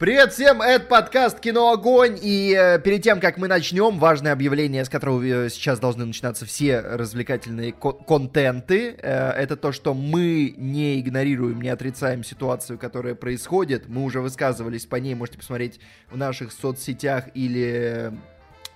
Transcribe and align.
Привет 0.00 0.32
всем, 0.32 0.62
это 0.62 0.86
подкаст 0.86 1.40
«Кино 1.40 1.72
Огонь», 1.72 2.20
и 2.22 2.56
э, 2.56 2.78
перед 2.78 3.02
тем, 3.02 3.18
как 3.18 3.36
мы 3.36 3.48
начнем, 3.48 3.98
важное 3.98 4.32
объявление, 4.32 4.84
с 4.84 4.88
которого 4.88 5.20
э, 5.24 5.48
сейчас 5.48 5.80
должны 5.80 6.04
начинаться 6.04 6.46
все 6.46 6.78
развлекательные 6.78 7.72
ко- 7.72 7.94
контенты, 7.94 8.94
э, 8.96 9.30
это 9.30 9.56
то, 9.56 9.72
что 9.72 9.94
мы 9.94 10.54
не 10.56 11.00
игнорируем, 11.00 11.60
не 11.60 11.68
отрицаем 11.68 12.22
ситуацию, 12.22 12.78
которая 12.78 13.16
происходит, 13.16 13.88
мы 13.88 14.04
уже 14.04 14.20
высказывались 14.20 14.86
по 14.86 14.94
ней, 14.94 15.16
можете 15.16 15.38
посмотреть 15.38 15.80
в 16.12 16.16
наших 16.16 16.52
соцсетях 16.52 17.24
или 17.34 18.12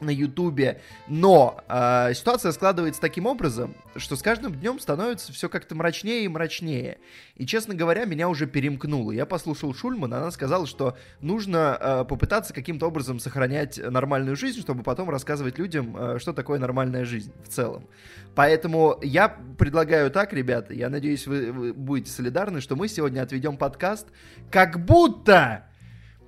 на 0.02 0.10
Ютубе, 0.10 0.80
но 1.08 1.62
э, 1.68 2.12
ситуация 2.14 2.52
складывается 2.52 3.00
таким 3.00 3.26
образом, 3.26 3.74
что 3.96 4.16
с 4.16 4.22
каждым 4.22 4.54
днем 4.54 4.78
становится 4.78 5.32
все 5.32 5.48
как-то 5.48 5.74
мрачнее 5.74 6.24
и 6.24 6.28
мрачнее. 6.28 6.98
И, 7.36 7.46
честно 7.46 7.74
говоря, 7.74 8.04
меня 8.04 8.28
уже 8.28 8.46
перемкнуло. 8.46 9.12
Я 9.12 9.26
послушал 9.26 9.74
Шульмана, 9.74 10.18
она 10.18 10.30
сказала, 10.30 10.66
что 10.66 10.96
нужно 11.20 11.78
э, 11.80 12.04
попытаться 12.08 12.52
каким-то 12.52 12.86
образом 12.86 13.18
сохранять 13.18 13.78
нормальную 13.78 14.36
жизнь, 14.36 14.60
чтобы 14.60 14.82
потом 14.82 15.10
рассказывать 15.10 15.58
людям, 15.58 15.96
э, 15.96 16.18
что 16.18 16.32
такое 16.32 16.58
нормальная 16.58 17.04
жизнь 17.04 17.32
в 17.44 17.48
целом. 17.48 17.86
Поэтому 18.34 18.98
я 19.02 19.28
предлагаю 19.58 20.10
так, 20.10 20.32
ребята, 20.32 20.74
я 20.74 20.88
надеюсь, 20.88 21.26
вы, 21.26 21.52
вы 21.52 21.72
будете 21.72 22.10
солидарны, 22.10 22.60
что 22.60 22.76
мы 22.76 22.88
сегодня 22.88 23.22
отведем 23.22 23.56
подкаст 23.56 24.06
как 24.50 24.84
будто 24.84 25.66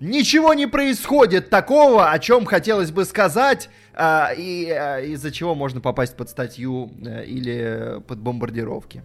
Ничего 0.04 0.52
не 0.52 0.66
происходит 0.66 1.48
такого, 1.48 2.10
о 2.10 2.18
чем 2.18 2.44
хотелось 2.44 2.90
бы 2.90 3.06
сказать, 3.06 3.70
а, 3.94 4.32
и 4.36 4.68
а, 4.70 5.00
из-за 5.00 5.32
чего 5.32 5.54
можно 5.54 5.80
попасть 5.80 6.14
под 6.14 6.28
статью 6.28 6.90
а, 7.06 7.22
или 7.22 8.02
под 8.06 8.18
бомбардировки. 8.18 9.02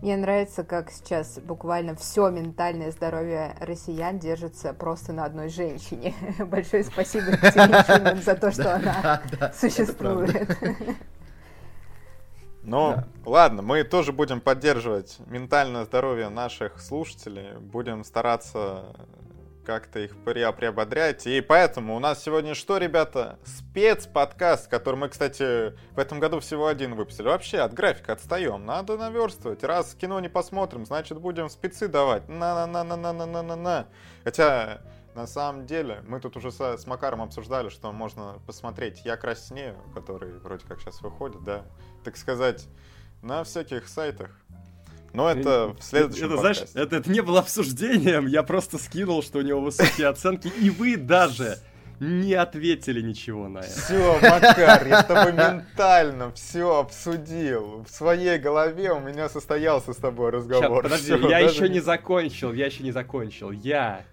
Мне 0.00 0.16
нравится, 0.16 0.64
как 0.64 0.90
сейчас 0.90 1.38
буквально 1.38 1.94
все 1.96 2.30
ментальное 2.30 2.90
здоровье 2.92 3.54
россиян 3.60 4.18
держится 4.18 4.72
просто 4.72 5.12
на 5.12 5.26
одной 5.26 5.50
женщине. 5.50 6.14
Большое 6.38 6.82
спасибо 6.84 7.26
Екатерине 7.32 8.22
за 8.22 8.34
то, 8.34 8.50
что 8.50 8.74
она 8.74 9.22
существует. 9.54 10.58
Ну, 12.64 12.94
да. 12.94 13.08
ладно, 13.24 13.60
мы 13.60 13.82
тоже 13.82 14.12
будем 14.12 14.40
поддерживать 14.40 15.18
ментальное 15.26 15.84
здоровье 15.84 16.28
наших 16.28 16.80
слушателей, 16.80 17.58
будем 17.58 18.04
стараться 18.04 18.94
как-то 19.64 20.00
их 20.00 20.16
приободрять. 20.24 21.26
И 21.26 21.40
поэтому 21.40 21.96
у 21.96 21.98
нас 21.98 22.22
сегодня 22.22 22.54
что, 22.54 22.78
ребята? 22.78 23.38
Спецподкаст, 23.44 24.68
который 24.68 24.96
мы, 24.96 25.08
кстати, 25.08 25.74
в 25.92 25.98
этом 25.98 26.20
году 26.20 26.40
всего 26.40 26.66
один 26.66 26.94
выпустили. 26.94 27.28
Вообще 27.28 27.58
от 27.58 27.72
графика 27.72 28.12
отстаем. 28.12 28.66
Надо 28.66 28.96
наверстывать. 28.96 29.64
Раз 29.64 29.94
кино 29.94 30.20
не 30.20 30.28
посмотрим, 30.28 30.84
значит 30.84 31.18
будем 31.18 31.48
спецы 31.48 31.88
давать. 31.88 32.28
На-на-на-на-на-на-на-на. 32.28 33.86
Хотя, 34.24 34.82
на 35.14 35.26
самом 35.26 35.66
деле, 35.66 36.02
мы 36.06 36.20
тут 36.20 36.36
уже 36.36 36.50
с, 36.50 36.60
с 36.60 36.86
Макаром 36.86 37.22
обсуждали, 37.22 37.68
что 37.68 37.92
можно 37.92 38.40
посмотреть 38.46 39.04
«Я 39.04 39.16
краснею», 39.16 39.76
который 39.94 40.38
вроде 40.38 40.66
как 40.66 40.80
сейчас 40.80 41.00
выходит, 41.00 41.42
да, 41.44 41.64
так 42.04 42.16
сказать, 42.16 42.66
на 43.22 43.44
всяких 43.44 43.88
сайтах. 43.88 44.30
Но 45.12 45.30
это 45.30 45.74
в 45.78 45.82
следующем 45.82 46.26
это, 46.26 46.36
знаешь, 46.38 46.62
это, 46.74 46.96
это 46.96 47.10
не 47.10 47.20
было 47.20 47.40
обсуждением, 47.40 48.26
я 48.26 48.42
просто 48.42 48.78
скинул, 48.78 49.22
что 49.22 49.40
у 49.40 49.42
него 49.42 49.60
высокие 49.60 50.08
оценки, 50.08 50.48
и 50.48 50.70
вы 50.70 50.96
даже 50.96 51.58
не 52.00 52.34
ответили 52.34 53.00
ничего 53.00 53.48
на 53.48 53.58
это. 53.58 53.68
Все, 53.68 54.18
Макар, 54.20 54.86
я 54.86 55.02
с 55.02 55.06
тобой 55.06 55.32
ментально 55.32 56.32
все 56.32 56.78
обсудил. 56.78 57.84
В 57.88 57.90
своей 57.90 58.38
голове 58.38 58.92
у 58.92 59.00
меня 59.00 59.28
состоялся 59.28 59.92
с 59.92 59.96
тобой 59.96 60.30
разговор. 60.30 60.84
Сейчас, 60.84 61.00
подожди, 61.00 61.16
все, 61.16 61.28
я 61.28 61.38
еще 61.38 61.68
не 61.68 61.80
закончил, 61.80 62.52
я 62.52 62.66
еще 62.66 62.82
не 62.82 62.90
закончил. 62.90 63.52
Я, 63.52 64.04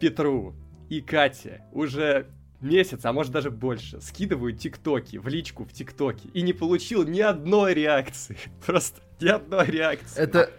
Петру 0.00 0.54
и 0.88 1.00
Кате 1.02 1.62
уже 1.72 2.28
месяц, 2.60 3.04
а 3.04 3.12
может 3.12 3.32
даже 3.32 3.50
больше, 3.50 4.00
скидываю 4.00 4.56
тиктоки 4.56 5.18
в 5.18 5.28
личку 5.28 5.64
в 5.64 5.72
тиктоке 5.72 6.28
и 6.32 6.42
не 6.42 6.52
получил 6.52 7.04
ни 7.04 7.20
одной 7.20 7.74
реакции. 7.74 8.38
Просто 8.66 9.00
ни 9.20 9.28
одной 9.28 9.66
реакции. 9.66 10.20
Это... 10.20 10.50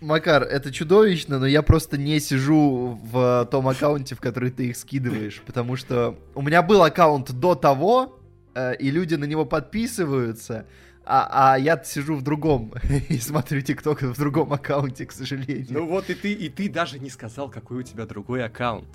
Макар, 0.00 0.42
это 0.42 0.70
чудовищно, 0.70 1.38
но 1.38 1.46
я 1.46 1.62
просто 1.62 1.96
не 1.96 2.20
сижу 2.20 3.00
в 3.04 3.48
том 3.50 3.68
аккаунте, 3.68 4.14
в 4.14 4.20
который 4.20 4.50
ты 4.50 4.66
их 4.66 4.76
скидываешь, 4.76 5.40
потому 5.46 5.76
что 5.76 6.18
у 6.34 6.42
меня 6.42 6.62
был 6.62 6.82
аккаунт 6.82 7.32
до 7.32 7.54
того, 7.54 8.20
э, 8.54 8.76
и 8.76 8.90
люди 8.90 9.14
на 9.14 9.24
него 9.24 9.46
подписываются, 9.46 10.66
а, 11.06 11.54
а 11.54 11.58
я 11.58 11.82
сижу 11.82 12.16
в 12.16 12.22
другом 12.22 12.74
и 13.08 13.16
смотрю 13.16 13.62
ТикТок 13.62 14.02
в 14.02 14.18
другом 14.18 14.52
аккаунте, 14.52 15.06
к 15.06 15.12
сожалению. 15.12 15.68
Ну 15.70 15.86
вот 15.86 16.10
и 16.10 16.14
ты, 16.14 16.32
и 16.32 16.50
ты 16.50 16.68
даже 16.68 16.98
не 16.98 17.08
сказал, 17.08 17.48
какой 17.48 17.78
у 17.78 17.82
тебя 17.82 18.04
другой 18.04 18.44
аккаунт. 18.44 18.88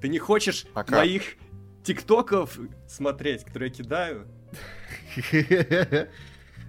Ты 0.00 0.08
не 0.08 0.18
хочешь 0.18 0.66
Пока. 0.72 0.98
моих 0.98 1.36
ТикТоков 1.82 2.58
смотреть, 2.88 3.44
которые 3.44 3.70
я 3.70 3.74
кидаю? 3.74 4.26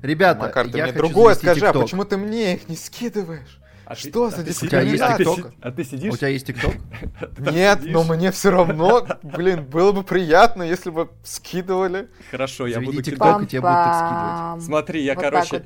Ребята, 0.03 0.41
Макар, 0.41 0.69
ты 0.69 0.77
я 0.77 0.83
мне 0.83 0.93
другое 0.93 1.33
скажи, 1.33 1.61
TikTok. 1.61 1.69
а 1.69 1.81
почему 1.81 2.03
ты 2.03 2.17
мне 2.17 2.55
их 2.55 2.67
не 2.67 2.75
скидываешь? 2.75 3.61
А 3.85 3.95
что 3.95 4.29
ты, 4.29 4.35
за 4.35 4.65
а 4.65 4.67
тебя 4.67 4.81
есть 4.81 5.03
ТикТок? 5.17 5.53
А 5.61 5.71
ты 5.71 5.83
сидишь? 5.85 6.13
У 6.13 6.17
тебя 6.17 6.27
есть 6.27 6.45
ТикТок? 6.45 6.73
Нет, 7.37 7.79
но 7.83 8.03
мне 8.03 8.31
все 8.31 8.51
равно, 8.51 9.07
блин, 9.23 9.63
было 9.63 9.93
бы 9.93 10.03
приятно, 10.03 10.63
если 10.63 10.89
бы 10.89 11.09
скидывали. 11.23 12.09
Хорошо, 12.31 12.67
я 12.67 12.81
буду 12.81 13.01
ТикТок, 13.01 13.43
и 13.43 13.47
тебе 13.47 13.61
будут 13.61 13.95
скидывать. 13.95 14.63
Смотри, 14.63 15.03
я, 15.03 15.15
короче, 15.15 15.63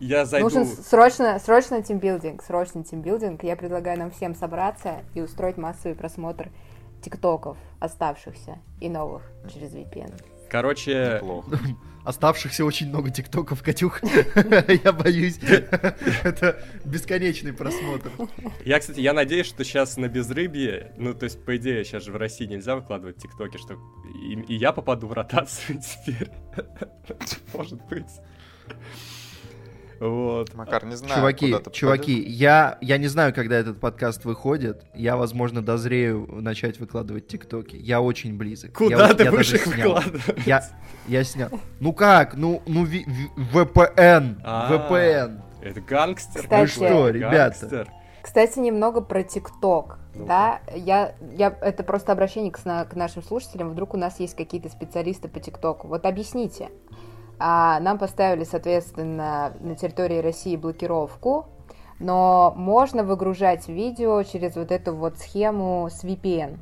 я 0.00 0.24
зайду... 0.24 0.48
Нужен 0.48 0.66
срочно, 0.66 1.38
срочно 1.38 1.80
тимбилдинг, 1.80 2.42
срочно 2.42 2.82
тимбилдинг. 2.82 3.44
Я 3.44 3.54
предлагаю 3.54 3.96
нам 3.96 4.10
всем 4.10 4.34
собраться 4.34 5.02
и 5.14 5.20
устроить 5.20 5.56
массовый 5.56 5.94
просмотр 5.94 6.48
тиктоков 7.00 7.56
оставшихся 7.78 8.58
и 8.80 8.88
новых 8.88 9.22
через 9.52 9.72
VPN. 9.72 10.12
Короче, 10.48 11.20
Неплохо. 11.22 11.58
Оставшихся 12.08 12.64
очень 12.64 12.88
много 12.88 13.10
тиктоков, 13.10 13.62
Катюх. 13.62 14.00
Я 14.82 14.92
боюсь. 14.94 15.38
Это 15.42 16.58
бесконечный 16.82 17.52
просмотр. 17.52 18.10
Я, 18.64 18.80
кстати, 18.80 19.00
я 19.00 19.12
надеюсь, 19.12 19.46
что 19.46 19.62
сейчас 19.62 19.98
на 19.98 20.08
безрыбье, 20.08 20.94
ну, 20.96 21.12
то 21.12 21.24
есть, 21.24 21.44
по 21.44 21.54
идее, 21.58 21.84
сейчас 21.84 22.04
же 22.04 22.12
в 22.12 22.16
России 22.16 22.46
нельзя 22.46 22.76
выкладывать 22.76 23.18
тиктоки, 23.18 23.58
что 23.58 23.76
и, 24.48 24.54
я 24.54 24.72
попаду 24.72 25.06
в 25.06 25.12
ротацию 25.12 25.82
теперь. 26.06 26.30
Может 27.52 27.86
быть. 27.88 28.08
Вот. 30.00 30.54
Макар, 30.54 30.84
не 30.84 30.96
знаю, 30.96 31.14
Чуваки, 31.14 31.56
чуваки, 31.72 32.22
я, 32.22 32.78
я 32.80 32.98
не 32.98 33.08
знаю, 33.08 33.34
когда 33.34 33.56
этот 33.56 33.80
подкаст 33.80 34.24
выходит. 34.24 34.84
Я, 34.94 35.16
возможно, 35.16 35.62
дозрею 35.62 36.28
начать 36.40 36.78
выкладывать 36.78 37.26
тиктоки. 37.26 37.76
Я 37.76 38.00
очень 38.00 38.36
близок. 38.36 38.72
Куда 38.72 39.08
я, 39.08 39.14
ты 39.14 39.24
я 39.24 39.30
будешь 39.30 39.52
их 39.52 39.66
выкладывать? 39.66 40.22
Я, 40.46 40.64
я 41.08 41.24
снял. 41.24 41.50
Ну 41.80 41.92
как? 41.92 42.34
Ну, 42.34 42.62
ну, 42.66 42.84
ви, 42.84 43.04
ви, 43.06 43.62
VPN. 43.62 44.40
А, 44.44 44.72
VPN. 44.72 45.40
Это 45.62 45.80
гангстер. 45.80 46.42
Кстати, 46.42 46.60
ну 46.60 46.66
что, 46.66 47.10
ребята? 47.10 47.36
Гангстер. 47.36 47.92
Кстати, 48.22 48.58
немного 48.58 49.00
про 49.00 49.22
ТикТок. 49.22 49.98
Ну, 50.14 50.26
да, 50.26 50.60
я, 50.74 51.14
я, 51.32 51.56
это 51.60 51.82
просто 51.82 52.12
обращение 52.12 52.52
к, 52.52 52.58
к 52.58 52.94
нашим 52.94 53.22
слушателям. 53.22 53.70
Вдруг 53.70 53.94
у 53.94 53.96
нас 53.96 54.20
есть 54.20 54.36
какие-то 54.36 54.68
специалисты 54.68 55.28
по 55.28 55.40
ТикТоку. 55.40 55.88
Вот 55.88 56.04
объясните, 56.04 56.68
а 57.38 57.78
нам 57.80 57.98
поставили, 57.98 58.44
соответственно, 58.44 59.52
на 59.60 59.74
территории 59.76 60.18
России 60.18 60.56
блокировку, 60.56 61.46
но 62.00 62.52
можно 62.56 63.02
выгружать 63.04 63.68
видео 63.68 64.22
через 64.22 64.56
вот 64.56 64.70
эту 64.70 64.94
вот 64.94 65.18
схему 65.18 65.88
с 65.90 66.04
VPN. 66.04 66.58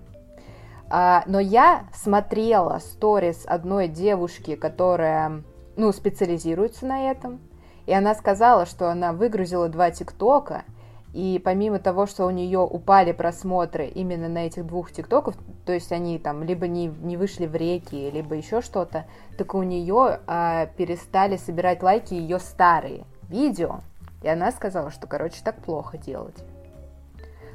А, 0.88 1.24
но 1.26 1.40
я 1.40 1.86
смотрела 1.92 2.78
сторис 2.78 3.44
одной 3.46 3.88
девушки, 3.88 4.54
которая, 4.54 5.42
ну, 5.76 5.92
специализируется 5.92 6.86
на 6.86 7.10
этом, 7.10 7.40
и 7.86 7.92
она 7.92 8.14
сказала, 8.14 8.66
что 8.66 8.90
она 8.90 9.12
выгрузила 9.12 9.68
два 9.68 9.90
ТикТока, 9.90 10.64
и 11.12 11.40
помимо 11.42 11.78
того, 11.78 12.06
что 12.06 12.26
у 12.26 12.30
нее 12.30 12.60
упали 12.60 13.12
просмотры 13.12 13.86
именно 13.86 14.28
на 14.28 14.46
этих 14.46 14.66
двух 14.66 14.92
тиктоков, 14.92 15.34
то 15.66 15.72
есть 15.72 15.90
они 15.90 16.18
там 16.20 16.44
либо 16.44 16.68
не, 16.68 16.86
не 16.86 17.16
вышли 17.16 17.46
в 17.46 17.56
реки, 17.56 18.08
либо 18.10 18.36
еще 18.36 18.62
что-то, 18.62 19.06
так 19.36 19.52
у 19.54 19.62
нее 19.64 20.20
а, 20.26 20.66
перестали 20.76 21.36
собирать 21.36 21.82
лайки 21.82 22.14
ее 22.14 22.38
старые 22.38 23.04
видео. 23.28 23.80
И 24.22 24.28
она 24.28 24.52
сказала, 24.52 24.92
что, 24.92 25.08
короче, 25.08 25.40
так 25.44 25.56
плохо 25.56 25.98
делать. 25.98 26.36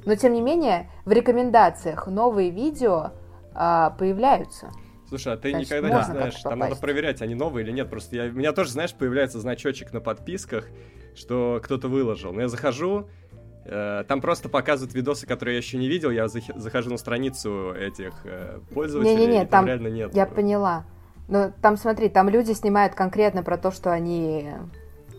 Но, 0.06 0.16
тем 0.16 0.34
не 0.34 0.42
менее, 0.42 0.90
в 1.06 1.12
рекомендациях 1.12 2.08
новые 2.08 2.50
видео 2.50 3.12
а, 3.54 3.92
появляются. 3.92 4.69
Слушай, 5.08 5.34
а 5.34 5.38
ты 5.38 5.52
Значит, 5.52 5.69
никогда 5.69 5.98
не 5.98 6.04
знаешь, 6.04 6.42
там 6.42 6.60
надо 6.60 6.75
проверять, 6.75 7.22
они 7.22 7.36
новые 7.36 7.66
или 7.66 7.72
нет. 7.72 7.90
Просто 7.90 8.18
я, 8.18 8.25
у 8.25 8.34
меня 8.34 8.52
тоже, 8.52 8.72
знаешь, 8.72 8.94
появляется 8.94 9.40
значочек 9.40 9.94
на 9.94 10.02
подписках, 10.02 10.68
что 11.16 11.62
кто-то 11.63 11.88
выложил. 11.88 12.34
Но 12.34 12.42
я 12.42 12.48
захожу, 12.50 13.08
Э, 13.08 13.21
там 13.66 14.22
просто 14.22 14.50
показывают 14.50 14.94
видосы, 14.96 15.28
которые 15.28 15.56
я 15.56 15.58
еще 15.60 15.78
не 15.78 15.88
видел. 15.88 16.10
Я 16.10 16.28
захожу 16.28 16.90
на 16.90 16.98
страницу 16.98 17.74
этих 17.74 18.13
э, 18.24 18.60
пользователей. 18.74 19.16
Не-не-не, 19.16 19.40
там, 19.42 19.50
там 19.50 19.68
реально 19.68 19.88
нет. 19.88 20.16
Я 20.16 20.25
поняла. 20.25 20.86
Но 21.28 21.52
там, 21.62 21.78
смотри, 21.78 22.10
там 22.10 22.28
люди 22.28 22.52
снимают 22.52 22.96
конкретно 22.96 23.44
про 23.44 23.58
то, 23.58 23.72
что 23.72 23.92
они, 23.92 24.52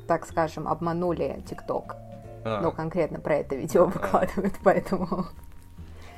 так 0.06 0.26
скажем, 0.26 0.68
обманули 0.68 1.42
ТикТок. 1.48 1.96
А. 2.44 2.60
Ну, 2.60 2.72
конкретно 2.72 3.20
про 3.20 3.36
это 3.36 3.54
видео 3.54 3.84
а. 3.84 3.86
выкладывают, 3.86 4.54
поэтому... 4.64 5.26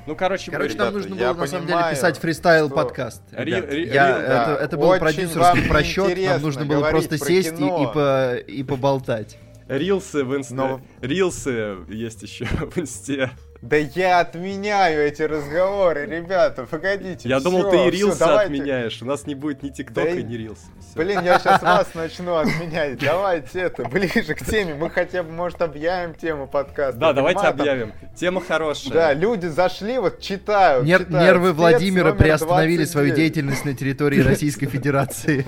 Ну, 0.07 0.15
короче, 0.15 0.51
короче 0.51 0.73
ребята, 0.73 0.91
нам 0.91 0.93
нужно 0.93 1.15
было 1.15 1.27
на 1.27 1.33
понимаю, 1.33 1.47
самом 1.47 1.67
деле 1.67 1.83
писать 1.91 2.17
фристайл 2.19 2.67
что... 2.67 2.75
подкаст. 2.75 3.23
Ри- 3.31 3.53
ри- 3.53 3.87
Я, 3.87 4.07
ри- 4.07 4.23
это, 4.23 4.27
да, 4.27 4.57
это 4.63 4.77
был 4.77 4.89
очень 4.89 4.99
продюсерский 4.99 5.67
просчет, 5.67 6.29
нам 6.29 6.41
нужно 6.41 6.65
было 6.65 6.89
просто 6.89 7.17
про 7.17 7.25
сесть 7.25 7.59
и, 7.59 7.65
и, 7.65 7.87
по, 7.93 8.35
и 8.35 8.63
поболтать. 8.63 9.39
Рилсы 9.67 10.23
в 10.23 10.35
инсте. 10.35 10.53
Но- 10.53 10.81
Рилсы 11.01 11.77
есть 11.89 12.21
еще 12.23 12.45
в 12.71 12.77
инсте. 12.77 13.31
Да 13.61 13.77
я 13.77 14.19
отменяю 14.19 15.01
эти 15.07 15.23
разговоры, 15.23 16.05
ребята, 16.05 16.67
погодите. 16.69 17.27
Я 17.27 17.39
думал, 17.39 17.61
всё, 17.61 17.71
ты 17.71 17.87
и 17.87 17.89
рилсы 17.89 18.19
давайте. 18.19 18.53
отменяешь. 18.53 19.01
У 19.01 19.05
нас 19.05 19.25
не 19.25 19.33
будет 19.33 19.63
ни 19.63 19.69
ТикТока, 19.69 20.07
Да 20.07 20.19
и- 20.19 20.23
ни 20.23 20.35
рилсы. 20.35 20.65
Всё. 20.79 20.99
Блин, 21.01 21.21
я 21.23 21.39
сейчас 21.39 21.61
вас 21.63 21.87
начну 21.95 22.35
отменять. 22.35 22.99
Давайте 22.99 23.61
это, 23.61 23.85
ближе 23.85 24.35
к 24.35 24.45
теме. 24.45 24.75
Мы 24.75 24.91
хотя 24.91 25.23
бы, 25.23 25.31
может, 25.31 25.63
объявим 25.63 26.13
тему 26.13 26.45
подкаста. 26.47 26.99
Да, 26.99 27.13
давайте 27.13 27.41
Матом. 27.41 27.59
объявим. 27.61 27.93
Тема 28.15 28.39
хорошая. 28.41 28.93
Да, 28.93 29.13
люди 29.13 29.47
зашли, 29.47 29.97
вот 29.97 30.19
читают. 30.21 30.85
Нер- 30.85 31.05
читают. 31.05 31.25
нервы 31.25 31.47
Спец 31.47 31.57
Владимира 31.57 32.11
приостановили 32.13 32.85
свою 32.85 33.07
29. 33.07 33.15
деятельность 33.33 33.65
на 33.65 33.73
территории 33.73 34.19
Российской 34.19 34.67
Федерации. 34.67 35.43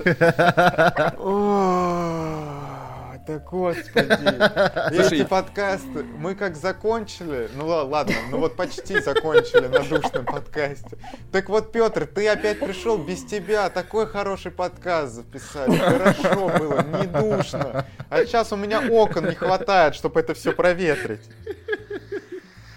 Да 3.28 3.38
господи. 3.40 3.92
Слушай, 4.94 5.20
Эти 5.20 5.28
подкасты, 5.28 6.02
мы 6.18 6.34
как 6.34 6.56
закончили, 6.56 7.50
ну 7.54 7.66
ла- 7.66 7.82
ладно, 7.82 8.14
ну 8.30 8.38
вот 8.38 8.56
почти 8.56 9.00
закончили 9.00 9.66
на 9.66 9.80
душном 9.80 10.24
подкасте. 10.24 10.96
Так 11.30 11.50
вот, 11.50 11.70
Петр, 11.70 12.06
ты 12.06 12.26
опять 12.26 12.58
пришел 12.58 12.96
без 12.96 13.22
тебя, 13.24 13.68
такой 13.68 14.06
хороший 14.06 14.50
подкаст 14.50 15.12
записали, 15.12 15.76
хорошо 15.76 16.48
было, 16.58 16.82
не 16.82 17.06
душно. 17.06 17.84
А 18.08 18.24
сейчас 18.24 18.50
у 18.50 18.56
меня 18.56 18.80
окон 18.88 19.26
не 19.28 19.34
хватает, 19.34 19.94
чтобы 19.94 20.20
это 20.20 20.32
все 20.32 20.52
проветрить. 20.52 21.28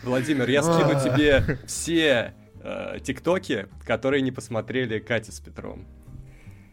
Владимир, 0.03 0.49
я 0.49 0.63
скину 0.63 0.99
тебе 0.99 1.59
все 1.65 2.33
э, 2.61 2.97
тиктоки, 3.01 3.67
которые 3.85 4.21
не 4.21 4.33
посмотрели 4.33 4.99
Катя 4.99 5.31
с 5.31 5.39
Петром. 5.39 5.87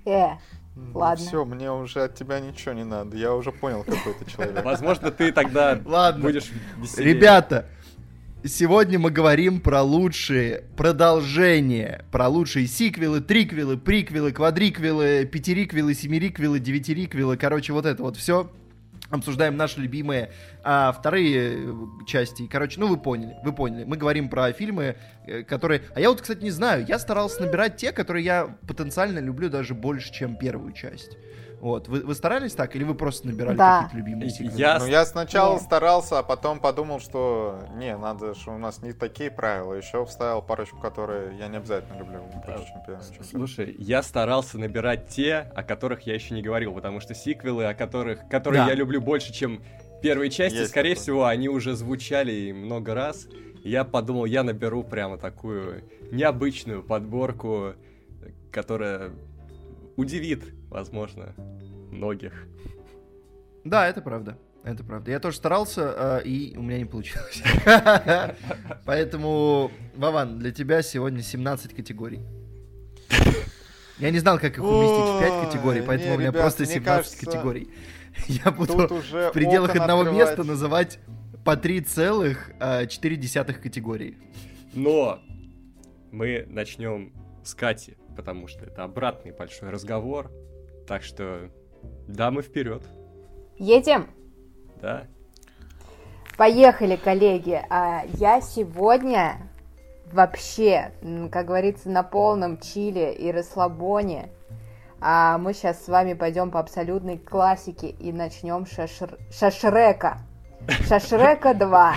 Э, 0.05 0.31
Ладно. 0.95 1.25
Все, 1.25 1.45
мне 1.45 1.71
уже 1.71 2.05
от 2.05 2.15
тебя 2.15 2.41
ничего 2.41 2.75
не 2.75 2.85
надо, 2.85 3.17
я 3.17 3.35
уже 3.35 3.53
понял, 3.53 3.85
какой 3.85 4.15
ты 4.15 4.31
человек. 4.31 4.65
Возможно, 4.65 5.11
ты 5.11 5.33
тогда 5.33 5.79
Ладно. 5.85 6.23
будешь 6.23 6.51
веселее. 6.79 7.15
Ребята, 7.15 7.67
сегодня 8.45 8.99
мы 8.99 9.11
говорим 9.11 9.61
про 9.61 9.83
лучшие 9.83 10.65
продолжения, 10.77 12.05
про 12.11 12.29
лучшие 12.29 12.67
сиквелы, 12.67 13.21
триквелы, 13.21 13.77
приквелы, 13.77 14.33
квадриквелы, 14.33 15.25
пятериквелы, 15.27 15.95
семериквелы, 15.95 16.59
девятириквелы, 16.59 17.37
короче, 17.37 17.73
вот 17.73 17.87
это 17.87 18.03
вот 18.03 18.17
все. 18.17 18.51
Обсуждаем 19.11 19.57
наши 19.57 19.81
любимые 19.81 20.33
а, 20.63 20.93
вторые 20.93 21.55
э, 21.55 21.75
части. 22.07 22.47
Короче, 22.47 22.79
ну 22.79 22.89
вы 22.89 22.99
поняли, 22.99 23.37
вы 23.43 23.55
поняли. 23.55 23.85
Мы 23.85 23.97
говорим 23.97 24.29
про 24.29 24.53
фильмы, 24.53 24.97
э, 25.27 25.45
которые... 25.45 25.83
А 25.95 26.01
я 26.01 26.11
вот, 26.11 26.21
кстати, 26.21 26.43
не 26.43 26.51
знаю. 26.51 26.85
Я 26.87 26.99
старался 26.99 27.41
набирать 27.41 27.77
те, 27.77 27.93
которые 27.93 28.25
я 28.25 28.59
потенциально 28.67 29.19
люблю 29.19 29.49
даже 29.49 29.75
больше, 29.75 30.13
чем 30.13 30.37
первую 30.37 30.73
часть. 30.73 31.17
Вот. 31.61 31.89
Вы, 31.89 32.01
вы 32.03 32.15
старались 32.15 32.53
так? 32.55 32.77
Или 32.77 32.85
вы 32.85 32.95
просто 32.95 33.27
набирали 33.27 33.57
Да. 33.57 33.83
какие-то 33.85 33.97
любимые 33.97 34.31
сиквелы? 34.31 34.59
Я 34.59 34.79
Ну, 34.79 34.87
я 34.87 35.05
сначала 35.05 35.55
Нет. 35.55 35.63
старался, 35.63 36.21
а 36.21 36.23
потом 36.23 36.61
подумал, 36.61 37.01
что 37.01 37.59
не, 37.75 37.97
надо, 37.97 38.35
что 38.35 38.53
у 38.55 38.59
нас 38.59 38.81
не 38.83 38.93
такие 38.93 39.31
правила. 39.31 39.75
Еще 39.75 40.05
вставил 40.07 40.41
парочку, 40.41 40.79
которые 40.79 41.37
я 41.37 41.49
не 41.49 41.57
обязательно 41.57 41.99
люблю 41.99 42.21
больше, 42.47 42.73
чем. 42.87 43.25
Слушай, 43.25 43.75
я 43.79 44.03
старался 44.03 44.59
набирать 44.59 45.09
те, 45.09 45.51
о 45.55 45.63
которых 45.65 46.03
я 46.03 46.15
еще 46.15 46.35
не 46.35 46.43
говорил, 46.43 46.73
потому 46.75 47.01
что 47.01 47.15
сиквелы, 47.15 47.65
о 47.65 47.75
которых, 47.75 48.29
которые 48.29 48.63
Да. 48.65 48.69
я 48.69 48.75
люблю 48.75 49.01
больше, 49.01 49.33
чем 49.33 49.61
первые 50.01 50.31
части, 50.31 50.59
Есть 50.59 50.71
скорее 50.71 50.91
такое. 50.91 51.03
всего, 51.03 51.25
они 51.25 51.49
уже 51.49 51.75
звучали 51.75 52.31
и 52.33 52.53
много 52.53 52.95
раз. 52.95 53.27
Я 53.65 53.83
подумал, 53.85 54.27
я 54.27 54.45
наберу 54.45 54.85
прямо 54.85 55.19
такую 55.19 55.83
необычную 56.13 56.85
подборку, 56.85 57.75
которая 58.53 59.11
удивит, 59.97 60.45
возможно, 60.69 61.35
многих. 61.91 62.47
Да, 63.65 63.89
это 63.89 64.01
правда. 64.01 64.39
Это 64.65 64.85
правда. 64.85 65.11
Я 65.11 65.21
тоже 65.21 65.37
старался, 65.37 65.95
э, 65.97 66.23
и 66.25 66.57
у 66.57 66.63
меня 66.63 66.79
не 66.79 66.85
получилось. 66.85 67.43
Поэтому, 68.85 69.71
Вован, 69.95 70.39
для 70.39 70.51
тебя 70.51 70.83
сегодня 70.83 71.23
17 71.23 71.75
категорий. 71.75 72.21
Я 73.99 74.11
не 74.11 74.19
знал, 74.19 74.39
как 74.39 74.57
их 74.57 74.63
уместить 74.63 75.17
в 75.17 75.21
5 75.21 75.33
Ой, 75.33 75.47
категорий, 75.47 75.83
поэтому 75.83 76.15
у 76.15 76.19
меня 76.19 76.31
просто 76.31 76.63
мне 76.63 76.75
17 76.75 76.85
кажется, 76.85 77.19
категорий. 77.27 77.69
Я 78.29 78.53
буду 78.53 78.77
в 78.77 79.33
пределах 79.33 79.75
одного 79.75 80.05
места 80.05 80.45
называть 80.45 81.01
по 81.45 81.57
3,4 81.57 83.53
категории. 83.55 84.17
Но 84.75 85.19
мы 86.13 86.47
начнем 86.49 87.13
с 87.43 87.55
Кати, 87.55 87.97
потому 88.17 88.47
что 88.47 88.67
это 88.67 88.85
обратный 88.85 89.33
большой 89.33 89.71
разговор. 89.71 90.31
Так 90.89 91.03
что, 91.03 91.51
да, 92.07 92.31
мы 92.31 92.43
вперед, 92.43 92.83
едем? 93.59 94.09
да. 94.81 95.07
Поехали, 96.37 96.95
коллеги. 96.95 97.61
А, 97.69 98.05
Я 98.15 98.41
сегодня 98.41 99.39
вообще, 100.13 100.93
как 101.33 101.47
говорится, 101.47 101.91
на 101.91 102.05
полном 102.05 102.61
чиле 102.61 103.13
и 103.13 103.33
расслабоне. 103.33 104.31
А 105.01 105.37
мы 105.39 105.53
сейчас 105.53 105.85
с 105.85 105.89
вами 105.89 106.15
пойдем 106.15 106.53
по 106.53 106.61
абсолютной 106.61 107.19
классике 107.19 107.89
и 107.89 108.13
начнем 108.13 108.67
шашр... 108.67 109.19
Шашрека. 109.33 110.19
Шашрека 110.89 111.55
2. 111.55 111.95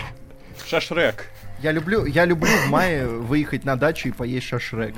Шашрек. 0.65 1.27
Я 1.61 1.71
люблю, 1.71 2.05
я 2.05 2.25
люблю 2.25 2.49
в 2.49 2.69
мае 2.69 3.07
выехать 3.07 3.65
на 3.65 3.75
дачу 3.75 4.09
и 4.09 4.11
поесть 4.11 4.47
шашрек. 4.47 4.95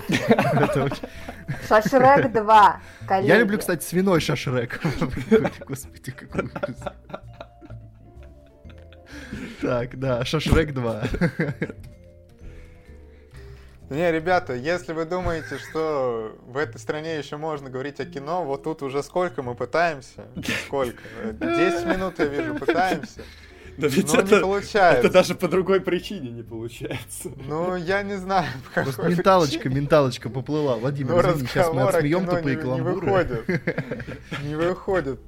Шашрек 1.68 2.32
2, 2.32 2.82
коллеги. 3.08 3.28
Я 3.28 3.38
люблю, 3.38 3.58
кстати, 3.60 3.84
свиной 3.84 4.22
шашрек. 4.22 4.80
Господи, 5.68 6.12
какой 6.12 6.46
ужас. 6.46 6.78
Так, 9.62 10.00
да, 10.00 10.24
шашрек 10.24 10.74
2. 10.74 11.04
Не, 13.90 14.12
ребята, 14.12 14.54
если 14.54 14.94
вы 14.94 15.06
думаете, 15.06 15.58
что 15.58 16.36
в 16.48 16.58
этой 16.58 16.80
стране 16.80 17.18
еще 17.18 17.36
можно 17.38 17.70
говорить 17.70 18.00
о 18.00 18.06
кино, 18.06 18.46
вот 18.46 18.64
тут 18.64 18.82
уже 18.82 19.04
сколько 19.04 19.44
мы 19.44 19.54
пытаемся? 19.54 20.26
Сколько? 20.66 21.04
10 21.26 21.86
минут, 21.88 22.20
я 22.20 22.26
вижу, 22.26 22.56
пытаемся. 22.56 23.22
Да 23.78 23.88
ведь 23.88 24.14
Но 24.14 24.22
не 24.22 24.28
это, 24.28 24.40
получается. 24.42 25.00
это 25.00 25.10
даже 25.10 25.36
по 25.36 25.48
другой 25.48 25.82
причине 25.82 26.30
не 26.30 26.44
получается. 26.44 27.32
Ну, 27.48 27.76
я 27.76 28.04
не 28.04 28.16
знаю, 28.18 28.46
по 28.74 28.82
Просто 28.84 29.02
какой 29.02 29.16
менталочка, 29.16 29.70
менталочка 29.70 30.30
поплыла. 30.30 30.76
Владимир, 30.78 31.12
Ну, 31.14 31.32
извини, 31.32 31.48
сейчас 31.48 31.74
мы 31.74 31.82
отсмеем 31.84 32.20
кино 32.22 32.36
тупые 32.36 32.56
не, 32.56 32.62
не 32.62 32.62
каламбуры. 32.62 32.96
выходит. 33.12 33.48
Не 34.44 34.56
выходит. 34.56 35.20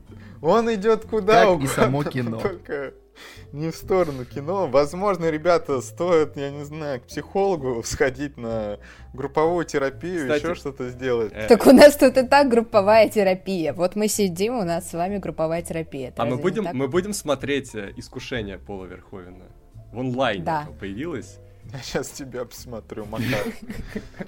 Он 0.42 0.74
идет 0.74 1.06
куда 1.06 1.34
Как 1.42 1.44
и 1.46 1.52
угодно, 1.54 1.68
само 1.70 2.04
кино. 2.06 2.40
Только 2.40 2.94
не 3.52 3.72
в 3.72 3.76
сторону 3.76 4.26
кино. 4.26 4.68
Возможно, 4.68 5.30
ребята, 5.30 5.82
стоит, 5.82 6.38
я 6.38 6.52
не 6.52 6.64
знаю, 6.66 7.02
к 7.02 7.04
психологу 7.06 7.84
сходить 7.84 8.38
на 8.38 8.80
групповую 9.14 9.66
терапию, 9.66 10.22
Кстати, 10.28 10.44
еще 10.44 10.56
что-то 10.56 10.90
сделать. 10.90 11.32
Э, 11.34 11.48
Так 11.48 11.66
у 11.68 11.72
нас 11.72 11.96
тут 11.96 12.18
и 12.18 12.24
так 12.24 12.50
групповая 12.50 13.10
терапия. 13.10 13.74
Вот 13.74 13.96
мы 13.96 14.08
сидим, 14.08 14.58
у 14.58 14.64
нас 14.64 14.90
с 14.90 14.94
вами 14.94 15.18
групповая 15.18 15.62
терапия. 15.62 16.10
Это 16.10 16.24
А 16.24 16.26
мы 16.26 16.38
будем, 16.38 16.68
мы 16.74 16.88
будем 16.88 17.14
смотреть 17.14 17.74
э, 17.76 17.94
«Искушение» 17.98 18.58
Пола 18.58 18.86
Верховена. 18.86 19.46
В 19.92 20.00
онлайне 20.00 20.44
Да. 20.44 20.68
появилось. 20.80 21.40
Я 21.74 21.80
сейчас 21.80 22.10
тебя 22.10 22.46
посмотрю, 22.46 23.06
Макар. 23.06 23.44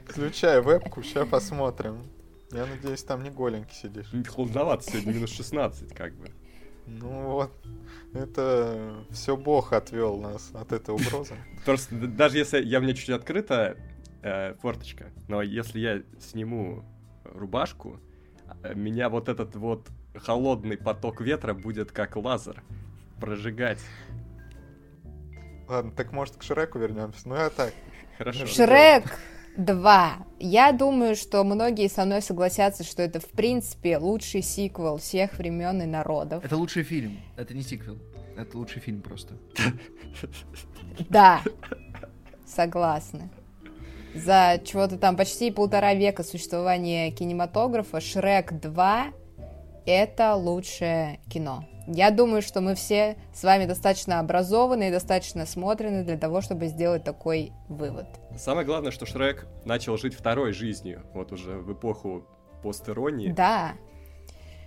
Включай 0.07 0.61
вебку, 0.61 1.03
сейчас 1.03 1.27
посмотрим. 1.27 2.03
Я 2.51 2.65
надеюсь, 2.65 3.03
там 3.03 3.23
не 3.23 3.29
голенький 3.29 3.75
сидишь. 3.75 4.07
Холодновато 4.33 4.83
сегодня, 4.89 5.13
минус 5.13 5.31
16, 5.31 5.93
как 5.93 6.13
бы. 6.15 6.29
Ну 6.87 7.31
вот, 7.31 7.51
это 8.13 9.03
все 9.11 9.35
Бог 9.35 9.73
отвел 9.73 10.17
нас 10.17 10.51
от 10.53 10.71
этой 10.71 10.95
угрозы. 10.95 11.35
Просто 11.65 11.95
даже 11.95 12.37
если 12.37 12.63
я 12.63 12.79
у 12.79 12.81
меня 12.81 12.93
чуть 12.93 13.09
открыта 13.09 13.77
э, 14.23 14.53
форточка, 14.55 15.11
но 15.27 15.41
если 15.41 15.79
я 15.79 16.03
сниму 16.19 16.83
рубашку, 17.25 17.99
э, 18.63 18.73
меня 18.73 19.09
вот 19.09 19.27
этот 19.27 19.55
вот 19.55 19.87
холодный 20.15 20.77
поток 20.77 21.21
ветра 21.21 21.53
будет 21.53 21.91
как 21.91 22.15
лазер 22.15 22.63
прожигать. 23.19 23.79
Ладно, 25.67 25.91
так 25.91 26.13
может 26.13 26.37
к 26.37 26.43
Шреку 26.43 26.79
вернемся. 26.79 27.27
Ну 27.27 27.35
я 27.35 27.49
так. 27.49 27.73
Хорошо. 28.17 28.45
Шрек 28.45 29.19
2. 29.57 30.17
Я 30.39 30.71
думаю, 30.71 31.15
что 31.15 31.43
многие 31.43 31.89
со 31.89 32.05
мной 32.05 32.21
согласятся, 32.21 32.83
что 32.83 33.01
это, 33.01 33.19
в 33.19 33.29
принципе, 33.29 33.97
лучший 33.97 34.41
сиквел 34.41 34.97
всех 34.97 35.37
времен 35.37 35.81
и 35.81 35.85
народов. 35.85 36.45
Это 36.45 36.55
лучший 36.55 36.83
фильм, 36.83 37.19
это 37.35 37.53
не 37.53 37.63
сиквел. 37.63 37.97
Это 38.37 38.57
лучший 38.57 38.81
фильм 38.81 39.01
просто. 39.01 39.33
Да, 41.09 41.41
согласны. 42.45 43.29
За 44.13 44.61
чего-то 44.63 44.97
там 44.97 45.15
почти 45.15 45.51
полтора 45.51 45.93
века 45.93 46.23
существования 46.23 47.11
кинематографа 47.11 47.99
Шрек 47.99 48.53
2 48.53 49.11
это 49.87 50.35
лучшее 50.35 51.19
кино. 51.29 51.63
Я 51.87 52.11
думаю, 52.11 52.41
что 52.41 52.59
мы 52.59 52.75
все 52.75 53.15
с 53.33 53.43
вами 53.43 53.65
достаточно 53.65 54.19
образованы 54.19 54.89
и 54.89 54.91
достаточно 54.91 55.45
смотрены 55.45 56.03
для 56.03 56.17
того, 56.17 56.41
чтобы 56.41 56.67
сделать 56.67 57.05
такой 57.05 57.53
вывод. 57.69 58.07
Самое 58.37 58.65
главное, 58.65 58.91
что 58.91 59.05
Шрек 59.05 59.47
начал 59.63 59.97
жить 59.97 60.13
второй 60.13 60.51
жизнью, 60.51 61.03
вот 61.13 61.31
уже 61.31 61.51
в 61.51 61.71
эпоху 61.71 62.25
постеронии. 62.61 63.31
Да. 63.31 63.73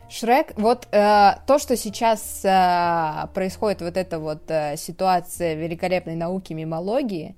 Шрек, 0.09 0.55
вот 0.57 0.89
э, 0.91 1.33
то, 1.47 1.59
что 1.59 1.77
сейчас 1.77 2.43
э, 2.43 3.29
происходит, 3.35 3.83
вот 3.83 3.97
эта 3.99 4.19
вот 4.19 4.51
э, 4.51 4.77
ситуация 4.77 5.55
великолепной 5.55 6.17
науки 6.17 6.55
мимологии 6.55 7.37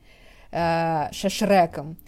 э, 0.53 1.09
со 1.13 1.29
Шреком, 1.29 1.99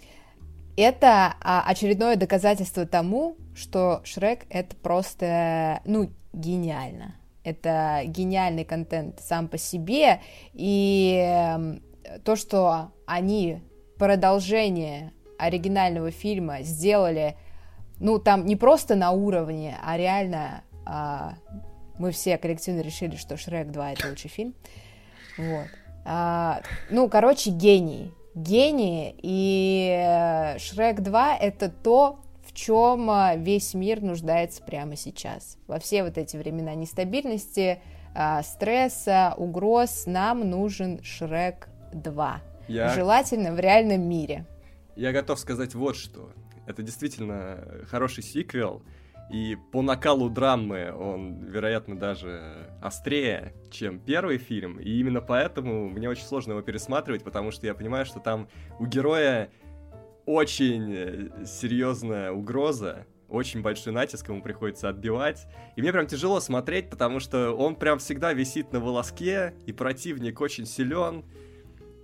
это 0.77 1.35
э, 1.41 1.61
очередное 1.67 2.15
доказательство 2.17 2.87
тому, 2.87 3.37
что 3.55 4.01
Шрек 4.05 4.47
это 4.49 4.75
просто, 4.77 5.81
ну, 5.85 6.11
гениально. 6.33 7.17
Это 7.45 8.03
гениальный 8.07 8.65
контент 8.65 9.21
сам 9.21 9.49
по 9.49 9.59
себе, 9.59 10.21
и 10.55 11.23
э, 11.23 12.19
то, 12.25 12.37
что 12.37 12.93
они 13.07 13.63
продолжение 13.99 15.13
оригинального 15.39 16.11
фильма 16.11 16.63
сделали 16.63 17.37
ну, 18.01 18.19
там 18.19 18.45
не 18.47 18.57
просто 18.57 18.97
на 18.97 19.13
уровне, 19.13 19.77
а 19.83 19.97
реально 19.97 20.65
а, 20.85 21.35
мы 21.99 22.11
все 22.11 22.39
коллективно 22.39 22.81
решили, 22.81 23.17
что 23.17 23.37
Шрек 23.37 23.69
2 23.71 23.93
это 23.93 24.09
лучший 24.09 24.31
фильм. 24.31 24.55
Вот. 25.39 25.67
А, 26.05 26.61
ну, 26.91 27.09
короче, 27.09 27.51
гений. 27.51 28.13
Гений. 28.35 29.15
И 29.23 30.57
Шрек 30.59 31.01
2 31.01 31.37
это 31.37 31.69
то, 31.69 32.19
чем 32.55 33.11
а, 33.11 33.37
весь 33.37 33.75
мир 33.75 34.01
нуждается 34.01 34.63
прямо 34.63 34.97
сейчас. 34.97 35.59
Во 35.67 35.79
все 35.79 36.05
вот 36.05 36.17
эти 36.17 36.37
времена 36.37 36.75
нестабильности, 36.75 37.81
а, 38.15 38.43
стресса, 38.43 39.35
угроз 39.37 40.05
нам 40.07 40.49
нужен 40.49 41.03
Шрек 41.03 41.69
2. 41.93 42.41
Я... 42.69 42.89
Желательно 42.95 43.53
в 43.53 43.61
реальном 43.61 44.03
мире. 44.03 44.47
Я 44.97 45.13
готов 45.13 45.39
сказать 45.39 45.75
вот 45.75 45.97
что. 45.97 46.31
Это 46.67 46.83
действительно 46.83 47.85
хороший 47.89 48.23
сиквел, 48.23 48.83
и 49.31 49.57
по 49.73 49.83
накалу 49.83 50.29
драмы 50.29 50.93
он, 50.93 51.45
вероятно, 51.45 51.99
даже 51.99 52.71
острее, 52.83 53.55
чем 53.71 53.99
первый 53.99 54.39
фильм. 54.39 54.79
И 54.79 54.91
именно 54.99 55.21
поэтому 55.21 55.89
мне 55.89 56.09
очень 56.09 56.25
сложно 56.25 56.53
его 56.53 56.63
пересматривать, 56.63 57.25
потому 57.25 57.51
что 57.51 57.67
я 57.67 57.75
понимаю, 57.75 58.05
что 58.05 58.21
там 58.21 58.49
у 58.79 58.87
героя 58.87 59.51
очень 60.27 60.95
э, 60.95 61.47
серьезная 61.47 62.33
угроза, 62.33 63.07
очень 63.29 63.63
большой 63.63 63.93
натиск 63.93 64.29
ему 64.29 64.43
приходится 64.43 64.89
отбивать. 64.89 65.47
И 65.77 65.83
мне 65.83 65.93
прям 65.93 66.07
тяжело 66.07 66.41
смотреть, 66.41 66.91
потому 66.91 67.21
что 67.21 67.53
он 67.53 67.77
прям 67.77 67.99
всегда 67.99 68.33
висит 68.33 68.73
на 68.73 68.81
волоске, 68.81 69.55
и 69.67 69.73
противник 69.73 70.41
очень 70.41 70.67
силен. 70.67 71.25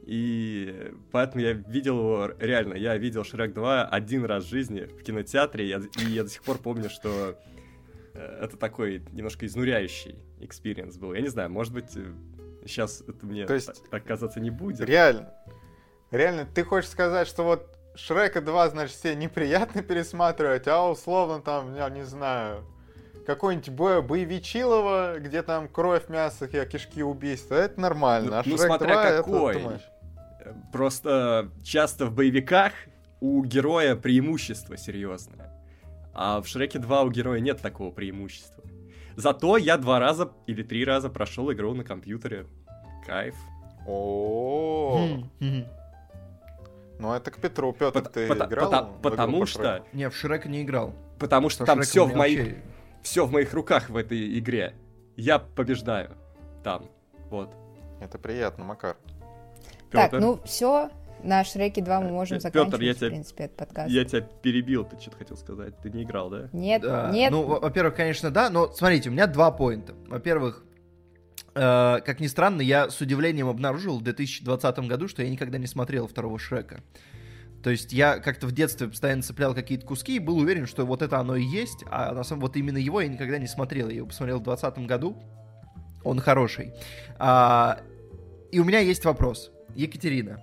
И 0.02 0.92
поэтому 1.12 1.44
я 1.44 1.52
видел 1.52 1.98
его 1.98 2.30
реально. 2.38 2.74
Я 2.74 2.96
видел 2.96 3.22
Шрек 3.22 3.54
2 3.54 3.86
один 3.86 4.24
раз 4.24 4.44
в 4.44 4.48
жизни 4.48 4.80
в 4.80 5.02
кинотеатре, 5.02 5.66
и 5.66 5.68
я, 5.68 5.80
и 6.00 6.10
я 6.10 6.24
до 6.24 6.28
сих 6.28 6.42
пор 6.42 6.58
помню, 6.58 6.90
что 6.90 7.38
э, 8.14 8.38
это 8.42 8.56
такой 8.56 9.02
немножко 9.12 9.46
изнуряющий 9.46 10.16
experience 10.40 10.96
был. 10.96 11.14
Я 11.14 11.20
не 11.20 11.28
знаю, 11.28 11.50
может 11.50 11.72
быть, 11.72 11.90
сейчас 12.66 13.02
это 13.06 13.24
мне 13.24 13.46
То 13.46 13.54
есть, 13.54 13.88
так 13.90 14.04
казаться 14.04 14.40
не 14.40 14.50
будет. 14.50 14.80
Реально. 14.80 15.32
Реально, 16.10 16.44
ты 16.44 16.64
хочешь 16.64 16.90
сказать, 16.90 17.28
что 17.28 17.44
вот 17.44 17.79
Шрека 17.94 18.40
2, 18.40 18.70
значит, 18.70 18.96
все 18.96 19.14
неприятно 19.14 19.82
пересматривать, 19.88 20.66
а 20.68 20.88
условно 20.88 21.40
там, 21.40 21.74
я 21.74 21.88
не 21.90 22.04
знаю, 22.04 22.64
какой-нибудь 23.26 23.70
бо 23.70 24.02
боевичилово, 24.02 25.18
где 25.18 25.42
там 25.42 25.68
кровь, 25.68 26.08
мясо, 26.08 26.48
кишки, 26.48 27.02
убийства, 27.02 27.54
это 27.54 27.80
нормально. 27.80 28.30
Ну, 28.30 28.36
а 28.36 28.42
ну 28.44 28.58
смотря 28.58 28.94
2, 28.94 29.22
какой. 29.22 29.56
Это, 29.56 29.80
Просто 30.72 31.50
часто 31.62 32.06
в 32.06 32.12
боевиках 32.12 32.72
у 33.20 33.44
героя 33.44 33.94
преимущество 33.94 34.76
серьезное. 34.76 35.50
А 36.14 36.40
в 36.40 36.48
Шреке 36.48 36.78
2 36.78 37.02
у 37.02 37.10
героя 37.10 37.40
нет 37.40 37.60
такого 37.60 37.90
преимущества. 37.90 38.64
Зато 39.16 39.58
я 39.58 39.76
два 39.76 39.98
раза 39.98 40.32
или 40.46 40.62
три 40.62 40.84
раза 40.84 41.10
прошел 41.10 41.52
игру 41.52 41.74
на 41.74 41.84
компьютере. 41.84 42.46
Кайф. 43.06 43.34
О. 43.86 45.24
Ну 47.00 47.14
это 47.14 47.30
к 47.30 47.38
Петру. 47.38 47.72
Петр, 47.72 48.02
ты 48.02 48.26
играл? 48.26 48.90
Потому 49.02 49.46
что... 49.46 49.84
Не, 49.92 50.08
в 50.10 50.16
Шрека 50.16 50.48
не 50.48 50.62
играл. 50.62 50.94
Потому 51.18 51.48
что 51.48 51.64
там 51.64 51.80
все 51.82 52.06
в 52.06 52.14
моих... 52.14 52.56
Все 53.02 53.24
в 53.24 53.32
моих 53.32 53.54
руках 53.54 53.88
в 53.88 53.96
этой 53.96 54.38
игре. 54.38 54.74
Я 55.16 55.38
побеждаю 55.38 56.16
там. 56.62 56.90
Вот. 57.30 57.54
Это 58.00 58.18
приятно, 58.18 58.64
Макар. 58.64 58.96
Петр. 59.90 60.10
Так, 60.10 60.20
ну 60.20 60.38
все, 60.44 60.90
на 61.22 61.44
Шреке 61.44 61.82
2 61.82 62.00
мы 62.00 62.10
можем 62.10 62.40
заканчивать, 62.40 62.72
Петр, 62.72 62.82
я 62.82 62.94
тебя, 62.94 63.06
в 63.06 63.10
принципе, 63.10 63.44
этот 63.44 63.56
подкаст. 63.56 63.90
Я 63.90 64.04
тебя 64.04 64.20
перебил, 64.20 64.84
ты 64.84 65.00
что-то 65.00 65.16
хотел 65.16 65.36
сказать. 65.36 65.78
Ты 65.82 65.90
не 65.90 66.02
играл, 66.02 66.30
да? 66.30 66.48
Нет, 66.52 66.82
да. 66.82 67.10
нет. 67.10 67.30
Ну, 67.30 67.42
во-первых, 67.42 67.96
конечно, 67.96 68.30
да, 68.30 68.50
но 68.50 68.70
смотрите, 68.70 69.08
у 69.08 69.12
меня 69.12 69.26
два 69.26 69.50
поинта. 69.50 69.94
Во-первых, 70.06 70.62
э, 70.64 70.69
как 71.52 72.20
ни 72.20 72.26
странно, 72.26 72.60
я 72.60 72.90
с 72.90 73.00
удивлением 73.00 73.48
обнаружил 73.48 73.98
в 73.98 74.02
2020 74.02 74.78
году, 74.80 75.08
что 75.08 75.22
я 75.22 75.30
никогда 75.30 75.58
не 75.58 75.66
смотрел 75.66 76.06
второго 76.06 76.38
Шрека. 76.38 76.80
То 77.62 77.70
есть 77.70 77.92
я 77.92 78.18
как-то 78.18 78.46
в 78.46 78.52
детстве 78.52 78.88
постоянно 78.88 79.22
цеплял 79.22 79.54
какие-то 79.54 79.86
куски 79.86 80.16
и 80.16 80.18
был 80.18 80.38
уверен, 80.38 80.66
что 80.66 80.86
вот 80.86 81.02
это 81.02 81.18
оно 81.18 81.36
и 81.36 81.44
есть, 81.44 81.84
а 81.90 82.12
на 82.12 82.24
самом 82.24 82.42
вот 82.42 82.56
именно 82.56 82.78
его 82.78 83.00
я 83.00 83.08
никогда 83.08 83.38
не 83.38 83.46
смотрел. 83.46 83.88
Я 83.88 83.96
его 83.96 84.06
посмотрел 84.06 84.38
в 84.38 84.44
2020 84.44 84.86
году. 84.86 85.16
Он 86.02 86.18
хороший. 86.20 86.72
А, 87.18 87.80
и 88.50 88.58
у 88.60 88.64
меня 88.64 88.78
есть 88.78 89.04
вопрос. 89.04 89.50
Екатерина, 89.74 90.40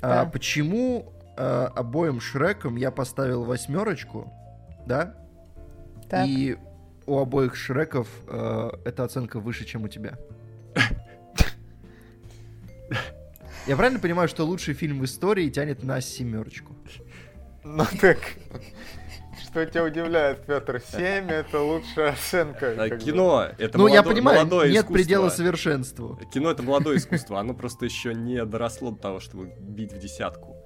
а 0.00 0.08
да. 0.08 0.20
а 0.22 0.26
почему 0.26 1.12
а, 1.36 1.66
обоим 1.74 2.20
Шрекам 2.20 2.76
я 2.76 2.90
поставил 2.90 3.44
восьмерочку, 3.44 4.32
да? 4.86 5.14
Так. 6.08 6.26
И 6.28 6.56
у 7.06 7.18
обоих 7.18 7.56
Шреков 7.56 8.08
а, 8.26 8.78
эта 8.84 9.04
оценка 9.04 9.40
выше, 9.40 9.64
чем 9.64 9.84
у 9.84 9.88
тебя? 9.88 10.18
Я 13.66 13.76
правильно 13.76 13.98
понимаю, 13.98 14.28
что 14.28 14.44
лучший 14.44 14.74
фильм 14.74 15.00
в 15.00 15.04
истории 15.04 15.48
тянет 15.50 15.82
на 15.82 16.00
семерочку? 16.00 16.76
Ну 17.64 17.84
так, 18.00 18.18
что 19.56 19.64
тебя 19.64 19.84
удивляет, 19.84 20.44
Петр? 20.44 20.80
7 20.80 21.30
это 21.30 21.60
лучшая 21.60 22.12
оценка. 22.12 22.74
А, 22.76 22.90
кино 22.90 23.48
это 23.58 23.78
Ну, 23.78 23.84
молодо, 23.84 23.94
я 23.94 24.02
понимаю, 24.02 24.38
молодое 24.40 24.68
нет 24.70 24.84
искусство. 24.84 24.94
предела 24.94 25.28
совершенству. 25.30 26.20
Кино 26.32 26.50
это 26.50 26.62
молодое 26.62 26.98
искусство, 26.98 27.40
оно 27.40 27.54
просто 27.54 27.86
еще 27.86 28.14
не 28.14 28.44
доросло 28.44 28.90
до 28.90 28.98
того, 28.98 29.20
чтобы 29.20 29.46
бить 29.58 29.92
в 29.92 29.98
десятку. 29.98 30.56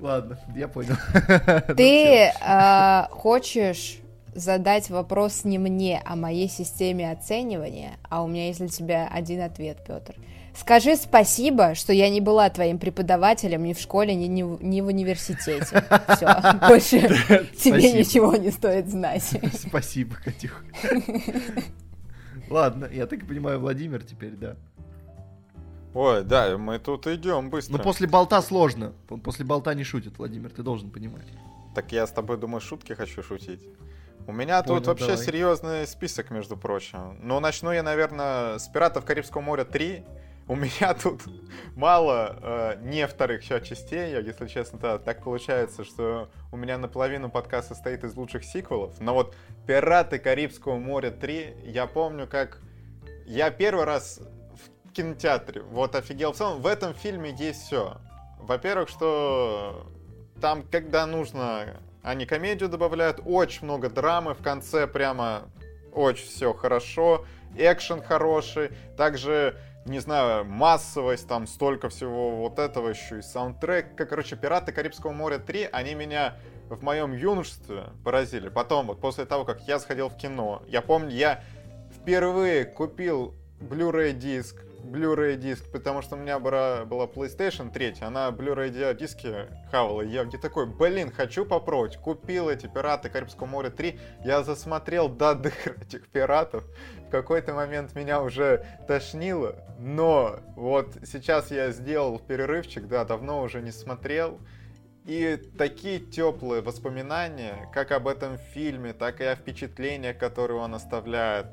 Ладно, 0.00 0.38
я 0.56 0.68
понял. 0.68 0.96
Ты 1.76 2.32
э, 2.32 3.02
хочешь 3.10 3.98
задать 4.34 4.90
вопрос 4.90 5.44
не 5.44 5.58
мне, 5.58 6.02
а 6.04 6.16
моей 6.16 6.48
системе 6.48 7.10
оценивания, 7.10 7.98
а 8.08 8.22
у 8.22 8.28
меня 8.28 8.46
есть 8.46 8.58
для 8.58 8.68
тебя 8.68 9.08
один 9.12 9.42
ответ, 9.42 9.78
Петр. 9.86 10.14
Скажи 10.58 10.96
спасибо, 10.96 11.76
что 11.76 11.92
я 11.92 12.10
не 12.10 12.20
была 12.20 12.50
твоим 12.50 12.78
преподавателем 12.78 13.62
ни 13.62 13.74
в 13.74 13.78
школе, 13.78 14.14
ни, 14.14 14.26
ни, 14.26 14.42
ни 14.42 14.80
в 14.80 14.86
университете. 14.86 15.64
Все, 16.16 16.26
больше 16.66 17.46
тебе 17.56 17.92
ничего 17.92 18.34
не 18.34 18.50
стоит 18.50 18.88
знать. 18.88 19.22
Спасибо, 19.52 20.16
Катюх. 20.16 20.64
Ладно, 22.50 22.88
я 22.92 23.06
так 23.06 23.26
понимаю, 23.26 23.60
Владимир 23.60 24.02
теперь, 24.02 24.32
да. 24.32 24.56
Ой, 25.94 26.24
да, 26.24 26.58
мы 26.58 26.78
тут 26.78 27.06
идем 27.06 27.50
быстро. 27.50 27.76
Но 27.76 27.82
после 27.82 28.08
болта 28.08 28.42
сложно. 28.42 28.92
После 29.22 29.44
болта 29.44 29.74
не 29.74 29.84
шутит, 29.84 30.18
Владимир, 30.18 30.50
ты 30.50 30.62
должен 30.62 30.90
понимать. 30.90 31.26
Так 31.74 31.92
я 31.92 32.06
с 32.06 32.10
тобой, 32.10 32.36
думаю, 32.36 32.60
шутки 32.60 32.94
хочу 32.94 33.22
шутить. 33.22 33.60
У 34.28 34.32
меня 34.32 34.62
Понял, 34.62 34.76
тут 34.76 34.88
вообще 34.88 35.06
давай. 35.06 35.24
серьезный 35.24 35.86
список, 35.86 36.30
между 36.30 36.54
прочим. 36.54 37.18
Ну, 37.22 37.40
начну 37.40 37.72
я, 37.72 37.82
наверное, 37.82 38.58
с 38.58 38.68
«Пиратов 38.68 39.06
Карибского 39.06 39.40
моря 39.40 39.64
3». 39.64 40.04
У 40.48 40.54
меня 40.54 40.92
тут 41.02 41.22
мало 41.74 42.36
э, 42.42 42.76
не 42.82 43.06
вторых 43.06 43.42
частей, 43.42 44.14
если 44.22 44.46
честно, 44.46 44.78
то 44.78 44.98
так 44.98 45.24
получается, 45.24 45.82
что 45.82 46.28
у 46.52 46.58
меня 46.58 46.76
наполовину 46.76 47.30
подкаст 47.30 47.68
состоит 47.68 48.04
из 48.04 48.16
лучших 48.16 48.44
сиквелов, 48.44 49.00
но 49.00 49.14
вот 49.14 49.34
«Пираты 49.66 50.18
Карибского 50.18 50.76
моря 50.76 51.08
3», 51.08 51.70
я 51.70 51.86
помню, 51.86 52.26
как 52.26 52.60
я 53.24 53.50
первый 53.50 53.86
раз 53.86 54.20
в 54.52 54.92
кинотеатре 54.92 55.62
вот 55.62 55.94
офигел 55.94 56.34
в 56.34 56.36
целом, 56.36 56.60
в 56.60 56.66
этом 56.66 56.92
фильме 56.92 57.34
есть 57.38 57.62
все. 57.62 57.96
Во-первых, 58.38 58.90
что 58.90 59.86
там, 60.38 60.64
когда 60.70 61.06
нужно, 61.06 61.80
они 62.02 62.26
комедию 62.26 62.68
добавляют, 62.68 63.20
очень 63.24 63.64
много 63.64 63.88
драмы, 63.88 64.34
в 64.34 64.42
конце 64.42 64.86
прямо 64.86 65.50
очень 65.92 66.26
все 66.26 66.52
хорошо, 66.52 67.24
экшен 67.56 68.02
хороший, 68.02 68.70
также 68.96 69.58
не 69.88 70.00
знаю, 70.00 70.44
массовость, 70.44 71.26
там 71.26 71.46
столько 71.46 71.88
всего 71.88 72.36
вот 72.36 72.58
этого 72.58 72.88
еще 72.88 73.20
и 73.20 73.22
саундтрек. 73.22 73.96
Короче, 73.96 74.36
«Пираты 74.36 74.70
Карибского 74.70 75.12
моря 75.12 75.38
3», 75.38 75.70
они 75.72 75.94
меня 75.94 76.36
в 76.68 76.82
моем 76.82 77.12
юношестве 77.12 77.84
поразили. 78.04 78.48
Потом, 78.50 78.88
вот 78.88 79.00
после 79.00 79.24
того, 79.24 79.44
как 79.44 79.62
я 79.62 79.78
сходил 79.78 80.10
в 80.10 80.16
кино, 80.16 80.62
я 80.66 80.82
помню, 80.82 81.10
я 81.10 81.42
впервые 81.96 82.66
купил 82.66 83.34
Blu-ray 83.60 84.12
диск 84.12 84.62
Blu-ray 84.82 85.36
диск, 85.36 85.70
потому 85.70 86.02
что 86.02 86.16
у 86.16 86.18
меня 86.18 86.38
была, 86.38 86.84
была 86.84 87.06
PlayStation 87.06 87.70
3, 87.70 87.96
она 88.00 88.30
Blu-ray 88.30 88.94
диски 88.94 89.46
хавала. 89.70 90.02
Я 90.02 90.24
где 90.24 90.38
такой, 90.38 90.66
блин, 90.66 91.12
хочу 91.12 91.44
попробовать. 91.44 91.96
Купил 91.96 92.48
эти 92.48 92.66
Пираты 92.66 93.08
Карибского 93.08 93.46
моря 93.46 93.70
3, 93.70 93.98
я 94.24 94.42
засмотрел 94.42 95.08
до 95.08 95.34
дыр 95.34 95.76
этих 95.80 96.08
пиратов. 96.08 96.64
В 97.06 97.10
какой-то 97.10 97.54
момент 97.54 97.94
меня 97.94 98.22
уже 98.22 98.64
тошнило, 98.86 99.56
но 99.78 100.40
вот 100.56 100.96
сейчас 101.04 101.50
я 101.50 101.70
сделал 101.70 102.18
перерывчик, 102.18 102.86
да, 102.86 103.04
давно 103.04 103.42
уже 103.42 103.62
не 103.62 103.72
смотрел. 103.72 104.38
И 105.04 105.40
такие 105.56 106.00
теплые 106.00 106.60
воспоминания, 106.60 107.70
как 107.72 107.92
об 107.92 108.08
этом 108.08 108.36
фильме, 108.36 108.92
так 108.92 109.22
и 109.22 109.24
о 109.24 109.36
впечатлениях, 109.36 110.18
которые 110.18 110.60
он 110.60 110.74
оставляет. 110.74 111.46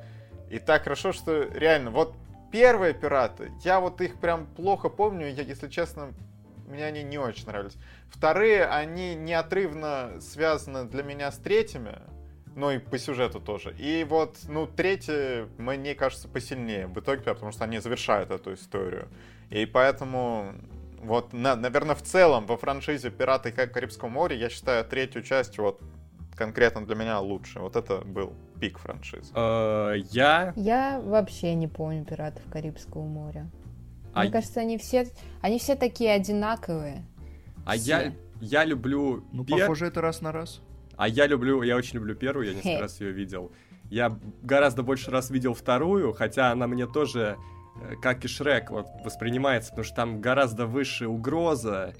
И 0.49 0.59
так 0.59 0.83
хорошо, 0.83 1.13
что 1.13 1.43
реально, 1.43 1.91
вот 1.91 2.15
первые 2.51 2.93
пираты, 2.93 3.51
я 3.63 3.79
вот 3.79 4.01
их 4.01 4.19
прям 4.19 4.45
плохо 4.45 4.89
помню, 4.89 5.27
я, 5.27 5.43
если 5.43 5.67
честно, 5.67 6.13
мне 6.67 6.85
они 6.85 7.03
не 7.03 7.17
очень 7.17 7.45
нравились. 7.45 7.77
Вторые, 8.09 8.65
они 8.65 9.15
неотрывно 9.15 10.19
связаны 10.21 10.85
для 10.85 11.03
меня 11.03 11.31
с 11.31 11.37
третьими, 11.37 11.99
ну 12.55 12.71
и 12.71 12.79
по 12.79 12.97
сюжету 12.97 13.39
тоже. 13.39 13.75
И 13.77 14.03
вот, 14.03 14.37
ну, 14.47 14.65
третьи, 14.65 15.47
мне 15.59 15.93
кажется, 15.93 16.27
посильнее 16.27 16.87
в 16.87 16.99
итоге, 16.99 17.21
потому 17.21 17.51
что 17.51 17.65
они 17.65 17.79
завершают 17.79 18.31
эту 18.31 18.53
историю. 18.53 19.09
И 19.49 19.65
поэтому, 19.65 20.53
вот, 20.99 21.33
на, 21.33 21.55
наверное, 21.55 21.95
в 21.95 22.01
целом 22.01 22.45
во 22.45 22.57
франшизе 22.57 23.11
«Пираты 23.11 23.51
Карибского 23.51 24.09
моря» 24.09 24.35
я 24.35 24.49
считаю 24.49 24.85
третью 24.85 25.21
часть 25.21 25.57
вот 25.57 25.81
конкретно 26.35 26.85
для 26.85 26.95
меня 26.95 27.19
лучше. 27.19 27.59
Вот 27.59 27.75
это 27.75 27.99
был 27.99 28.33
пик 28.65 28.79
франшизы. 28.79 29.31
Э, 29.35 29.93
я... 30.11 30.53
Я 30.55 30.99
вообще 30.99 31.53
не 31.55 31.67
помню 31.67 32.03
«Пиратов 32.03 32.43
Карибского 32.51 33.03
моря». 33.03 33.49
А 34.13 34.21
Мне 34.21 34.31
кажется, 34.31 34.61
они 34.61 34.77
все, 34.77 35.07
они 35.41 35.59
все 35.59 35.75
такие 35.75 36.13
одинаковые. 36.13 37.05
А 37.65 37.75
я, 37.75 38.13
я 38.39 38.63
люблю... 38.63 39.25
Ну, 39.31 39.43
пер... 39.43 39.59
похоже, 39.59 39.87
это 39.87 40.01
раз 40.01 40.21
на 40.21 40.31
раз. 40.31 40.61
А 40.95 41.07
я 41.07 41.27
люблю, 41.27 41.61
я 41.61 41.75
очень 41.75 41.95
люблю 41.95 42.15
первую, 42.15 42.47
я 42.47 42.53
несколько 42.53 42.81
раз 42.81 43.01
ее 43.01 43.11
видел. 43.11 43.51
Я 43.89 44.17
гораздо 44.41 44.81
больше 44.83 45.11
раз 45.11 45.29
видел 45.29 45.53
вторую, 45.53 46.13
хотя 46.13 46.51
она 46.51 46.65
мне 46.65 46.87
тоже, 46.87 47.37
э, 47.81 47.95
как 48.01 48.25
и 48.25 48.27
Шрек, 48.27 48.71
вот, 48.71 48.87
воспринимается, 49.03 49.71
потому 49.71 49.85
что 49.85 49.95
там 49.95 50.21
гораздо 50.21 50.65
выше 50.65 51.07
угроза, 51.07 51.93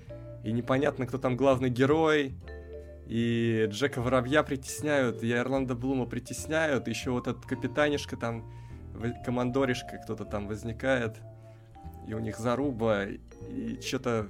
и 0.44 0.52
непонятно, 0.52 1.06
кто 1.06 1.18
там 1.18 1.36
главный 1.36 1.70
герой, 1.70 2.34
и 3.08 3.68
Джека 3.70 4.02
Воробья 4.02 4.44
притесняют, 4.44 5.24
и 5.24 5.32
Орландо 5.32 5.76
Блума 5.76 6.06
притесняют, 6.06 6.88
еще 6.88 7.12
вот 7.12 7.28
этот 7.28 7.46
капитанишка 7.46 8.18
там, 8.18 8.52
командоришка 9.24 10.00
кто-то 10.04 10.26
там 10.26 10.48
возникает, 10.48 11.18
и 12.08 12.14
у 12.14 12.20
них 12.20 12.38
заруба, 12.40 13.06
и 13.06 13.80
что-то 13.82 14.30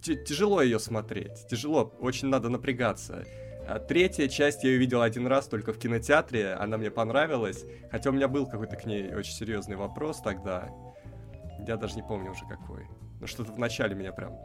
тяжело 0.00 0.62
ее 0.62 0.78
смотреть, 0.78 1.46
тяжело, 1.48 1.92
очень 2.00 2.28
надо 2.28 2.48
напрягаться. 2.48 3.24
А 3.66 3.78
третья 3.78 4.28
часть 4.28 4.62
я 4.62 4.70
ее 4.70 4.78
видел 4.78 5.00
один 5.00 5.26
раз 5.26 5.46
только 5.48 5.72
в 5.72 5.78
кинотеатре, 5.78 6.52
она 6.52 6.76
мне 6.76 6.90
понравилась, 6.90 7.64
хотя 7.90 8.10
у 8.10 8.12
меня 8.12 8.28
был 8.28 8.46
какой-то 8.46 8.76
к 8.76 8.84
ней 8.84 9.12
очень 9.14 9.32
серьезный 9.32 9.76
вопрос 9.76 10.20
тогда, 10.20 10.68
я 11.66 11.76
даже 11.76 11.96
не 11.96 12.02
помню 12.02 12.30
уже 12.30 12.44
какой, 12.46 12.86
но 13.20 13.26
что-то 13.26 13.52
в 13.52 13.58
начале 13.58 13.94
меня 13.94 14.12
прям 14.12 14.36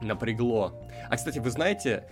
напрягло. 0.00 0.88
А, 1.08 1.16
кстати, 1.16 1.38
вы 1.38 1.50
знаете, 1.50 2.08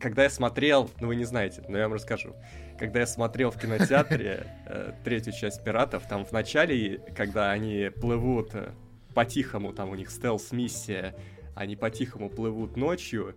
когда 0.00 0.24
я 0.24 0.30
смотрел, 0.30 0.90
ну 1.00 1.08
вы 1.08 1.16
не 1.16 1.24
знаете, 1.24 1.62
но 1.68 1.76
я 1.76 1.84
вам 1.84 1.94
расскажу. 1.94 2.34
Когда 2.78 3.00
я 3.00 3.06
смотрел 3.06 3.50
в 3.50 3.60
кинотеатре 3.60 4.46
э, 4.66 4.92
третью 5.04 5.32
часть 5.32 5.62
«Пиратов», 5.62 6.06
там 6.08 6.24
в 6.24 6.32
начале, 6.32 7.02
когда 7.14 7.50
они 7.50 7.90
плывут 8.00 8.54
э, 8.54 8.72
по-тихому, 9.14 9.72
там 9.72 9.90
у 9.90 9.94
них 9.94 10.10
стелс-миссия, 10.10 11.14
они 11.54 11.76
по-тихому 11.76 12.30
плывут 12.30 12.76
ночью, 12.76 13.36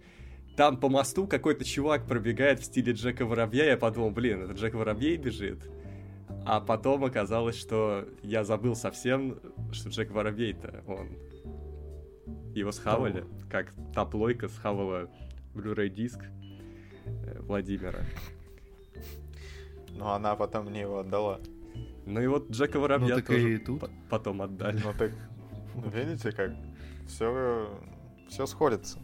там 0.55 0.77
по 0.77 0.87
мосту 0.87 1.27
какой-то 1.27 1.65
чувак 1.65 2.05
пробегает 2.05 2.59
в 2.59 2.65
стиле 2.65 2.93
Джека 2.93 3.25
Воробья, 3.25 3.65
я 3.65 3.77
подумал, 3.77 4.11
блин, 4.11 4.43
это 4.43 4.53
Джек 4.53 4.75
Воробей 4.75 5.17
бежит. 5.17 5.69
А 6.45 6.59
потом 6.59 7.05
оказалось, 7.05 7.57
что 7.57 8.07
я 8.21 8.43
забыл 8.43 8.75
совсем, 8.75 9.39
что 9.71 9.89
Джек 9.89 10.11
Воробей-то, 10.11 10.83
он... 10.87 11.09
Его 12.53 12.71
схавали, 12.71 13.25
как 13.49 13.73
та 13.95 14.05
плойка 14.05 14.47
схавала 14.47 15.09
Blu-ray 15.53 15.89
диск 15.89 16.19
э, 17.05 17.39
Владимира. 17.41 17.99
Но 19.89 20.13
она 20.13 20.35
потом 20.35 20.65
мне 20.65 20.81
его 20.81 20.99
отдала. 20.99 21.39
Ну 22.05 22.21
и 22.21 22.27
вот 22.27 22.49
Джека 22.49 22.79
Воробья 22.79 23.15
ну, 23.15 23.21
тоже 23.21 23.59
тут. 23.59 23.89
потом 24.09 24.41
отдали. 24.41 24.81
Ну 24.83 24.93
так, 24.97 25.11
ну, 25.75 25.89
видите, 25.89 26.31
как 26.31 26.51
все, 27.07 27.69
все 28.29 28.45
сходится. 28.45 28.99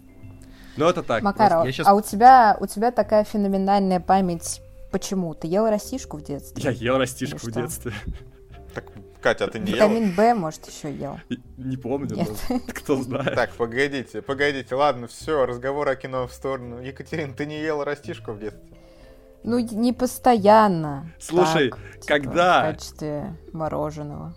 Ну 0.78 0.86
это 0.86 1.04
так. 1.04 1.24
Макаров, 1.24 1.66
сейчас... 1.68 1.88
а 1.88 1.94
у 1.94 2.02
тебя, 2.02 2.58
у 2.60 2.68
тебя 2.68 2.92
такая 2.92 3.24
феноменальная 3.24 4.00
память 4.00 4.62
Почему? 4.92 5.36
Ты 5.36 5.48
ел 5.48 5.68
растишку 5.68 6.18
в 6.18 6.24
детстве? 6.24 6.64
Я 6.64 6.72
ел 6.72 6.98
растишку 6.98 7.38
в 7.38 7.52
детстве. 7.52 7.94
Так 8.74 8.86
Катя, 9.22 9.46
а 9.46 9.48
ты 9.50 9.60
не 9.60 9.74
Витамин 9.74 10.04
ела? 10.04 10.14
Б, 10.16 10.34
может, 10.34 10.66
еще 10.68 10.92
ел. 10.94 11.20
Не 11.58 11.78
помню, 11.78 12.16
Нет. 12.16 12.30
но 12.50 12.60
кто 12.68 12.96
знает. 13.02 13.36
Так, 13.36 13.52
погодите, 13.54 14.22
погодите, 14.22 14.76
ладно, 14.76 15.08
все, 15.08 15.46
разговор 15.46 15.90
о 15.90 15.96
кино 15.96 16.28
в 16.28 16.34
сторону. 16.34 16.80
Екатерина, 16.80 17.34
ты 17.34 17.46
не 17.46 17.62
ела 17.62 17.84
растишку 17.84 18.32
в 18.32 18.40
детстве? 18.40 18.78
Ну, 19.44 19.60
не 19.60 19.94
постоянно. 19.94 21.12
Слушай, 21.20 21.70
так, 21.70 21.80
типа, 21.94 22.06
когда... 22.08 22.60
В 22.60 22.74
качестве 22.74 23.38
мороженого. 23.54 24.36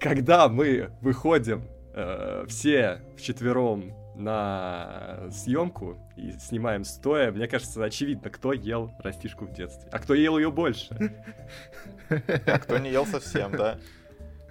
Когда 0.00 0.48
мы 0.48 0.90
выходим 1.00 1.64
э, 1.94 2.44
все 2.48 3.02
вчетвером 3.16 3.92
на 4.16 5.28
съемку 5.30 5.98
и 6.16 6.32
снимаем 6.38 6.84
стоя, 6.84 7.30
мне 7.32 7.46
кажется, 7.48 7.84
очевидно, 7.84 8.30
кто 8.30 8.52
ел 8.52 8.92
растишку 9.00 9.46
в 9.46 9.52
детстве. 9.52 9.88
А 9.92 9.98
кто 9.98 10.14
ел 10.14 10.38
ее 10.38 10.50
больше. 10.50 10.96
А 12.08 12.58
кто 12.58 12.78
не 12.78 12.90
ел 12.90 13.04
совсем, 13.04 13.52
да. 13.52 13.78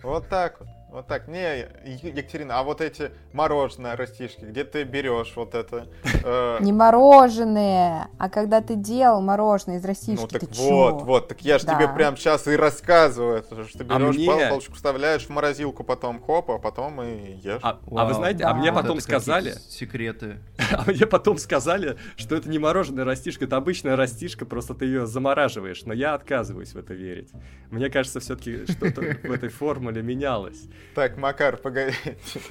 Вот 0.06 0.30
так 0.30 0.60
вот. 0.60 0.75
Вот 0.96 1.08
так. 1.08 1.28
Не, 1.28 1.68
Екатерина, 1.84 2.58
а 2.58 2.64
вот 2.64 2.80
эти 2.80 3.12
мороженое 3.34 3.98
растишки, 3.98 4.46
где 4.46 4.64
ты 4.64 4.84
берешь 4.84 5.34
вот 5.36 5.54
это? 5.54 5.90
Э... 6.24 6.60
Не 6.62 6.72
мороженое, 6.72 8.08
а 8.18 8.30
когда 8.30 8.62
ты 8.62 8.76
делал 8.76 9.20
мороженое 9.20 9.80
из 9.80 9.84
растишки, 9.84 10.22
ну, 10.22 10.28
так 10.30 10.40
ты 10.40 10.48
вот, 10.48 10.56
чё? 10.56 10.98
вот, 11.00 11.28
так 11.28 11.42
я 11.42 11.60
же 11.60 11.66
да. 11.66 11.76
тебе 11.76 11.90
прям 11.90 12.16
сейчас 12.16 12.48
и 12.48 12.56
рассказываю, 12.56 13.44
что 13.44 13.78
ты 13.78 13.84
берешь 13.84 14.16
а 14.16 14.18
мне... 14.18 14.48
палочку, 14.48 14.74
вставляешь 14.76 15.26
в 15.26 15.30
морозилку, 15.32 15.84
потом 15.84 16.24
хоп, 16.24 16.50
а 16.52 16.60
потом 16.60 17.02
и 17.02 17.34
ешь. 17.44 17.60
А, 17.62 17.78
а 17.92 18.06
вы 18.06 18.14
знаете, 18.14 18.44
да. 18.44 18.52
а 18.52 18.54
мне 18.54 18.72
потом 18.72 18.96
вот 18.96 19.04
сказали... 19.04 19.54
Секреты. 19.68 20.38
А 20.72 20.90
мне 20.90 21.06
потом 21.06 21.38
сказали, 21.38 21.98
что 22.16 22.36
это 22.36 22.50
не 22.50 22.58
мороженое 22.58 23.06
растишка, 23.06 23.46
это 23.46 23.58
обычная 23.58 23.96
растишка, 23.96 24.46
просто 24.46 24.74
ты 24.74 24.86
ее 24.86 25.06
замораживаешь, 25.06 25.84
но 25.84 25.94
я 25.94 26.16
отказываюсь 26.16 26.74
в 26.74 26.78
это 26.78 26.94
верить. 26.94 27.30
Мне 27.70 27.90
кажется, 27.90 28.20
все-таки 28.20 28.66
что-то 28.72 29.02
в 29.02 29.32
этой 29.32 29.50
формуле 29.50 30.02
менялось. 30.02 30.68
Так, 30.94 31.18
Макар, 31.18 31.58
погоди. 31.58 31.96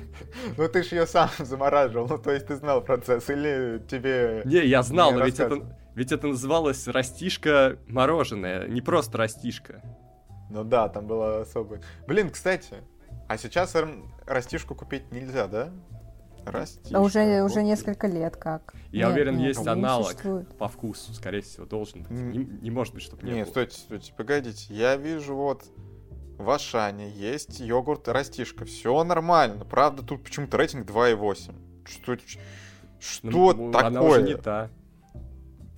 Ну 0.57 0.68
ты 0.68 0.83
ж 0.83 0.92
ее 0.92 1.07
сам 1.07 1.31
замораживал, 1.38 2.07
ну 2.09 2.18
то 2.18 2.31
есть 2.33 2.47
ты 2.47 2.57
знал 2.57 2.83
процесс, 2.83 3.29
или 3.31 3.83
тебе... 3.88 4.42
Не, 4.44 4.66
я 4.66 4.83
знал, 4.83 5.12
но 5.12 5.25
ведь 5.25 5.40
это, 5.40 5.77
ведь 5.94 6.12
это 6.12 6.27
называлось 6.27 6.87
растишка 6.88 7.79
мороженое, 7.87 8.66
не 8.68 8.81
просто 8.81 9.18
растишка. 9.18 9.83
Ну 10.51 10.64
да, 10.64 10.88
там 10.88 11.07
было 11.07 11.42
особое. 11.42 11.81
Блин, 12.07 12.31
кстати, 12.31 12.77
а 13.29 13.38
сейчас 13.38 13.75
растишку 14.27 14.75
купить 14.75 15.11
нельзя, 15.11 15.47
да? 15.47 15.70
Растишка. 16.44 17.01
Уже, 17.01 17.42
уже 17.42 17.62
несколько 17.62 18.07
лет 18.07 18.37
как. 18.37 18.75
Я 18.92 19.07
нет, 19.07 19.14
уверен, 19.14 19.37
нет, 19.38 19.49
есть 19.49 19.66
аналог 19.66 20.14
по 20.59 20.68
вкусу, 20.68 21.14
скорее 21.14 21.40
всего, 21.40 21.64
должен 21.64 22.03
быть. 22.03 22.11
Не, 22.11 22.44
не 22.44 22.70
может 22.70 22.92
быть, 22.92 23.03
чтобы 23.03 23.23
не 23.23 23.33
Нет, 23.33 23.47
было. 23.47 23.51
стойте, 23.53 23.79
стойте, 23.79 24.12
погодите. 24.14 24.75
Я 24.75 24.97
вижу 24.97 25.35
вот 25.35 25.64
в 26.38 26.51
Ашане 26.51 27.11
есть 27.11 27.61
йогурт 27.61 28.09
растишка. 28.09 28.64
Все 28.64 29.03
нормально. 29.05 29.64
Правда, 29.64 30.03
тут 30.03 30.25
почему-то 30.25 30.57
рейтинг 30.57 30.87
2,8. 30.87 31.55
Что, 31.87 32.16
что 32.99 33.53
ну, 33.53 33.73
такое? 33.73 33.87
Она 33.87 34.03
уже 34.03 34.23
не 34.23 34.37
та. 34.37 34.70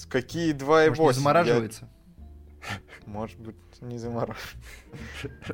Какие 0.08 0.54
2,8? 0.54 0.88
Может, 0.88 0.98
не 0.98 1.12
замораживается? 1.12 1.88
Я... 2.62 2.78
Может 3.06 3.40
быть, 3.40 3.56
не 3.80 3.98
замораживается. 3.98 4.56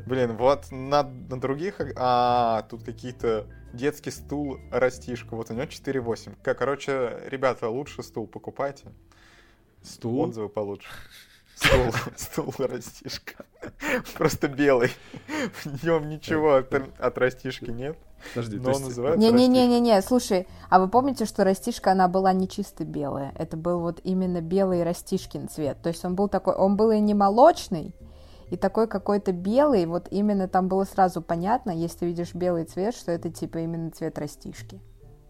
Блин, 0.06 0.36
вот 0.36 0.70
на, 0.70 1.02
на 1.02 1.40
других... 1.40 1.80
А, 1.96 2.62
тут 2.70 2.84
какие-то 2.84 3.46
детский 3.72 4.10
стул 4.10 4.58
растишка. 4.70 5.34
Вот 5.34 5.50
у 5.50 5.54
него 5.54 5.64
4,8. 5.64 6.36
Короче, 6.42 7.22
ребята, 7.26 7.68
лучше 7.68 8.02
стул 8.02 8.26
покупайте. 8.26 8.86
Стул? 9.82 10.20
Отзывы 10.20 10.48
получше. 10.48 10.88
Стул, 11.62 11.92
стул 12.16 12.54
растишка. 12.58 13.44
Просто 14.14 14.48
белый. 14.48 14.90
В 15.64 15.84
нем 15.84 16.08
ничего 16.08 16.56
от, 16.56 16.72
от 16.74 17.18
растишки 17.18 17.70
нет. 17.70 17.96
Подожди, 18.34 18.58
но 18.58 18.72
он 18.72 18.82
называется 18.82 19.20
Не-не-не-не-не, 19.20 20.00
слушай, 20.00 20.46
а 20.70 20.78
вы 20.78 20.88
помните, 20.88 21.24
что 21.24 21.42
растишка, 21.42 21.90
она 21.90 22.06
была 22.06 22.32
не 22.32 22.48
чисто 22.48 22.84
белая? 22.84 23.34
Это 23.36 23.56
был 23.56 23.80
вот 23.80 24.00
именно 24.04 24.40
белый 24.40 24.84
растишкин 24.84 25.48
цвет. 25.48 25.78
То 25.82 25.88
есть 25.88 26.04
он 26.04 26.14
был 26.14 26.28
такой, 26.28 26.54
он 26.54 26.76
был 26.76 26.92
и 26.92 27.00
не 27.00 27.14
молочный, 27.14 27.94
и 28.50 28.56
такой 28.56 28.86
какой-то 28.86 29.32
белый, 29.32 29.86
вот 29.86 30.06
именно 30.10 30.46
там 30.46 30.68
было 30.68 30.84
сразу 30.84 31.20
понятно, 31.20 31.70
если 31.70 32.06
видишь 32.06 32.34
белый 32.34 32.64
цвет, 32.64 32.94
что 32.94 33.10
это 33.10 33.30
типа 33.30 33.58
именно 33.58 33.90
цвет 33.90 34.18
растишки. 34.18 34.80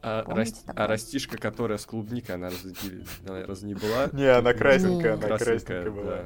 А, 0.02 0.24
раст... 0.26 0.64
а 0.66 0.86
растишка, 0.88 1.38
которая 1.38 1.78
с 1.78 1.86
клубникой, 1.86 2.34
она 2.34 2.48
разве, 2.48 2.74
она 3.26 3.46
разве 3.46 3.68
не 3.68 3.74
была? 3.74 4.08
Не, 4.12 4.26
она 4.26 4.52
красненькая, 4.52 5.14
она 5.14 5.38
красненькая 5.38 5.90
была. 5.90 6.24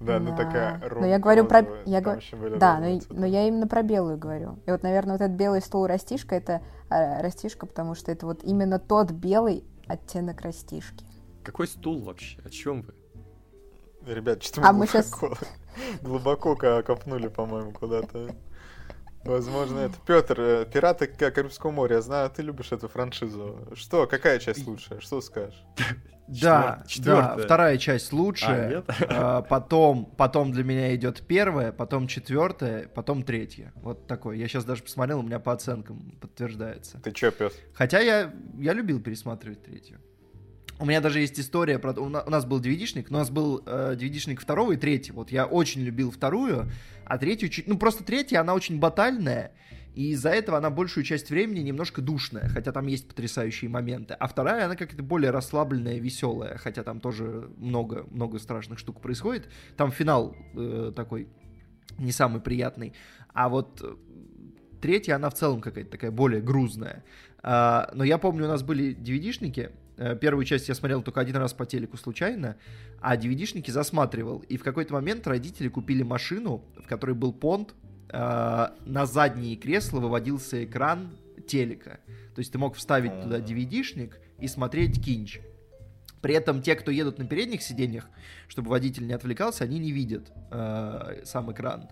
Да, 0.00 0.18
ну 0.18 0.36
такая 0.36 0.82
Но 0.90 1.06
я 1.06 1.20
говорю 1.20 1.44
про... 1.44 1.64
Я 1.84 2.00
говорю... 2.00 2.20
Да, 2.58 2.80
но, 2.80 3.00
но 3.10 3.24
я 3.24 3.46
именно 3.46 3.68
про 3.68 3.82
белую 3.82 4.18
говорю. 4.18 4.58
И 4.66 4.70
вот, 4.72 4.82
наверное, 4.82 5.12
вот 5.12 5.20
этот 5.20 5.36
белый 5.36 5.62
стол 5.62 5.86
растишка, 5.86 6.34
это 6.34 6.60
а, 6.90 7.22
растишка, 7.22 7.66
потому 7.66 7.94
что 7.94 8.10
это 8.10 8.26
вот 8.26 8.42
именно 8.42 8.80
тот 8.80 9.12
белый 9.12 9.64
оттенок 9.86 10.40
растишки. 10.40 11.04
Какой 11.44 11.68
стул 11.68 12.02
вообще? 12.02 12.38
О 12.44 12.50
чем 12.50 12.82
вы? 12.82 12.94
Ребят, 14.12 14.42
что 14.42 14.60
мы, 14.60 14.66
а 14.66 14.72
мы 14.72 14.86
сейчас... 14.88 15.12
глубоко 16.02 16.56
копнули, 16.84 17.28
по-моему, 17.28 17.70
куда-то. 17.70 18.34
Возможно, 19.24 19.80
это. 19.80 19.94
Петр, 20.06 20.40
э, 20.40 20.66
«Пираты 20.72 21.06
Карибского 21.06 21.70
моря», 21.70 21.96
я 21.96 22.02
знаю, 22.02 22.30
ты 22.30 22.42
любишь 22.42 22.72
эту 22.72 22.88
франшизу. 22.88 23.68
Что, 23.74 24.06
какая 24.06 24.38
часть 24.38 24.66
лучшая? 24.66 25.00
Что 25.00 25.20
скажешь? 25.20 25.64
Да, 26.28 26.84
да, 26.98 27.36
вторая 27.36 27.76
часть 27.78 28.12
лучшая. 28.12 28.84
А, 28.88 29.38
а, 29.38 29.42
потом, 29.42 30.06
потом 30.16 30.52
для 30.52 30.64
меня 30.64 30.94
идет 30.94 31.22
первая, 31.26 31.72
потом 31.72 32.06
четвертая, 32.06 32.88
потом 32.88 33.22
третья. 33.22 33.72
Вот 33.76 34.06
такой. 34.06 34.38
Я 34.38 34.48
сейчас 34.48 34.64
даже 34.64 34.82
посмотрел, 34.82 35.20
у 35.20 35.22
меня 35.22 35.38
по 35.40 35.52
оценкам 35.52 36.12
подтверждается. 36.20 37.00
Ты 37.00 37.12
чё, 37.12 37.30
пес? 37.32 37.52
Хотя 37.74 38.00
я, 38.00 38.32
я 38.58 38.72
любил 38.72 39.00
пересматривать 39.00 39.62
третью. 39.62 40.00
У 40.78 40.84
меня 40.84 41.00
даже 41.00 41.20
есть 41.20 41.38
история 41.38 41.78
про... 41.78 41.92
У 41.92 42.08
нас 42.08 42.44
был 42.44 42.60
DVD-шник, 42.60 43.06
у 43.10 43.12
нас 43.12 43.30
был 43.30 43.62
э, 43.66 43.94
DVD-шник 43.96 44.40
второго 44.40 44.72
и 44.72 44.76
третьего. 44.76 45.16
Вот 45.16 45.30
я 45.30 45.46
очень 45.46 45.82
любил 45.82 46.10
вторую, 46.10 46.68
а 47.12 47.18
третью 47.18 47.50
чуть... 47.50 47.68
Ну, 47.68 47.76
просто 47.76 48.04
третья, 48.04 48.40
она 48.40 48.54
очень 48.54 48.80
батальная, 48.80 49.52
и 49.94 50.12
из-за 50.12 50.30
этого 50.30 50.56
она 50.56 50.70
большую 50.70 51.04
часть 51.04 51.28
времени 51.28 51.60
немножко 51.60 52.00
душная, 52.00 52.48
хотя 52.48 52.72
там 52.72 52.86
есть 52.86 53.06
потрясающие 53.06 53.68
моменты. 53.68 54.14
А 54.14 54.26
вторая, 54.26 54.64
она 54.64 54.76
как-то 54.76 55.02
более 55.02 55.30
расслабленная, 55.30 55.98
веселая, 55.98 56.56
хотя 56.56 56.82
там 56.82 57.00
тоже 57.00 57.50
много, 57.58 58.06
много 58.10 58.38
страшных 58.38 58.78
штук 58.78 59.02
происходит. 59.02 59.50
Там 59.76 59.92
финал 59.92 60.34
э, 60.54 60.92
такой 60.96 61.28
не 61.98 62.12
самый 62.12 62.40
приятный. 62.40 62.94
А 63.34 63.50
вот 63.50 63.82
э, 63.84 63.94
третья, 64.80 65.16
она 65.16 65.28
в 65.28 65.34
целом 65.34 65.60
какая-то 65.60 65.90
такая 65.90 66.12
более 66.12 66.40
грузная. 66.40 67.04
А, 67.42 67.90
но 67.92 68.04
я 68.04 68.16
помню, 68.16 68.46
у 68.46 68.48
нас 68.48 68.62
были 68.62 68.96
DVD-шники, 68.96 69.70
первую 70.20 70.44
часть 70.44 70.68
я 70.68 70.74
смотрел 70.74 71.02
только 71.02 71.20
один 71.20 71.36
раз 71.36 71.52
по 71.52 71.66
телеку 71.66 71.96
случайно, 71.96 72.56
а 73.00 73.16
DVD-шники 73.16 73.70
засматривал. 73.70 74.38
И 74.40 74.56
в 74.56 74.62
какой-то 74.62 74.94
момент 74.94 75.26
родители 75.26 75.68
купили 75.68 76.02
машину, 76.02 76.64
в 76.76 76.86
которой 76.86 77.14
был 77.14 77.32
понт, 77.32 77.74
э, 78.08 78.68
на 78.86 79.06
задние 79.06 79.56
кресла 79.56 80.00
выводился 80.00 80.64
экран 80.64 81.10
телека. 81.46 82.00
То 82.34 82.38
есть 82.38 82.52
ты 82.52 82.58
мог 82.58 82.76
вставить 82.76 83.20
туда 83.22 83.38
DVD-шник 83.38 84.14
и 84.38 84.48
смотреть 84.48 85.04
кинч. 85.04 85.40
При 86.20 86.34
этом 86.34 86.62
те, 86.62 86.76
кто 86.76 86.90
едут 86.90 87.18
на 87.18 87.26
передних 87.26 87.62
сиденьях, 87.62 88.08
чтобы 88.46 88.70
водитель 88.70 89.06
не 89.06 89.12
отвлекался, 89.12 89.64
они 89.64 89.78
не 89.78 89.90
видят 89.90 90.32
э, 90.50 91.22
сам 91.24 91.52
экран. 91.52 91.88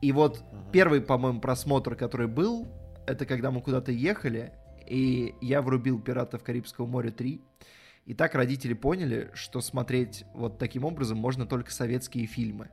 И 0.00 0.12
вот 0.12 0.42
первый, 0.72 1.00
по-моему, 1.00 1.40
просмотр, 1.40 1.96
который 1.96 2.28
был, 2.28 2.68
это 3.06 3.26
когда 3.26 3.50
мы 3.50 3.60
куда-то 3.60 3.92
ехали, 3.92 4.52
и 4.88 5.34
я 5.40 5.62
врубил 5.62 6.00
«Пиратов 6.00 6.42
Карибского 6.42 6.86
моря 6.86 7.10
3». 7.10 7.40
И 8.06 8.14
так 8.14 8.34
родители 8.34 8.72
поняли, 8.72 9.30
что 9.34 9.60
смотреть 9.60 10.24
вот 10.32 10.58
таким 10.58 10.84
образом 10.84 11.18
можно 11.18 11.44
только 11.44 11.72
советские 11.72 12.26
фильмы. 12.26 12.68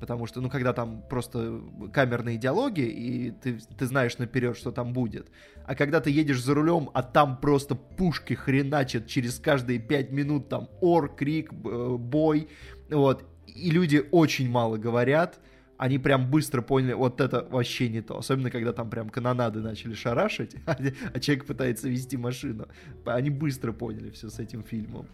Потому 0.00 0.26
что, 0.26 0.40
ну, 0.40 0.50
когда 0.50 0.72
там 0.72 1.04
просто 1.08 1.62
камерные 1.92 2.36
диалоги, 2.36 2.80
и 2.80 3.30
ты, 3.30 3.58
ты 3.78 3.86
знаешь 3.86 4.18
наперед, 4.18 4.56
что 4.56 4.72
там 4.72 4.92
будет. 4.92 5.30
А 5.64 5.76
когда 5.76 6.00
ты 6.00 6.10
едешь 6.10 6.42
за 6.42 6.54
рулем, 6.54 6.90
а 6.92 7.02
там 7.04 7.40
просто 7.40 7.76
пушки 7.76 8.34
хреначат 8.34 9.06
через 9.06 9.38
каждые 9.38 9.78
пять 9.78 10.10
минут, 10.10 10.48
там 10.48 10.68
ор, 10.80 11.14
крик, 11.14 11.52
бой, 11.52 12.48
вот. 12.90 13.24
И 13.46 13.70
люди 13.70 14.04
очень 14.10 14.50
мало 14.50 14.76
говорят, 14.76 15.38
они 15.76 15.98
прям 15.98 16.30
быстро 16.30 16.62
поняли, 16.62 16.92
вот 16.92 17.20
это 17.20 17.46
вообще 17.50 17.88
не 17.88 18.00
то. 18.00 18.18
Особенно, 18.18 18.50
когда 18.50 18.72
там 18.72 18.90
прям 18.90 19.10
канонады 19.10 19.60
начали 19.60 19.94
шарашить, 19.94 20.56
а, 20.66 20.76
а 21.12 21.20
человек 21.20 21.46
пытается 21.46 21.88
вести 21.88 22.16
машину. 22.16 22.68
Они 23.04 23.30
быстро 23.30 23.72
поняли 23.72 24.10
все 24.10 24.28
с 24.28 24.38
этим 24.38 24.62
фильмом. 24.62 25.06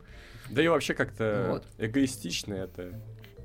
Да 0.51 0.63
и 0.63 0.69
вообще 0.69 0.95
как-то 0.95 1.47
вот. 1.51 1.67
эгоистично 1.79 2.55
это 2.55 3.01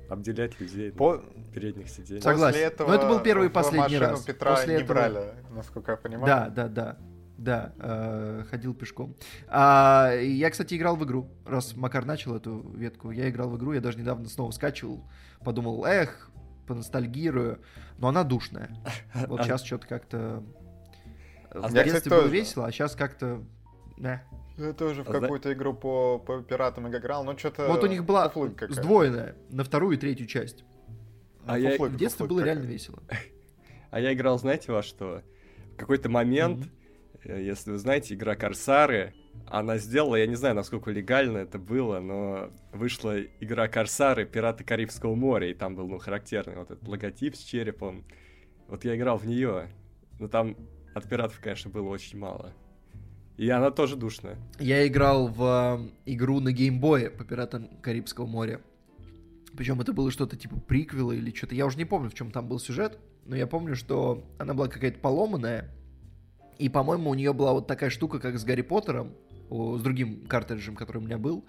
обделять 0.08 0.60
людей 0.60 0.92
По... 0.92 1.22
передних 1.52 1.88
сиденьях. 1.88 2.22
Согласен. 2.22 2.60
этого 2.60 2.88
Но 2.88 2.94
это 2.94 3.08
был 3.08 3.20
первый 3.20 3.48
и 3.48 3.50
последний 3.50 3.98
раз. 3.98 4.22
Петра 4.22 4.54
После 4.54 4.76
не 4.76 4.82
этого... 4.82 4.94
брали, 4.94 5.34
насколько 5.50 5.92
я 5.92 5.96
понимаю. 5.96 6.26
Да, 6.26 6.48
да, 6.48 6.68
да. 6.68 6.98
Да, 7.38 7.74
э, 7.78 8.44
ходил 8.50 8.72
пешком. 8.72 9.14
А, 9.46 10.10
я, 10.14 10.48
кстати, 10.48 10.74
играл 10.74 10.96
в 10.96 11.04
игру. 11.04 11.30
Раз 11.44 11.76
Макар 11.76 12.06
начал 12.06 12.34
эту 12.34 12.72
ветку, 12.74 13.10
я 13.10 13.28
играл 13.28 13.50
в 13.50 13.58
игру, 13.58 13.74
я 13.74 13.82
даже 13.82 13.98
недавно 13.98 14.26
снова 14.26 14.52
скачивал. 14.52 15.06
Подумал, 15.44 15.84
эх, 15.84 16.30
поностальгирую, 16.66 17.60
но 17.98 18.08
она 18.08 18.24
душная. 18.24 18.70
Вот 19.26 19.42
сейчас 19.42 19.62
а 19.62 19.66
что-то 19.66 19.86
как-то... 19.86 20.42
В 21.52 21.72
детстве 21.72 22.10
было 22.10 22.26
весело, 22.26 22.66
а 22.66 22.72
сейчас 22.72 22.94
как-то... 22.94 23.42
Я 23.98 24.22
тоже 24.72 25.04
в 25.04 25.08
а 25.08 25.12
какую-то 25.12 25.52
игру 25.52 25.74
по, 25.74 26.18
по 26.18 26.42
пиратам 26.42 26.88
играл, 26.88 27.24
но 27.24 27.36
что-то... 27.36 27.66
Вот 27.68 27.84
у 27.84 27.86
них 27.86 28.04
была 28.04 28.32
сдвоенная 28.68 29.36
на 29.50 29.64
вторую 29.64 29.96
и 29.96 30.00
третью 30.00 30.26
часть. 30.26 30.64
А 31.46 31.58
я 31.58 31.76
в 31.78 31.96
детстве 31.96 32.26
было 32.26 32.42
реально 32.42 32.64
весело. 32.64 33.02
А 33.90 34.00
я 34.00 34.12
играл, 34.12 34.38
знаете, 34.38 34.72
во 34.72 34.82
что? 34.82 35.22
В 35.72 35.76
какой-то 35.76 36.10
момент, 36.10 36.68
э, 37.22 37.40
если 37.40 37.70
вы 37.70 37.78
знаете, 37.78 38.14
игра 38.14 38.34
Корсары, 38.34 39.14
она 39.48 39.78
сделала, 39.78 40.16
я 40.16 40.26
не 40.26 40.34
знаю, 40.34 40.54
насколько 40.54 40.90
легально 40.90 41.38
это 41.38 41.58
было, 41.58 42.00
но 42.00 42.50
вышла 42.72 43.20
игра 43.40 43.68
Корсары 43.68 44.26
Пираты 44.26 44.64
Карибского 44.64 45.14
моря, 45.14 45.50
и 45.50 45.54
там 45.54 45.76
был, 45.76 45.88
ну, 45.88 45.98
характерный 45.98 46.56
вот 46.56 46.70
этот 46.70 46.86
логотип 46.86 47.36
с 47.36 47.40
черепом. 47.40 48.04
Вот 48.68 48.84
я 48.84 48.96
играл 48.96 49.18
в 49.18 49.26
нее, 49.26 49.68
но 50.18 50.28
там 50.28 50.56
от 50.94 51.08
пиратов, 51.08 51.38
конечно, 51.40 51.70
было 51.70 51.88
очень 51.88 52.18
мало. 52.18 52.52
И 53.36 53.48
она 53.50 53.70
тоже 53.70 53.96
душная. 53.96 54.36
Я 54.58 54.86
играл 54.86 55.28
в 55.28 55.78
э, 55.78 55.88
игру 56.06 56.40
на 56.40 56.52
геймбое 56.52 57.10
по 57.10 57.22
Пиратам 57.22 57.68
Карибского 57.82 58.24
моря. 58.24 58.62
Причем 59.54 59.78
это 59.80 59.92
было 59.92 60.10
что-то 60.10 60.36
типа 60.36 60.58
приквела 60.58 61.12
или 61.12 61.34
что-то. 61.34 61.54
Я 61.54 61.66
уже 61.66 61.76
не 61.76 61.84
помню, 61.84 62.08
в 62.08 62.14
чем 62.14 62.30
там 62.30 62.48
был 62.48 62.58
сюжет, 62.58 62.98
но 63.26 63.36
я 63.36 63.46
помню, 63.46 63.76
что 63.76 64.24
она 64.38 64.54
была 64.54 64.68
какая-то 64.68 64.98
поломанная. 65.00 65.70
И, 66.58 66.70
по-моему, 66.70 67.10
у 67.10 67.14
нее 67.14 67.34
была 67.34 67.52
вот 67.52 67.66
такая 67.66 67.90
штука, 67.90 68.18
как 68.18 68.38
с 68.38 68.44
Гарри 68.44 68.62
Поттером, 68.62 69.12
с 69.50 69.82
другим 69.82 70.26
картриджем, 70.26 70.76
который 70.76 70.98
у 70.98 71.02
меня 71.02 71.18
был, 71.18 71.44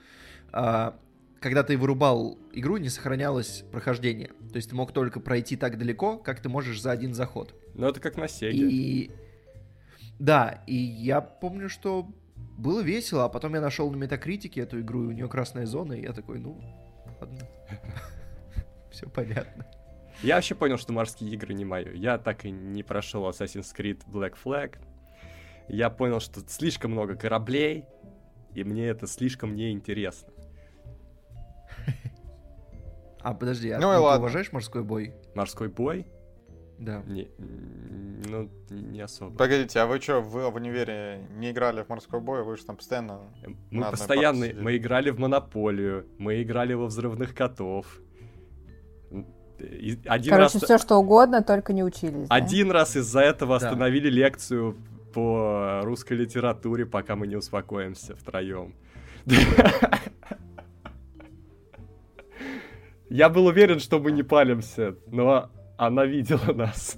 а, 0.51 0.99
когда 1.39 1.63
ты 1.63 1.77
вырубал 1.77 2.37
игру, 2.53 2.77
не 2.77 2.89
сохранялось 2.89 3.63
прохождение. 3.71 4.29
То 4.51 4.55
есть 4.55 4.69
ты 4.69 4.75
мог 4.75 4.91
только 4.91 5.19
пройти 5.19 5.55
так 5.55 5.77
далеко, 5.77 6.17
как 6.17 6.41
ты 6.41 6.49
можешь 6.49 6.81
за 6.81 6.91
один 6.91 7.13
заход. 7.13 7.53
Ну, 7.75 7.87
это 7.87 7.99
как 7.99 8.17
на 8.17 8.25
Sega. 8.25 8.51
И... 8.51 9.11
Да, 10.19 10.63
и 10.65 10.75
я 10.75 11.21
помню, 11.21 11.69
что 11.69 12.09
было 12.57 12.81
весело, 12.81 13.25
а 13.25 13.29
потом 13.29 13.53
я 13.53 13.61
нашел 13.61 13.89
на 13.91 13.95
Метакритике 13.95 14.61
эту 14.61 14.81
игру, 14.81 15.03
и 15.03 15.07
у 15.07 15.11
нее 15.11 15.27
красная 15.27 15.67
зона, 15.67 15.93
и 15.93 16.01
я 16.01 16.13
такой, 16.13 16.39
ну, 16.39 16.59
ладно. 17.19 17.39
Все 18.91 19.07
понятно. 19.07 19.65
Я 20.23 20.35
вообще 20.35 20.55
понял, 20.55 20.77
что 20.77 20.91
морские 20.93 21.31
игры 21.33 21.53
не 21.53 21.65
мое. 21.65 21.93
Я 21.93 22.17
так 22.17 22.45
и 22.45 22.51
не 22.51 22.81
прошел 22.81 23.29
Assassin's 23.29 23.75
Creed 23.77 24.01
Black 24.07 24.33
Flag 24.43 24.77
я 25.67 25.89
понял, 25.89 26.19
что 26.19 26.41
слишком 26.47 26.91
много 26.91 27.15
кораблей, 27.15 27.85
и 28.53 28.63
мне 28.63 28.87
это 28.87 29.07
слишком 29.07 29.55
неинтересно. 29.55 30.29
А 33.21 33.33
подожди, 33.33 33.71
а 33.71 33.79
ну, 33.79 33.91
ты 33.91 33.97
ладно. 33.97 34.19
уважаешь 34.19 34.51
морской 34.53 34.83
бой? 34.83 35.13
Морской 35.35 35.67
бой? 35.67 36.07
Да. 36.79 37.01
Не, 37.07 37.27
ну, 38.29 38.49
не 38.69 39.01
особо. 39.01 39.35
Погодите, 39.35 39.79
а 39.79 39.87
вы 39.87 39.99
что, 39.99 40.21
вы 40.21 40.49
в 40.49 40.55
универе 40.55 41.27
не 41.31 41.51
играли 41.51 41.83
в 41.83 41.89
морской 41.89 42.21
бой? 42.21 42.43
Вы 42.43 42.55
же 42.55 42.65
там 42.65 42.77
постоянно... 42.77 43.21
Мы 43.71 43.83
постоянно, 43.89 44.47
мы 44.61 44.77
играли 44.77 45.09
в 45.09 45.19
Монополию, 45.19 46.05
мы 46.19 46.41
играли 46.41 46.73
во 46.73 46.85
взрывных 46.85 47.33
котов. 47.33 47.99
Один 49.59 50.31
Короче, 50.33 50.59
раз... 50.59 50.63
все 50.63 50.77
что 50.77 50.97
угодно, 50.97 51.41
только 51.41 51.73
не 51.73 51.83
учились. 51.83 52.27
Один 52.29 52.67
да? 52.67 52.75
раз 52.75 52.95
из-за 52.95 53.21
этого 53.21 53.59
да. 53.59 53.65
остановили 53.67 54.09
лекцию 54.09 54.77
по 55.13 55.81
русской 55.83 56.13
литературе, 56.13 56.85
пока 56.85 57.15
мы 57.15 57.27
не 57.27 57.35
успокоимся 57.35 58.15
втроем. 58.15 58.75
Я 63.09 63.29
был 63.29 63.45
уверен, 63.45 63.79
что 63.79 63.99
мы 63.99 64.11
не 64.11 64.23
палимся, 64.23 64.95
но 65.07 65.49
она 65.77 66.05
видела 66.05 66.53
нас. 66.53 66.97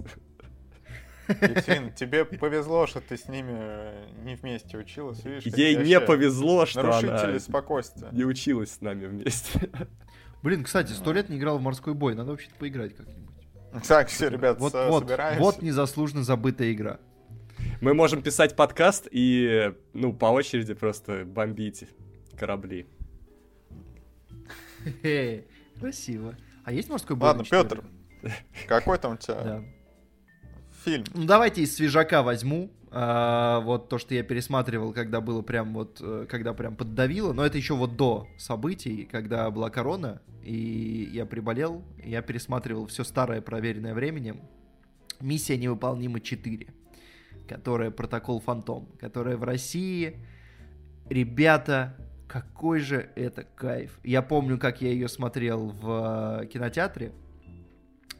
Екатерин, 1.27 1.93
тебе 1.93 2.25
повезло, 2.25 2.87
что 2.87 3.01
ты 3.01 3.15
с 3.15 3.27
ними 3.27 3.53
э, 3.55 4.07
не 4.23 4.35
вместе 4.35 4.77
училась. 4.77 5.23
Видишь, 5.23 5.53
Ей 5.53 5.75
не 5.75 5.99
повезло, 5.99 6.65
что 6.65 6.81
нарушители 6.81 7.31
она 7.31 7.39
спокойствия. 7.39 8.09
не 8.11 8.25
училась 8.25 8.71
с 8.71 8.81
нами 8.81 9.05
вместе. 9.05 9.69
Блин, 10.41 10.63
кстати, 10.63 10.91
сто 10.91 11.13
лет 11.13 11.29
не 11.29 11.37
играл 11.37 11.59
в 11.59 11.61
морской 11.61 11.93
бой, 11.93 12.15
надо 12.15 12.31
вообще-то 12.31 12.55
поиграть 12.55 12.95
как-нибудь. 12.95 13.47
Так, 13.87 14.07
все, 14.07 14.29
ребят, 14.29 14.59
вот, 14.59 14.73
вот, 14.73 15.03
собираемся. 15.03 15.39
Вот 15.39 15.61
незаслуженно 15.61 16.23
забытая 16.23 16.71
игра. 16.71 16.99
Мы 17.81 17.93
можем 17.93 18.21
писать 18.21 18.57
подкаст 18.57 19.07
и, 19.09 19.73
ну, 19.93 20.11
по 20.11 20.25
очереди 20.25 20.73
просто 20.73 21.23
бомбить 21.25 21.85
корабли. 22.37 22.85
Красиво. 25.79 26.35
А 26.65 26.73
есть 26.73 26.89
морской 26.89 27.15
бой? 27.15 27.29
Ладно, 27.29 27.45
Петр, 27.49 27.83
какой 28.67 28.97
там 28.97 29.13
у 29.13 29.17
тебя 29.17 29.63
фильм? 30.83 31.05
Ну, 31.13 31.25
давайте 31.25 31.61
из 31.61 31.73
свежака 31.73 32.21
возьму. 32.21 32.69
А, 32.91 33.61
вот 33.61 33.87
то, 33.87 33.97
что 33.97 34.13
я 34.13 34.23
пересматривал, 34.23 34.91
когда 34.91 35.21
было 35.21 35.41
прям 35.41 35.73
вот, 35.73 35.99
э, 36.01 36.25
когда 36.27 36.53
прям 36.53 36.75
поддавило, 36.75 37.33
но 37.33 37.45
это 37.45 37.57
еще 37.57 37.75
вот 37.75 37.95
до 37.95 38.27
событий, 38.37 39.07
когда 39.09 39.49
была 39.51 39.69
корона, 39.69 40.21
и 40.43 41.07
я 41.13 41.27
приболел, 41.27 41.83
я 42.03 42.23
пересматривал 42.23 42.87
все 42.87 43.03
старое, 43.03 43.41
проверенное 43.41 43.93
временем. 43.93 44.41
Миссия 45.19 45.55
невыполнима 45.55 46.19
4, 46.19 46.73
которая 47.49 47.89
протокол 47.89 48.39
Фантом, 48.39 48.87
которая 48.99 49.35
в 49.35 49.43
России, 49.43 50.19
ребята, 51.09 51.95
какой 52.27 52.79
же 52.79 53.09
это 53.15 53.43
кайф. 53.43 53.99
Я 54.03 54.21
помню, 54.21 54.59
как 54.59 54.81
я 54.81 54.89
ее 54.91 55.07
смотрел 55.07 55.69
в 55.69 56.41
э, 56.43 56.45
кинотеатре, 56.45 57.11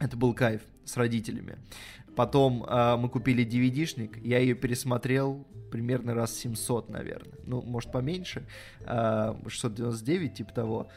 это 0.00 0.16
был 0.16 0.34
кайф 0.34 0.62
с 0.84 0.96
родителями. 0.96 1.58
Потом 2.16 2.64
э, 2.64 2.96
мы 2.96 3.08
купили 3.08 3.46
DVD-шник, 3.46 4.18
я 4.20 4.38
ее 4.40 4.56
пересмотрел 4.56 5.46
примерно 5.70 6.14
раз 6.14 6.36
700, 6.36 6.88
наверное. 6.88 7.38
Ну, 7.46 7.62
может, 7.62 7.92
поменьше. 7.92 8.48
Э, 8.80 9.36
699, 9.46 10.34
типа 10.34 10.52
того. 10.52 10.88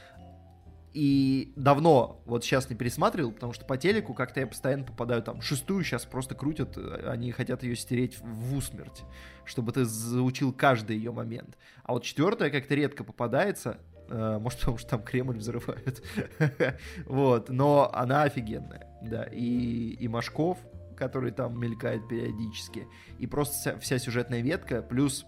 И 0.93 1.53
давно 1.55 2.21
вот 2.25 2.43
сейчас 2.43 2.69
не 2.69 2.75
пересматривал, 2.75 3.31
потому 3.31 3.51
что 3.51 3.65
по 3.65 3.77
телеку 3.77 4.13
как-то 4.13 4.39
я 4.41 4.47
постоянно 4.47 4.83
попадаю 4.83 5.23
там. 5.23 5.41
Шестую 5.41 5.83
сейчас 5.83 6.05
просто 6.05 6.35
крутят, 6.35 6.77
они 6.77 7.31
хотят 7.31 7.63
ее 7.63 7.75
стереть 7.75 8.19
в 8.21 8.55
усмерть, 8.55 9.03
чтобы 9.43 9.71
ты 9.71 9.85
заучил 9.85 10.53
каждый 10.53 10.97
ее 10.97 11.11
момент. 11.11 11.57
А 11.83 11.93
вот 11.93 12.03
четвертая 12.03 12.51
как-то 12.51 12.75
редко 12.75 13.03
попадается, 13.03 13.79
э, 14.07 14.37
может, 14.39 14.59
потому 14.59 14.77
что 14.77 14.89
там 14.91 15.03
Кремль 15.03 15.37
взрывают. 15.37 16.03
вот, 17.05 17.49
но 17.49 17.89
она 17.91 18.23
офигенная, 18.23 18.87
да. 19.01 19.23
И, 19.23 19.95
и 19.99 20.07
Машков, 20.07 20.59
который 20.95 21.31
там 21.31 21.59
мелькает 21.59 22.07
периодически, 22.07 22.87
и 23.17 23.25
просто 23.25 23.55
вся, 23.55 23.79
вся 23.79 23.97
сюжетная 23.97 24.41
ветка, 24.41 24.83
плюс 24.83 25.25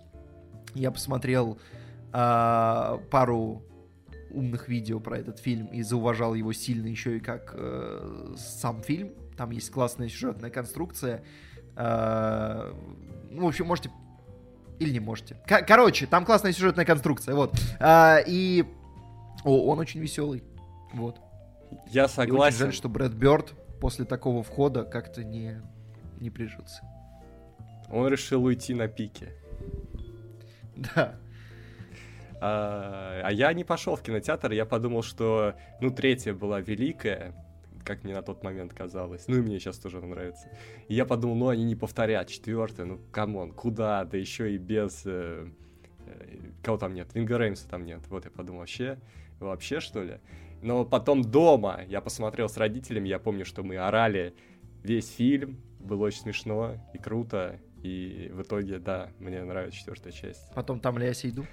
я 0.76 0.92
посмотрел 0.92 1.60
э, 2.14 2.98
пару 3.10 3.64
умных 4.36 4.68
видео 4.68 5.00
про 5.00 5.18
этот 5.18 5.40
фильм 5.40 5.68
и 5.68 5.82
зауважал 5.82 6.34
его 6.34 6.54
сильно 6.54 6.88
еще 6.88 7.18
и 7.18 7.20
как 7.20 7.54
э, 7.58 8.36
сам 8.38 8.82
фильм. 8.84 9.14
Там 9.38 9.52
есть 9.52 9.72
классная 9.72 10.10
сюжетная 10.10 10.50
конструкция. 10.50 11.24
Э, 11.76 12.74
ну, 13.32 13.46
в 13.46 13.48
общем, 13.48 13.66
можете 13.66 13.92
или 14.80 14.92
не 14.92 15.00
можете. 15.00 15.36
К- 15.48 15.62
короче, 15.66 16.06
там 16.06 16.26
классная 16.26 16.52
сюжетная 16.52 16.86
конструкция, 16.86 17.36
вот. 17.36 17.54
А, 17.80 18.20
и 18.26 18.66
О, 19.44 19.72
он 19.72 19.80
очень 19.80 20.02
веселый, 20.02 20.44
вот. 20.94 21.20
Я 21.88 22.08
согласен. 22.08 22.36
И 22.36 22.48
очень 22.48 22.58
жаль, 22.58 22.74
что 22.74 22.90
Брэд 22.90 23.14
Бёрд 23.14 23.54
после 23.80 24.06
такого 24.06 24.44
входа 24.44 24.84
как-то 24.84 25.24
не, 25.24 25.62
не 26.20 26.30
прижился. 26.30 26.82
Он 27.90 28.08
решил 28.08 28.44
уйти 28.44 28.74
на 28.74 28.88
пике. 28.88 29.34
Да. 30.76 31.16
А, 32.48 33.22
а 33.24 33.32
я 33.32 33.52
не 33.54 33.64
пошел 33.64 33.96
в 33.96 34.04
кинотеатр, 34.04 34.52
я 34.52 34.66
подумал, 34.66 35.02
что, 35.02 35.56
ну, 35.82 35.90
третья 35.90 36.32
была 36.36 36.62
великая, 36.62 37.34
как 37.84 38.04
мне 38.04 38.14
на 38.14 38.22
тот 38.22 38.44
момент 38.44 38.72
казалось. 38.72 39.28
Ну 39.28 39.38
и 39.38 39.42
мне 39.42 39.60
сейчас 39.60 39.80
тоже 39.80 40.00
нравится. 40.00 40.48
И 40.88 40.94
я 40.94 41.06
подумал, 41.06 41.36
ну 41.36 41.48
они 41.50 41.64
не 41.64 41.76
повторят. 41.76 42.28
Четвертая, 42.28 42.86
ну 42.86 43.00
come 43.12 43.35
on, 43.35 43.52
куда? 43.52 44.06
Да 44.06 44.18
еще 44.18 44.54
и 44.54 44.58
без... 44.58 45.04
Э, 45.06 45.48
э, 46.06 46.38
кого 46.62 46.78
там 46.78 46.94
нет? 46.94 47.16
Винга 47.16 47.40
Реймса 47.40 47.68
там 47.68 47.84
нет. 47.84 48.02
Вот 48.10 48.26
я 48.26 48.32
подумал, 48.32 48.60
вообще, 48.60 49.00
вообще 49.40 49.80
что 49.80 50.04
ли? 50.04 50.20
Но 50.62 50.86
потом 50.86 51.24
дома 51.24 51.82
я 51.88 52.00
посмотрел 52.00 52.48
с 52.48 52.58
родителями, 52.58 53.08
я 53.08 53.18
помню, 53.18 53.46
что 53.46 53.64
мы 53.64 53.78
орали 53.78 54.36
весь 54.84 55.10
фильм, 55.10 55.58
было 55.80 56.06
очень 56.06 56.22
смешно 56.22 56.76
и 56.94 57.00
круто, 57.00 57.60
и 57.82 58.32
в 58.34 58.44
итоге, 58.44 58.78
да, 58.78 59.10
мне 59.20 59.44
нравится 59.44 59.80
четвертая 59.80 60.14
часть. 60.14 60.54
Потом 60.54 60.80
там 60.80 60.98
Лея 60.98 61.14
Сейду? 61.14 61.46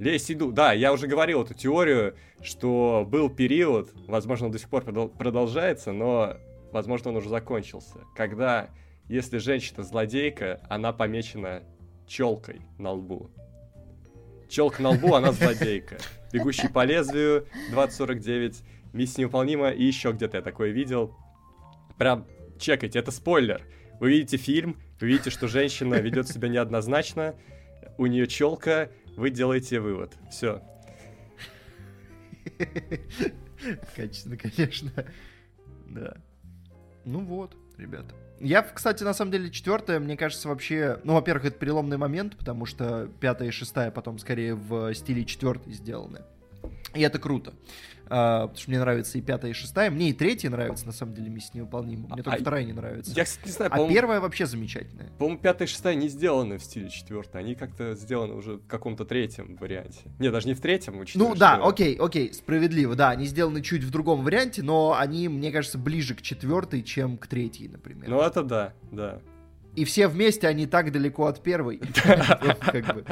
Лея 0.00 0.18
Сейду, 0.18 0.50
да, 0.50 0.72
я 0.72 0.94
уже 0.94 1.06
говорил 1.06 1.42
эту 1.42 1.52
теорию, 1.52 2.14
что 2.40 3.06
был 3.06 3.28
период, 3.28 3.90
возможно, 4.08 4.46
он 4.46 4.52
до 4.52 4.58
сих 4.58 4.70
пор 4.70 4.82
продолжается, 4.82 5.92
но, 5.92 6.38
возможно, 6.72 7.10
он 7.10 7.16
уже 7.18 7.28
закончился, 7.28 7.98
когда, 8.16 8.70
если 9.08 9.36
женщина 9.36 9.82
злодейка, 9.82 10.58
она 10.70 10.94
помечена 10.94 11.64
челкой 12.06 12.62
на 12.78 12.92
лбу. 12.92 13.30
Челка 14.48 14.82
на 14.82 14.90
лбу, 14.90 15.14
она 15.14 15.32
злодейка. 15.32 15.98
Бегущий 16.32 16.68
по 16.68 16.84
лезвию, 16.84 17.46
2049, 17.68 18.62
Миссия 18.94 19.20
невыполнима, 19.20 19.68
и 19.68 19.84
еще 19.84 20.12
где-то 20.12 20.38
я 20.38 20.42
такое 20.42 20.70
видел. 20.70 21.14
Прям 21.98 22.26
чекайте, 22.58 22.98
это 22.98 23.10
спойлер. 23.10 23.62
Вы 24.00 24.12
видите 24.12 24.38
фильм, 24.38 24.80
вы 24.98 25.08
видите, 25.08 25.28
что 25.28 25.46
женщина 25.46 25.96
ведет 25.96 26.26
себя 26.26 26.48
неоднозначно, 26.48 27.34
у 27.98 28.06
нее 28.06 28.26
челка, 28.26 28.88
вы 29.16 29.30
делаете 29.30 29.80
вывод. 29.80 30.16
Все. 30.30 30.62
Качественно, 33.96 34.36
конечно. 34.36 34.90
Да. 35.88 36.16
Ну 37.04 37.20
вот, 37.20 37.56
ребята. 37.76 38.14
Я, 38.40 38.62
кстати, 38.62 39.04
на 39.04 39.12
самом 39.12 39.32
деле, 39.32 39.50
четвертая, 39.50 40.00
мне 40.00 40.16
кажется, 40.16 40.48
вообще... 40.48 40.98
Ну, 41.04 41.12
во-первых, 41.14 41.44
это 41.44 41.58
переломный 41.58 41.98
момент, 41.98 42.36
потому 42.38 42.64
что 42.64 43.10
пятая 43.20 43.48
и 43.48 43.50
шестая 43.50 43.90
потом 43.90 44.18
скорее 44.18 44.54
в 44.54 44.94
стиле 44.94 45.26
четвертой 45.26 45.74
сделаны. 45.74 46.22
И 46.94 47.00
это 47.00 47.18
круто. 47.18 47.54
Uh, 48.10 48.48
потому 48.48 48.56
что 48.56 48.70
мне 48.70 48.80
нравится 48.80 49.18
и 49.18 49.20
пятая, 49.20 49.52
и 49.52 49.54
шестая. 49.54 49.88
Мне 49.88 50.10
и 50.10 50.12
третья 50.12 50.50
нравится, 50.50 50.84
на 50.84 50.90
самом 50.90 51.14
деле, 51.14 51.30
миссия 51.30 51.52
невыполнима. 51.54 52.08
Мне 52.08 52.24
только 52.24 52.38
а, 52.38 52.40
вторая 52.40 52.64
не 52.64 52.72
нравится. 52.72 53.12
Я, 53.14 53.24
кстати, 53.24 53.46
не 53.46 53.52
знаю, 53.52 53.70
а 53.72 53.88
первая 53.88 54.18
вообще 54.18 54.46
замечательная. 54.46 55.12
По-моему, 55.16 55.38
пятая 55.38 55.68
и 55.68 55.70
шестая 55.70 55.94
не 55.94 56.08
сделаны 56.08 56.58
в 56.58 56.64
стиле 56.64 56.90
четвертой. 56.90 57.40
Они 57.40 57.54
как-то 57.54 57.94
сделаны 57.94 58.34
уже 58.34 58.54
в 58.54 58.66
каком-то 58.66 59.04
третьем 59.04 59.54
варианте. 59.54 60.00
Не, 60.18 60.32
даже 60.32 60.48
не 60.48 60.54
в 60.54 60.60
третьем, 60.60 60.98
учитывая, 60.98 61.28
Ну 61.28 61.36
да, 61.36 61.58
что... 61.58 61.68
окей, 61.68 61.94
окей, 61.94 62.34
справедливо. 62.34 62.96
Да, 62.96 63.10
они 63.10 63.26
сделаны 63.26 63.62
чуть 63.62 63.84
в 63.84 63.92
другом 63.92 64.24
варианте, 64.24 64.64
но 64.64 64.96
они, 64.98 65.28
мне 65.28 65.52
кажется, 65.52 65.78
ближе 65.78 66.16
к 66.16 66.22
четвертой, 66.22 66.82
чем 66.82 67.16
к 67.16 67.28
третьей, 67.28 67.68
например. 67.68 68.10
Ну 68.10 68.20
это 68.20 68.42
да, 68.42 68.72
да. 68.90 69.20
И 69.76 69.84
все 69.84 70.08
вместе 70.08 70.48
они 70.48 70.66
так 70.66 70.90
далеко 70.90 71.26
от 71.26 71.44
первой. 71.44 71.80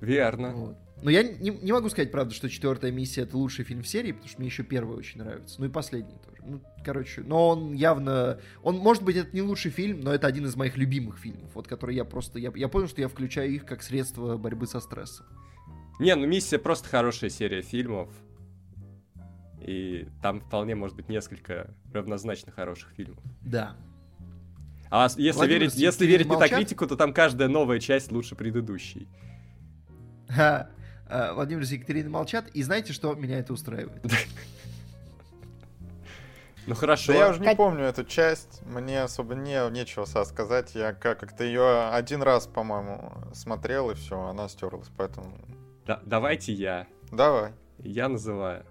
Верно. 0.00 0.76
Но 1.04 1.10
я 1.10 1.22
не, 1.22 1.50
не 1.50 1.70
могу 1.70 1.90
сказать, 1.90 2.10
правда, 2.10 2.32
что 2.32 2.48
четвертая 2.48 2.90
миссия 2.90 3.22
это 3.24 3.36
лучший 3.36 3.66
фильм 3.66 3.82
в 3.82 3.86
серии, 3.86 4.12
потому 4.12 4.26
что 4.26 4.40
мне 4.40 4.48
еще 4.48 4.62
первый 4.62 4.96
очень 4.96 5.20
нравится. 5.20 5.56
Ну 5.58 5.66
и 5.66 5.68
последний 5.68 6.16
тоже. 6.16 6.42
Ну, 6.42 6.62
короче, 6.82 7.20
но 7.20 7.50
он 7.50 7.74
явно... 7.74 8.40
Он, 8.62 8.78
может 8.78 9.02
быть, 9.02 9.16
это 9.16 9.28
не 9.36 9.42
лучший 9.42 9.70
фильм, 9.70 10.00
но 10.00 10.14
это 10.14 10.26
один 10.26 10.46
из 10.46 10.56
моих 10.56 10.78
любимых 10.78 11.18
фильмов, 11.18 11.50
вот 11.52 11.68
который 11.68 11.94
я 11.94 12.06
просто... 12.06 12.38
Я, 12.38 12.50
я 12.54 12.68
понял, 12.68 12.88
что 12.88 13.02
я 13.02 13.08
включаю 13.08 13.52
их 13.52 13.66
как 13.66 13.82
средство 13.82 14.38
борьбы 14.38 14.66
со 14.66 14.80
стрессом. 14.80 15.26
Не, 16.00 16.14
ну 16.16 16.26
миссия 16.26 16.58
просто 16.58 16.88
хорошая 16.88 17.28
серия 17.28 17.60
фильмов. 17.60 18.08
И 19.60 20.08
там 20.22 20.40
вполне 20.40 20.74
может 20.74 20.96
быть 20.96 21.10
несколько 21.10 21.74
равнозначно 21.92 22.50
хороших 22.50 22.92
фильмов. 22.96 23.22
Да. 23.42 23.76
А 24.90 25.08
если 25.18 25.32
Владимир, 25.32 25.60
верить, 25.60 25.74
если 25.74 26.06
верить 26.06 26.26
Метакритику, 26.26 26.86
то 26.86 26.96
там 26.96 27.12
каждая 27.12 27.48
новая 27.50 27.78
часть 27.78 28.10
лучше 28.10 28.36
предыдущей. 28.36 29.06
Э, 30.28 30.64
Владимир 31.08 31.64
с 31.66 31.70
Екатериной 31.70 32.10
молчат, 32.10 32.48
и 32.48 32.62
знаете, 32.62 32.92
что 32.92 33.14
меня 33.14 33.38
это 33.38 33.52
устраивает? 33.52 34.02
Ну 36.66 36.74
хорошо. 36.74 37.12
Да 37.12 37.18
я 37.18 37.28
уже 37.28 37.40
не 37.40 37.54
помню 37.54 37.84
эту 37.84 38.04
часть, 38.04 38.62
мне 38.64 39.02
особо 39.02 39.34
не, 39.34 39.70
нечего 39.70 40.06
сказать. 40.06 40.74
Я 40.74 40.94
как-то 40.94 41.44
ее 41.44 41.90
один 41.90 42.22
раз, 42.22 42.46
по-моему, 42.46 43.12
смотрел, 43.34 43.90
и 43.90 43.94
все, 43.94 44.18
она 44.18 44.48
стерлась, 44.48 44.88
поэтому... 44.96 45.36
Да, 45.86 46.00
давайте 46.06 46.54
я. 46.54 46.86
Давай. 47.12 47.52
Я 47.78 48.08
называю. 48.08 48.64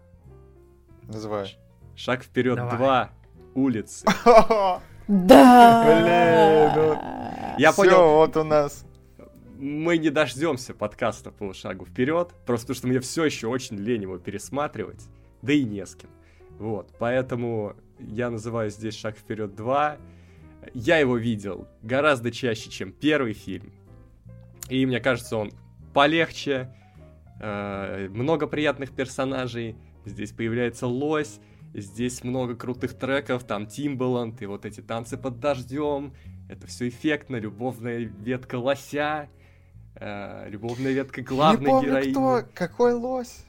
Называй. 1.03 1.55
Шаг 1.95 2.23
вперед 2.23 2.55
Давай. 2.55 2.77
два 2.77 3.09
улицы. 3.53 4.05
Да! 5.05 5.83
Блин, 5.83 6.71
ну... 6.75 7.59
Я 7.59 7.73
понял. 7.73 8.15
вот 8.15 8.37
у 8.37 8.45
нас 8.45 8.85
мы 9.57 9.97
не 9.97 10.09
дождемся 10.09 10.73
подкаста 10.73 11.31
по 11.31 11.53
вперед, 11.53 12.33
просто 12.45 12.67
потому 12.67 12.75
что 12.75 12.87
мне 12.87 12.99
все 12.99 13.25
еще 13.25 13.47
очень 13.47 13.77
лень 13.77 14.03
его 14.03 14.17
пересматривать. 14.17 15.07
да 15.41 15.53
и 15.53 15.63
не 15.63 15.85
с 15.85 15.95
кем. 15.95 16.09
Вот, 16.57 16.93
поэтому 16.99 17.75
я 17.99 18.29
называю 18.29 18.69
здесь 18.69 18.95
«Шаг 18.95 19.17
вперед 19.17 19.51
2». 19.51 19.99
Я 20.73 20.97
его 20.97 21.17
видел 21.17 21.67
гораздо 21.81 22.31
чаще, 22.31 22.69
чем 22.69 22.93
первый 22.93 23.33
фильм. 23.33 23.73
И 24.69 24.85
мне 24.85 24.99
кажется, 24.99 25.35
он 25.35 25.51
полегче, 25.93 26.73
э, 27.41 28.07
много 28.09 28.47
приятных 28.47 28.91
персонажей. 28.91 29.75
Здесь 30.05 30.31
появляется 30.31 30.87
лось, 30.87 31.39
здесь 31.73 32.23
много 32.23 32.55
крутых 32.55 32.93
треков, 32.93 33.43
там 33.43 33.67
Тимбаланд 33.67 34.41
и 34.41 34.45
вот 34.45 34.65
эти 34.65 34.81
танцы 34.81 35.17
под 35.17 35.39
дождем. 35.39 36.13
Это 36.49 36.67
все 36.67 36.87
эффектно, 36.87 37.37
любовная 37.37 37.99
ветка 37.99 38.55
лося, 38.55 39.29
э, 39.95 40.49
любовная 40.49 40.91
ветка 40.91 41.21
главной 41.21 41.61
Не 41.61 41.65
помню, 41.67 41.89
героини. 41.89 42.11
кто, 42.11 42.43
какой 42.53 42.93
лось? 42.93 43.45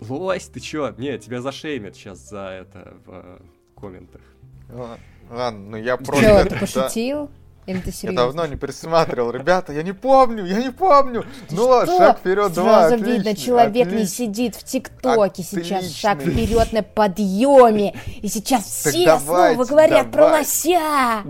Лось, 0.00 0.46
ты 0.46 0.60
чё? 0.60 0.94
Не, 0.98 1.18
тебя 1.18 1.40
зашеймят 1.40 1.94
сейчас 1.96 2.18
за 2.18 2.48
это 2.48 2.94
в 3.06 3.10
э, 3.10 3.38
комментах. 3.80 4.22
Ладно, 5.30 5.70
ну 5.70 5.76
я 5.76 5.96
просто... 5.96 6.24
Чё, 6.24 6.44
ты 6.48 6.58
пошутил? 6.58 7.30
Или 7.66 7.78
ты 7.78 7.92
серьезно? 7.92 8.20
Я 8.20 8.26
давно 8.26 8.46
не 8.46 8.56
пересматривал. 8.56 9.30
Ребята, 9.30 9.72
я 9.72 9.82
не 9.82 9.92
помню, 9.92 10.44
я 10.44 10.62
не 10.62 10.70
помню. 10.70 11.24
Ну, 11.50 11.86
шаг 11.86 12.18
вперед, 12.18 12.52
два. 12.52 12.88
Сразу 12.88 13.04
видно, 13.04 13.34
человек 13.34 13.90
не 13.90 14.04
сидит 14.04 14.54
в 14.54 14.64
ТикТоке 14.64 15.42
сейчас. 15.42 15.90
Шаг 15.90 16.20
вперед 16.20 16.72
на 16.72 16.82
подъеме. 16.82 17.94
И 18.20 18.28
сейчас 18.28 18.64
все 18.64 19.18
снова 19.18 19.64
говорят 19.64 20.10
про 20.10 20.38
лося. 20.38 21.22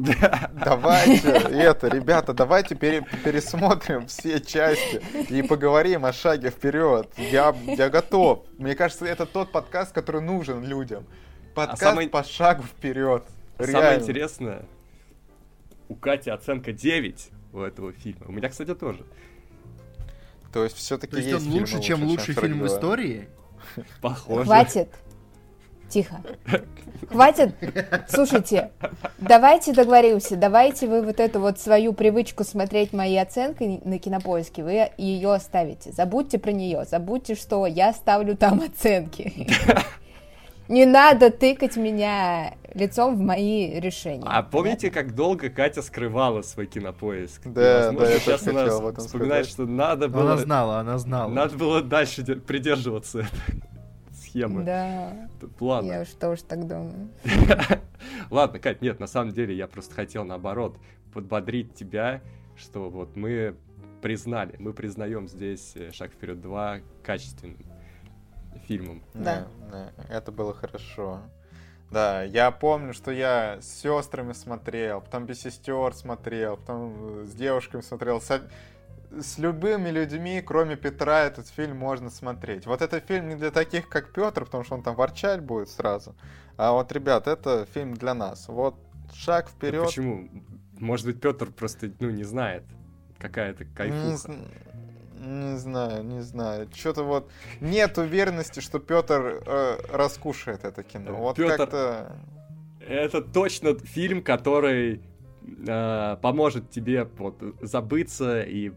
Давайте, 0.52 1.28
это, 1.50 1.88
ребята, 1.88 2.32
давайте 2.32 2.74
пересмотрим 2.74 4.06
все 4.08 4.40
части 4.40 5.02
и 5.28 5.42
поговорим 5.42 6.04
о 6.04 6.12
шаге 6.12 6.50
вперед. 6.50 7.08
Я, 7.16 7.54
я 7.66 7.90
готов. 7.90 8.44
Мне 8.58 8.74
кажется, 8.74 9.04
это 9.06 9.26
тот 9.26 9.52
подкаст, 9.52 9.92
который 9.92 10.20
нужен 10.20 10.64
людям. 10.64 11.04
А 11.54 11.68
подкаст 11.68 12.10
по 12.10 12.24
шагу 12.24 12.64
вперед. 12.64 13.24
Самое 13.58 14.00
интересное, 14.00 14.64
у 15.94 15.96
Кати 15.96 16.30
оценка 16.30 16.72
9 16.72 17.30
у 17.52 17.60
этого 17.60 17.92
фильма. 17.92 18.26
У 18.26 18.32
меня, 18.32 18.48
кстати, 18.48 18.74
тоже. 18.74 19.04
То 20.52 20.64
есть 20.64 20.76
все-таки 20.76 21.12
То 21.12 21.18
есть, 21.18 21.30
есть 21.30 21.46
он 21.46 21.52
лучше, 21.52 21.80
чем 21.80 22.04
лучший 22.04 22.34
фильм 22.34 22.60
в 22.60 22.66
истории? 22.66 23.28
Похоже. 24.00 24.44
Хватит. 24.44 24.88
Тихо. 25.88 26.20
Хватит. 27.08 27.54
Слушайте, 28.08 28.72
давайте 29.18 29.72
договоримся. 29.72 30.36
Давайте 30.36 30.88
вы 30.88 31.02
вот 31.02 31.20
эту 31.20 31.38
вот 31.40 31.60
свою 31.60 31.92
привычку 31.92 32.42
смотреть 32.42 32.92
мои 32.92 33.16
оценки 33.16 33.80
на 33.84 33.98
кинопоиске, 33.98 34.64
вы 34.64 34.90
ее 34.96 35.32
оставите. 35.32 35.92
Забудьте 35.92 36.38
про 36.38 36.50
нее. 36.50 36.84
Забудьте, 36.90 37.36
что 37.36 37.66
я 37.66 37.92
ставлю 37.92 38.36
там 38.36 38.60
оценки. 38.62 39.48
Не 40.68 40.86
надо 40.86 41.30
тыкать 41.30 41.76
меня 41.76 42.54
лицом 42.74 43.16
в 43.16 43.20
мои 43.20 43.78
решения. 43.78 44.24
А 44.26 44.42
помните, 44.42 44.90
как 44.90 45.14
долго 45.14 45.50
Катя 45.50 45.82
скрывала 45.82 46.42
свой 46.42 46.66
кинопоиск? 46.66 47.42
Да, 47.44 47.92
да, 47.92 48.10
я 48.10 48.18
сейчас 48.18 48.46
она 48.48 48.66
вспоминает, 48.92 49.46
что 49.46 49.66
надо 49.66 50.08
было... 50.08 50.32
Она 50.32 50.36
знала, 50.38 50.78
она 50.78 50.98
знала. 50.98 51.30
Надо 51.30 51.56
было 51.56 51.82
дальше 51.82 52.24
придерживаться 52.24 53.20
этой 53.20 53.62
схемы. 54.14 54.64
Да. 54.64 55.28
Ладно. 55.60 55.92
Я 55.92 56.00
уж 56.02 56.08
тоже 56.08 56.42
так 56.44 56.66
думаю. 56.66 57.10
Ладно, 58.30 58.58
Кать, 58.58 58.80
нет, 58.82 59.00
на 59.00 59.06
самом 59.06 59.32
деле 59.32 59.54
я 59.54 59.66
просто 59.66 59.94
хотел 59.94 60.24
наоборот 60.24 60.78
подбодрить 61.12 61.74
тебя, 61.74 62.22
что 62.56 62.88
вот 62.88 63.16
мы 63.16 63.54
признали, 64.02 64.56
мы 64.58 64.72
признаем 64.72 65.28
здесь 65.28 65.72
э, 65.76 65.90
«Шаг 65.92 66.12
вперед 66.12 66.38
2» 66.38 66.82
качественным 67.02 67.56
фильмом. 68.64 69.02
Да. 69.14 69.46
да. 69.70 69.92
Это 70.08 70.32
было 70.32 70.54
хорошо. 70.54 71.20
Да, 71.90 72.22
я 72.22 72.50
помню, 72.50 72.92
что 72.92 73.12
я 73.12 73.58
с 73.60 73.68
сестрами 73.68 74.32
смотрел, 74.32 75.00
потом 75.00 75.26
без 75.26 75.40
сестер 75.40 75.94
смотрел, 75.94 76.56
потом 76.56 77.22
э, 77.22 77.26
с 77.26 77.34
девушками 77.34 77.82
смотрел. 77.82 78.20
С, 78.20 78.42
с 79.16 79.38
любыми 79.38 79.90
людьми, 79.90 80.42
кроме 80.44 80.76
Петра, 80.76 81.22
этот 81.22 81.46
фильм 81.46 81.76
можно 81.76 82.10
смотреть. 82.10 82.66
Вот 82.66 82.82
этот 82.82 83.04
фильм 83.04 83.28
не 83.28 83.36
для 83.36 83.50
таких, 83.52 83.88
как 83.88 84.12
Петр, 84.12 84.44
потому 84.44 84.64
что 84.64 84.74
он 84.74 84.82
там 84.82 84.96
ворчать 84.96 85.40
будет 85.40 85.68
сразу. 85.68 86.16
А 86.56 86.72
вот, 86.72 86.90
ребят, 86.90 87.28
это 87.28 87.66
фильм 87.72 87.94
для 87.94 88.14
нас. 88.14 88.48
Вот 88.48 88.74
шаг 89.12 89.48
вперед. 89.48 89.82
Да 89.82 89.86
почему? 89.86 90.28
Может 90.78 91.06
быть, 91.06 91.20
Петр 91.20 91.50
просто 91.52 91.92
ну, 92.00 92.10
не 92.10 92.24
знает, 92.24 92.64
какая 93.18 93.52
это 93.52 93.64
кайфуха. 93.64 94.34
Не, 95.20 95.56
знаю, 95.56 96.04
не 96.04 96.22
знаю. 96.22 96.68
Что-то 96.74 97.04
вот 97.04 97.30
нет 97.60 97.96
уверенности, 97.98 98.60
что 98.60 98.78
Петр 98.78 99.42
э, 99.46 99.78
раскушает 99.92 100.64
это 100.64 100.82
кино. 100.82 101.10
Э, 101.10 101.12
вот 101.12 101.36
Петр... 101.36 101.56
как-то. 101.56 102.16
Это 102.80 103.22
точно 103.22 103.78
фильм, 103.78 104.22
который 104.22 105.00
э, 105.66 106.16
поможет 106.20 106.70
тебе 106.70 107.08
вот, 107.18 107.40
забыться 107.62 108.42
и 108.42 108.72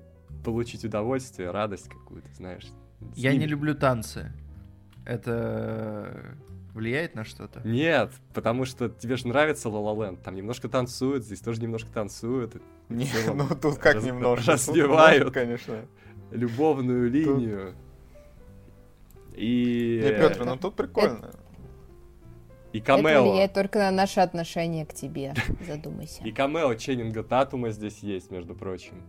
получить 0.45 0.85
удовольствие, 0.85 1.51
радость 1.51 1.89
какую-то, 1.89 2.29
знаешь. 2.35 2.67
Я 3.15 3.35
не 3.35 3.45
люблю 3.47 3.75
танцы. 3.75 4.31
Это 5.05 6.35
влияет 6.73 7.15
на 7.15 7.25
что-то? 7.25 7.61
Нет, 7.67 8.11
потому 8.33 8.65
что 8.65 8.87
тебе 8.87 9.17
же 9.17 9.27
нравится 9.27 9.69
La 9.69 9.81
La 9.83 9.95
Land. 9.95 10.23
Там 10.23 10.35
немножко 10.35 10.69
танцуют, 10.69 11.25
здесь 11.25 11.41
тоже 11.41 11.61
немножко 11.61 11.89
танцуют. 11.91 12.61
Не, 12.89 13.09
ну 13.33 13.47
тут 13.49 13.77
как 13.79 13.95
раз, 13.95 14.03
немножко. 14.05 14.51
Разбивают. 14.51 15.33
конечно 15.33 15.85
любовную 16.31 17.09
линию. 17.09 17.75
И... 19.35 20.01
Не, 20.03 20.09
Петр, 20.09 20.45
ну 20.45 20.57
тут 20.57 20.75
прикольно. 20.75 21.31
И 22.73 22.81
камео. 22.81 23.09
Это 23.09 23.21
влияет 23.23 23.53
только 23.53 23.79
на 23.79 23.91
наши 23.91 24.19
отношения 24.19 24.85
к 24.85 24.93
тебе, 24.93 25.33
задумайся. 25.67 26.23
И 26.23 26.31
камео 26.31 26.73
Ченнинга 26.75 27.23
Татума 27.23 27.71
здесь 27.71 27.99
есть, 27.99 28.31
между 28.31 28.55
прочим. 28.55 29.01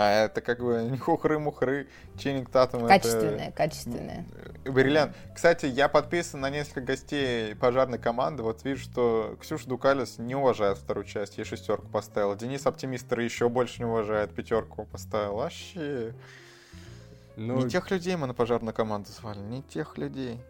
А 0.00 0.24
это 0.24 0.40
как 0.40 0.60
бы 0.60 0.82
не 0.90 0.96
хухры-мухры, 0.96 1.86
Ченнинг 2.16 2.48
Татум. 2.48 2.86
Качественное, 2.86 3.48
это... 3.48 3.52
качественное. 3.52 4.24
Бриллиант. 4.64 5.14
Кстати, 5.34 5.66
я 5.66 5.90
подписан 5.90 6.40
на 6.40 6.48
несколько 6.48 6.80
гостей 6.80 7.54
пожарной 7.54 7.98
команды. 7.98 8.42
Вот 8.42 8.64
вижу, 8.64 8.82
что 8.82 9.36
Ксюша 9.42 9.68
Дукалис 9.68 10.16
не 10.16 10.34
уважает 10.34 10.78
вторую 10.78 11.04
часть, 11.04 11.36
ей 11.36 11.44
шестерку 11.44 11.86
поставил. 11.88 12.34
Денис 12.34 12.64
Оптимистр 12.64 13.20
еще 13.20 13.50
больше 13.50 13.80
не 13.80 13.84
уважает, 13.84 14.34
пятерку 14.34 14.86
поставил. 14.86 15.34
Вообще. 15.34 16.14
Ну... 17.36 17.62
Не 17.62 17.68
тех 17.68 17.90
людей 17.90 18.16
мы 18.16 18.26
на 18.26 18.32
пожарную 18.32 18.72
команду 18.72 19.10
звали, 19.10 19.40
не 19.40 19.62
тех 19.62 19.98
людей. 19.98 20.40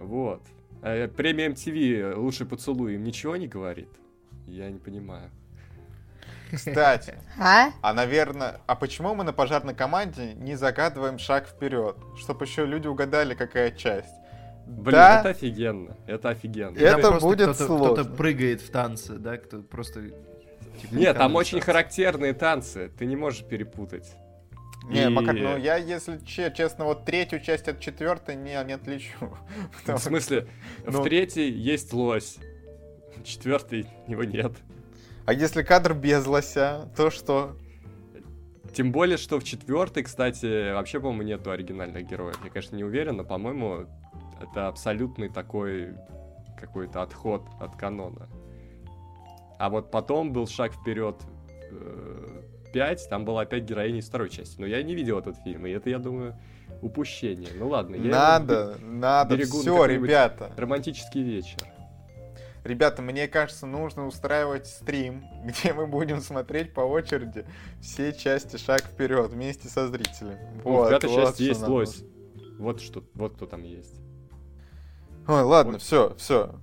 Вот. 0.00 0.42
А 0.82 1.06
премия 1.06 1.46
MTV 1.50 2.16
«Лучший 2.16 2.44
поцелуй» 2.44 2.96
им 2.96 3.04
ничего 3.04 3.36
не 3.36 3.46
говорит? 3.46 3.90
Я 4.48 4.68
не 4.68 4.80
понимаю. 4.80 5.30
Кстати, 6.52 7.14
а? 7.38 7.70
а 7.82 7.94
наверное, 7.94 8.60
а 8.66 8.74
почему 8.74 9.14
мы 9.14 9.24
на 9.24 9.32
пожарной 9.32 9.74
команде 9.74 10.34
не 10.34 10.56
загадываем 10.56 11.18
шаг 11.18 11.46
вперед, 11.46 11.96
чтобы 12.18 12.44
еще 12.44 12.64
люди 12.64 12.86
угадали, 12.86 13.34
какая 13.34 13.70
часть? 13.70 14.14
Блин, 14.66 14.92
да? 14.92 15.20
это 15.20 15.30
офигенно, 15.30 15.96
это 16.06 16.28
офигенно. 16.30 16.76
Это 16.76 17.12
будет 17.12 17.50
кто-то, 17.50 17.64
сложно. 17.64 18.02
Кто-то 18.02 18.10
прыгает 18.10 18.60
в 18.60 18.70
танцы, 18.70 19.14
да, 19.14 19.38
кто 19.38 19.60
просто... 19.60 20.10
Типа, 20.82 20.94
Нет, 20.94 21.16
там 21.16 21.34
очень 21.36 21.58
танцы. 21.58 21.66
характерные 21.66 22.34
танцы, 22.34 22.90
ты 22.98 23.06
не 23.06 23.16
можешь 23.16 23.44
перепутать. 23.44 24.14
Не, 24.84 25.06
и... 25.06 25.08
Макар, 25.08 25.34
ну 25.34 25.56
я, 25.56 25.76
если 25.76 26.18
честно, 26.24 26.84
вот 26.84 27.04
третью 27.04 27.40
часть 27.40 27.66
от 27.68 27.80
четвертой 27.80 28.36
не, 28.36 28.62
не 28.64 28.74
отличу. 28.74 29.36
В 29.86 29.98
смысле, 29.98 30.46
ну... 30.84 31.00
в 31.00 31.04
третьей 31.04 31.50
есть 31.50 31.92
лось, 31.94 32.36
в 33.16 33.24
четвертой 33.24 33.86
его 34.06 34.24
нет. 34.24 34.52
А 35.28 35.34
если 35.34 35.62
кадр 35.62 35.92
без 35.92 36.26
лося, 36.26 36.88
то 36.96 37.10
что? 37.10 37.54
Тем 38.72 38.92
более, 38.92 39.18
что 39.18 39.38
в 39.38 39.44
четвертой, 39.44 40.04
кстати, 40.04 40.72
вообще, 40.72 41.00
по-моему, 41.00 41.22
нету 41.22 41.50
оригинальных 41.50 42.08
героев. 42.08 42.40
Я, 42.42 42.48
конечно, 42.48 42.76
не 42.76 42.82
уверен, 42.82 43.18
но, 43.18 43.24
по-моему, 43.24 43.84
это 44.40 44.68
абсолютный 44.68 45.28
такой 45.28 45.92
какой-то 46.58 47.02
отход 47.02 47.42
от 47.60 47.76
канона. 47.76 48.26
А 49.58 49.68
вот 49.68 49.90
потом 49.90 50.32
был 50.32 50.46
шаг 50.46 50.72
вперед 50.72 51.16
5, 52.72 53.02
э, 53.02 53.08
там 53.10 53.26
была 53.26 53.42
опять 53.42 53.64
героиня 53.64 53.98
из 53.98 54.08
второй 54.08 54.30
части. 54.30 54.58
Но 54.58 54.64
я 54.66 54.82
не 54.82 54.94
видел 54.94 55.18
этот 55.18 55.36
фильм, 55.44 55.66
и 55.66 55.70
это, 55.72 55.90
я 55.90 55.98
думаю, 55.98 56.36
упущение. 56.80 57.50
Ну 57.54 57.68
ладно, 57.68 57.96
я 57.96 58.10
Надо, 58.10 58.78
надо, 58.82 59.36
все, 59.44 59.84
ребята. 59.84 60.52
Романтический 60.56 61.22
вечер. 61.22 61.68
Ребята, 62.68 63.00
мне 63.00 63.26
кажется, 63.28 63.64
нужно 63.66 64.06
устраивать 64.06 64.66
стрим, 64.66 65.24
где 65.44 65.72
мы 65.72 65.86
будем 65.86 66.20
смотреть 66.20 66.74
по 66.74 66.80
очереди 66.80 67.46
все 67.80 68.12
части 68.12 68.58
«Шаг 68.58 68.82
вперед» 68.82 69.30
вместе 69.30 69.68
со 69.68 69.88
зрителями. 69.88 70.38
Ну, 70.56 70.70
вот, 70.70 70.86
в 70.88 70.90
пятой 70.90 71.10
вот 71.10 71.24
части 71.24 71.42
есть 71.44 71.66
лось. 71.66 72.04
Вот 72.58 72.80
что, 72.80 73.02
вот 73.14 73.36
кто 73.36 73.46
там 73.46 73.62
есть. 73.62 73.94
Ой, 75.26 75.42
ладно, 75.42 75.72
вот. 75.72 75.82
все, 75.82 76.14
все. 76.18 76.54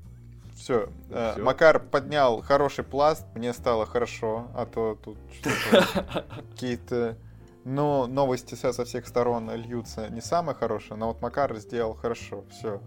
Все. 0.55 0.89
Э, 1.09 1.41
Макар 1.41 1.79
поднял 1.79 2.41
хороший 2.41 2.83
пласт, 2.83 3.25
мне 3.33 3.51
стало 3.53 3.85
хорошо, 3.85 4.47
а 4.53 4.65
то 4.65 4.97
тут 5.03 5.17
какие-то 6.51 7.17
но 7.65 8.05
новости 8.05 8.53
со 8.53 8.85
всех 8.85 9.07
сторон 9.07 9.51
льются 9.51 10.07
не 10.09 10.21
самые 10.21 10.55
хорошие, 10.55 10.97
но 10.97 11.07
вот 11.07 11.21
Макар 11.21 11.55
сделал 11.57 11.95
хорошо, 11.95 12.45
все. 12.51 12.79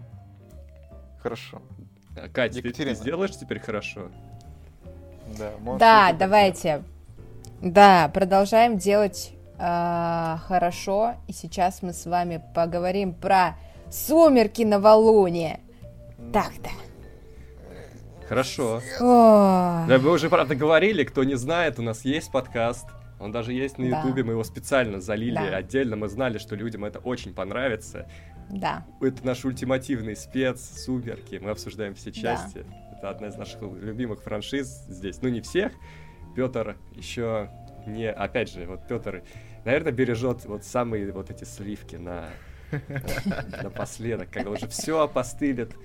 Хорошо. 1.21 1.61
Катя, 2.33 2.59
Екатерина. 2.59 2.95
ты 2.95 3.01
сделаешь 3.01 3.31
теперь 3.31 3.59
хорошо? 3.59 4.09
Да, 5.37 5.51
да 5.77 6.13
давайте. 6.13 6.83
Да, 7.61 8.09
продолжаем 8.13 8.77
делать 8.77 9.33
э, 9.57 10.37
хорошо. 10.47 11.15
И 11.27 11.33
сейчас 11.33 11.81
мы 11.81 11.93
с 11.93 12.05
вами 12.05 12.41
поговорим 12.55 13.13
про 13.13 13.57
сумерки 13.91 14.63
новолуния. 14.63 15.59
Так-то. 16.33 16.69
Хорошо. 18.27 18.81
О. 18.99 19.85
Да, 19.87 19.97
мы 19.97 20.11
уже, 20.11 20.29
правда, 20.29 20.55
говорили, 20.55 21.03
кто 21.03 21.23
не 21.23 21.35
знает, 21.35 21.79
у 21.79 21.81
нас 21.81 22.05
есть 22.05 22.31
подкаст. 22.31 22.85
Он 23.19 23.31
даже 23.31 23.53
есть 23.53 23.77
на 23.77 23.85
Ютубе, 23.85 24.21
да. 24.21 24.27
мы 24.27 24.33
его 24.33 24.43
специально 24.43 25.01
залили 25.01 25.35
да. 25.35 25.57
отдельно. 25.57 25.95
Мы 25.95 26.07
знали, 26.07 26.37
что 26.37 26.55
людям 26.55 26.85
это 26.85 26.99
очень 26.99 27.33
понравится. 27.33 28.07
Да. 28.49 28.85
Это 29.01 29.25
наш 29.25 29.45
ультимативный 29.45 30.15
спец, 30.15 30.61
сумерки. 30.61 31.39
Мы 31.41 31.51
обсуждаем 31.51 31.95
все 31.95 32.11
части. 32.11 32.65
Да. 32.67 32.97
Это 32.97 33.09
одна 33.09 33.27
из 33.27 33.35
наших 33.35 33.61
любимых 33.61 34.21
франшиз 34.21 34.85
здесь. 34.87 35.21
Ну, 35.21 35.29
не 35.29 35.41
всех. 35.41 35.71
Петр 36.35 36.77
еще 36.93 37.49
не... 37.85 38.11
Опять 38.11 38.51
же, 38.51 38.65
вот 38.65 38.87
Петр, 38.87 39.23
наверное, 39.65 39.91
бережет 39.91 40.45
вот 40.45 40.63
самые 40.63 41.11
вот 41.11 41.29
эти 41.29 41.43
сливки 41.43 41.95
на 41.95 42.29
напоследок, 43.63 44.29
когда 44.31 44.51
уже 44.51 44.67
все 44.67 45.01
опостылит, 45.01 45.75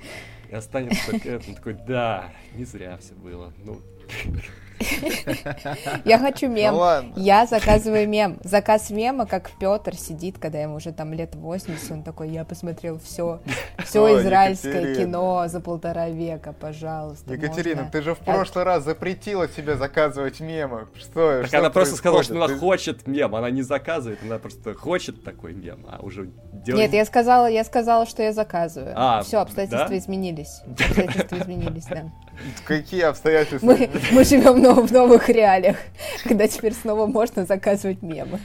и 0.50 0.54
останется 0.54 1.10
только 1.10 1.30
это. 1.30 1.48
Он 1.48 1.54
такой, 1.54 1.74
да, 1.74 2.32
не 2.54 2.64
зря 2.64 2.96
все 2.98 3.14
было. 3.14 3.52
Ну, 3.64 3.80
я 6.04 6.18
хочу 6.18 6.48
мем. 6.48 6.74
Ну, 6.74 7.12
я 7.16 7.46
заказываю 7.46 8.08
мем. 8.08 8.38
Заказ 8.42 8.90
мема, 8.90 9.26
как 9.26 9.50
Петр 9.58 9.96
сидит, 9.96 10.38
когда 10.38 10.60
ему 10.60 10.76
уже 10.76 10.92
там 10.92 11.12
лет 11.12 11.34
80, 11.34 11.90
он 11.90 12.02
такой, 12.02 12.30
я 12.30 12.44
посмотрел 12.44 12.98
все, 12.98 13.40
все 13.84 14.20
израильское 14.20 14.94
кино 14.94 15.44
за 15.46 15.60
полтора 15.60 16.08
века, 16.08 16.52
пожалуйста. 16.52 17.32
Екатерина, 17.32 17.88
ты 17.90 18.02
же 18.02 18.14
в 18.14 18.18
прошлый 18.18 18.64
раз 18.64 18.84
запретила 18.84 19.48
себе 19.48 19.76
заказывать 19.76 20.40
мемы. 20.40 20.88
Что? 20.94 21.42
Так 21.42 21.54
она 21.54 21.70
просто 21.70 21.96
сказала, 21.96 22.22
что 22.22 22.42
она 22.42 22.56
хочет 22.56 23.06
мем, 23.06 23.34
она 23.34 23.50
не 23.50 23.62
заказывает, 23.62 24.20
она 24.22 24.38
просто 24.38 24.74
хочет 24.74 25.24
такой 25.24 25.54
мем, 25.54 25.86
а 25.88 26.00
уже 26.02 26.30
делает. 26.52 26.86
Нет, 26.86 26.94
я 26.94 27.04
сказала, 27.04 27.46
я 27.46 27.64
сказала, 27.64 28.06
что 28.06 28.22
я 28.22 28.32
заказываю. 28.32 28.92
А, 28.96 29.22
все, 29.22 29.38
обстоятельства 29.38 29.96
изменились. 29.96 30.62
Обстоятельства 30.66 31.36
изменились, 31.38 31.84
да. 31.84 32.04
Какие 32.64 33.02
обстоятельства? 33.02 33.66
Мы, 33.66 33.90
мы 34.12 34.24
живем 34.24 34.86
в 34.86 34.92
новых 34.92 35.28
реалиях, 35.28 35.76
когда 36.24 36.48
теперь 36.48 36.74
снова 36.74 37.06
можно 37.06 37.44
заказывать 37.46 38.02
мемы. 38.02 38.40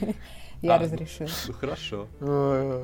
Я 0.62 0.74
а, 0.74 0.78
разрешил. 0.78 1.26
Ну, 1.48 1.54
хорошо. 1.54 2.06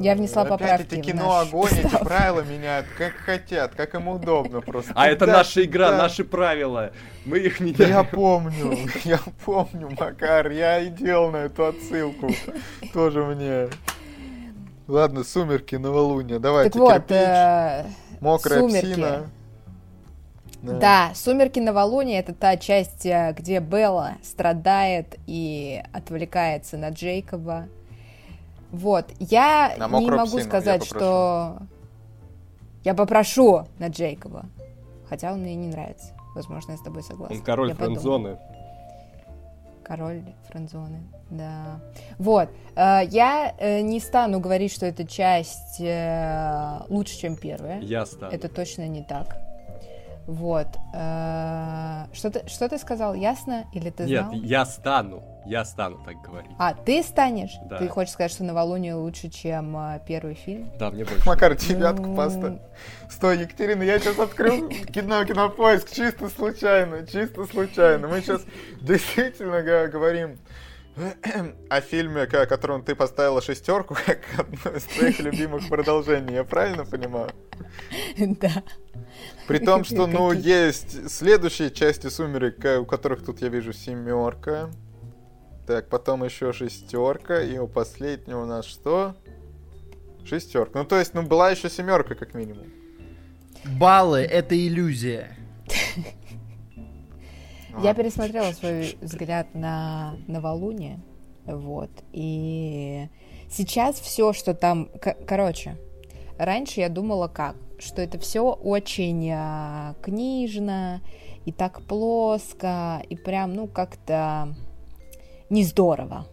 Я 0.01 0.15
внесла 0.15 0.43
Опять 0.43 0.59
поправки. 0.59 0.95
Эти 0.95 1.03
кино 1.03 1.39
огонь, 1.39 1.73
эти 1.73 1.95
правила 2.03 2.41
меняют, 2.41 2.87
как 2.97 3.13
хотят, 3.13 3.75
как 3.75 3.95
им 3.95 4.09
удобно 4.09 4.63
просто. 4.63 4.93
А 4.95 5.09
это 5.09 5.27
наша 5.27 5.63
игра, 5.63 5.93
наши 5.93 6.25
правила. 6.25 6.93
Мы 7.27 7.39
их 7.39 7.61
меняем. 7.61 7.91
Я 7.91 8.05
помню, 8.05 8.79
я 9.05 9.21
помню, 9.45 9.91
Макар, 10.01 10.51
я 10.51 10.81
и 10.81 10.89
делал 10.89 11.31
на 11.31 11.39
эту 11.39 11.67
отсылку. 11.67 12.31
Тоже 12.95 13.23
мне. 13.25 13.69
Ладно, 14.89 15.23
сумерки, 15.23 15.75
новолуние. 15.75 16.39
Давайте, 16.39 16.71
так 16.71 16.81
вот, 16.81 17.11
э, 17.11 17.85
мокрая 18.21 18.67
псина. 18.69 19.31
Да. 20.63 20.79
да, 20.79 21.11
«Сумерки 21.15 21.61
новолуния»— 21.61 22.21
это 22.21 22.35
та 22.35 22.57
часть, 22.57 23.07
э, 23.07 23.35
где 23.37 23.61
Белла 23.61 24.15
страдает 24.23 25.17
и 25.27 25.83
отвлекается 25.93 26.77
на 26.77 26.91
Джейкоба. 26.91 27.69
Вот, 28.73 29.07
я 29.21 29.75
на 29.79 29.87
не 30.01 30.11
могу 30.11 30.39
сказать, 30.41 30.83
я 30.83 30.87
что... 30.87 31.59
Я 32.85 32.95
попрошу 32.95 33.67
на 33.79 33.89
Джейкоба, 33.89 34.47
хотя 35.09 35.33
он 35.33 35.41
мне 35.41 35.55
не 35.55 35.69
нравится. 35.69 36.15
Возможно, 36.35 36.73
я 36.73 36.79
с 36.79 36.83
тобой 36.83 37.03
согласна. 37.03 37.37
Он 37.37 37.43
король 37.43 37.73
френдзоны. 37.75 38.39
Король 39.85 40.23
френдзоны, 40.49 41.01
да. 41.31 41.81
Вот, 42.19 42.49
э, 42.75 43.03
я 43.09 43.55
э, 43.59 43.83
не 43.83 44.01
стану 44.01 44.41
говорить, 44.41 44.73
что 44.73 44.87
эта 44.87 45.07
часть 45.07 45.81
лучше, 46.89 47.19
чем 47.19 47.37
первая. 47.37 47.81
Я 47.81 48.05
стану. 48.07 48.33
Это 48.33 48.49
точно 48.49 48.89
не 48.89 49.05
так. 49.05 49.46
Вот. 50.27 50.67
Э, 50.93 52.07
что 52.13 52.31
ты, 52.31 52.49
что 52.49 52.69
ты 52.69 52.79
сказал? 52.79 53.15
Ясно? 53.15 53.67
Или 53.73 53.91
ты 53.91 54.07
знал? 54.07 54.33
Нет, 54.33 54.45
я 54.45 54.67
стану. 54.67 55.23
Я 55.47 55.65
стану 55.65 55.99
так 56.05 56.21
говорить. 56.23 56.51
А, 56.59 56.75
ты 56.75 57.05
станешь? 57.05 57.55
Да. 57.67 57.79
Ты 57.79 57.87
хочешь 57.89 58.13
сказать, 58.13 58.33
что 58.33 58.43
«Новолуние» 58.43 58.95
лучше, 58.95 59.29
чем 59.31 59.77
э, 59.77 60.01
первый 60.05 60.35
фильм? 60.35 60.69
Да, 60.77 60.91
мне 60.91 61.05
больше. 61.05 61.25
Макар, 61.25 61.55
девятку 61.55 62.07
ну... 62.07 62.17
поставь. 62.17 62.59
Стой, 63.09 63.39
Екатерина, 63.39 63.85
я 63.85 64.01
сейчас 64.01 64.19
открыл 64.19 64.69
кино, 64.69 65.25
кинопоиск 65.25 65.93
чисто 65.93 66.29
случайно, 66.29 67.07
чисто 67.07 67.47
случайно. 67.47 68.09
Мы 68.09 68.21
сейчас 68.21 68.43
действительно 68.81 69.63
говорим 69.89 70.39
о 71.69 71.81
фильме, 71.81 72.23
о 72.23 72.47
котором 72.47 72.83
ты 72.83 72.95
поставила 72.95 73.43
шестерку, 73.43 73.95
как 74.07 74.21
одно 74.39 74.77
из 74.77 74.85
твоих 74.85 75.19
любимых 75.21 75.69
продолжений. 75.69 76.35
Я 76.35 76.45
правильно 76.45 76.85
понимаю? 76.85 77.31
Да. 78.19 78.63
При 79.47 79.59
том, 79.59 79.85
что, 79.85 80.07
ну, 80.07 80.33
есть 80.33 81.11
следующие 81.11 81.71
части 81.71 82.09
«Сумерек», 82.09 82.65
у 82.81 82.85
которых 82.85 83.25
тут 83.25 83.41
я 83.43 83.49
вижу 83.49 83.73
семерка. 83.73 84.71
Так, 85.67 85.89
потом 85.89 86.25
еще 86.25 86.53
шестерка, 86.53 87.43
и 87.43 87.59
у 87.59 87.67
последнего 87.67 88.43
у 88.43 88.47
нас 88.47 88.67
что? 88.67 89.17
Шестерка. 90.25 90.81
Ну, 90.81 90.85
то 90.85 90.99
есть, 90.99 91.15
ну, 91.15 91.23
была 91.23 91.51
еще 91.51 91.69
семерка, 91.71 92.15
как 92.15 92.35
минимум. 92.35 92.67
Баллы— 93.79 94.21
это 94.21 94.57
иллюзия. 94.57 95.37
Я 97.83 97.95
пересмотрела 97.95 98.53
свой 98.53 98.97
взгляд 99.01 99.55
на 99.55 100.17
новолуние, 100.27 101.01
вот, 101.45 101.91
и 102.13 103.09
сейчас 103.51 104.01
все, 104.01 104.33
что 104.33 104.55
там, 104.55 104.89
короче, 105.27 105.77
раньше 106.39 106.81
я 106.81 106.89
думала 106.89 107.29
как, 107.29 107.57
что 107.79 108.01
это 108.01 108.19
все 108.19 108.51
очень 108.51 109.31
а, 109.31 109.95
книжно 110.03 111.03
и 111.45 111.53
так 111.53 111.83
плоско, 111.83 113.03
и 113.09 113.17
прям, 113.17 113.55
ну, 113.55 113.67
как-то 113.67 114.55
не 115.51 115.63
здорово. 115.63 116.27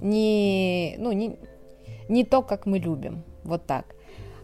Не, 0.00 0.96
ну, 0.98 1.12
не, 1.12 1.36
не 2.08 2.24
то, 2.24 2.42
как 2.42 2.66
мы 2.66 2.78
любим. 2.78 3.22
Вот 3.44 3.66
так. 3.66 3.94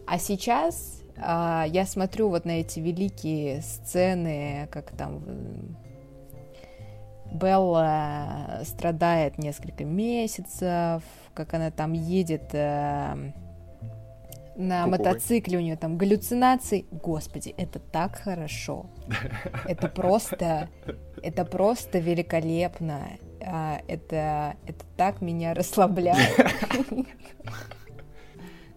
А 0.07 0.17
сейчас 0.17 1.01
а, 1.17 1.65
я 1.67 1.85
смотрю 1.85 2.29
вот 2.29 2.45
на 2.45 2.61
эти 2.61 2.79
великие 2.79 3.61
сцены, 3.61 4.67
как 4.71 4.91
там 4.91 5.21
Белла 7.31 8.61
страдает 8.63 9.37
несколько 9.37 9.85
месяцев, 9.85 11.03
как 11.33 11.53
она 11.53 11.71
там 11.71 11.93
едет 11.93 12.49
э, 12.53 13.31
на 14.55 14.83
Куковой. 14.83 14.97
мотоцикле 14.97 15.57
у 15.57 15.61
нее 15.61 15.77
там 15.77 15.97
галлюцинации. 15.97 16.85
Господи, 16.91 17.55
это 17.57 17.79
так 17.79 18.17
хорошо. 18.19 18.87
Это 19.65 19.87
просто, 19.87 20.69
это 21.23 21.45
просто 21.45 21.99
великолепно. 21.99 23.07
А, 23.41 23.79
это, 23.87 24.55
это 24.67 24.85
так 24.97 25.21
меня 25.21 25.53
расслабляет. 25.53 26.35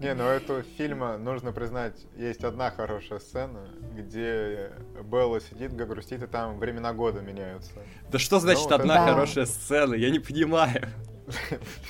Не, 0.03 0.15
ну 0.15 0.25
этого 0.25 0.65
фильма, 0.65 1.17
нужно 1.17 1.53
признать, 1.53 1.95
есть 2.17 2.43
одна 2.43 2.73
хорошая 2.73 3.21
сцена, 3.21 3.69
где 3.95 4.73
Белла 5.05 5.41
сидит, 5.41 5.77
грустит, 5.77 6.25
и 6.25 6.27
там 6.27 6.59
времена 6.59 6.93
года 6.93 7.21
меняются. 7.21 7.71
Да 8.11 8.19
что 8.19 8.41
значит 8.41 8.69
ну, 8.69 8.75
одна 8.75 9.05
это... 9.05 9.13
хорошая 9.13 9.47
сцена? 9.47 9.95
Я 9.95 10.11
не 10.11 10.19
понимаю. 10.19 10.89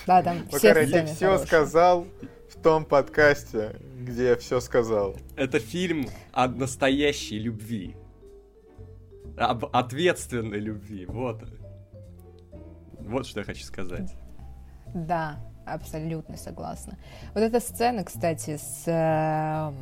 Да, 0.07 0.23
там 0.23 0.47
все 0.49 0.75
сцены 0.87 1.07
все 1.07 1.39
сказал, 1.39 2.07
в 2.51 2.63
том 2.63 2.85
подкасте, 2.85 3.77
где 3.99 4.29
я 4.29 4.37
все 4.37 4.61
сказал. 4.61 5.17
Это 5.37 5.59
фильм 5.59 6.07
о 6.33 6.49
настоящей 6.49 7.39
любви. 7.39 7.97
Об 9.39 9.75
ответственной 9.75 10.59
любви. 10.59 11.07
Вот. 11.07 11.43
Вот 12.99 13.27
что 13.27 13.41
я 13.41 13.47
хочу 13.47 13.65
сказать. 13.65 14.15
Да, 14.95 15.41
абсолютно 15.67 16.37
согласна. 16.37 16.97
Вот 17.35 17.43
эта 17.43 17.61
сцена, 17.61 18.05
кстати, 18.05 18.57
с 18.57 18.85
э, 18.87 19.73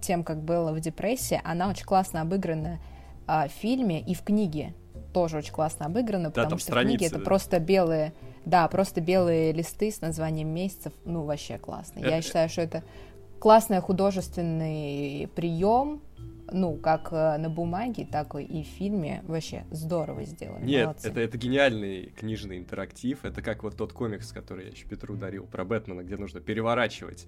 тем, 0.00 0.24
как 0.24 0.42
было 0.42 0.72
в 0.72 0.80
депрессии, 0.80 1.40
она 1.44 1.68
очень 1.68 1.84
классно 1.84 2.20
обыграна 2.20 2.78
э, 3.26 3.48
в 3.48 3.52
фильме 3.52 4.00
и 4.00 4.14
в 4.14 4.22
книге. 4.22 4.74
Тоже 5.12 5.38
очень 5.38 5.52
классно 5.52 5.86
обыграна, 5.86 6.30
да, 6.30 6.42
потому 6.42 6.58
что 6.58 6.72
страницы, 6.72 6.96
в 6.96 6.98
книге 6.98 7.16
это 7.16 7.24
просто 7.24 7.58
белые 7.58 8.12
да, 8.46 8.68
просто 8.68 9.00
белые 9.00 9.52
листы 9.52 9.90
с 9.90 10.00
названием 10.00 10.48
месяцев, 10.48 10.92
ну, 11.04 11.24
вообще 11.24 11.58
классно. 11.58 11.98
Я 11.98 12.18
э, 12.18 12.22
считаю, 12.22 12.48
что 12.48 12.62
это 12.62 12.84
классный 13.40 13.80
художественный 13.80 15.28
прием, 15.34 16.00
ну, 16.52 16.76
как 16.76 17.12
э, 17.12 17.36
на 17.38 17.48
бумаге, 17.48 18.06
так 18.10 18.34
и 18.34 18.62
в 18.62 18.66
фильме 18.66 19.22
вообще 19.24 19.64
здорово 19.70 20.24
сделано. 20.24 20.64
Нет, 20.64 20.98
это, 21.02 21.20
это 21.20 21.36
гениальный 21.38 22.10
книжный 22.10 22.58
интерактив. 22.58 23.24
Это 23.24 23.42
как 23.42 23.62
вот 23.62 23.76
тот 23.76 23.92
комикс, 23.92 24.32
который 24.32 24.66
я 24.66 24.70
еще 24.70 24.86
Петру 24.86 25.16
дарил 25.16 25.46
про 25.46 25.64
Бэтмена, 25.64 26.02
где 26.02 26.16
нужно 26.16 26.40
переворачивать 26.40 27.26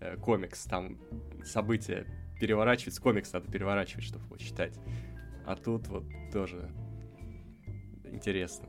э, 0.00 0.16
комикс. 0.16 0.64
Там 0.64 0.98
события 1.44 2.06
переворачивать, 2.38 2.94
с 2.94 3.00
комикс 3.00 3.32
надо 3.32 3.50
переворачивать, 3.50 4.04
чтобы 4.04 4.24
его 4.26 4.36
читать. 4.36 4.78
А 5.46 5.56
тут 5.56 5.88
вот 5.88 6.04
тоже 6.32 6.70
интересно. 8.04 8.68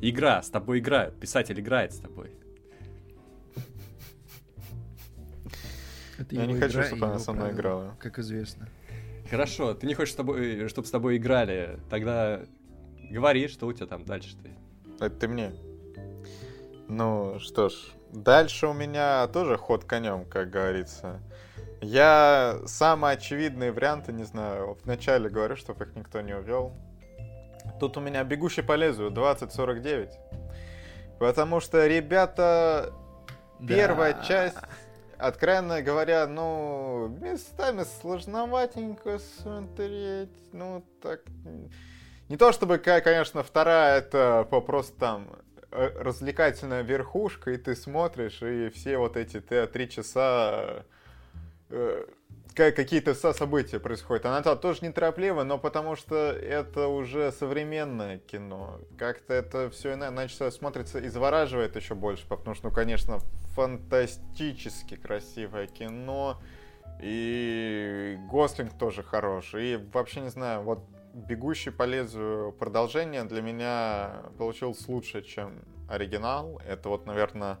Игра, 0.00 0.42
с 0.42 0.50
тобой 0.50 0.80
играют, 0.80 1.18
писатель 1.18 1.58
играет 1.58 1.92
с 1.92 1.98
тобой. 1.98 2.32
Это 6.18 6.34
Я 6.34 6.46
не 6.46 6.58
хочу, 6.58 6.82
чтобы 6.82 7.06
она 7.06 7.18
со 7.18 7.32
мной 7.32 7.52
играла. 7.52 7.96
Как 7.98 8.18
известно. 8.18 8.68
Хорошо, 9.30 9.74
ты 9.74 9.86
не 9.86 9.94
хочешь, 9.94 10.12
чтобы, 10.12 10.68
чтобы 10.68 10.86
с 10.86 10.90
тобой 10.90 11.16
играли, 11.16 11.80
тогда 11.90 12.40
говори, 13.10 13.48
что 13.48 13.66
у 13.66 13.72
тебя 13.72 13.86
там 13.86 14.04
дальше 14.04 14.36
ты. 14.36 14.50
Это 15.04 15.10
ты 15.10 15.28
мне. 15.28 15.52
Ну 16.88 17.38
что 17.40 17.68
ж, 17.68 17.74
дальше 18.12 18.68
у 18.68 18.72
меня 18.72 19.26
тоже 19.28 19.56
ход 19.56 19.84
конем, 19.84 20.24
как 20.24 20.50
говорится. 20.50 21.20
Я 21.80 22.60
самые 22.66 23.14
очевидные 23.14 23.72
варианты, 23.72 24.12
не 24.12 24.24
знаю, 24.24 24.78
вначале 24.84 25.28
говорю, 25.28 25.56
чтобы 25.56 25.84
их 25.84 25.94
никто 25.96 26.20
не 26.20 26.34
увел. 26.34 26.72
Тут 27.80 27.96
у 27.96 28.00
меня 28.00 28.24
бегущий 28.24 28.62
по 28.62 28.76
лезвию 28.76 29.10
2049. 29.10 30.10
Потому 31.18 31.60
что, 31.60 31.86
ребята, 31.86 32.92
да. 33.58 33.74
первая 33.74 34.22
часть 34.24 34.58
откровенно 35.18 35.82
говоря, 35.82 36.26
ну, 36.26 37.08
местами 37.20 37.84
сложноватенько 38.00 39.18
смотреть. 39.18 40.52
Ну, 40.52 40.84
так... 41.02 41.22
Не 42.28 42.36
то 42.36 42.52
чтобы, 42.52 42.78
конечно, 42.78 43.42
вторая 43.42 43.98
это 43.98 44.46
просто 44.50 44.98
там 44.98 45.28
э, 45.70 45.90
развлекательная 45.96 46.82
верхушка, 46.82 47.52
и 47.52 47.56
ты 47.56 47.76
смотришь, 47.76 48.42
и 48.42 48.68
все 48.70 48.98
вот 48.98 49.16
эти 49.16 49.40
три 49.40 49.88
часа 49.88 50.84
э, 51.70 52.04
какие-то 52.56 53.14
события 53.14 53.78
происходят. 53.78 54.24
Она 54.24 54.40
-то 54.40 54.56
тоже 54.56 54.78
неторопливо, 54.82 55.44
но 55.44 55.58
потому 55.58 55.94
что 55.94 56.16
это 56.16 56.88
уже 56.88 57.30
современное 57.32 58.18
кино. 58.18 58.80
Как-то 58.98 59.34
это 59.34 59.70
все 59.70 59.94
иначе 59.94 60.50
смотрится 60.50 60.98
и 60.98 61.08
завораживает 61.08 61.76
еще 61.76 61.94
больше, 61.94 62.26
потому 62.26 62.56
что, 62.56 62.68
ну, 62.68 62.74
конечно, 62.74 63.18
фантастически 63.54 64.96
красивое 64.96 65.66
кино, 65.66 66.40
и 67.02 68.18
Гослинг 68.30 68.78
тоже 68.78 69.02
хороший, 69.02 69.74
и 69.74 69.76
вообще 69.92 70.20
не 70.20 70.30
знаю, 70.30 70.62
вот 70.62 70.80
«Бегущий 71.12 71.70
по 71.70 71.84
лезвию» 71.84 72.52
продолжение 72.52 73.24
для 73.24 73.42
меня 73.42 74.22
получилось 74.38 74.88
лучше, 74.88 75.22
чем 75.22 75.62
оригинал. 75.88 76.60
Это 76.66 76.88
вот, 76.88 77.06
наверное, 77.06 77.58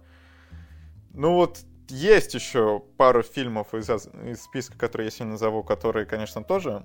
ну 1.12 1.34
вот 1.34 1.60
есть 1.88 2.34
еще 2.34 2.82
пару 2.96 3.22
фильмов 3.22 3.74
из, 3.74 3.88
из 3.88 4.42
списка, 4.42 4.78
которые 4.78 5.06
я 5.06 5.10
сегодня 5.10 5.32
назову, 5.32 5.62
которые, 5.62 6.06
конечно, 6.06 6.42
тоже 6.42 6.82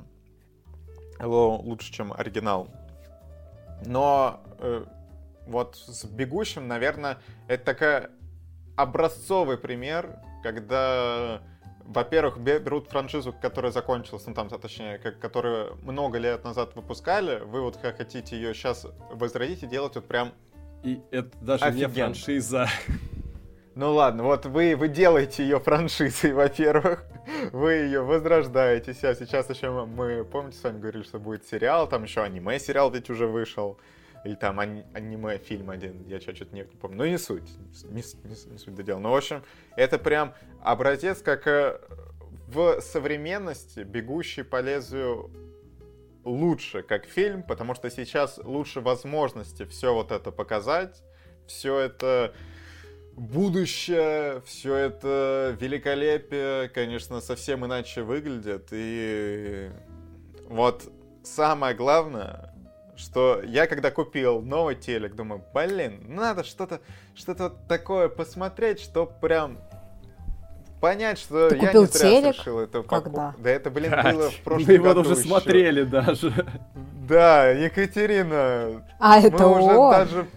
лучше, 1.20 1.92
чем 1.92 2.14
оригинал. 2.14 2.68
Но 3.86 4.42
э, 4.60 4.86
вот 5.48 5.76
с 5.76 6.06
«Бегущим», 6.06 6.68
наверное, 6.68 7.18
это 7.48 7.66
такая 7.66 8.12
образцовый 8.76 9.58
пример, 9.58 10.20
когда, 10.44 11.42
во-первых, 11.86 12.40
берут 12.40 12.90
франшизу, 12.90 13.34
которая 13.34 13.72
закончилась, 13.72 14.26
ну 14.26 14.34
там, 14.34 14.50
точнее, 14.50 14.98
как, 14.98 15.20
которую 15.20 15.78
много 15.84 16.18
лет 16.18 16.44
назад 16.44 16.76
выпускали, 16.76 17.40
вы 17.40 17.62
вот 17.62 17.80
хотите 17.82 18.36
ее 18.36 18.54
сейчас 18.54 18.88
возродить 19.12 19.64
и 19.64 19.68
делать 19.68 19.96
вот 19.96 20.08
прям 20.08 20.32
И 20.84 21.02
это 21.12 21.38
даже 21.42 21.66
офигенно. 21.66 21.88
не 21.88 21.94
франшиза. 21.94 22.68
Ну 23.74 23.94
ладно, 23.94 24.24
вот 24.24 24.46
вы, 24.46 24.76
вы 24.76 24.90
делаете 24.90 25.44
ее 25.44 25.60
франшизой, 25.60 26.34
во-первых. 26.34 27.06
Вы 27.54 27.74
ее 27.74 28.02
возрождаете. 28.02 28.94
Сейчас, 28.94 29.20
сейчас 29.20 29.50
еще 29.50 29.72
мы, 29.86 30.26
помните, 30.26 30.58
с 30.58 30.64
вами 30.64 30.80
говорили, 30.80 31.04
что 31.04 31.20
будет 31.20 31.48
сериал, 31.48 31.88
там 31.88 32.04
еще 32.04 32.22
аниме-сериал 32.22 32.92
ведь 32.92 33.10
уже 33.10 33.28
вышел. 33.28 33.78
Или 34.26 34.36
там 34.36 34.60
ани- 34.60 34.86
аниме-фильм 34.94 35.70
один, 35.70 36.04
я 36.06 36.20
что-то 36.20 36.54
не 36.54 36.64
помню. 36.64 36.98
Ну 36.98 37.06
не 37.06 37.18
суть, 37.18 37.50
не, 37.86 38.02
не, 38.02 38.52
не 38.52 38.58
суть 38.58 38.76
до 38.76 38.84
дела. 38.84 39.00
Но, 39.00 39.12
в 39.12 39.16
общем, 39.16 39.42
это 39.76 39.98
прям 39.98 40.36
образец, 40.62 41.22
как 41.22 41.48
э, 41.48 41.80
в 42.48 42.82
современности 42.82 43.80
«Бегущий 43.80 44.44
по 44.44 44.62
лезвию» 44.62 45.32
лучше 46.24 46.84
как 46.84 47.06
фильм, 47.06 47.42
потому 47.42 47.74
что 47.74 47.90
сейчас 47.90 48.38
лучше 48.44 48.82
возможности 48.82 49.66
все 49.66 49.94
вот 49.94 50.12
это 50.12 50.32
показать, 50.32 51.02
все 51.48 51.80
это 51.80 52.36
будущее, 53.22 54.42
все 54.46 54.76
это 54.76 55.56
великолепие, 55.60 56.70
конечно, 56.70 57.22
совсем 57.22 57.66
иначе 57.66 58.02
выглядит. 58.02 58.70
И 58.72 59.70
вот 60.50 60.92
самое 61.24 61.76
главное, 61.76 62.54
что 62.96 63.42
я 63.44 63.68
когда 63.68 63.92
купил 63.92 64.42
новый 64.42 64.76
телек, 64.76 65.16
думаю, 65.16 65.44
блин, 65.54 66.04
надо 66.08 66.44
что-то 66.44 66.82
что-то 67.14 67.50
такое 67.68 68.10
посмотреть, 68.10 68.80
что 68.82 69.06
прям 69.06 69.60
понять, 70.80 71.20
что 71.20 71.50
Ты 71.50 71.58
я 71.58 71.68
купил 71.68 71.82
не 71.84 71.88
зря 71.90 72.00
телек? 72.10 72.36
совершил 72.36 72.60
эту 72.60 72.84
Когда? 72.84 73.36
Да 73.38 73.50
это, 73.52 73.70
блин, 73.70 73.92
было 73.92 74.32
в 74.32 74.38
прошлом 74.38 74.68
Мы 74.68 74.74
его 74.74 74.84
году 74.86 75.02
уже 75.02 75.12
еще. 75.12 75.22
смотрели 75.22 75.84
даже. 75.84 76.34
Да, 77.08 77.50
Екатерина. 77.50 78.84
А, 79.00 79.20
это 79.20 79.38
мы 79.48 79.60
уже 79.60 79.78
он? 79.78 79.92
даже 79.92 80.28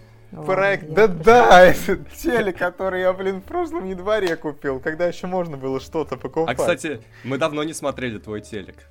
Проект, 0.43 0.89
да-да, 0.89 1.65
этот 1.65 2.09
телек, 2.11 2.57
который 2.57 3.01
я, 3.01 3.13
блин, 3.13 3.41
в 3.41 3.43
прошлом 3.43 3.85
январе 3.85 4.35
купил, 4.35 4.79
когда 4.79 5.07
еще 5.07 5.27
можно 5.27 5.57
было 5.57 5.79
что-то 5.79 6.17
покупать. 6.17 6.57
А, 6.57 6.59
кстати, 6.59 7.01
мы 7.23 7.37
давно 7.37 7.63
не 7.63 7.73
смотрели 7.73 8.17
твой 8.17 8.41
телек. 8.41 8.87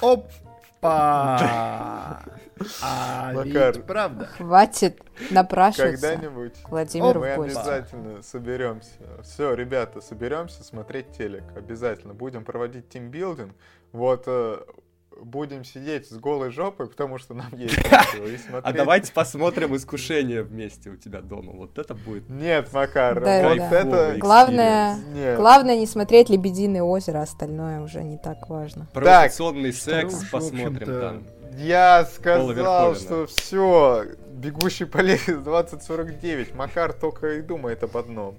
Опа! 0.00 2.22
А 2.80 3.32
Макар. 3.32 3.74
ведь 3.74 3.84
правда. 3.84 4.26
Хватит 4.26 5.00
напрашиваться. 5.30 6.08
Когда-нибудь 6.08 6.54
Владимир 6.68 7.18
мы 7.18 7.34
гости. 7.34 7.56
обязательно 7.56 8.22
соберемся. 8.22 8.90
Все, 9.22 9.54
ребята, 9.54 10.00
соберемся 10.00 10.62
смотреть 10.62 11.12
телек. 11.16 11.44
Обязательно. 11.56 12.14
Будем 12.14 12.44
проводить 12.44 12.88
тимбилдинг. 12.88 13.52
Вот 13.92 14.24
э, 14.26 14.60
будем 15.24 15.64
сидеть 15.64 16.08
с 16.08 16.16
голой 16.16 16.50
жопой, 16.50 16.88
потому 16.88 17.18
что 17.18 17.34
нам 17.34 17.48
есть 17.56 17.76
нечего, 17.76 18.26
и 18.26 18.38
А 18.62 18.72
давайте 18.72 19.12
посмотрим 19.12 19.74
искушение 19.76 20.42
вместе 20.42 20.90
у 20.90 20.96
тебя 20.96 21.20
дома. 21.20 21.52
Вот 21.52 21.78
это 21.78 21.94
будет. 21.94 22.28
Нет, 22.28 22.72
Макар, 22.72 23.20
Да, 23.20 23.48
вот 23.48 23.58
да. 23.58 23.80
это... 23.80 24.14
Главное, 24.18 24.96
Нет. 25.14 25.38
главное 25.38 25.76
не 25.76 25.86
смотреть 25.86 26.28
«Лебединое 26.28 26.82
озеро», 26.82 27.20
остальное 27.20 27.80
уже 27.80 28.02
не 28.02 28.18
так 28.18 28.48
важно. 28.48 28.86
Провокационный 28.92 29.72
секс 29.72 30.14
уж, 30.14 30.28
в 30.28 30.30
посмотрим 30.30 31.00
там. 31.00 31.22
Я 31.56 32.06
сказал, 32.06 32.94
что 32.94 33.26
все, 33.26 34.04
бегущий 34.30 34.86
по 34.86 34.98
лесу 34.98 35.40
2049. 35.42 36.54
Макар 36.54 36.92
только 36.92 37.34
и 37.34 37.42
думает 37.42 37.82
об 37.82 37.96
одном. 37.96 38.38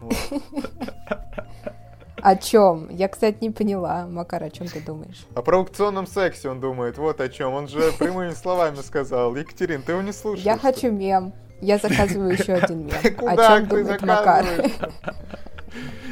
Вот. 0.00 0.14
О 2.22 2.36
чем? 2.36 2.88
Я, 2.90 3.08
кстати, 3.08 3.38
не 3.40 3.50
поняла. 3.50 4.06
Макар, 4.06 4.42
о 4.44 4.50
чем 4.50 4.66
ты 4.66 4.80
думаешь? 4.80 5.26
О 5.34 5.42
провокационном 5.42 6.06
сексе 6.06 6.48
он 6.48 6.60
думает, 6.60 6.98
вот 6.98 7.20
о 7.20 7.28
чем. 7.28 7.52
Он 7.54 7.68
же 7.68 7.92
прямыми 7.98 8.30
словами 8.30 8.76
сказал. 8.76 9.34
Екатерин, 9.36 9.82
ты 9.82 9.92
его 9.92 10.02
не 10.02 10.12
слушаешь. 10.12 10.44
Я 10.44 10.56
хочу 10.58 10.90
мем. 10.90 11.32
Я 11.60 11.78
заказываю 11.78 12.32
еще 12.32 12.54
один 12.54 12.86
мем. 12.86 12.96
О 13.04 13.10
Куда 13.10 13.58
чем 13.58 13.68
ты 13.68 13.82
думает 13.82 14.02
Макар? 14.02 14.44
заказываешь? 14.44 14.72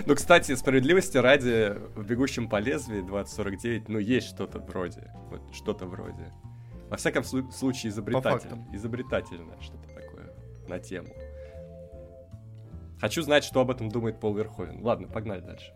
Ну, 0.06 0.14
кстати, 0.14 0.54
справедливости 0.54 1.16
ради, 1.18 1.74
в 1.96 2.04
«Бегущем 2.06 2.48
по 2.48 2.60
лезвию» 2.60 3.04
2049, 3.04 3.88
ну, 3.88 3.98
есть 3.98 4.28
что-то 4.28 4.60
вроде. 4.60 5.12
Вот 5.30 5.40
что-то 5.52 5.86
вроде. 5.86 6.32
Во 6.88 6.96
всяком 6.96 7.22
слу- 7.24 7.50
случае, 7.50 7.90
изобретательно. 7.90 8.38
фактам. 8.38 8.68
Изобретательное 8.72 9.56
что-то 9.60 9.88
такое 9.88 10.32
на 10.68 10.78
тему. 10.78 11.08
Хочу 13.00 13.22
знать, 13.22 13.44
что 13.44 13.60
об 13.60 13.70
этом 13.70 13.88
думает 13.90 14.20
Пол 14.20 14.34
Верховен. 14.34 14.82
Ладно, 14.82 15.08
погнали 15.08 15.40
дальше. 15.40 15.72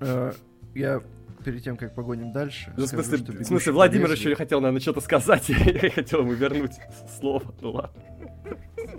Э, 0.00 0.32
Я 0.74 1.02
перед 1.44 1.62
тем, 1.62 1.76
как 1.76 1.94
погоним 1.94 2.32
дальше... 2.32 2.72
Ну, 2.76 2.84
в 2.84 2.86
скажу, 2.88 3.04
смысле, 3.04 3.18
что 3.18 3.26
в 3.26 3.34
«Бегущий 3.34 3.44
смысле 3.46 3.72
Владимир 3.72 4.08
лезвию» 4.10 4.30
еще 4.30 4.36
хотел, 4.36 4.60
наверное, 4.60 4.80
что-то 4.80 5.00
сказать, 5.00 5.48
я 5.48 5.90
хотел 5.90 6.20
ему 6.20 6.32
вернуть 6.32 6.72
слово. 7.18 7.54
Ну 7.60 7.70
ладно. 7.72 8.02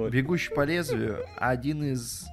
«Бегущий 0.09 0.53
по 0.53 0.63
лезвию» 0.63 1.19
один 1.37 1.83
из 1.83 2.25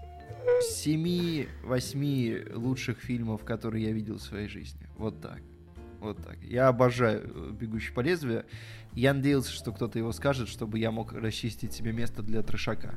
семи-восьми 0.63 2.39
лучших 2.55 2.99
фильмов, 3.01 3.45
которые 3.45 3.85
я 3.87 3.93
видел 3.93 4.17
в 4.19 4.23
своей 4.23 4.49
жизни. 4.49 4.87
Вот 4.97 5.21
так. 5.21 5.41
Вот 6.01 6.19
так. 6.25 6.39
Я 6.43 6.69
обожаю 6.69 7.23
э, 7.25 7.51
«Бегущий 7.53 7.93
по 7.93 8.01
лезвию». 8.01 8.45
Я 8.93 9.13
надеялся, 9.13 9.51
что 9.53 9.73
кто-то 9.73 9.99
его 9.99 10.13
скажет, 10.13 10.49
чтобы 10.49 10.79
я 10.79 10.91
мог 10.91 11.13
расчистить 11.13 11.73
себе 11.73 11.93
место 11.93 12.23
для 12.23 12.43
трешака. 12.43 12.95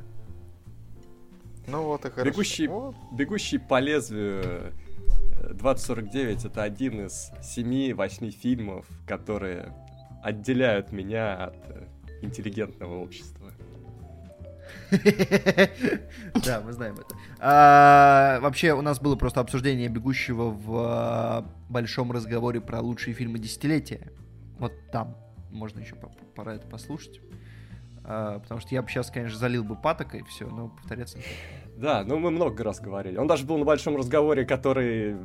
Ну 1.66 1.82
вот 1.84 2.04
и 2.06 2.10
хорошо. 2.10 2.30
Бегущий, 2.30 2.66
Вот. 2.68 2.94
бегущий 3.12 3.58
по 3.58 3.80
лезвию 3.80 4.72
2049 5.52 6.44
это 6.44 6.62
один 6.62 7.06
из 7.06 7.30
семи-восьми 7.42 8.30
фильмов, 8.30 8.86
которые 9.06 9.74
отделяют 10.22 10.92
меня 10.92 11.46
от 11.46 11.56
э, 11.68 11.86
интеллигентного 12.22 12.98
общества. 13.02 13.52
Да, 16.44 16.60
мы 16.60 16.72
знаем 16.72 16.94
это. 16.94 17.14
А, 17.38 18.40
вообще, 18.40 18.72
у 18.72 18.82
нас 18.82 19.00
было 19.00 19.16
просто 19.16 19.40
обсуждение 19.40 19.88
бегущего 19.88 20.50
в 20.50 20.76
а, 20.76 21.44
большом 21.68 22.12
разговоре 22.12 22.60
про 22.60 22.80
лучшие 22.80 23.14
фильмы 23.14 23.38
десятилетия. 23.38 24.12
Вот 24.58 24.72
там 24.92 25.16
можно 25.50 25.80
еще 25.80 25.96
пора 26.34 26.54
это 26.54 26.66
послушать. 26.66 27.20
А, 28.04 28.38
потому 28.40 28.60
что 28.60 28.74
я 28.74 28.82
бы 28.82 28.88
сейчас, 28.88 29.10
конечно, 29.10 29.38
залил 29.38 29.64
бы 29.64 29.76
патокой 29.76 30.24
все, 30.24 30.48
но 30.48 30.68
повторяться 30.68 31.18
не 31.18 31.24
Да, 31.80 32.04
ну 32.04 32.18
мы 32.18 32.30
много 32.30 32.62
раз 32.62 32.78
говорили. 32.78 33.16
Он 33.16 33.26
даже 33.26 33.46
был 33.46 33.56
на 33.56 33.64
большом 33.64 33.96
разговоре, 33.96 34.44
который 34.44 35.16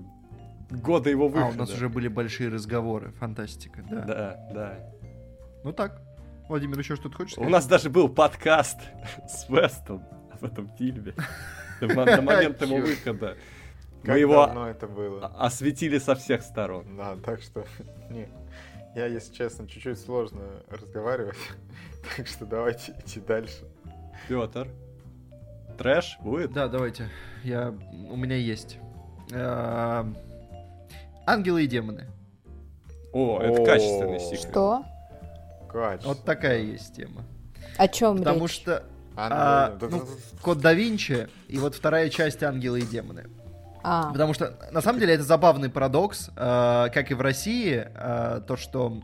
года 0.72 1.10
его 1.10 1.28
выхода. 1.28 1.48
А, 1.48 1.50
у 1.50 1.54
нас 1.54 1.74
уже 1.74 1.90
были 1.90 2.08
большие 2.08 2.50
разговоры, 2.50 3.12
фантастика, 3.20 3.84
да. 3.90 4.02
Да, 4.02 4.50
да. 4.54 4.80
Ну 5.64 5.74
так. 5.74 6.02
Владимир, 6.48 6.80
еще 6.80 6.96
что-то 6.96 7.18
хочешь 7.18 7.34
сказать? 7.34 7.50
У 7.50 7.52
нас 7.52 7.66
даже 7.68 7.90
был 7.90 8.08
подкаст 8.08 8.80
с 9.28 9.50
Вестом 9.50 10.04
об 10.32 10.46
этом 10.46 10.70
фильме. 10.78 11.14
До 11.82 12.22
момента 12.22 12.66
его 12.66 12.78
выхода. 12.78 13.36
Мы 14.04 14.20
его 14.20 14.46
это 14.46 14.88
было? 14.88 15.26
осветили 15.38 15.98
со 15.98 16.16
всех 16.16 16.42
сторон. 16.44 16.96
Да, 16.96 17.18
так 17.18 17.42
что... 17.42 17.66
Не, 18.10 18.30
я, 18.96 19.08
если 19.08 19.34
честно, 19.34 19.68
чуть-чуть 19.68 20.00
сложно 20.00 20.44
разговаривать. 20.70 21.36
Так 22.16 22.28
что 22.28 22.46
давайте 22.46 22.94
идти 22.94 23.20
дальше. 23.20 23.66
Петр. 24.30 24.70
Трэш 25.78 26.18
будет? 26.22 26.54
Да, 26.54 26.68
давайте. 26.68 27.10
Я... 27.44 27.74
У 28.10 28.16
меня 28.16 28.36
есть. 28.36 28.78
Э, 29.32 30.06
Ангелы 31.26 31.64
и 31.64 31.68
демоны. 31.68 32.06
О, 33.14 33.40
это 33.42 33.64
качественный 33.64 34.20
сиквел. 34.20 34.52
Что? 34.52 34.86
Вот 36.04 36.24
такая 36.24 36.60
есть 36.60 36.96
тема. 36.96 37.24
О 37.78 37.88
чем 37.88 38.20
Потому 38.20 38.46
речь? 38.46 38.56
что 38.56 38.84
а, 39.18 39.78
ну, 39.82 40.06
Код 40.42 40.60
да 40.60 40.74
Винчи 40.74 41.28
и 41.48 41.58
вот 41.58 41.76
вторая 41.76 42.10
часть 42.10 42.44
Ангелы 42.44 42.80
и 42.80 42.86
демоны. 42.86 43.26
А. 43.84 44.12
Потому 44.12 44.34
что 44.34 44.58
на 44.72 44.82
самом 44.82 45.00
деле 45.00 45.14
это 45.14 45.24
забавный 45.24 45.70
парадокс, 45.70 46.30
э, 46.36 46.88
как 46.94 47.12
и 47.12 47.14
в 47.14 47.22
России, 47.22 47.86
э, 47.94 48.42
то 48.48 48.58
что 48.58 49.00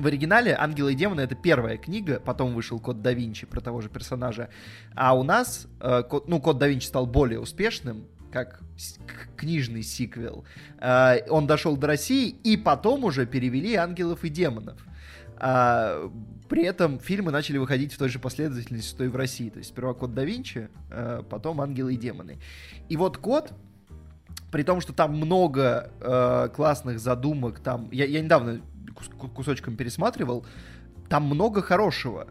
в 0.00 0.06
оригинале 0.06 0.54
«Ангелы 0.58 0.92
и 0.92 0.94
демоны»— 0.94 1.20
это 1.22 1.34
первая 1.34 1.76
книга, 1.76 2.20
потом 2.20 2.54
вышел 2.54 2.80
«Код 2.80 3.02
да 3.02 3.12
Винчи» 3.12 3.46
про 3.46 3.60
того 3.60 3.80
же 3.80 3.88
персонажа, 3.88 4.48
а 4.94 5.16
у 5.16 5.22
нас, 5.22 5.66
э, 5.80 6.02
код, 6.02 6.28
ну, 6.28 6.40
«Код 6.40 6.58
да 6.58 6.66
Винчи» 6.66 6.86
стал 6.86 7.06
более 7.06 7.40
успешным, 7.40 8.06
как 8.32 8.60
книжный 9.36 9.82
сиквел. 9.82 10.44
Э, 10.78 11.18
он 11.28 11.46
дошел 11.46 11.76
до 11.76 11.86
России, 11.86 12.28
и 12.28 12.56
потом 12.56 13.04
уже 13.04 13.26
перевели 13.26 13.74
«Ангелов 13.74 14.24
и 14.24 14.28
демонов». 14.28 14.78
А, 15.42 16.10
при 16.50 16.64
этом 16.64 16.98
фильмы 16.98 17.30
начали 17.30 17.56
выходить 17.56 17.94
в 17.94 17.98
той 17.98 18.10
же 18.10 18.18
последовательности, 18.18 18.88
что 18.88 19.04
и 19.04 19.08
в 19.08 19.16
России. 19.16 19.48
То 19.48 19.58
есть 19.58 19.70
сперва 19.70 19.94
«Код 19.94 20.14
да 20.14 20.24
Винчи», 20.24 20.68
а 20.90 21.22
потом 21.22 21.60
«Ангелы 21.60 21.94
и 21.94 21.96
демоны». 21.96 22.38
И 22.88 22.96
вот 22.96 23.16
«Код», 23.16 23.52
при 24.50 24.64
том, 24.64 24.80
что 24.80 24.92
там 24.92 25.16
много 25.16 25.90
э, 26.00 26.48
классных 26.54 26.98
задумок, 26.98 27.60
там 27.60 27.88
я, 27.92 28.04
я 28.04 28.20
недавно 28.20 28.60
кусочком 29.34 29.76
пересматривал, 29.76 30.46
там 31.08 31.24
много 31.24 31.62
хорошего. 31.62 32.28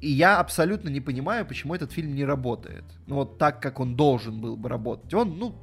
И 0.00 0.10
я 0.10 0.40
абсолютно 0.40 0.88
не 0.88 1.00
понимаю, 1.00 1.46
почему 1.46 1.74
этот 1.74 1.92
фильм 1.92 2.14
не 2.14 2.24
работает. 2.24 2.84
Ну 3.06 3.16
вот 3.16 3.38
так, 3.38 3.62
как 3.62 3.78
он 3.78 3.94
должен 3.94 4.40
был 4.40 4.56
бы 4.56 4.68
работать. 4.68 5.14
Он, 5.14 5.38
ну, 5.38 5.54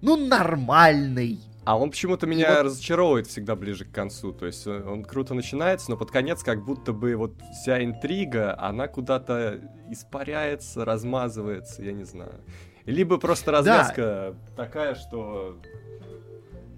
ну 0.00 0.16
нормальный. 0.16 1.40
А 1.64 1.78
он 1.78 1.90
почему-то 1.90 2.26
меня 2.26 2.56
вот... 2.56 2.64
разочаровывает 2.66 3.26
всегда 3.26 3.56
ближе 3.56 3.84
к 3.84 3.92
концу. 3.92 4.32
То 4.32 4.46
есть 4.46 4.66
э, 4.66 4.82
он 4.82 5.04
круто 5.04 5.34
начинается, 5.34 5.90
но 5.90 5.96
под 5.96 6.10
конец 6.10 6.42
как 6.42 6.64
будто 6.64 6.92
бы 6.92 7.16
вот 7.16 7.34
вся 7.52 7.84
интрига, 7.84 8.58
она 8.60 8.88
куда-то 8.88 9.60
испаряется, 9.88 10.84
размазывается, 10.84 11.82
я 11.82 11.92
не 11.92 12.04
знаю. 12.04 12.40
Либо 12.86 13.18
просто 13.18 13.50
развязка 13.50 14.36
да. 14.56 14.64
такая, 14.64 14.94
что, 14.94 15.60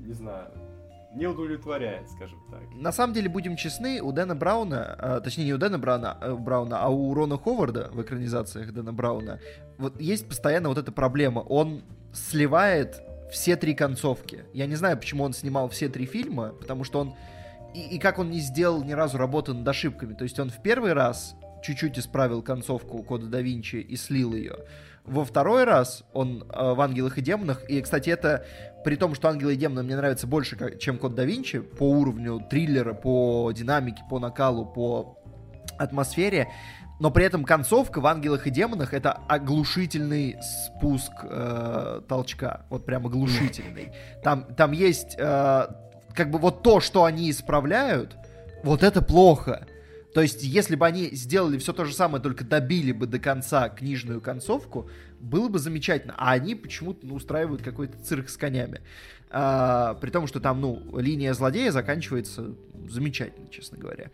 не 0.00 0.14
знаю, 0.14 0.50
не 1.14 1.26
удовлетворяет, 1.26 2.10
скажем 2.10 2.38
так. 2.50 2.60
На 2.74 2.92
самом 2.92 3.14
деле, 3.14 3.28
будем 3.28 3.56
честны, 3.56 4.00
у 4.00 4.12
Дэна 4.12 4.34
Брауна, 4.34 4.96
а, 4.98 5.20
точнее 5.20 5.44
не 5.44 5.54
у 5.54 5.58
Дэна 5.58 5.78
Брауна, 5.78 6.12
а, 6.12 6.34
Брауна, 6.34 6.80
а 6.80 6.88
у 6.88 7.14
Рона 7.14 7.38
Ховарда 7.38 7.90
в 7.92 8.02
экранизациях 8.02 8.72
Дэна 8.72 8.92
Брауна, 8.92 9.40
вот 9.78 10.00
есть 10.00 10.28
постоянно 10.28 10.68
вот 10.68 10.78
эта 10.78 10.92
проблема. 10.92 11.40
Он 11.40 11.82
сливает 12.12 13.02
все 13.30 13.56
три 13.56 13.74
концовки. 13.74 14.44
Я 14.52 14.66
не 14.66 14.74
знаю, 14.74 14.98
почему 14.98 15.24
он 15.24 15.32
снимал 15.32 15.68
все 15.68 15.88
три 15.88 16.06
фильма, 16.06 16.50
потому 16.50 16.84
что 16.84 17.00
он... 17.00 17.14
И, 17.74 17.96
и 17.96 17.98
как 17.98 18.18
он 18.18 18.30
не 18.30 18.40
сделал 18.40 18.82
ни 18.82 18.92
разу 18.92 19.18
работы 19.18 19.52
над 19.52 19.66
ошибками. 19.68 20.14
То 20.14 20.24
есть 20.24 20.38
он 20.38 20.50
в 20.50 20.62
первый 20.62 20.94
раз 20.94 21.34
чуть-чуть 21.62 21.98
исправил 21.98 22.42
концовку 22.42 23.02
Кода 23.02 23.26
да 23.26 23.40
Винчи 23.40 23.76
и 23.76 23.96
слил 23.96 24.34
ее. 24.34 24.56
Во 25.04 25.24
второй 25.24 25.64
раз 25.64 26.04
он 26.12 26.44
э, 26.52 26.74
в 26.74 26.80
«Ангелах 26.80 27.16
и 27.16 27.22
демонах», 27.22 27.64
и, 27.68 27.80
кстати, 27.80 28.10
это 28.10 28.44
при 28.88 28.96
том, 28.96 29.14
что 29.14 29.28
«Ангелы 29.28 29.52
и 29.52 29.56
демоны» 29.56 29.82
мне 29.82 29.96
нравятся 29.96 30.26
больше, 30.26 30.78
чем 30.78 30.96
«Код 30.96 31.14
да 31.14 31.26
Винчи» 31.26 31.60
по 31.60 31.82
уровню 31.82 32.40
триллера, 32.48 32.94
по 32.94 33.52
динамике, 33.54 34.00
по 34.08 34.18
накалу, 34.18 34.64
по 34.64 35.18
атмосфере, 35.76 36.48
но 36.98 37.10
при 37.10 37.26
этом 37.26 37.44
концовка 37.44 38.00
в 38.00 38.06
«Ангелах 38.06 38.46
и 38.46 38.50
демонах»— 38.50 38.94
это 38.94 39.12
оглушительный 39.12 40.38
спуск 40.40 41.12
э, 41.22 42.00
толчка. 42.08 42.62
Вот 42.70 42.86
прям 42.86 43.06
оглушительный. 43.06 43.92
Там, 44.24 44.44
там 44.56 44.72
есть 44.72 45.16
э, 45.18 45.66
как 46.14 46.30
бы 46.30 46.38
вот 46.38 46.62
то, 46.62 46.80
что 46.80 47.04
они 47.04 47.30
исправляют, 47.30 48.16
вот 48.64 48.82
это 48.82 49.02
плохо. 49.02 49.66
То 50.14 50.22
есть, 50.22 50.42
если 50.42 50.76
бы 50.76 50.86
они 50.86 51.10
сделали 51.10 51.58
все 51.58 51.74
то 51.74 51.84
же 51.84 51.94
самое, 51.94 52.22
только 52.22 52.42
добили 52.42 52.92
бы 52.92 53.06
до 53.06 53.18
конца 53.18 53.68
книжную 53.68 54.22
концовку, 54.22 54.88
было 55.20 55.48
бы 55.48 55.58
замечательно. 55.58 56.14
А 56.16 56.32
они 56.32 56.54
почему-то 56.54 57.06
ну, 57.06 57.14
устраивают 57.14 57.62
какой-то 57.62 57.98
цирк 57.98 58.28
с 58.28 58.36
конями. 58.36 58.80
А, 59.30 59.94
при 59.94 60.10
том, 60.10 60.26
что 60.26 60.40
там, 60.40 60.60
ну, 60.60 60.98
линия 60.98 61.34
злодея 61.34 61.70
заканчивается 61.70 62.54
замечательно, 62.88 63.48
честно 63.50 63.78
говоря. 63.78 64.10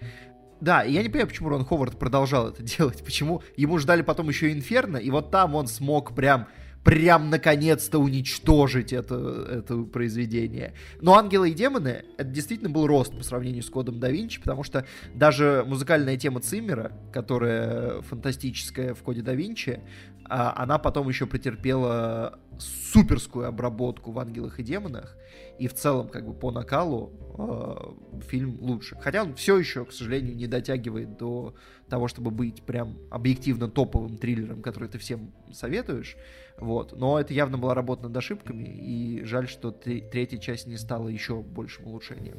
Да, 0.61 0.83
и 0.83 0.93
я 0.93 1.03
не 1.03 1.09
понимаю, 1.09 1.29
почему 1.29 1.49
Рон 1.51 1.65
Ховард 1.65 1.99
продолжал 1.99 2.49
это 2.49 2.63
делать, 2.77 3.05
почему 3.05 3.43
ему 3.57 3.79
ждали 3.79 4.03
потом 4.03 4.29
еще 4.29 4.53
Инферно, 4.53 4.97
и 4.97 5.11
вот 5.11 5.31
там 5.31 5.55
он 5.55 5.67
смог 5.67 6.15
прям 6.15 6.49
прям 6.85 7.31
наконец-то 7.31 7.99
уничтожить 7.99 8.93
это, 8.93 9.47
это 9.51 9.79
произведение. 9.85 10.75
Но 11.01 11.15
«Ангелы 11.15 11.51
и 11.51 11.55
демоны»— 11.55 12.05
это 12.19 12.29
действительно 12.29 12.71
был 12.71 12.87
рост 12.87 13.17
по 13.17 13.25
сравнению 13.25 13.63
с 13.63 13.71
«Кодом 13.71 13.99
да 13.99 14.11
Винчи», 14.11 14.39
потому 14.39 14.63
что 14.63 14.87
даже 15.15 15.65
музыкальная 15.67 16.19
тема 16.19 16.41
Циммера, 16.41 16.93
которая 17.11 18.03
фантастическая 18.03 18.93
в 18.93 19.03
«Коде 19.03 19.23
да 19.23 19.33
Винчи», 19.33 19.81
она 20.29 20.79
потом 20.79 21.09
еще 21.09 21.27
претерпела 21.27 22.39
суперскую 22.59 23.47
обработку 23.47 24.13
в 24.13 24.19
«Ангелах 24.19 24.61
и 24.61 24.63
демонах», 24.63 25.17
и 25.59 25.69
в 25.69 25.75
целом, 25.75 26.09
как 26.09 26.27
бы 26.27 26.33
по 26.33 26.51
накалу, 26.51 27.13
э, 27.39 28.21
фильм 28.29 28.59
лучше. 28.61 28.97
Хотя 29.01 29.23
он 29.23 29.35
все 29.35 29.59
еще, 29.59 29.85
к 29.85 29.93
сожалению, 29.93 30.37
не 30.37 30.47
дотягивает 30.47 31.17
до 31.17 31.55
того, 31.89 32.09
чтобы 32.09 32.31
быть 32.31 32.63
прям 32.63 32.99
объективно 33.11 33.69
топовым 33.69 34.17
триллером, 34.17 34.63
который 34.63 34.89
ты 34.89 34.99
всем 34.99 35.33
советуешь. 35.53 36.17
Вот. 36.59 36.93
Но 36.97 37.21
это 37.21 37.35
явно 37.35 37.59
была 37.59 37.75
работа 37.75 38.05
над 38.05 38.17
ошибками, 38.17 38.65
и 38.65 39.25
жаль, 39.25 39.49
что 39.49 39.71
третья 39.71 40.39
часть 40.39 40.67
не 40.67 40.77
стала 40.77 41.09
еще 41.09 41.41
большим 41.41 41.87
улучшением. 41.87 42.39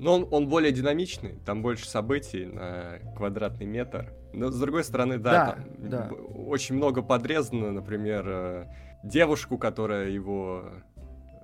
Но 0.00 0.14
он, 0.14 0.28
он 0.30 0.48
более 0.48 0.72
динамичный, 0.72 1.34
там 1.44 1.60
больше 1.60 1.86
событий 1.86 2.46
на 2.46 3.00
квадратный 3.14 3.66
метр. 3.66 4.10
Но 4.32 4.50
с 4.50 4.58
другой 4.58 4.82
стороны, 4.82 5.18
да, 5.18 5.58
да, 5.76 6.08
да. 6.08 6.14
очень 6.14 6.74
много 6.74 7.02
подрезано, 7.02 7.70
например, 7.70 8.24
э, 8.26 8.66
девушку, 9.04 9.58
которая 9.58 10.08
его 10.08 10.64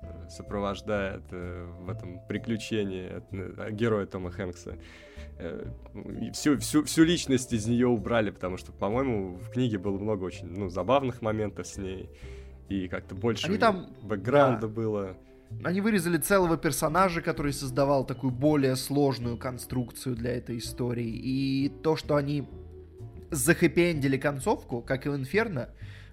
э, 0.01 0.29
сопровождает 0.29 1.21
э, 1.29 1.67
в 1.81 1.87
этом 1.87 2.19
приключении 2.27 3.21
героя 3.69 4.07
Тома 4.07 4.31
Хэнкса. 4.31 4.79
Всю, 6.33 6.57
всю, 6.57 6.83
всю 6.83 7.03
личность 7.03 7.53
из 7.53 7.67
нее 7.67 7.85
убрали, 7.85 8.31
потому 8.31 8.57
что, 8.57 8.71
по-моему, 8.71 9.35
в 9.35 9.51
книге 9.51 9.77
было 9.77 9.99
много 9.99 10.23
очень 10.23 10.47
ну, 10.47 10.69
забавных 10.69 11.21
моментов 11.21 11.67
с 11.67 11.77
ней. 11.77 12.09
И 12.69 12.87
как-то 12.87 13.13
больше 13.13 13.45
Они 13.45 13.59
там... 13.59 13.93
бэкграунда 14.01 14.61
да. 14.61 14.67
было. 14.67 15.17
Они 15.63 15.81
вырезали 15.81 16.17
целого 16.17 16.57
персонажа, 16.57 17.21
который 17.21 17.53
создавал 17.53 18.05
такую 18.05 18.31
более 18.31 18.75
сложную 18.75 19.37
конструкцию 19.37 20.15
для 20.15 20.35
этой 20.35 20.57
истории. 20.57 21.07
И 21.07 21.71
то, 21.83 21.95
что 21.95 22.15
они 22.15 22.47
захэппендили 23.31 24.17
концовку, 24.17 24.81
как 24.81 25.05
и 25.05 25.09
в 25.09 25.15
Инферно, 25.15 25.69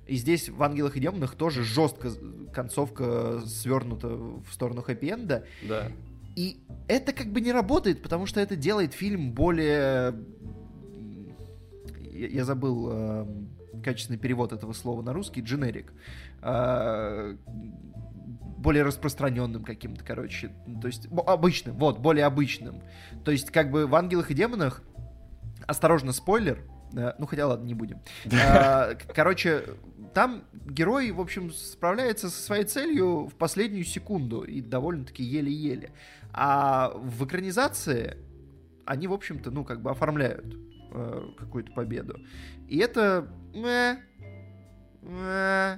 и 0.06 0.16
здесь 0.16 0.48
в 0.48 0.62
«Ангелах 0.62 0.96
и 0.96 1.00
демонах» 1.00 1.34
тоже 1.34 1.64
жестко 1.64 2.10
концовка 2.52 3.40
свернута 3.46 4.08
в 4.08 4.46
сторону 4.52 4.82
хэппи-энда. 4.82 5.44
Да. 5.66 5.90
И 6.36 6.60
это 6.88 7.12
как 7.12 7.28
бы 7.28 7.40
не 7.40 7.52
работает, 7.52 8.02
потому 8.02 8.26
что 8.26 8.40
это 8.40 8.56
делает 8.56 8.92
фильм 8.92 9.32
более... 9.32 10.14
Я, 12.12 12.28
я 12.28 12.44
забыл 12.44 12.88
э, 12.90 13.26
качественный 13.82 14.18
перевод 14.18 14.52
этого 14.52 14.72
слова 14.72 15.00
на 15.02 15.12
русский. 15.12 15.40
Дженерик. 15.40 15.92
Э, 16.42 17.36
более 18.64 18.82
распространенным 18.82 19.62
каким-то, 19.62 20.02
короче, 20.02 20.50
то 20.80 20.88
есть 20.88 21.06
обычным, 21.26 21.76
вот, 21.76 21.98
более 21.98 22.24
обычным. 22.24 22.82
То 23.24 23.30
есть 23.30 23.50
как 23.50 23.70
бы 23.70 23.86
в 23.86 23.94
«Ангелах 23.94 24.30
и 24.30 24.34
демонах», 24.34 24.82
осторожно, 25.66 26.12
спойлер, 26.12 26.64
ну 27.18 27.26
хотя 27.26 27.46
ладно, 27.46 27.66
не 27.66 27.74
будем. 27.74 28.00
А, 28.32 28.94
короче, 29.14 29.64
там 30.14 30.44
герой, 30.52 31.10
в 31.10 31.20
общем, 31.20 31.52
справляется 31.52 32.30
со 32.30 32.40
своей 32.40 32.64
целью 32.64 33.26
в 33.26 33.34
последнюю 33.34 33.84
секунду 33.84 34.42
и 34.42 34.60
довольно-таки 34.62 35.22
еле-еле. 35.22 35.92
А 36.32 36.90
в 36.94 37.24
экранизации 37.26 38.16
они, 38.86 39.08
в 39.08 39.12
общем-то, 39.12 39.50
ну, 39.50 39.64
как 39.64 39.82
бы 39.82 39.90
оформляют 39.90 40.56
э, 40.92 41.22
какую-то 41.36 41.72
победу. 41.72 42.18
И 42.68 42.78
это... 42.78 43.28
Э, 43.54 43.96
э, 45.02 45.76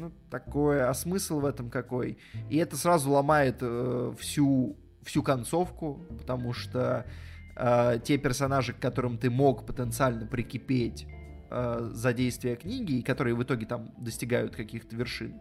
ну, 0.00 0.12
такое, 0.30 0.88
а 0.88 0.94
смысл 0.94 1.40
в 1.40 1.44
этом 1.44 1.70
какой? 1.70 2.18
И 2.48 2.56
это 2.56 2.76
сразу 2.76 3.10
ломает 3.10 3.58
э, 3.60 4.14
всю, 4.18 4.76
всю 5.02 5.22
концовку, 5.22 6.06
потому 6.18 6.54
что 6.54 7.04
э, 7.56 7.98
те 8.02 8.16
персонажи, 8.16 8.72
к 8.72 8.78
которым 8.78 9.18
ты 9.18 9.28
мог 9.28 9.66
потенциально 9.66 10.26
прикипеть 10.26 11.06
э, 11.50 11.90
за 11.92 12.12
действие 12.14 12.56
книги, 12.56 12.94
и 12.94 13.02
которые 13.02 13.34
в 13.34 13.42
итоге 13.42 13.66
там 13.66 13.94
достигают 13.98 14.56
каких-то 14.56 14.96
вершин, 14.96 15.40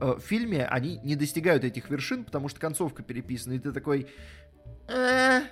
э, 0.00 0.14
в 0.14 0.20
фильме 0.20 0.66
они 0.66 0.98
не 1.04 1.14
достигают 1.14 1.62
этих 1.62 1.90
вершин, 1.90 2.24
потому 2.24 2.48
что 2.48 2.58
концовка 2.58 3.04
переписана, 3.04 3.54
и 3.54 3.58
ты 3.60 3.72
такой... 3.72 4.08
Э, 4.88 5.42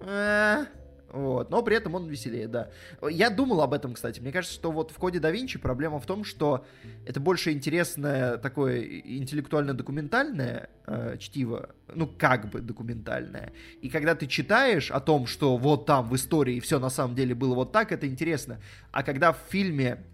э, 0.00 0.64
вот. 1.10 1.50
Но 1.50 1.62
при 1.62 1.76
этом 1.76 1.94
он 1.94 2.06
веселее, 2.08 2.48
да. 2.48 2.70
Я 3.08 3.30
думал 3.30 3.62
об 3.62 3.72
этом, 3.72 3.94
кстати. 3.94 4.20
Мне 4.20 4.32
кажется, 4.32 4.54
что 4.54 4.70
вот 4.70 4.90
в 4.90 4.96
коде 4.96 5.20
да 5.20 5.30
Винчи 5.30 5.58
проблема 5.58 6.00
в 6.00 6.06
том, 6.06 6.24
что 6.24 6.66
это 7.06 7.18
больше 7.20 7.52
интересное 7.52 8.36
такое 8.36 8.82
интеллектуально-документальное 8.82 10.68
э, 10.86 11.16
чтиво, 11.18 11.70
ну, 11.94 12.06
как 12.06 12.50
бы 12.50 12.60
документальное. 12.60 13.52
И 13.80 13.88
когда 13.88 14.14
ты 14.14 14.26
читаешь 14.26 14.90
о 14.90 15.00
том, 15.00 15.26
что 15.26 15.56
вот 15.56 15.86
там 15.86 16.08
в 16.08 16.14
истории 16.14 16.60
все 16.60 16.78
на 16.78 16.90
самом 16.90 17.14
деле 17.14 17.34
было 17.34 17.54
вот 17.54 17.72
так, 17.72 17.92
это 17.92 18.06
интересно. 18.06 18.60
А 18.92 19.02
когда 19.02 19.32
в 19.32 19.38
фильме 19.48 20.04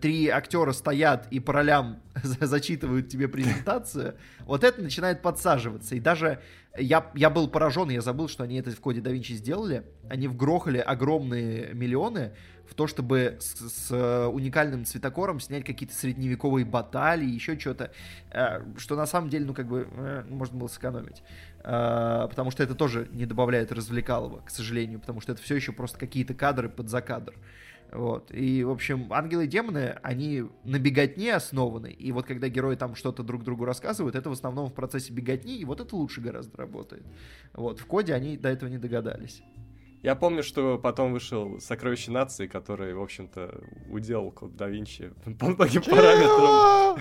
три 0.00 0.28
актера 0.28 0.72
стоят 0.72 1.28
и 1.30 1.38
по 1.38 1.52
ролям 1.52 2.00
зачитывают 2.22 3.08
тебе 3.08 3.28
презентацию, 3.28 4.14
вот 4.46 4.64
это 4.64 4.80
начинает 4.80 5.20
подсаживаться. 5.20 5.94
И 5.94 6.00
даже 6.00 6.40
я, 6.78 7.10
я 7.14 7.30
был 7.30 7.48
поражен, 7.48 7.90
я 7.90 8.00
забыл, 8.00 8.28
что 8.28 8.44
они 8.44 8.56
это 8.56 8.70
в 8.70 8.80
коде 8.80 9.00
да 9.00 9.10
Винчи 9.10 9.32
сделали. 9.32 9.84
Они 10.08 10.28
вгрохали 10.28 10.78
огромные 10.78 11.74
миллионы 11.74 12.32
в 12.66 12.74
то, 12.74 12.86
чтобы 12.86 13.36
с, 13.40 13.68
с 13.68 14.28
уникальным 14.28 14.84
цветокором 14.84 15.40
снять 15.40 15.64
какие-то 15.64 15.94
средневековые 15.94 16.64
баталии, 16.64 17.28
еще 17.28 17.58
что-то, 17.58 17.90
э, 18.30 18.60
что 18.78 18.96
на 18.96 19.06
самом 19.06 19.28
деле, 19.28 19.44
ну, 19.44 19.54
как 19.54 19.66
бы, 19.66 19.88
э, 19.90 20.24
можно 20.28 20.58
было 20.58 20.68
сэкономить. 20.68 21.22
Потому 21.62 22.50
что 22.50 22.62
это 22.62 22.74
тоже 22.74 23.08
не 23.12 23.26
добавляет 23.26 23.70
развлекалого, 23.70 24.40
к 24.40 24.48
сожалению, 24.48 24.98
потому 24.98 25.20
что 25.20 25.32
это 25.32 25.42
все 25.42 25.56
еще 25.56 25.72
просто 25.72 25.98
какие-то 25.98 26.32
кадры 26.32 26.70
под 26.70 26.88
закадр. 26.88 27.32
кадр. 27.32 27.34
Вот. 27.92 28.32
И, 28.32 28.62
в 28.62 28.70
общем, 28.70 29.12
ангелы 29.12 29.44
и 29.44 29.48
демоны, 29.48 29.98
они 30.02 30.44
на 30.64 30.78
беготне 30.78 31.34
основаны. 31.34 31.90
И 31.90 32.12
вот 32.12 32.26
когда 32.26 32.48
герои 32.48 32.76
там 32.76 32.94
что-то 32.94 33.22
друг 33.22 33.42
другу 33.42 33.64
рассказывают, 33.64 34.14
это 34.14 34.28
в 34.30 34.32
основном 34.32 34.68
в 34.68 34.74
процессе 34.74 35.12
беготни, 35.12 35.58
и 35.58 35.64
вот 35.64 35.80
это 35.80 35.96
лучше 35.96 36.20
гораздо 36.20 36.56
работает. 36.56 37.04
Вот. 37.52 37.80
В 37.80 37.86
коде 37.86 38.14
они 38.14 38.36
до 38.36 38.48
этого 38.48 38.68
не 38.68 38.78
догадались. 38.78 39.42
Я 40.02 40.14
помню, 40.14 40.42
что 40.42 40.78
потом 40.78 41.12
вышел 41.12 41.60
«Сокровище 41.60 42.10
нации», 42.10 42.46
который, 42.46 42.94
в 42.94 43.02
общем-то, 43.02 43.62
уделал 43.90 44.30
код 44.30 44.56
да 44.56 44.66
Винчи 44.66 45.12
по 45.38 45.46
многим 45.46 45.82
параметрам. 45.82 46.98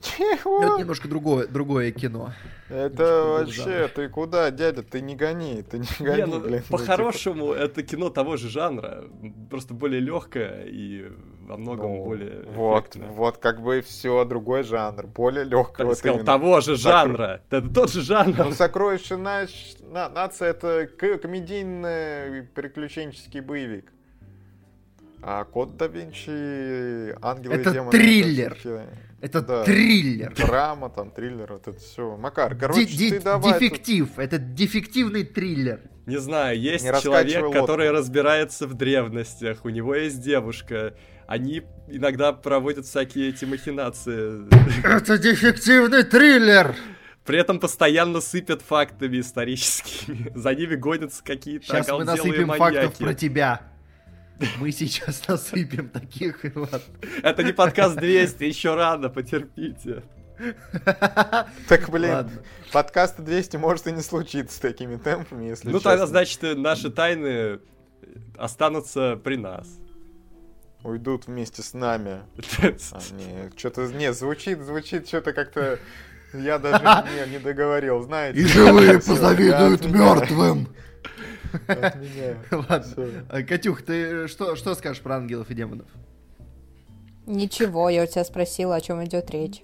Чего? 0.00 0.62
Это 0.62 0.78
немножко 0.78 1.08
другое, 1.08 1.46
другое 1.46 1.90
кино. 1.90 2.32
Это 2.68 3.24
вообще, 3.24 3.88
ты 3.88 4.08
куда, 4.08 4.50
дядя, 4.50 4.82
ты 4.82 5.00
не 5.00 5.16
гони, 5.16 5.62
ты 5.62 5.78
не 5.78 5.86
гони, 5.98 6.22
не, 6.22 6.26
ну, 6.26 6.40
блин. 6.40 6.62
По-хорошему, 6.68 7.52
это 7.52 7.82
кино 7.82 8.10
того 8.10 8.36
же 8.36 8.48
жанра, 8.48 9.04
просто 9.50 9.74
более 9.74 10.00
легкое 10.00 10.64
и 10.66 11.10
во 11.48 11.56
многом 11.56 11.94
ну, 11.94 12.04
более 12.04 12.42
Вот, 12.42 12.88
эффектное. 12.90 13.08
вот 13.10 13.38
как 13.38 13.62
бы 13.62 13.80
все, 13.80 14.24
другой 14.24 14.62
жанр, 14.64 15.06
более 15.06 15.44
легкий. 15.44 15.82
Вот 15.82 15.98
сказал, 15.98 16.22
того 16.22 16.60
же 16.60 16.76
жанра, 16.76 17.40
это 17.50 17.68
тот 17.68 17.90
же 17.90 18.02
жанр. 18.02 18.36
Ну, 18.36 18.52
«Сокровище 18.52 19.16
нация»— 19.16 20.48
это 20.50 20.86
комедийный 20.98 22.42
приключенческий 22.42 23.40
боевик. 23.40 23.92
А 25.22 25.44
«Код 25.44 25.76
да 25.76 25.86
Винчи», 25.86 27.14
«Ангелы 27.20 27.54
это 27.54 27.70
и 27.70 27.72
демоны»— 27.72 27.90
триллер. 27.92 28.52
Это 28.52 28.88
это 29.20 29.40
да. 29.42 29.64
триллер. 29.64 30.32
Драма, 30.34 30.90
там, 30.90 31.10
триллер, 31.10 31.52
вот 31.52 31.66
это 31.66 31.78
все. 31.78 32.16
Макар, 32.16 32.54
короче, 32.54 32.84
ди- 32.84 33.10
ты 33.10 33.20
давай... 33.20 33.58
Дефектив, 33.58 34.08
тут... 34.08 34.18
это 34.18 34.38
дефективный 34.38 35.24
триллер. 35.24 35.80
Не 36.06 36.18
знаю, 36.18 36.58
есть 36.58 36.84
Не 36.84 37.02
человек, 37.02 37.42
лодку. 37.42 37.60
который 37.60 37.90
разбирается 37.90 38.66
в 38.66 38.74
древностях, 38.74 39.64
у 39.64 39.70
него 39.70 39.94
есть 39.94 40.22
девушка, 40.22 40.94
они 41.26 41.64
иногда 41.88 42.32
проводят 42.32 42.86
всякие 42.86 43.30
эти 43.30 43.44
махинации. 43.44 44.46
Это 44.86 45.18
дефективный 45.18 46.04
триллер! 46.04 46.76
При 47.24 47.38
этом 47.38 47.60
постоянно 47.60 48.22
сыпят 48.22 48.62
фактами 48.62 49.20
историческими. 49.20 50.32
За 50.34 50.54
ними 50.54 50.76
гонятся 50.76 51.22
какие-то 51.22 51.66
Сейчас 51.66 51.88
мы 51.88 52.04
насыпем 52.04 52.46
маньяки. 52.46 52.74
фактов 52.76 52.96
про 52.96 53.12
тебя. 53.12 53.60
Мы 54.58 54.70
сейчас 54.72 55.22
насыпем 55.28 55.88
таких, 55.88 56.44
Иван. 56.44 56.80
Это 57.22 57.42
не 57.42 57.52
подкаст 57.52 57.96
200, 57.96 58.44
еще 58.44 58.74
рано, 58.74 59.08
потерпите. 59.08 60.02
Так, 61.68 61.90
блин, 61.90 62.12
Ладно. 62.12 62.42
подкаста 62.72 63.22
200 63.22 63.56
может 63.56 63.88
и 63.88 63.92
не 63.92 64.02
случиться 64.02 64.56
с 64.56 64.60
такими 64.60 64.96
темпами, 64.96 65.46
если 65.46 65.68
Ну, 65.68 65.80
тогда, 65.80 66.06
значит, 66.06 66.40
наши 66.56 66.90
тайны 66.90 67.58
останутся 68.36 69.16
при 69.16 69.36
нас. 69.36 69.66
Уйдут 70.84 71.26
вместе 71.26 71.62
с 71.62 71.74
нами. 71.74 72.20
а, 72.62 73.00
не, 73.12 73.50
что-то, 73.56 73.88
не, 73.88 74.12
звучит, 74.12 74.60
звучит 74.60 75.08
что-то 75.08 75.32
как-то... 75.32 75.80
Я 76.32 76.58
даже 76.58 76.84
не, 76.84 77.32
не 77.32 77.38
договорил, 77.38 78.02
знаете. 78.02 78.38
И 78.38 78.44
живые 78.44 79.00
позавидуют 79.00 79.86
мертвым. 79.86 80.68
Ладно. 82.50 83.26
А, 83.28 83.42
Катюх, 83.42 83.82
ты 83.82 84.28
что, 84.28 84.56
что 84.56 84.74
скажешь 84.74 85.02
про 85.02 85.16
ангелов 85.16 85.50
и 85.50 85.54
демонов? 85.54 85.88
Ничего, 87.26 87.88
я 87.90 88.04
у 88.04 88.06
тебя 88.06 88.24
спросила, 88.24 88.76
о 88.76 88.80
чем 88.80 89.04
идет 89.04 89.30
речь. 89.30 89.62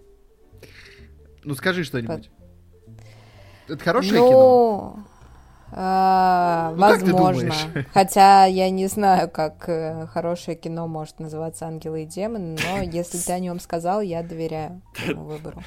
Ну 1.44 1.54
скажи 1.54 1.84
что-нибудь. 1.84 2.30
Это 3.68 3.82
хорошее 3.82 4.20
ну, 4.20 4.28
кино? 4.28 5.06
Э, 5.72 6.70
ну, 6.72 6.80
возможно. 6.80 7.52
Хотя 7.92 8.44
я 8.44 8.70
не 8.70 8.86
знаю, 8.86 9.28
как 9.28 9.68
э, 9.68 10.06
хорошее 10.06 10.56
кино 10.56 10.86
может 10.86 11.18
называться 11.18 11.66
«Ангелы 11.66 12.02
и 12.02 12.06
демоны», 12.06 12.56
но 12.62 12.82
если 12.82 13.18
ты 13.18 13.32
о 13.32 13.38
нем 13.38 13.58
сказал, 13.58 14.00
я 14.00 14.22
доверяю 14.22 14.82
твоему 14.94 15.24
выбору. 15.24 15.62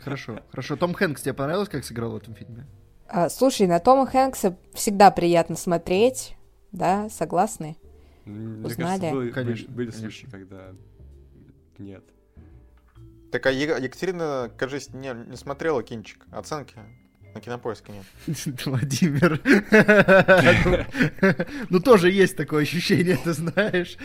Хорошо, 0.00 0.40
хорошо. 0.50 0.76
Том 0.76 0.94
Хэнкс 0.94 1.22
тебе 1.22 1.34
понравилось, 1.34 1.68
как 1.68 1.84
сыграл 1.84 2.12
в 2.12 2.16
этом 2.16 2.34
фильме? 2.34 2.66
А, 3.14 3.28
слушай, 3.28 3.66
на 3.66 3.78
Тома 3.78 4.06
Хэнкса 4.06 4.56
всегда 4.72 5.10
приятно 5.10 5.54
смотреть, 5.54 6.34
да, 6.72 7.10
согласны? 7.10 7.76
Мне 8.24 8.66
Узнали? 8.66 9.00
Кажется, 9.00 9.14
были, 9.14 9.30
конечно, 9.30 9.74
были 9.74 9.90
случаи, 9.90 10.26
когда 10.30 10.68
нет. 11.76 12.02
Так, 13.30 13.44
а 13.44 13.50
Екатерина, 13.50 14.50
кажется, 14.56 14.96
не, 14.96 15.12
не 15.28 15.36
смотрела 15.36 15.82
кинчик. 15.82 16.24
Оценки 16.30 16.74
на 17.34 17.40
кинопоиске 17.42 17.92
нет. 17.92 18.06
Владимир. 18.64 19.40
Ну, 21.68 21.80
тоже 21.80 22.10
есть 22.10 22.36
такое 22.36 22.62
ощущение, 22.62 23.18
ты 23.22 23.34
знаешь. 23.34 23.98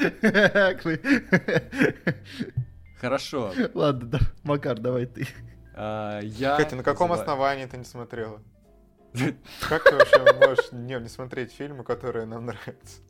Хорошо. 2.99 3.53
Ладно, 3.73 4.19
Макар, 4.43 4.77
давай 4.77 5.05
ты. 5.05 5.25
А, 5.75 6.19
я... 6.19 6.57
Катя, 6.57 6.75
на 6.75 6.83
каком 6.83 7.13
основании 7.13 7.67
ты 7.67 7.77
не 7.77 7.85
смотрела? 7.85 8.41
Как 9.69 9.83
ты 9.83 9.95
вообще 9.95 10.19
можешь 10.33 10.71
не, 10.71 10.99
не 10.99 11.09
смотреть 11.09 11.51
фильмы, 11.51 11.83
которые 11.83 12.25
нам 12.25 12.45
нравятся? 12.45 13.01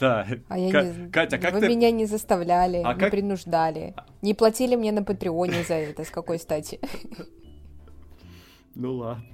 Да. 0.00 0.26
А 0.48 0.58
я 0.58 0.70
К- 0.70 0.84
не... 0.84 1.10
Катя, 1.10 1.38
как 1.38 1.52
Вы 1.54 1.60
ты... 1.60 1.68
меня 1.68 1.90
не 1.90 2.06
заставляли, 2.06 2.82
а 2.84 2.94
не 2.94 3.00
как... 3.00 3.10
принуждали. 3.10 3.94
Не 4.22 4.34
платили 4.34 4.74
мне 4.74 4.90
на 4.92 5.04
Патреоне 5.04 5.64
за 5.64 5.74
это. 5.74 6.04
С 6.04 6.10
какой 6.10 6.38
стати? 6.38 6.80
Ну 8.74 8.94
ладно. 8.94 9.26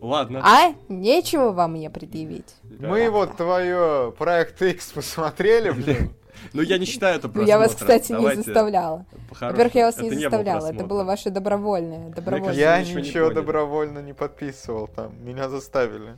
Ладно. 0.00 0.40
А? 0.44 0.74
Нечего 0.88 1.50
вам 1.50 1.72
мне 1.72 1.90
предъявить. 1.90 2.54
Мы 2.62 3.10
вот 3.10 3.36
твое 3.36 4.14
проект 4.16 4.60
X 4.62 4.92
посмотрели, 4.92 5.70
блин. 5.70 6.14
Ну, 6.52 6.62
я 6.62 6.78
не 6.78 6.86
считаю 6.86 7.16
это 7.16 7.28
просмотром. 7.28 7.44
Ну, 7.44 7.48
я 7.48 7.58
вас, 7.58 7.74
кстати, 7.74 8.12
Давайте 8.12 8.38
не 8.38 8.42
заставляла. 8.44 9.06
Во-первых, 9.40 9.74
я 9.74 9.86
вас 9.86 9.96
это 9.96 10.04
не 10.04 10.22
заставляла. 10.22 10.72
Это 10.72 10.84
было 10.84 11.04
ваше 11.04 11.30
добровольное. 11.30 12.10
добровольное. 12.10 12.54
Я 12.54 12.80
ничего, 12.80 13.00
ничего 13.00 13.28
не 13.28 13.34
добровольно 13.34 13.98
не 14.00 14.12
подписывал 14.12 14.88
там. 14.88 15.24
Меня 15.24 15.48
заставили. 15.48 16.16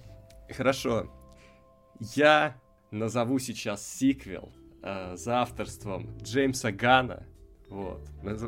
Хорошо. 0.56 1.06
Я 2.00 2.54
назову 2.90 3.38
сейчас 3.38 3.86
сиквел 3.86 4.50
э, 4.82 5.16
за 5.16 5.42
авторством 5.42 6.16
Джеймса 6.22 6.72
Гана 6.72 7.24
Вот. 7.68 8.00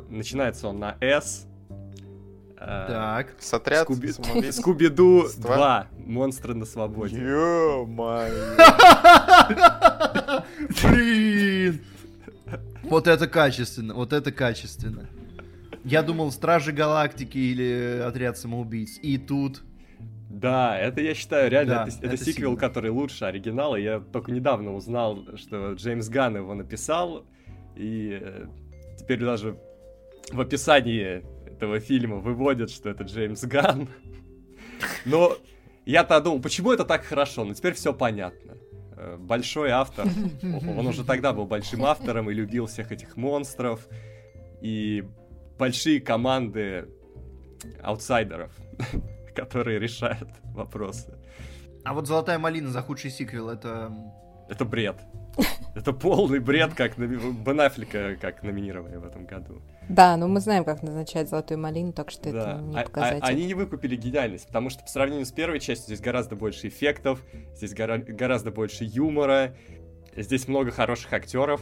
Начинается 0.09 0.69
он 0.69 0.79
на 0.79 0.97
S. 1.01 1.47
Э, 2.57 2.85
так. 2.89 3.35
С 3.39 3.53
отряд 3.55 3.85
Скуби... 3.85 4.09
Скуби-Ду 4.51 5.29
2. 5.37 5.87
Монстры 6.07 6.55
на 6.55 6.65
свободе. 6.67 7.17
Ё-моё. 7.19 8.57
Блин. 11.69 11.81
Вот 12.83 13.07
это 13.07 13.29
качественно, 13.29 13.95
вот 13.95 14.13
это 14.13 14.33
качественно. 14.33 15.09
Я 15.85 16.03
думал, 16.03 16.31
Стражи 16.31 16.73
Галактики 16.73 17.39
или 17.39 18.03
Отряд 18.05 18.37
самоубийц. 18.37 18.99
И 19.03 19.19
тут... 19.19 19.63
Да, 20.29 20.79
это 20.79 21.01
я 21.01 21.15
считаю 21.15 21.51
реально, 21.51 21.75
да, 21.75 21.87
это, 21.89 21.97
это, 21.99 22.07
это 22.15 22.25
сиквел, 22.25 22.51
сильно. 22.51 22.61
который 22.61 22.91
лучше 22.91 23.25
оригинала. 23.25 23.77
Я 23.77 24.01
только 24.01 24.33
недавно 24.33 24.75
узнал, 24.75 25.27
что 25.37 25.73
Джеймс 25.75 26.09
Ганн 26.09 26.37
его 26.37 26.55
написал, 26.55 27.27
и 27.77 28.19
э, 28.21 28.47
теперь 28.99 29.21
даже 29.21 29.59
в 30.33 30.41
описании 30.41 31.25
этого 31.47 31.81
фильма 31.81 32.17
выводят, 32.17 32.71
что 32.71 32.91
это 32.91 33.05
Джеймс 33.05 33.45
Ганн. 33.45 33.89
Но 35.05 35.37
я-то 35.85 36.21
думал, 36.21 36.41
почему 36.41 36.73
это 36.73 36.85
так 36.85 37.05
хорошо? 37.05 37.45
Но 37.45 37.55
теперь 37.55 37.75
все 37.75 37.93
понятно. 37.93 38.50
Большой 39.19 39.71
автор. 39.71 40.07
Он 40.43 40.87
уже 40.87 41.05
тогда 41.05 41.33
был 41.33 41.47
большим 41.47 41.85
автором 41.85 42.31
и 42.31 42.35
любил 42.35 42.67
всех 42.67 42.93
этих 42.93 43.17
монстров. 43.17 43.89
И 44.61 45.05
большие 45.59 46.01
команды 46.01 46.89
аутсайдеров, 47.83 48.53
которые 49.35 49.79
решают 49.79 50.29
вопросы. 50.55 51.19
А 51.85 51.95
вот 51.95 52.07
«Золотая 52.07 52.39
малина» 52.39 52.69
за 52.71 52.83
худший 52.83 53.11
сиквел, 53.11 53.49
это... 53.49 53.93
Это 54.49 54.65
бред. 54.65 55.01
Это 55.75 55.93
полный 55.93 56.41
бред, 56.41 56.75
как 56.75 56.99
Бен 56.99 57.61
Аффлека 57.61 58.17
как 58.21 58.43
номинировали 58.43 58.97
в 58.97 59.05
этом 59.05 59.27
году. 59.27 59.63
Да, 59.89 60.17
но 60.17 60.29
мы 60.29 60.41
знаем, 60.41 60.65
как 60.65 60.83
назначать 60.83 61.29
«Золотую 61.29 61.59
малину», 61.59 61.93
так 61.93 62.11
что 62.11 62.31
да. 62.31 62.53
это 62.53 62.63
не 62.63 62.77
а, 62.77 62.83
показатель. 62.85 63.23
А, 63.23 63.27
они 63.27 63.47
не 63.47 63.55
выкупили 63.55 63.97
гениальность, 63.97 64.47
потому 64.47 64.71
что 64.71 64.83
по 64.83 64.89
сравнению 64.89 65.27
с 65.27 65.33
первой 65.33 65.59
частью 65.59 65.87
здесь 65.87 66.01
гораздо 66.01 66.37
больше 66.37 66.69
эффектов, 66.69 67.21
здесь 67.57 67.75
гора- 67.75 67.99
гораздо 67.99 68.51
больше 68.51 68.85
юмора, 68.85 69.57
здесь 70.17 70.47
много 70.49 70.71
хороших 70.71 71.13
актеров, 71.13 71.61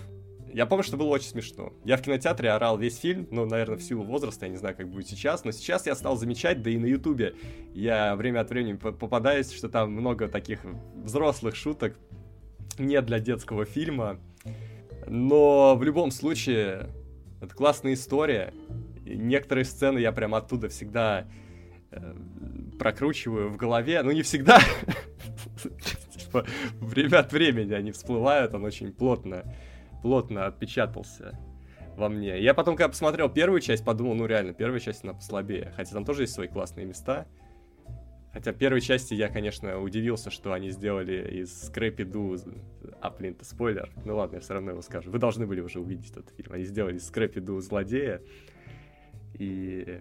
я 0.53 0.67
помню, 0.67 0.83
что 0.83 0.97
было 0.97 1.09
очень 1.09 1.29
смешно. 1.29 1.73
Я 1.85 1.97
в 1.97 2.03
кинотеатре 2.03 2.51
орал 2.51 2.79
весь 2.79 2.99
фильм, 2.99 3.29
ну, 3.31 3.45
наверное, 3.45 3.77
в 3.77 3.83
силу 3.83 4.05
возраста, 4.05 4.47
я 4.47 4.51
не 4.51 4.57
знаю, 4.57 4.77
как 4.77 4.89
будет 4.89 5.07
сейчас, 5.07 5.45
но 5.45 5.53
сейчас 5.53 5.87
я 5.87 5.95
стал 5.95 6.17
замечать, 6.17 6.63
да 6.63 6.71
и 6.71 6.79
на 6.79 6.87
Ютубе 6.87 7.35
я 7.75 8.17
время 8.17 8.41
от 8.41 8.51
времени 8.51 8.75
попадаюсь, 8.75 9.53
что 9.53 9.69
там 9.69 9.93
много 9.93 10.29
таких 10.29 10.61
взрослых 10.97 11.55
шуток, 11.55 11.97
не 12.79 13.01
для 13.03 13.19
детского 13.19 13.65
фильма, 13.65 14.19
но 15.07 15.77
в 15.77 15.83
любом 15.83 16.11
случае 16.11 16.89
это 17.41 17.55
классная 17.55 17.95
история. 17.95 18.53
И 19.05 19.17
некоторые 19.17 19.65
сцены 19.65 19.99
я 19.99 20.13
прям 20.13 20.35
оттуда 20.35 20.69
всегда 20.69 21.27
э, 21.91 22.15
прокручиваю 22.79 23.51
в 23.51 23.57
голове, 23.57 24.03
ну 24.03 24.11
не 24.11 24.23
всегда, 24.23 24.61
время 26.81 27.19
от 27.21 27.33
времени 27.33 27.73
они 27.73 27.93
всплывают, 27.93 28.55
он 28.55 28.65
очень 28.65 28.93
плотно 28.93 29.45
плотно 30.03 30.47
отпечатался 30.47 31.39
во 31.97 32.09
мне. 32.09 32.41
Я 32.41 32.55
потом, 32.55 32.77
когда 32.77 32.89
посмотрел 32.89 33.29
первую 33.29 33.61
часть, 33.61 33.85
подумал, 33.85 34.15
ну 34.15 34.27
реально, 34.27 34.53
первая 34.53 34.81
часть 34.81 35.05
она 35.05 35.15
послабее. 35.15 35.73
Хотя 35.77 35.93
там 35.93 36.05
тоже 36.05 36.23
есть 36.23 36.35
свои 36.35 36.49
классные 36.49 36.87
места. 36.87 37.27
Хотя 38.33 38.53
первой 38.53 38.81
части 38.81 39.15
я, 39.15 39.29
конечно, 39.29 39.81
удивился, 39.81 40.31
что 40.31 40.53
они 40.53 40.71
сделали 40.71 41.41
из 41.41 41.67
Скрэпи 41.67 42.05
Ду... 42.05 42.37
А, 43.01 43.11
блин, 43.11 43.33
это 43.33 43.45
спойлер. 43.45 43.91
Ну 44.05 44.17
ладно, 44.17 44.37
я 44.37 44.41
все 44.41 44.55
равно 44.55 44.73
его 44.73 44.83
скажу. 44.83 45.11
Вы 45.11 45.19
должны 45.19 45.47
были 45.47 45.61
уже 45.61 45.81
увидеть 45.81 46.11
этот 46.11 46.31
фильм. 46.37 46.53
Они 46.53 46.65
сделали 46.65 46.97
из 46.97 47.07
Скрэпи 47.07 47.41
Ду 47.41 47.59
злодея. 47.61 48.21
И 49.35 50.01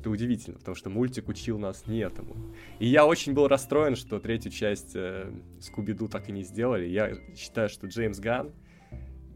это 0.00 0.10
удивительно, 0.10 0.58
потому 0.58 0.74
что 0.74 0.90
мультик 0.90 1.28
учил 1.28 1.58
нас 1.58 1.86
не 1.86 1.98
этому. 2.00 2.36
И 2.78 2.86
я 2.86 3.04
очень 3.04 3.34
был 3.34 3.48
расстроен, 3.48 3.96
что 3.96 4.20
третью 4.20 4.52
часть 4.52 4.94
э, 4.94 5.30
Скуби-Ду 5.60 6.08
так 6.08 6.28
и 6.28 6.32
не 6.32 6.42
сделали. 6.44 6.86
Я 6.86 7.12
считаю, 7.36 7.68
что 7.68 7.88
Джеймс 7.88 8.20
Ганн 8.20 8.52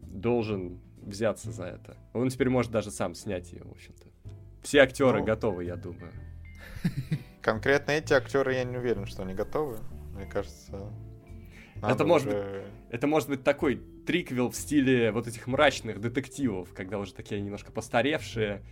должен 0.01 0.79
взяться 1.01 1.51
за 1.51 1.65
это. 1.65 1.97
Он 2.13 2.29
теперь 2.29 2.49
может 2.49 2.71
даже 2.71 2.91
сам 2.91 3.13
снять 3.13 3.51
ее, 3.51 3.63
в 3.63 3.71
общем-то. 3.71 4.07
Все 4.61 4.79
актеры 4.79 5.19
ну, 5.19 5.25
готовы, 5.25 5.65
я 5.65 5.75
думаю. 5.75 6.11
Конкретно 7.43 7.91
эти 7.91 8.13
актеры 8.13 8.55
я 8.55 8.63
не 8.63 8.77
уверен, 8.77 9.05
что 9.05 9.21
они 9.23 9.33
готовы. 9.33 9.77
Мне 10.15 10.25
кажется. 10.25 10.91
Это 11.81 12.05
может, 12.05 12.29
быть, 12.29 12.37
это 12.89 13.07
может 13.07 13.29
быть 13.29 13.43
такой 13.43 13.81
триквел 14.07 14.49
в 14.49 14.55
стиле 14.55 15.11
вот 15.11 15.27
этих 15.27 15.45
мрачных 15.47 15.99
детективов, 15.99 16.73
когда 16.73 16.97
уже 16.97 17.13
такие 17.13 17.41
немножко 17.41 17.71
постаревшие. 17.71 18.63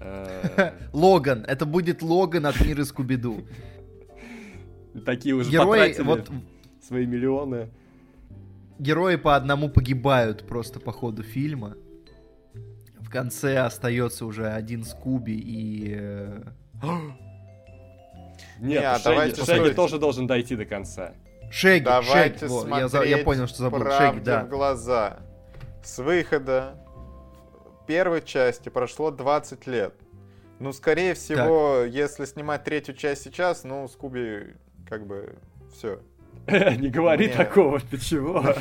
Э, 0.00 0.72
Логан. 0.92 1.44
Это 1.46 1.64
будет 1.64 2.02
Логан 2.02 2.46
от 2.46 2.60
мира 2.60 2.84
Скуби-Ду. 2.84 3.46
Такие 5.06 5.34
уже 5.34 5.50
Герои, 5.50 6.00
вот... 6.02 6.30
свои 6.86 7.06
миллионы 7.06 7.70
герои 8.78 9.16
по 9.16 9.36
одному 9.36 9.68
погибают 9.68 10.46
просто 10.46 10.80
по 10.80 10.92
ходу 10.92 11.22
фильма. 11.22 11.76
В 13.00 13.10
конце 13.10 13.58
остается 13.58 14.26
уже 14.26 14.50
один 14.50 14.84
Скуби 14.84 15.32
и... 15.32 16.00
Э, 18.60 18.64
Нет, 18.64 18.82
Не, 18.82 18.94
Шеги, 18.94 19.04
давайте 19.04 19.44
Шеги 19.44 19.74
тоже 19.74 19.98
должен 19.98 20.26
дойти 20.26 20.56
до 20.56 20.64
конца. 20.64 21.12
Шеги, 21.50 21.84
давайте 21.84 22.48
Шеги, 22.48 23.08
я, 23.10 23.16
я 23.18 23.24
понял, 23.24 23.46
что 23.46 23.58
забыл. 23.58 23.90
Шеги, 23.90 24.20
да. 24.20 24.44
в 24.44 24.48
глаза. 24.48 25.18
С 25.82 25.98
выхода 25.98 26.76
первой 27.86 28.22
части 28.22 28.68
прошло 28.68 29.10
20 29.10 29.66
лет. 29.66 29.94
Ну, 30.58 30.72
скорее 30.72 31.14
всего, 31.14 31.82
так. 31.82 31.92
если 31.92 32.24
снимать 32.24 32.64
третью 32.64 32.94
часть 32.94 33.22
сейчас, 33.24 33.64
ну, 33.64 33.86
Скуби 33.88 34.54
как 34.88 35.06
бы 35.06 35.34
все, 35.74 36.00
Не 36.46 36.88
говори 36.88 37.28
такого, 37.28 37.80
ты 37.80 37.98
чего? 37.98 38.40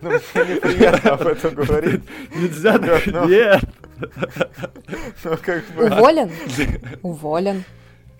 Ну, 0.00 0.10
мне 0.10 0.54
неприятно 0.54 1.12
об 1.12 1.26
этом 1.26 1.54
говорить. 1.54 2.02
Нельзя 2.34 2.78
так, 2.78 3.06
нет. 3.06 3.62
Ну, 5.22 5.86
Уволен? 5.86 6.30
Уволен. 7.02 7.64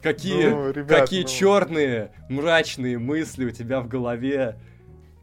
Какие, 0.04 0.48
ну, 0.48 0.86
какие 0.86 1.22
ну... 1.22 1.28
черные, 1.28 2.10
мрачные 2.28 2.98
мысли 2.98 3.46
у 3.46 3.50
тебя 3.50 3.80
в 3.80 3.88
голове. 3.88 4.58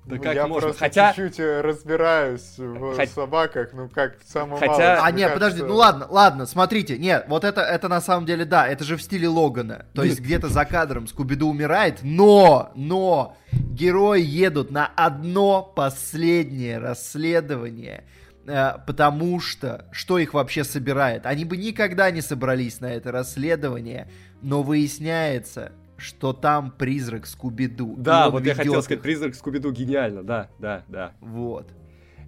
Да 0.06 0.16
ну, 0.16 0.22
как 0.24 0.34
я 0.34 0.48
можно? 0.48 0.74
Хотя... 0.74 1.14
чуть-чуть 1.14 1.40
э, 1.40 1.62
разбираюсь 1.62 2.58
в 2.58 2.96
Хотя... 2.96 3.12
собаках, 3.12 3.70
ну 3.74 3.90
как 3.90 4.16
самое 4.26 4.60
Хотя... 4.60 4.72
малое. 4.72 5.02
А, 5.04 5.12
нет, 5.12 5.34
подожди, 5.36 5.62
ну 5.62 5.76
ладно, 5.76 6.08
ладно, 6.10 6.48
смотрите, 6.48 6.98
нет, 6.98 7.26
вот 7.28 7.44
это, 7.44 7.62
это 7.62 7.90
на 7.90 8.02
самом 8.02 8.26
деле, 8.26 8.44
да, 8.44 8.68
это 8.68 8.84
же 8.84 8.98
в 8.98 9.04
стиле 9.04 9.28
Логана. 9.28 9.86
То 9.94 10.04
есть 10.04 10.20
где-то 10.20 10.50
за 10.50 10.66
кадром 10.66 11.06
Скуби-Ду 11.06 11.48
умирает, 11.48 12.00
но, 12.02 12.72
но, 12.74 13.38
герои 13.52 14.24
едут 14.24 14.72
на 14.72 14.88
одно 14.96 15.62
последнее 15.62 16.80
расследование, 16.80 18.06
э, 18.48 18.78
потому 18.88 19.40
что, 19.40 19.86
что 19.92 20.18
их 20.18 20.34
вообще 20.34 20.64
собирает? 20.64 21.28
Они 21.28 21.46
бы 21.46 21.56
никогда 21.56 22.10
не 22.10 22.22
собрались 22.22 22.80
на 22.80 22.88
это 22.88 23.12
расследование, 23.12 24.10
но 24.42 24.64
выясняется, 24.64 25.72
что 25.98 26.34
там 26.34 26.72
призрак 26.72 27.26
Скуби-Ду. 27.26 27.96
Да, 27.98 28.30
вот 28.30 28.46
я 28.46 28.56
хотел 28.56 28.82
сказать, 28.82 29.02
призрак 29.02 29.36
Скуби-Ду 29.36 29.72
гениально, 29.72 30.24
да, 30.24 30.50
да, 30.60 30.84
да. 30.88 31.14
Вот. 31.22 31.72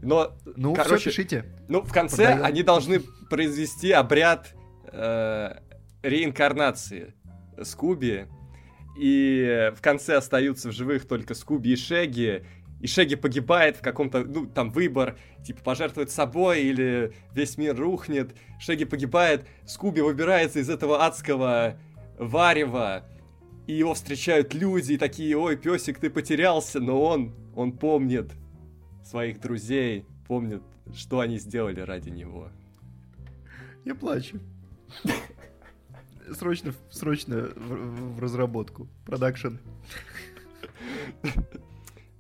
Но, 0.02 0.34
ну, 0.58 0.74
короче, 0.74 1.10
все 1.10 1.10
пишите. 1.10 1.46
Ну, 1.68 1.82
в 1.82 1.92
конце 1.92 2.26
Продаем. 2.26 2.44
они 2.44 2.64
должны 2.64 3.00
произвести 3.30 3.92
обряд 3.92 4.54
э, 4.92 5.58
реинкарнации 6.04 7.14
Скуби, 7.62 8.28
и 8.98 9.72
в 9.76 9.82
конце 9.82 10.18
остаются 10.18 10.70
в 10.70 10.72
живых 10.74 11.08
только 11.08 11.34
Скуби 11.34 11.70
и 11.70 11.76
Шеги, 11.76 12.46
и 12.82 12.88
Шеги 12.88 13.16
погибает 13.16 13.78
в 13.78 13.82
каком-то, 13.82 14.26
ну, 14.26 14.46
там, 14.46 14.70
выбор, 14.70 15.18
типа, 15.46 15.62
пожертвовать 15.64 16.12
собой 16.12 16.64
или 16.64 17.14
весь 17.34 17.58
мир 17.58 17.76
рухнет. 17.78 18.36
Шеги 18.60 18.84
погибает, 18.84 19.48
Скуби 19.66 20.02
выбирается 20.02 20.60
из 20.60 20.70
этого 20.70 21.06
адского 21.06 21.80
варева, 22.18 23.06
и 23.68 23.74
его 23.74 23.94
встречают 23.94 24.54
люди, 24.54 24.94
и 24.94 24.98
такие, 24.98 25.38
ой, 25.38 25.56
песик, 25.58 26.00
ты 26.00 26.10
потерялся, 26.10 26.80
но 26.80 27.02
он, 27.02 27.34
он 27.56 27.72
помнит 27.72 28.32
своих 29.04 29.40
друзей, 29.40 30.06
помнит, 30.28 30.64
что 30.94 31.20
они 31.20 31.38
сделали 31.38 31.80
ради 31.80 32.10
него. 32.10 32.50
Я 33.86 33.96
плачу. 33.96 34.40
Срочно, 36.32 36.74
срочно 36.90 37.52
в, 37.56 38.16
в 38.16 38.20
разработку. 38.20 38.88
Продакшн. 39.06 39.58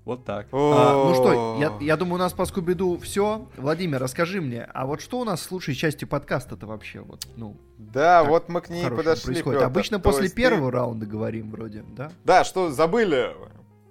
Вот 0.06 0.26
так. 0.26 0.48
А, 0.52 1.06
ну 1.06 1.14
что, 1.14 1.58
я, 1.60 1.74
я 1.80 1.98
думаю, 1.98 2.16
у 2.16 2.18
нас 2.18 2.34
по 2.34 2.46
Скуби-Ду 2.46 2.98
все. 2.98 3.48
Владимир, 3.56 4.02
расскажи 4.02 4.42
мне, 4.42 4.68
а 4.74 4.86
вот 4.86 5.02
что 5.02 5.20
у 5.20 5.24
нас 5.24 5.42
с 5.42 5.52
лучшей 5.52 5.76
частью 5.76 6.10
подкаста-то 6.10 6.68
вообще? 6.68 7.00
Вот, 7.00 7.26
ну, 7.38 7.56
да, 7.78 8.24
вот 8.24 8.50
мы 8.50 8.60
к 8.62 8.70
ней 8.70 8.90
подошли. 8.90 9.34
Происходит. 9.34 9.60
Петр. 9.60 9.66
Обычно 9.66 10.00
после 10.00 10.30
первого 10.30 10.72
ты... 10.72 10.78
раунда 10.78 11.06
говорим 11.06 11.52
вроде, 11.52 11.84
да? 11.96 12.12
Да, 12.26 12.44
что 12.44 12.70
забыли 12.70 13.34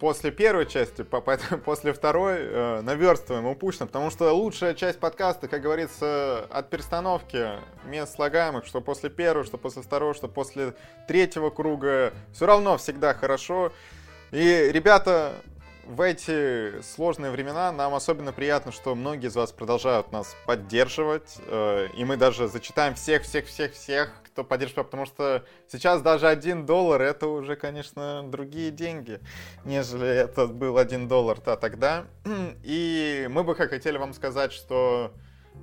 после 0.02 0.32
первой 0.32 0.66
части, 0.66 1.02
после 1.64 1.92
второй 1.94 2.38
э, 2.40 2.80
наверстываем 2.82 3.46
упущено, 3.46 3.86
потому 3.86 4.10
что 4.10 4.32
лучшая 4.32 4.74
часть 4.74 4.98
подкаста, 4.98 5.48
как 5.48 5.62
говорится, 5.62 6.44
от 6.50 6.68
перестановки 6.68 7.50
мест 7.86 8.16
слагаемых, 8.16 8.66
что 8.66 8.82
после 8.82 9.08
первого, 9.08 9.46
что 9.46 9.56
после 9.56 9.80
второго, 9.80 10.12
что 10.12 10.28
после 10.28 10.74
третьего 11.08 11.48
круга, 11.50 12.12
все 12.32 12.44
равно 12.44 12.76
всегда 12.76 13.14
хорошо. 13.14 13.72
И, 14.32 14.70
ребята, 14.72 15.34
в 15.84 16.00
эти 16.00 16.80
сложные 16.82 17.30
времена 17.30 17.72
нам 17.72 17.94
особенно 17.94 18.32
приятно, 18.32 18.72
что 18.72 18.94
многие 18.94 19.26
из 19.26 19.36
вас 19.36 19.52
продолжают 19.52 20.12
нас 20.12 20.36
поддерживать. 20.46 21.38
Э, 21.46 21.88
и 21.94 22.04
мы 22.04 22.16
даже 22.16 22.48
зачитаем 22.48 22.94
всех-всех-всех-всех, 22.94 24.12
кто 24.24 24.44
поддерживает, 24.44 24.86
потому 24.86 25.06
что 25.06 25.44
сейчас 25.68 26.00
даже 26.02 26.28
один 26.28 26.66
доллар 26.66 27.02
это 27.02 27.26
уже, 27.26 27.56
конечно, 27.56 28.24
другие 28.26 28.70
деньги, 28.70 29.20
нежели 29.64 30.06
это 30.06 30.46
был 30.46 30.78
один 30.78 31.08
доллар-то 31.08 31.56
тогда. 31.56 32.06
И 32.62 33.26
мы 33.30 33.44
бы 33.44 33.54
хотели 33.54 33.98
вам 33.98 34.14
сказать, 34.14 34.52
что 34.52 35.12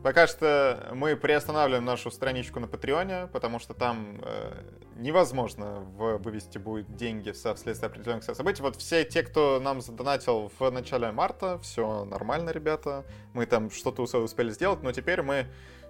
Пока 0.03 0.27
что 0.27 0.91
мы 0.93 1.17
приостанавливаем 1.17 1.83
нашу 1.83 2.09
страничку 2.09 2.59
на 2.61 2.67
Patreon 2.67 3.14
е, 3.14 3.27
потому 3.33 3.59
что 3.59 3.73
там 3.73 4.21
э, 4.23 4.63
невозможно 4.95 5.79
вывести 5.79 6.57
будет 6.57 6.95
деньги 6.95 7.31
вследствие 7.31 7.87
определенных 7.87 8.23
событий. 8.23 8.61
Вот 8.61 8.77
все 8.77 9.03
те, 9.03 9.23
кто 9.23 9.59
нам 9.59 9.81
задонатил 9.81 10.51
в 10.57 10.69
начале 10.69 11.11
марта, 11.11 11.59
все 11.59 12.05
нормально, 12.05 12.51
ребята. 12.51 13.05
Мы 13.33 13.45
там 13.45 13.69
что-то 13.71 14.03
успели 14.03 14.51
сделать, 14.51 14.83
но 14.83 14.93
теперь 14.93 15.21
мы 15.21 15.47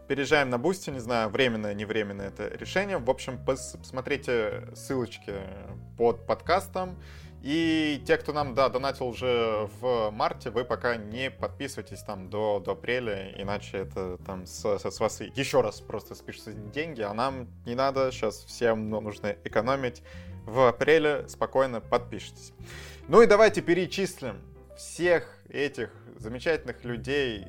переезжаем 0.08 0.50
на 0.50 0.58
Boosty, 0.58 0.90
не 0.90 1.00
знаю, 1.00 1.30
временное, 1.30 1.76
не 1.76 1.86
временное 1.86 2.30
это 2.30 2.48
решение. 2.48 2.98
В 2.98 3.12
общем, 3.12 3.40
посмотрите 3.46 4.70
ссылочки 4.74 5.36
под 6.00 6.26
подкастом. 6.26 6.98
И 7.42 8.04
те, 8.06 8.18
кто 8.18 8.34
нам, 8.34 8.54
да, 8.54 8.68
донатил 8.68 9.08
уже 9.08 9.70
в 9.80 10.12
марте, 10.12 10.50
вы 10.50 10.66
пока 10.66 10.98
не 10.98 11.32
подписывайтесь 11.32 12.02
там 12.04 12.30
до, 12.30 12.60
до 12.60 12.72
апреля, 12.72 13.34
иначе 13.38 13.78
это 13.78 14.18
там 14.26 14.46
с, 14.46 14.66
с 14.66 15.00
вас 15.00 15.22
еще 15.22 15.62
раз 15.62 15.80
просто 15.80 16.16
спишутся 16.16 16.52
деньги, 16.52 17.02
а 17.02 17.14
нам 17.14 17.48
не 17.66 17.76
надо, 17.76 18.12
сейчас 18.12 18.44
всем 18.44 18.90
нужно 18.90 19.38
экономить. 19.46 20.04
В 20.46 20.68
апреле 20.68 21.28
спокойно 21.30 21.80
подпишитесь. 21.80 22.54
Ну 23.08 23.22
и 23.22 23.26
давайте 23.28 23.62
перечислим 23.62 24.42
всех 24.76 25.38
этих 25.48 25.92
замечательных 26.18 26.84
людей, 26.84 27.46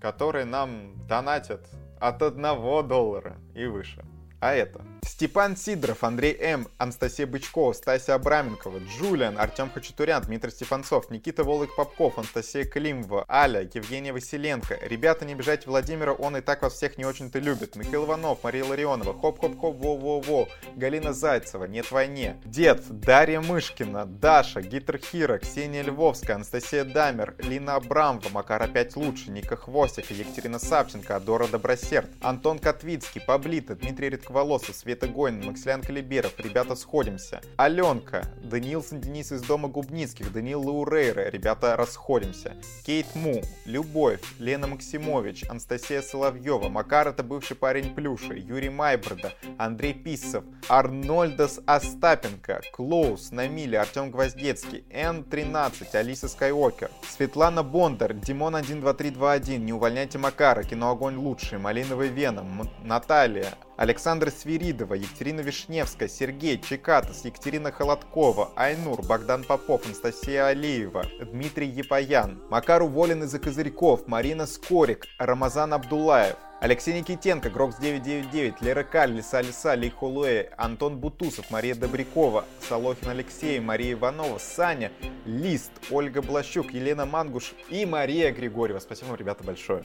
которые 0.00 0.44
нам 0.44 0.94
донатят 1.08 1.68
от 1.98 2.22
одного 2.22 2.82
доллара 2.82 3.38
и 3.54 3.66
выше. 3.66 4.04
А 4.40 4.54
это 4.54 4.84
Степан 5.22 5.56
Сидоров, 5.56 6.02
Андрей 6.02 6.36
М., 6.40 6.66
Анастасия 6.78 7.28
Бычкова, 7.28 7.74
Стасия 7.74 8.14
Абраменкова, 8.14 8.80
Джулиан, 8.80 9.38
Артем 9.38 9.70
Хачатурян, 9.70 10.22
Дмитрий 10.22 10.50
Стефанцов, 10.50 11.10
Никита 11.10 11.44
Волок-Попков, 11.44 12.18
Анастасия 12.18 12.64
Климова, 12.64 13.24
Аля, 13.28 13.68
Евгения 13.72 14.12
Василенко. 14.12 14.78
Ребята, 14.82 15.24
не 15.24 15.36
бежайте 15.36 15.68
Владимира, 15.68 16.12
он 16.12 16.36
и 16.36 16.40
так 16.40 16.62
вас 16.62 16.74
всех 16.74 16.98
не 16.98 17.04
очень-то 17.04 17.38
любит. 17.38 17.76
Михаил 17.76 18.04
Иванов, 18.04 18.42
Мария 18.42 18.64
Ларионова, 18.64 19.12
Хоп-Хоп-Хоп, 19.12 19.76
Во-Во-Во, 19.76 20.48
Галина 20.76 21.12
Зайцева, 21.12 21.66
Нет 21.66 21.90
войне, 21.90 22.40
Дед, 22.44 22.82
Дарья 22.88 23.40
Мышкина, 23.40 24.06
Даша, 24.06 24.60
Гитер 24.60 24.98
Хира, 24.98 25.38
Ксения 25.38 25.82
Львовская, 25.82 26.36
Анастасия 26.36 26.84
Дамер, 26.84 27.34
Лина 27.38 27.76
Абрамова, 27.76 28.28
Макар 28.30 28.62
опять 28.62 28.96
лучше, 28.96 29.30
Ника 29.30 29.56
Хвостик, 29.56 30.10
Екатерина 30.10 30.58
Савченко, 30.58 31.16
Адора 31.16 31.48
Добросерд, 31.48 32.08
Антон 32.20 32.58
Котвицкий, 32.58 33.20
Паблита, 33.20 33.74
Дмитрий 33.74 34.08
Редковолосов, 34.08 34.74
Света 34.74 34.91
Гойн, 35.00 35.44
Максилян 35.44 35.82
Калиберов, 35.82 36.32
ребята, 36.38 36.74
сходимся. 36.74 37.40
Аленка, 37.56 38.24
Даниилсон 38.42 39.00
Денис 39.00 39.32
из 39.32 39.42
Дома 39.42 39.68
Губницких, 39.68 40.32
Даниил 40.32 40.62
Лаурейра, 40.62 41.28
ребята, 41.30 41.76
расходимся. 41.76 42.54
Кейт 42.84 43.14
Му, 43.14 43.42
Любовь, 43.64 44.20
Лена 44.38 44.66
Максимович, 44.66 45.44
Анастасия 45.48 46.02
Соловьева, 46.02 46.68
Макар 46.68 47.08
это 47.08 47.22
бывший 47.22 47.56
парень 47.56 47.94
Плюша, 47.94 48.34
Юрий 48.34 48.70
Майброда, 48.70 49.32
Андрей 49.58 49.94
Писсов, 49.94 50.44
Арнольдас 50.68 51.60
Остапенко, 51.66 52.60
Клоус, 52.72 53.30
Намили, 53.30 53.76
Артем 53.76 54.10
Гвоздецкий, 54.10 54.84
Н13, 54.90 55.94
Алиса 55.94 56.28
Скайуокер, 56.28 56.90
Светлана 57.08 57.62
Бондар, 57.62 58.12
Димон 58.12 58.52
12321, 58.52 59.64
Не 59.64 59.72
увольняйте 59.72 60.18
Макара, 60.18 60.62
Кино 60.62 60.90
Огонь 60.90 61.16
лучший, 61.16 61.58
Малиновый 61.58 62.08
Веном, 62.08 62.68
Наталья, 62.84 63.54
Александра 63.82 64.30
Свиридова, 64.30 64.94
Екатерина 64.94 65.40
Вишневская, 65.40 66.08
Сергей 66.08 66.56
Чекатас, 66.60 67.24
Екатерина 67.24 67.72
Холодкова, 67.72 68.52
Айнур, 68.54 69.02
Богдан 69.02 69.42
Попов, 69.42 69.84
Анастасия 69.86 70.46
Алиева, 70.46 71.04
Дмитрий 71.20 71.66
Епаян, 71.66 72.40
Макар 72.48 72.82
уволен 72.82 73.24
из-за 73.24 73.40
козырьков, 73.40 74.06
Марина 74.06 74.46
Скорик, 74.46 75.08
Рамазан 75.18 75.72
Абдулаев, 75.72 76.36
Алексей 76.60 76.94
Никитенко, 76.94 77.50
Грокс 77.50 77.78
999, 77.78 78.62
Лера 78.62 78.84
Каль, 78.84 79.14
Лиса 79.14 79.40
Лиса, 79.40 79.74
Ли 79.74 79.90
Холуэ, 79.90 80.50
Антон 80.56 80.98
Бутусов, 80.98 81.50
Мария 81.50 81.74
Добрякова, 81.74 82.44
Солохин 82.68 83.08
Алексей, 83.08 83.58
Мария 83.58 83.94
Иванова, 83.94 84.38
Саня, 84.38 84.92
Лист, 85.26 85.72
Ольга 85.90 86.22
Блащук, 86.22 86.72
Елена 86.72 87.04
Мангуш 87.04 87.52
и 87.68 87.84
Мария 87.84 88.30
Григорьева. 88.30 88.78
Спасибо 88.78 89.08
вам, 89.08 89.16
ребята, 89.16 89.42
большое. 89.42 89.82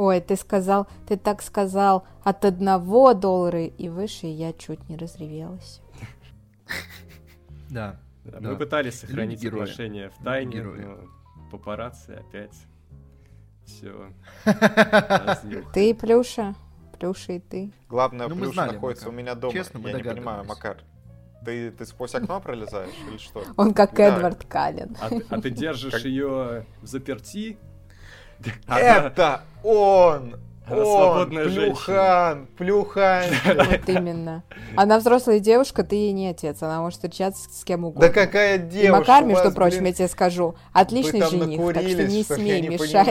Ой, 0.00 0.22
ты 0.22 0.34
сказал, 0.34 0.88
ты 1.06 1.18
так 1.18 1.42
сказал 1.42 2.06
от 2.24 2.46
одного 2.46 3.12
доллара 3.12 3.66
и 3.66 3.90
выше, 3.90 4.28
я 4.28 4.54
чуть 4.54 4.88
не 4.88 4.96
разревелась. 4.96 5.82
Да. 7.68 8.00
Мы 8.24 8.56
пытались 8.56 9.00
сохранить 9.00 9.44
отношения 9.44 10.08
в 10.08 10.24
тайне, 10.24 10.62
но 10.62 11.00
папарацци 11.50 12.12
опять 12.12 12.56
все. 13.66 14.10
Ты 15.74 15.94
Плюша, 15.94 16.54
Плюша 16.98 17.34
и 17.34 17.38
ты. 17.38 17.70
Главное, 17.90 18.26
ну, 18.26 18.36
Плюша 18.36 18.72
находится 18.72 19.10
у 19.10 19.12
меня 19.12 19.34
дома. 19.34 19.52
Честно, 19.52 19.86
я 19.86 19.92
не 19.92 20.02
понимаю, 20.02 20.46
Макар. 20.46 20.78
Ты, 21.44 21.70
ты 21.72 21.84
сквозь 21.84 22.14
окно 22.14 22.40
пролезаешь 22.40 22.94
или 23.06 23.18
что? 23.18 23.44
Он 23.58 23.74
как 23.74 24.00
Эдвард 24.00 24.46
Каллен. 24.46 24.96
А, 24.98 25.10
а 25.28 25.40
ты 25.42 25.50
держишь 25.50 26.04
ее 26.04 26.64
в 26.80 26.86
заперти 26.86 27.58
это 28.68 29.42
он! 29.62 30.36
Она 30.70 30.84
он, 30.84 31.30
плюхан, 31.30 32.46
плюхан. 32.56 33.24
Вот 33.44 33.88
именно. 33.88 34.44
Она 34.76 34.98
взрослая 34.98 35.40
девушка, 35.40 35.82
ты 35.82 35.96
ей 35.96 36.12
не 36.12 36.28
отец. 36.28 36.62
Она 36.62 36.80
может 36.80 36.98
встречаться 36.98 37.48
с 37.50 37.64
кем 37.64 37.84
угодно. 37.84 38.08
Да 38.08 38.14
какая 38.14 38.58
девушка? 38.58 38.86
И 38.86 38.90
Макар, 38.90 39.24
между 39.24 39.44
вас, 39.46 39.54
прочим, 39.54 39.78
блин, 39.78 39.86
я 39.86 39.92
тебе 39.94 40.08
скажу, 40.08 40.54
отличный 40.72 41.22
жених, 41.22 41.74
так 41.74 41.82
что 41.88 42.04
не 42.04 42.22
смей 42.22 42.60
не 42.60 42.68
мешать 42.68 43.06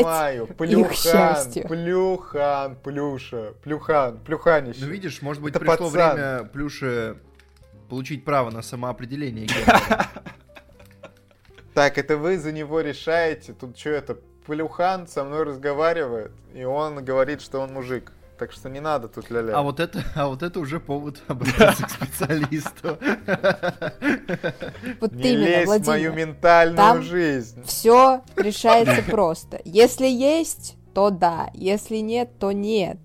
плюхан, 0.58 0.82
их 0.82 0.94
счастью. 0.94 1.68
Плюхан, 1.68 2.76
плюша, 2.78 3.54
плюхан, 3.62 4.20
плюханище. 4.20 4.80
Ну 4.86 4.88
видишь, 4.88 5.22
может 5.22 5.44
быть, 5.44 5.54
Это 5.56 5.60
пришло 5.60 5.90
пацан. 5.90 6.16
время 6.16 6.44
плюше 6.46 7.18
получить 7.90 8.24
право 8.24 8.52
на 8.52 8.62
самоопределение. 8.62 9.50
Так, 11.76 11.98
это 11.98 12.18
вы 12.18 12.38
за 12.38 12.52
него 12.52 12.82
решаете. 12.82 13.54
Тут 13.54 13.78
что 13.78 13.92
это, 13.92 14.18
Плюхан 14.50 15.06
со 15.06 15.24
мной 15.24 15.44
разговаривает, 15.44 16.32
и 16.56 16.64
он 16.64 17.06
говорит, 17.06 17.40
что 17.40 17.60
он 17.60 17.72
мужик. 17.72 18.12
Так 18.40 18.52
что 18.52 18.68
не 18.68 18.80
надо 18.80 19.08
тут 19.08 19.30
ля-ля. 19.30 19.56
А 19.56 19.62
вот 19.62 19.80
это, 19.80 20.04
а 20.16 20.28
вот 20.28 20.42
это 20.42 20.60
уже 20.60 20.80
повод 20.80 21.22
обратиться 21.28 21.84
к 21.86 21.90
специалисту. 21.92 22.98
Вот 25.00 25.12
не 25.12 25.34
именно, 25.34 25.46
лезь 25.46 25.70
в 25.70 25.88
мою 25.88 26.14
ментальную 26.14 27.04
жизнь. 27.04 27.64
Все 27.64 28.24
решается 28.38 29.04
просто. 29.04 29.62
Если 29.66 30.08
есть, 30.08 30.78
то 30.96 31.12
да. 31.12 31.52
Если 31.54 31.98
нет, 31.98 32.40
то 32.40 32.52
нет. 32.52 32.98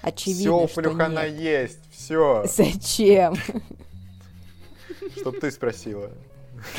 Очевидно, 0.00 0.66
все, 0.68 0.74
Плюхана 0.74 1.26
есть. 1.26 1.80
Все. 1.92 2.44
Зачем? 2.46 3.34
Чтоб 5.18 5.38
ты 5.38 5.50
спросила. 5.50 6.10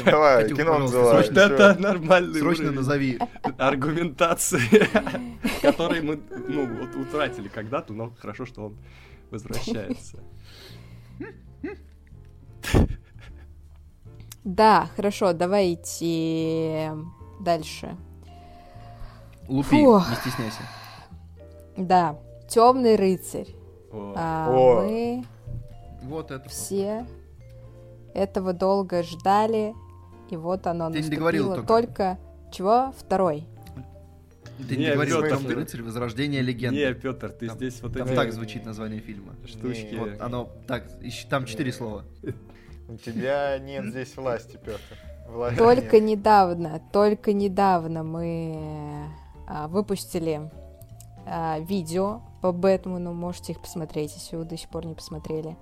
Давай, 0.06 0.50
кино 0.50 0.80
называй. 0.80 1.28
Это 1.28 1.76
нормальный 1.80 2.40
Срочно 2.40 2.72
назови. 2.72 3.20
Аргументации, 3.58 4.62
которые 5.62 6.02
мы 6.02 6.20
ну, 6.48 6.66
вот, 6.66 6.96
утратили 6.96 7.48
когда-то, 7.48 7.94
но 7.94 8.14
хорошо, 8.20 8.46
что 8.46 8.66
он 8.66 8.78
возвращается. 9.32 10.20
Да, 14.44 14.90
хорошо, 14.96 15.34
давайте 15.34 16.96
дальше. 17.42 17.96
Лупи, 19.48 19.84
Фух. 19.84 20.10
не 20.10 20.16
стесняйся. 20.16 20.62
Да, 21.78 22.20
темный 22.48 22.96
рыцарь. 22.96 23.48
О. 23.92 24.14
А, 24.16 24.48
О. 24.50 24.82
Мы 24.84 25.24
вот 26.04 26.32
это 26.32 26.48
все 26.50 27.06
этого 28.14 28.54
долго 28.54 29.04
ждали, 29.04 29.76
и 30.30 30.36
вот 30.36 30.68
оно 30.68 30.90
Ты 30.92 31.00
наступило 31.00 31.56
только. 31.56 31.68
только... 31.68 32.20
Чего? 32.52 32.94
Второй. 32.98 33.46
Ты 34.68 34.76
не, 34.76 34.86
не 34.86 34.94
говорил 34.94 35.22
Петр, 35.22 35.38
«Темный 35.38 35.56
рыцарь. 35.56 35.82
Возрождение 35.84 36.42
легенды». 36.42 36.78
Не, 36.78 36.94
Петр, 36.94 37.30
ты 37.30 37.48
там, 37.48 37.56
здесь 37.56 37.82
вот 37.82 37.94
там 37.94 38.08
эти... 38.08 38.16
так 38.16 38.34
звучит 38.34 38.66
название 38.66 39.00
фильма. 39.00 39.36
Штучки. 39.46 39.96
Вот 39.96 40.20
оно 40.20 40.50
так, 40.68 40.84
там 41.30 41.46
четыре 41.46 41.72
слова. 41.72 42.04
У 42.90 42.98
тебя 42.98 43.58
нет 43.60 43.86
здесь 43.86 44.18
власти, 44.18 44.60
Петр. 44.64 45.58
Только 45.58 46.00
недавно, 46.00 46.82
только 46.92 47.34
недавно 47.34 48.04
мы 48.04 49.10
а, 49.48 49.68
выпустили 49.68 50.50
а, 51.26 51.60
видео 51.60 52.22
по 52.42 52.52
Бэтмену, 52.52 53.14
можете 53.14 53.54
их 53.54 53.62
посмотреть, 53.62 54.16
если 54.16 54.36
вы 54.36 54.46
до 54.46 54.58
сих 54.58 54.70
пор 54.70 54.86
не 54.86 54.96
посмотрели. 54.96 55.56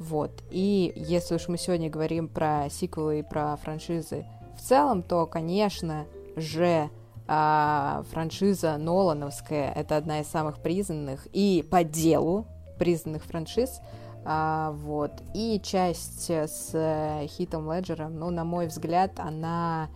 Вот. 0.00 0.42
И 0.50 0.94
если 0.96 1.34
уж 1.34 1.46
мы 1.48 1.58
сегодня 1.58 1.90
говорим 1.90 2.26
про 2.26 2.68
сиквелы 2.70 3.18
и 3.18 3.22
про 3.22 3.54
франшизы 3.56 4.24
в 4.56 4.62
целом, 4.62 5.02
то, 5.02 5.26
конечно 5.26 6.06
же, 6.36 6.88
а, 7.28 8.02
франшиза 8.10 8.78
Нолановская 8.78 9.70
это 9.72 9.98
одна 9.98 10.20
из 10.20 10.26
самых 10.26 10.60
признанных 10.62 11.28
и 11.34 11.62
по 11.70 11.84
делу 11.84 12.46
признанных 12.78 13.24
франшиз. 13.24 13.82
А, 14.24 14.72
вот. 14.72 15.12
И 15.34 15.60
часть 15.62 16.30
с 16.30 17.26
Хитом 17.28 17.70
Леджером, 17.70 18.18
ну, 18.18 18.30
на 18.30 18.44
мой 18.44 18.68
взгляд, 18.68 19.20
она 19.20 19.90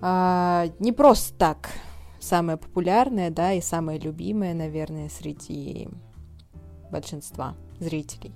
а, 0.00 0.66
не 0.78 0.92
просто 0.92 1.36
так 1.36 1.68
самая 2.20 2.56
популярная, 2.56 3.30
да, 3.30 3.52
и 3.52 3.60
самая 3.60 3.98
любимая, 3.98 4.54
наверное, 4.54 5.10
среди 5.10 5.90
большинства 6.90 7.54
зрителей. 7.80 8.32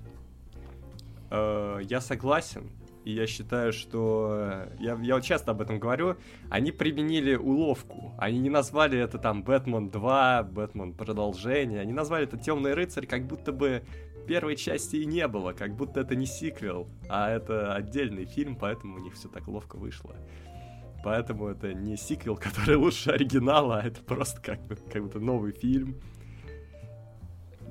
Э, 1.33 1.79
я 1.81 1.99
согласен. 1.99 2.69
И 3.05 3.11
я 3.11 3.27
считаю, 3.27 3.73
что... 3.73 4.67
Я, 4.79 4.97
я 5.01 5.15
вот 5.15 5.23
часто 5.23 5.51
об 5.51 5.61
этом 5.61 5.79
говорю. 5.79 6.15
Они 6.49 6.71
применили 6.71 7.35
уловку. 7.35 8.13
Они 8.17 8.39
не 8.39 8.49
назвали 8.49 8.97
это 8.97 9.17
там 9.17 9.43
Бэтмен 9.43 9.89
2, 9.89 10.43
Бэтмен 10.43 10.93
продолжение. 10.93 11.81
Они 11.81 11.91
назвали 11.91 12.25
это 12.25 12.37
Темный 12.37 12.73
рыцарь, 12.73 13.05
как 13.05 13.25
будто 13.25 13.51
бы 13.51 13.83
первой 14.25 14.55
части 14.55 14.97
и 14.97 15.05
не 15.05 15.27
было. 15.27 15.51
Как 15.51 15.75
будто 15.75 15.99
это 15.99 16.15
не 16.15 16.25
сиквел, 16.25 16.87
а 17.09 17.29
это 17.29 17.73
отдельный 17.73 18.25
фильм, 18.25 18.55
поэтому 18.55 18.95
у 18.95 18.99
них 18.99 19.15
все 19.15 19.27
так 19.27 19.47
ловко 19.47 19.75
вышло. 19.75 20.15
Поэтому 21.03 21.47
это 21.47 21.73
не 21.73 21.97
сиквел, 21.97 22.37
который 22.37 22.77
лучше 22.77 23.09
оригинала, 23.09 23.79
а 23.79 23.87
это 23.87 24.01
просто 24.01 24.39
как, 24.39 24.61
бы, 24.65 24.77
как 24.91 25.03
будто 25.03 25.19
новый 25.19 25.51
фильм. 25.51 25.99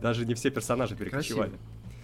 Даже 0.03 0.27
не 0.27 0.35
все 0.35 0.51
персонажи 0.51 0.95
перекочевали. 0.95 1.53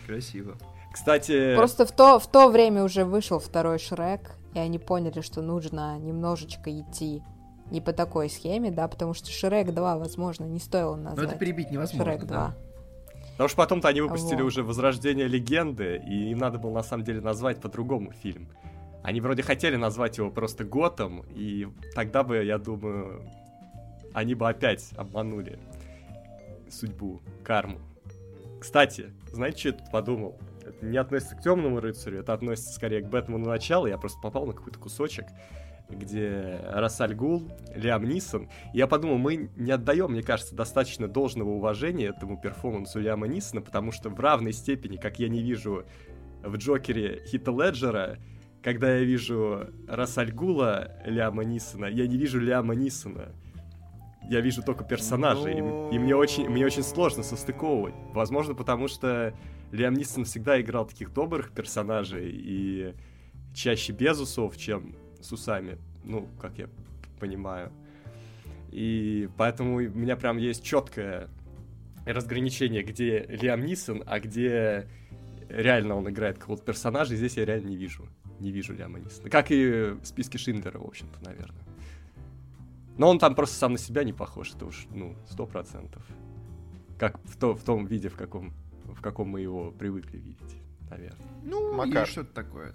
Красиво. 0.07 0.55
Красиво. 0.55 0.78
Кстати... 0.99 1.55
Просто 1.55 1.87
в 1.87 1.93
то, 1.93 2.19
в 2.19 2.27
то 2.27 2.49
время 2.49 2.83
уже 2.83 3.05
вышел 3.05 3.39
второй 3.39 3.79
Шрек, 3.79 4.33
и 4.55 4.59
они 4.59 4.81
поняли, 4.81 5.21
что 5.21 5.43
нужно 5.43 5.97
немножечко 5.97 6.77
идти 6.77 7.23
не 7.71 7.81
по 7.81 7.93
такой 7.93 8.29
схеме, 8.29 8.73
да, 8.73 8.89
потому 8.89 9.15
что 9.15 9.31
Шрек 9.31 9.73
2, 9.73 9.97
возможно, 9.97 10.45
не 10.47 10.59
стоило 10.59 10.97
назвать. 10.97 11.17
Но 11.19 11.31
это 11.31 11.39
перебить 11.39 11.71
невозможно, 11.71 12.05
Шрек 12.05 12.25
2. 12.25 12.37
Да. 12.37 12.55
Потому 13.33 13.49
что 13.49 13.57
потом-то 13.59 13.87
они 13.87 14.01
выпустили 14.01 14.43
вот. 14.43 14.49
уже 14.49 14.65
«Возрождение 14.65 15.29
легенды», 15.29 16.03
и 16.05 16.33
им 16.33 16.39
надо 16.39 16.59
было 16.59 16.73
на 16.73 16.83
самом 16.83 17.05
деле 17.05 17.21
назвать 17.21 17.61
по-другому 17.61 18.11
фильм. 18.11 18.49
Они 19.05 19.21
вроде 19.21 19.45
хотели 19.45 19.77
назвать 19.77 20.19
его 20.19 20.33
просто 20.33 20.65
Готом, 20.65 21.25
и 21.31 21.69
тогда 21.95 22.25
бы, 22.25 22.43
я 22.43 22.59
думаю, 22.59 23.23
они 24.15 24.35
бы 24.35 24.49
опять 24.49 24.91
обманули 24.97 25.61
судьбу, 26.69 27.21
карму. 27.45 27.79
Кстати, 28.61 29.13
знаете, 29.33 29.59
что 29.59 29.69
я 29.69 29.75
тут 29.75 29.91
подумал? 29.93 30.37
Это 30.69 30.87
не 30.87 30.99
относится 30.99 31.37
к 31.37 31.43
темному 31.43 31.81
рыцарю, 31.81 32.21
это 32.21 32.33
относится 32.33 32.73
скорее 32.73 33.03
к 33.03 33.09
Бэтмену 33.09 33.47
начала. 33.47 33.87
Я 33.87 33.99
просто 33.99 34.21
попал 34.21 34.47
на 34.47 34.53
какой-то 34.53 34.79
кусочек, 34.79 35.27
где 35.89 36.61
Рассаль 36.69 37.15
Гул, 37.15 37.51
Лиам 37.75 38.05
Нисон. 38.05 38.49
Я 38.73 38.87
подумал, 38.87 39.19
мы 39.19 39.51
не 39.57 39.73
отдаем, 39.73 40.13
мне 40.13 40.23
кажется, 40.23 40.55
достаточно 40.55 41.09
должного 41.09 41.51
уважения 41.51 42.07
этому 42.07 42.41
перформансу 42.41 43.01
Лиама 43.01 43.27
Нисона, 43.27 43.63
потому 43.63 43.93
что 43.93 44.11
в 44.11 44.21
равной 44.21 44.53
степени, 44.53 44.97
как 44.97 45.19
я 45.19 45.29
не 45.29 45.43
вижу 45.43 45.85
в 46.43 46.57
Джокере 46.57 47.23
Хита 47.27 47.51
Леджера, 47.51 48.19
когда 48.63 48.97
я 48.97 49.05
вижу 49.05 49.69
Рассаль 49.87 50.33
Гула 50.33 51.01
Лиама 51.05 51.45
Нисона, 51.45 51.87
я 51.87 52.07
не 52.07 52.17
вижу 52.17 52.41
Лиама 52.41 52.75
Нисона. 52.75 53.33
Я 54.29 54.43
вижу 54.43 54.63
только 54.63 54.85
персонажей, 54.85 55.59
Но... 55.63 55.89
и, 55.91 55.95
и 55.95 55.99
мне 55.99 56.15
очень, 56.15 56.51
мне 56.51 56.67
очень 56.67 56.83
сложно 56.83 57.23
состыковывать. 57.23 57.95
Возможно, 58.13 58.55
потому 58.55 58.87
что 58.89 59.33
Лиам 59.73 59.95
Нисон 59.95 60.25
всегда 60.25 60.61
играл 60.61 60.87
таких 60.87 61.13
добрых 61.13 61.53
персонажей, 61.53 62.31
и 62.33 62.95
чаще 63.55 63.93
без 63.93 64.19
усов, 64.21 64.57
чем 64.57 64.95
с 65.21 65.33
усами, 65.33 65.79
ну, 66.05 66.29
как 66.41 66.59
я 66.59 66.69
понимаю. 67.19 67.73
И 68.71 69.29
поэтому 69.37 69.77
у 69.77 69.81
меня 69.81 70.17
прям 70.17 70.37
есть 70.37 70.63
четкое 70.63 71.29
разграничение, 72.07 72.83
где 72.83 73.27
Лиам 73.29 73.65
Нисон, 73.65 74.03
а 74.07 74.21
где 74.21 74.89
реально 75.49 75.97
он 75.97 76.09
играет 76.09 76.39
какого-то 76.39 76.65
персонажа, 76.65 77.15
и 77.15 77.17
здесь 77.17 77.37
я 77.37 77.45
реально 77.45 77.69
не 77.69 77.77
вижу. 77.77 78.09
Не 78.41 78.53
вижу 78.53 78.73
Лиама 78.73 79.01
Нисона. 79.01 79.31
Как 79.31 79.51
и 79.51 79.97
в 80.01 80.05
списке 80.05 80.39
Шиндлера, 80.39 80.79
в 80.79 80.87
общем-то, 80.87 81.19
наверное. 81.25 81.65
Но 82.97 83.09
он 83.09 83.19
там 83.19 83.35
просто 83.35 83.57
сам 83.57 83.73
на 83.73 83.79
себя 83.79 84.05
не 84.05 84.13
похож, 84.13 84.55
это 84.55 84.67
уж, 84.67 84.87
ну, 84.93 85.17
сто 85.29 85.47
процентов. 85.47 86.05
Как 86.99 87.19
в, 87.25 87.37
то, 87.37 87.55
в 87.55 87.63
том 87.65 87.87
виде, 87.87 88.09
в 88.09 88.17
каком 88.17 88.53
в 88.99 89.01
каком 89.01 89.29
мы 89.29 89.41
его 89.41 89.71
привыкли 89.71 90.19
видеть, 90.19 90.57
наверное. 90.91 91.27
Ну, 91.45 91.73
Макар. 91.73 92.07
что-то 92.07 92.35
такое. 92.35 92.75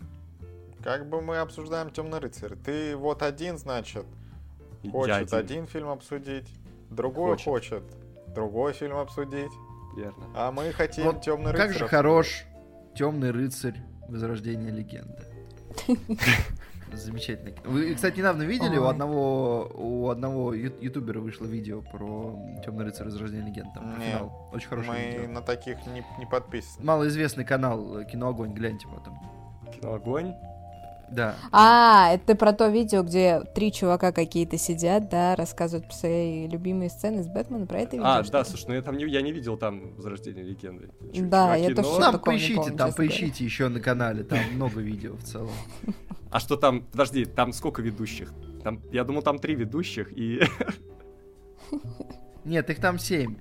Как 0.82 1.08
бы 1.08 1.22
мы 1.22 1.38
обсуждаем 1.38 1.92
Темный 1.92 2.20
рыцарь. 2.20 2.56
Ты 2.56 2.96
вот 2.96 3.22
один, 3.22 3.58
значит, 3.58 4.06
хочет 4.90 5.34
один. 5.34 5.38
один 5.38 5.68
фильм 5.68 5.90
обсудить, 5.90 6.48
другой 6.90 7.32
хочет. 7.32 7.46
хочет 7.46 7.84
другой 8.34 8.74
фильм 8.74 8.98
обсудить. 8.98 9.52
Верно. 9.96 10.26
А 10.34 10.52
мы 10.52 10.72
хотим 10.72 11.06
вот 11.06 11.22
Темный 11.22 11.52
рыцарь. 11.52 11.68
Как 11.68 11.78
же 11.78 11.88
хорош 11.88 12.46
Темный 12.96 13.32
рыцарь 13.32 13.76
Возрождение 14.08 14.72
легенды. 14.72 15.24
Замечательно. 16.96 17.54
Вы, 17.66 17.94
кстати, 17.96 18.18
недавно 18.20 18.44
видели, 18.44 18.78
у 18.78 18.86
одного, 18.86 19.70
у 19.74 20.10
одного 20.10 20.54
ютубера 20.54 21.20
вышло 21.20 21.46
видео 21.46 21.82
про 21.82 22.40
Темный 22.66 22.86
рыцарь 22.86 23.06
Возрождение 23.06 23.48
легенд. 23.48 23.74
Там, 23.74 24.00
Нет, 24.00 24.10
финал. 24.10 24.50
Очень 24.54 24.68
хорошее 24.70 24.94
мы 24.94 25.18
видео. 25.18 25.32
на 25.32 25.42
таких 25.42 25.86
не, 25.88 26.06
не 26.20 26.26
подписаны. 26.26 26.86
Малоизвестный 26.86 27.46
канал 27.46 28.00
э, 28.00 28.06
Киноогонь, 28.06 28.54
гляньте 28.54 28.88
потом. 28.88 29.20
Киноогонь? 29.74 30.36
Да. 31.12 31.36
А, 31.52 32.14
это 32.14 32.36
про 32.36 32.54
то 32.54 32.68
видео, 32.70 33.04
где 33.04 33.42
три 33.54 33.72
чувака 33.72 34.12
какие-то 34.12 34.58
сидят, 34.58 35.10
да, 35.10 35.36
рассказывают 35.36 35.88
про 35.88 35.96
свои 35.96 36.48
любимые 36.48 36.90
сцены 36.90 37.24
с 37.24 37.28
Бэтменом, 37.28 37.68
про 37.68 37.82
это 37.82 37.98
видео? 37.98 38.08
А, 38.08 38.24
да, 38.24 38.44
слушай, 38.44 38.66
ну 38.68 38.74
я 38.74 38.82
там 38.82 38.98
не, 38.98 39.06
я 39.06 39.22
не 39.22 39.32
видел 39.32 39.58
там 39.58 39.94
Возрождение 39.96 40.44
легенды. 40.44 40.90
Ч- 41.14 41.22
да, 41.22 41.56
чуваки, 41.56 41.70
я 41.70 41.76
тоже 41.76 41.90
но... 41.90 42.12
Там 42.12 42.22
поищите, 42.22 42.72
там 42.72 42.94
поищите 42.94 43.46
еще 43.46 43.68
на 43.68 43.80
канале, 43.80 44.24
там 44.24 44.40
много 44.54 44.82
видео 44.82 45.16
в 45.16 45.24
целом. 45.24 45.52
А 46.32 46.40
что 46.40 46.56
там, 46.56 46.82
подожди, 46.82 47.26
там 47.26 47.54
сколько 47.54 47.82
ведущих? 47.82 48.34
Там, 48.64 48.82
я 48.92 49.04
думал, 49.04 49.22
там 49.22 49.40
три 49.40 49.56
ведущих 49.56 50.12
и... 50.18 50.42
Нет, 52.46 52.70
их 52.70 52.80
там 52.80 52.98
семь. 52.98 53.36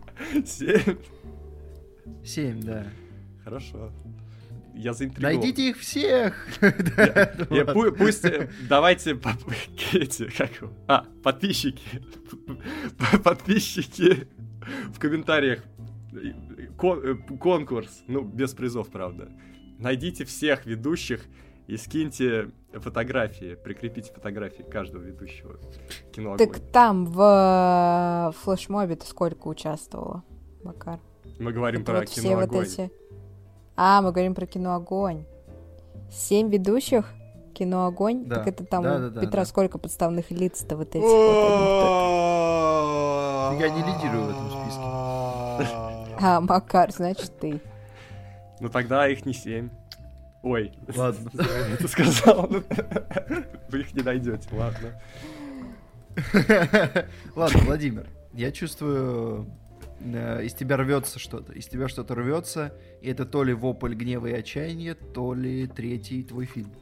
Семь? 0.44 0.98
Семь, 2.24 2.60
да. 2.60 2.86
Хорошо 3.44 3.90
я 4.74 4.92
заинтригован. 4.92 5.34
Найдите 5.34 5.70
их 5.70 5.78
всех! 5.78 6.46
Пусть, 7.98 8.26
давайте, 8.68 9.18
эти, 9.92 10.28
как 10.30 10.50
а, 10.88 11.04
подписчики, 11.22 11.82
подписчики 13.24 14.28
в 14.94 14.98
комментариях, 14.98 15.62
э, 16.12 17.14
конкурс, 17.40 18.02
ну, 18.06 18.22
без 18.22 18.52
призов, 18.54 18.88
правда. 18.90 19.28
Найдите 19.78 20.24
всех 20.24 20.66
ведущих 20.66 21.24
и 21.66 21.76
скиньте 21.76 22.50
фотографии, 22.72 23.56
прикрепите 23.62 24.12
фотографии 24.12 24.62
каждого 24.62 25.02
ведущего 25.02 25.58
кино 26.12 26.36
Так 26.36 26.60
там 26.72 27.06
в 27.06 28.30
э, 28.30 28.38
флешмобе-то 28.42 29.06
сколько 29.06 29.48
участвовало, 29.48 30.24
Макар? 30.62 31.00
Мы 31.38 31.52
говорим 31.52 31.84
про 31.84 32.04
кино 32.06 32.36
вот 32.36 32.54
эти 32.54 32.90
а, 33.76 34.02
мы 34.02 34.12
говорим 34.12 34.34
про 34.34 34.46
кино 34.46 34.74
Огонь. 34.74 35.24
Семь 36.10 36.50
ведущих 36.50 37.06
кино 37.54 37.86
Огонь. 37.86 38.24
Да. 38.26 38.36
Так 38.36 38.48
это 38.48 38.64
там 38.64 38.82
да, 38.82 38.96
у 38.96 38.98
да, 38.98 39.08
да, 39.10 39.20
Петра 39.20 39.42
да. 39.42 39.46
сколько 39.46 39.78
подставных 39.78 40.30
лиц-то 40.30 40.76
вот 40.76 40.88
этих 40.90 41.02
Я 43.60 43.68
не 43.68 43.80
лидирую 43.80 44.24
в 44.24 44.30
этом 44.30 44.50
списке. 44.50 44.82
А, 46.20 46.40
Макар, 46.40 46.92
значит 46.92 47.38
ты. 47.38 47.60
Ну 48.60 48.68
тогда 48.68 49.08
их 49.08 49.26
не 49.26 49.32
семь. 49.32 49.70
Ой. 50.42 50.72
Ладно. 50.96 51.30
Ты 51.78 51.88
сказал. 51.88 52.48
Вы 53.68 53.80
их 53.80 53.94
не 53.94 54.02
найдете, 54.02 54.48
ладно. 54.52 55.00
Ладно, 57.36 57.60
Владимир, 57.64 58.06
я 58.34 58.52
чувствую 58.52 59.46
Э, 60.04 60.42
из 60.42 60.54
тебя 60.54 60.76
рвется 60.76 61.18
что-то, 61.18 61.52
из 61.52 61.66
тебя 61.66 61.88
что-то 61.88 62.14
рвется, 62.14 62.74
и 63.00 63.10
это 63.10 63.24
то 63.24 63.44
ли 63.44 63.52
вопль 63.52 63.94
гнева 63.94 64.26
и 64.26 64.32
отчаяния, 64.32 64.94
то 64.94 65.34
ли 65.34 65.66
третий 65.66 66.22
твой 66.22 66.46
фильм. 66.46 66.72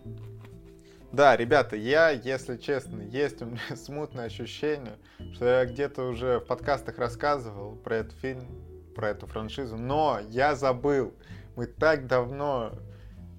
Да, 1.13 1.37
ребята, 1.37 1.77
я, 1.77 2.11
если 2.11 2.57
честно, 2.57 3.03
есть 3.03 3.43
у 3.43 3.47
меня 3.47 3.61
смутное 3.77 4.27
ощущение, 4.27 4.97
что 5.35 5.45
я 5.45 5.65
где-то 5.67 6.05
уже 6.05 6.39
в 6.39 6.47
подкастах 6.47 6.99
рассказывал 6.99 7.77
про 7.77 7.97
этот 7.97 8.19
фильм, 8.21 8.47
про 8.95 9.11
эту 9.11 9.27
франшизу, 9.27 9.77
но 9.77 10.21
я 10.29 10.55
забыл. 10.55 11.15
Мы 11.57 11.67
так 11.67 12.07
давно... 12.07 12.73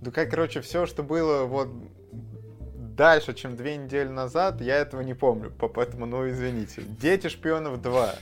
Ну 0.01 0.11
как, 0.11 0.29
короче, 0.29 0.61
все, 0.61 0.85
что 0.85 1.03
было 1.03 1.45
вот 1.45 1.69
дальше, 2.75 3.33
чем 3.33 3.55
две 3.55 3.77
недели 3.77 4.09
назад, 4.09 4.61
я 4.61 4.75
этого 4.75 5.01
не 5.01 5.13
помню, 5.13 5.51
поэтому, 5.73 6.05
ну, 6.05 6.29
извините. 6.29 6.83
«Дети 6.83 7.27
шпионов 7.27 7.79
2». 7.79 8.15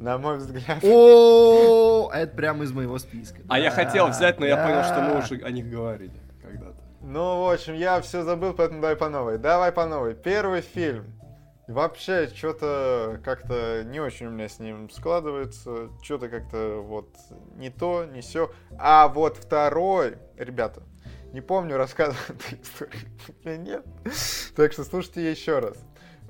На 0.00 0.16
мой 0.16 0.38
взгляд. 0.38 0.82
О, 0.82 2.10
это 2.10 2.34
прямо 2.34 2.64
из 2.64 2.72
моего 2.72 2.98
списка. 2.98 3.42
А 3.48 3.58
я 3.58 3.70
хотел 3.70 4.08
взять, 4.08 4.40
но 4.40 4.46
я 4.46 4.56
понял, 4.56 4.82
что 4.82 5.02
мы 5.02 5.18
уже 5.18 5.44
о 5.44 5.50
них 5.50 5.68
говорили 5.68 6.18
когда-то. 6.42 6.78
Ну, 7.02 7.44
в 7.44 7.52
общем, 7.52 7.74
я 7.74 8.00
все 8.00 8.22
забыл, 8.22 8.54
поэтому 8.54 8.80
давай 8.80 8.96
по 8.96 9.10
новой. 9.10 9.36
Давай 9.36 9.72
по 9.72 9.84
новой. 9.84 10.14
Первый 10.14 10.62
фильм. 10.62 11.04
Вообще, 11.68 12.28
что-то 12.34 13.20
как-то 13.22 13.84
не 13.84 14.00
очень 14.00 14.28
у 14.28 14.30
меня 14.30 14.48
с 14.48 14.58
ним 14.58 14.88
складывается. 14.88 15.90
Что-то 16.02 16.30
как-то 16.30 16.80
вот 16.82 17.10
не 17.56 17.68
то, 17.68 18.06
не 18.06 18.22
все. 18.22 18.50
А 18.78 19.06
вот 19.06 19.36
второй, 19.36 20.16
ребята, 20.38 20.82
не 21.34 21.42
помню, 21.42 21.76
рассказывал 21.76 22.18
эту 22.28 22.62
историю 22.62 23.02
или 23.44 23.56
нет. 23.56 23.84
Так 24.56 24.72
что 24.72 24.82
слушайте 24.84 25.30
еще 25.30 25.58
раз. 25.58 25.76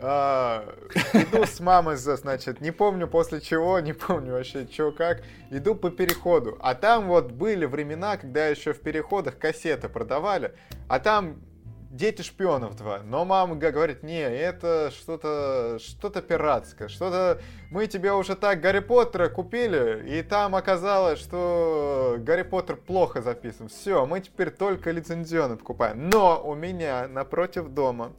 А, 0.02 0.74
иду 1.12 1.44
с 1.44 1.60
мамой, 1.60 1.96
значит, 1.96 2.60
не 2.60 2.70
помню 2.70 3.06
после 3.06 3.40
чего, 3.40 3.78
не 3.80 3.92
помню 3.92 4.32
вообще, 4.32 4.66
что 4.70 4.92
как. 4.92 5.22
Иду 5.50 5.74
по 5.74 5.90
переходу. 5.90 6.58
А 6.60 6.74
там 6.74 7.08
вот 7.08 7.32
были 7.32 7.66
времена, 7.66 8.16
когда 8.16 8.46
еще 8.46 8.72
в 8.72 8.80
переходах 8.80 9.38
кассеты 9.38 9.88
продавали. 9.88 10.54
А 10.88 10.98
там 10.98 11.42
Дети 11.90 12.22
шпионов 12.22 12.76
2. 12.76 13.00
Но 13.02 13.24
мама 13.24 13.56
говорит, 13.56 14.04
не, 14.04 14.20
это 14.20 14.92
что-то 14.92 15.78
что-то 15.80 16.22
пиратское, 16.22 16.86
что-то... 16.86 17.40
Мы 17.72 17.88
тебе 17.88 18.12
уже 18.12 18.36
так 18.36 18.60
Гарри 18.60 18.78
Поттера 18.78 19.28
купили, 19.28 20.08
и 20.08 20.22
там 20.22 20.54
оказалось, 20.54 21.18
что 21.18 22.14
Гарри 22.20 22.42
Поттер 22.42 22.76
плохо 22.76 23.22
записан. 23.22 23.68
Все, 23.68 24.06
мы 24.06 24.20
теперь 24.20 24.50
только 24.50 24.92
лицензионно 24.92 25.56
покупаем. 25.56 26.08
Но 26.08 26.40
у 26.40 26.54
меня 26.54 27.08
напротив 27.08 27.70
дома 27.70 28.12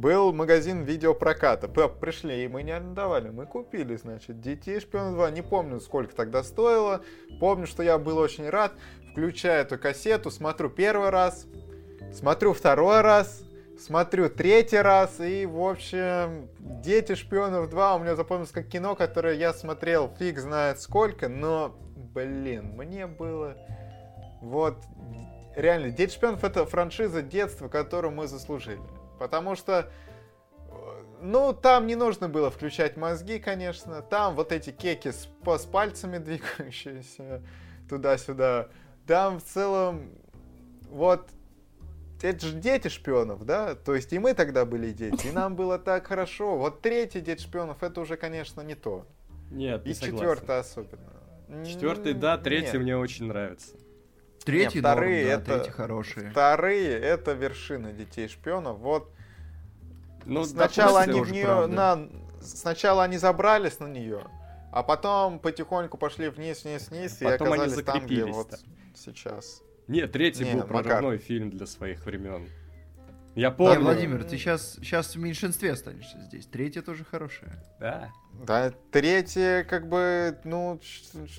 был 0.00 0.32
магазин 0.32 0.82
видеопроката. 0.82 1.68
Пришли, 1.68 2.44
и 2.44 2.48
мы 2.48 2.62
не 2.62 2.72
арендовали. 2.72 3.30
Мы 3.30 3.46
купили, 3.46 3.96
значит, 3.96 4.40
Детей 4.40 4.80
Шпионов 4.80 5.14
2. 5.14 5.30
Не 5.30 5.42
помню, 5.42 5.80
сколько 5.80 6.14
тогда 6.14 6.42
стоило. 6.42 7.02
Помню, 7.40 7.66
что 7.66 7.82
я 7.82 7.98
был 7.98 8.18
очень 8.18 8.48
рад. 8.48 8.72
Включаю 9.12 9.62
эту 9.62 9.78
кассету, 9.78 10.30
смотрю 10.30 10.70
первый 10.70 11.10
раз, 11.10 11.46
Смотрю 12.12 12.54
второй 12.54 13.02
раз, 13.02 13.42
смотрю 13.78 14.30
третий 14.30 14.78
раз, 14.78 15.20
и, 15.20 15.44
в 15.44 15.60
общем, 15.60 16.48
«Дети 16.58 17.14
шпионов 17.14 17.70
2» 17.70 17.96
у 17.96 17.98
меня 18.00 18.16
запомнилось 18.16 18.50
как 18.50 18.66
кино, 18.66 18.96
которое 18.96 19.34
я 19.34 19.52
смотрел 19.52 20.10
фиг 20.18 20.38
знает 20.38 20.80
сколько, 20.80 21.28
но, 21.28 21.76
блин, 22.14 22.72
мне 22.76 23.06
было... 23.06 23.56
Вот, 24.40 24.78
реально, 25.54 25.90
«Дети 25.90 26.14
шпионов»— 26.14 26.44
это 26.44 26.64
франшиза 26.64 27.20
детства, 27.20 27.68
которую 27.68 28.12
мы 28.12 28.26
заслужили. 28.26 28.80
Потому 29.18 29.56
что, 29.56 29.90
ну, 31.20 31.52
там 31.52 31.86
не 31.86 31.96
нужно 31.96 32.28
было 32.28 32.50
включать 32.50 32.96
мозги, 32.96 33.38
конечно. 33.38 34.02
Там 34.02 34.34
вот 34.34 34.52
эти 34.52 34.70
кеки 34.70 35.10
с, 35.10 35.28
с 35.44 35.66
пальцами 35.66 36.18
двигающиеся 36.18 37.42
туда-сюда. 37.88 38.68
Там 39.06 39.40
в 39.40 39.44
целом, 39.44 40.10
вот, 40.90 41.28
это 42.22 42.46
же 42.46 42.54
дети 42.54 42.88
шпионов, 42.88 43.44
да? 43.44 43.74
То 43.74 43.94
есть 43.94 44.12
и 44.12 44.18
мы 44.18 44.34
тогда 44.34 44.64
были 44.64 44.92
дети, 44.92 45.28
и 45.28 45.30
нам 45.30 45.56
было 45.56 45.78
так 45.78 46.06
хорошо. 46.06 46.56
Вот 46.56 46.82
третий 46.82 47.20
дети 47.20 47.42
шпионов, 47.42 47.82
это 47.82 48.00
уже, 48.00 48.16
конечно, 48.16 48.60
не 48.60 48.74
то. 48.74 49.06
Нет, 49.50 49.86
И 49.86 49.94
четвертый 49.94 50.58
особенно. 50.58 51.18
Четвертый, 51.64 52.12
да, 52.12 52.36
третий 52.36 52.72
Нет. 52.72 52.82
мне 52.82 52.96
очень 52.96 53.26
нравится. 53.26 53.74
Третий, 54.44 54.78
Нет, 54.78 54.84
вторые 54.84 55.26
норм, 55.26 55.44
да, 55.44 55.52
это 55.52 55.58
третий 55.58 55.70
хорошие. 55.76 56.30
Вторые 56.30 56.90
это 56.98 57.32
вершина 57.32 57.92
детей 57.92 58.28
шпионов. 58.28 58.78
Вот. 58.78 59.10
Ну, 60.24 60.44
сначала 60.44 61.00
они 61.00 61.20
в 61.20 61.30
нее 61.30 61.66
на, 61.66 62.08
сначала 62.40 63.04
они 63.04 63.18
забрались 63.18 63.78
на 63.80 63.86
нее, 63.86 64.22
а 64.72 64.82
потом 64.82 65.38
потихоньку 65.38 65.96
пошли 65.96 66.28
вниз, 66.28 66.64
вниз, 66.64 66.88
вниз 66.90 67.18
а 67.20 67.24
и 67.24 67.26
оказались 67.28 67.82
там, 67.82 68.06
где 68.06 68.24
вот 68.24 68.58
сейчас. 68.94 69.62
Нет, 69.86 70.12
третий 70.12 70.44
не, 70.44 70.54
был 70.54 70.62
прорывной 70.62 71.16
Макар. 71.16 71.18
фильм 71.18 71.50
для 71.50 71.66
своих 71.66 72.04
времен. 72.04 72.46
Я 73.38 73.52
помню. 73.52 73.76
Да, 73.76 73.80
Владимир, 73.80 74.24
ты 74.24 74.36
сейчас, 74.36 74.78
сейчас 74.82 75.14
в 75.14 75.18
меньшинстве 75.20 75.70
останешься 75.70 76.18
здесь. 76.22 76.46
Третья 76.46 76.82
тоже 76.82 77.04
хорошая. 77.04 77.62
Да. 77.78 78.10
Да, 78.44 78.72
третья, 78.90 79.62
как 79.62 79.88
бы, 79.88 80.36
ну, 80.42 80.80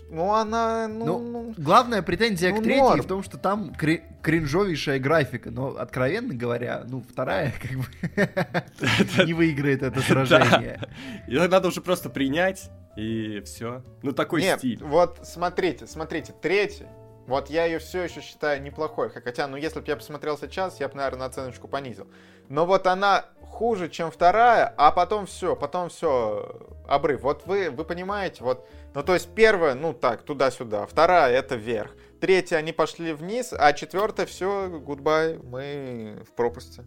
ну 0.10 0.34
она, 0.34 0.88
ну... 0.88 1.06
ну, 1.06 1.20
ну 1.20 1.54
главная 1.58 2.02
претензия 2.02 2.52
ну, 2.52 2.62
к 2.62 2.64
третьей 2.64 2.82
норм. 2.82 3.02
в 3.02 3.06
том, 3.06 3.22
что 3.22 3.38
там 3.38 3.74
кри- 3.74 4.04
кринжовейшая 4.22 5.00
графика. 5.00 5.52
Но, 5.52 5.76
откровенно 5.76 6.34
говоря, 6.34 6.86
ну, 6.88 7.02
вторая, 7.02 7.54
как 7.62 7.72
бы, 7.72 9.26
не 9.26 9.34
выиграет 9.34 9.84
это 9.84 10.00
сражение. 10.00 10.80
Ее 11.28 11.50
надо 11.50 11.68
уже 11.68 11.82
просто 11.82 12.10
принять, 12.10 12.70
и 12.96 13.42
все. 13.42 13.84
Ну, 14.04 14.14
такой 14.14 14.42
стиль. 14.42 14.82
вот 14.82 15.20
смотрите, 15.24 15.86
смотрите, 15.86 16.34
третья, 16.42 16.88
вот 17.30 17.50
я 17.50 17.66
ее 17.66 17.80
все 17.80 18.04
еще 18.04 18.22
считаю 18.22 18.62
неплохой. 18.62 19.10
Хотя, 19.10 19.48
ну 19.48 19.56
если 19.56 19.80
бы 19.80 19.86
я 19.88 19.96
посмотрел 19.96 20.38
сейчас, 20.38 20.80
я 20.80 20.90
бы, 20.90 20.96
наверное, 20.96 21.28
оценочку 21.28 21.68
понизил. 21.68 22.08
Но 22.50 22.66
вот 22.66 22.88
она 22.88 23.26
хуже, 23.42 23.90
чем 23.90 24.12
вторая, 24.12 24.74
а 24.78 24.92
потом 24.92 25.26
все, 25.26 25.56
потом 25.56 25.90
все, 25.90 26.68
обрыв. 26.88 27.22
Вот 27.22 27.46
вы, 27.46 27.70
вы 27.70 27.86
понимаете, 27.86 28.44
вот, 28.44 28.68
ну 28.94 29.04
то 29.04 29.14
есть 29.14 29.30
первая, 29.36 29.76
ну 29.76 29.94
так, 29.94 30.24
туда-сюда, 30.24 30.86
вторая 30.88 31.34
это 31.34 31.56
вверх, 31.56 31.92
третья 32.20 32.58
они 32.58 32.74
пошли 32.74 33.14
вниз, 33.14 33.54
а 33.58 33.74
четвертая 33.74 34.26
все, 34.26 34.68
гудбай, 34.68 35.38
мы 35.38 36.24
в 36.28 36.34
пропасти. 36.36 36.84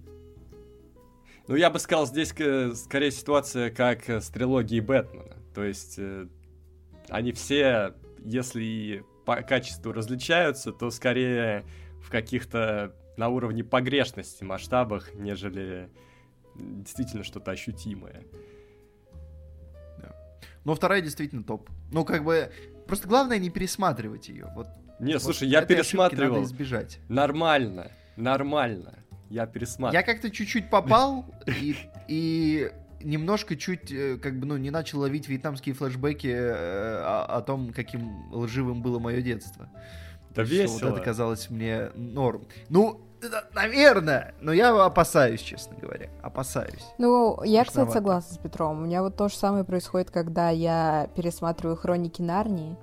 Ну 1.46 1.54
я 1.56 1.70
бы 1.70 1.78
сказал, 1.78 2.06
здесь 2.06 2.30
скорее 2.30 3.10
ситуация 3.10 3.70
как 3.70 4.08
с 4.08 4.28
трилогией 4.28 4.80
Бэтмена. 4.80 5.36
То 5.54 5.64
есть 5.64 5.98
э, 5.98 6.26
они 7.08 7.32
все, 7.32 7.94
если 8.24 9.04
по 9.24 9.42
качеству 9.42 9.92
различаются, 9.92 10.72
то 10.72 10.90
скорее 10.90 11.64
в 12.02 12.10
каких-то 12.10 12.94
на 13.16 13.28
уровне 13.28 13.62
погрешности 13.62 14.42
масштабах, 14.42 15.14
нежели 15.14 15.90
действительно 16.56 17.24
что-то 17.24 17.50
ощутимое. 17.50 18.24
Да. 19.98 20.14
Но 20.64 20.74
вторая 20.74 21.00
действительно 21.00 21.44
топ. 21.44 21.68
Ну, 21.90 22.04
как 22.04 22.24
бы, 22.24 22.50
просто 22.86 23.08
главное 23.08 23.38
не 23.38 23.50
пересматривать 23.50 24.28
ее. 24.28 24.50
Вот, 24.54 24.68
не, 24.98 25.14
вот 25.14 25.22
слушай, 25.22 25.48
я 25.48 25.62
пересматривал. 25.62 26.36
Надо 26.36 26.46
избежать. 26.46 26.98
Нормально, 27.08 27.90
нормально. 28.16 28.98
Я 29.28 29.46
пересматривал. 29.46 29.92
Я 29.94 30.02
как-то 30.02 30.30
чуть-чуть 30.30 30.68
попал, 30.68 31.24
и, 31.46 31.76
и 32.08 32.70
немножко 33.02 33.56
чуть, 33.56 33.90
э, 33.92 34.18
как 34.18 34.38
бы, 34.38 34.46
ну, 34.46 34.56
не 34.56 34.70
начал 34.70 35.00
ловить 35.00 35.28
вьетнамские 35.28 35.74
флешбеки 35.74 36.28
э, 36.28 37.02
о, 37.02 37.24
о 37.38 37.42
том, 37.42 37.72
каким 37.72 38.32
лживым 38.32 38.82
было 38.82 38.98
мое 38.98 39.22
детство. 39.22 39.68
Да 40.34 40.42
весело. 40.42 40.90
Вот 40.90 40.96
это 40.96 41.04
казалось 41.04 41.50
мне 41.50 41.90
норм. 41.94 42.46
Ну, 42.68 43.00
наверное, 43.54 44.34
но 44.40 44.52
я 44.52 44.70
опасаюсь, 44.84 45.40
честно 45.40 45.76
говоря. 45.76 46.08
Опасаюсь. 46.22 46.84
Ну, 46.98 47.42
я, 47.44 47.64
кстати, 47.64 47.90
согласна 47.90 48.34
с 48.34 48.38
Петром. 48.38 48.78
У 48.78 48.84
меня 48.86 49.02
вот 49.02 49.16
то 49.16 49.28
же 49.28 49.36
самое 49.36 49.64
происходит, 49.64 50.10
когда 50.10 50.50
я 50.50 51.08
пересматриваю 51.14 51.76
хроники 51.76 52.22
Нарнии. 52.22 52.76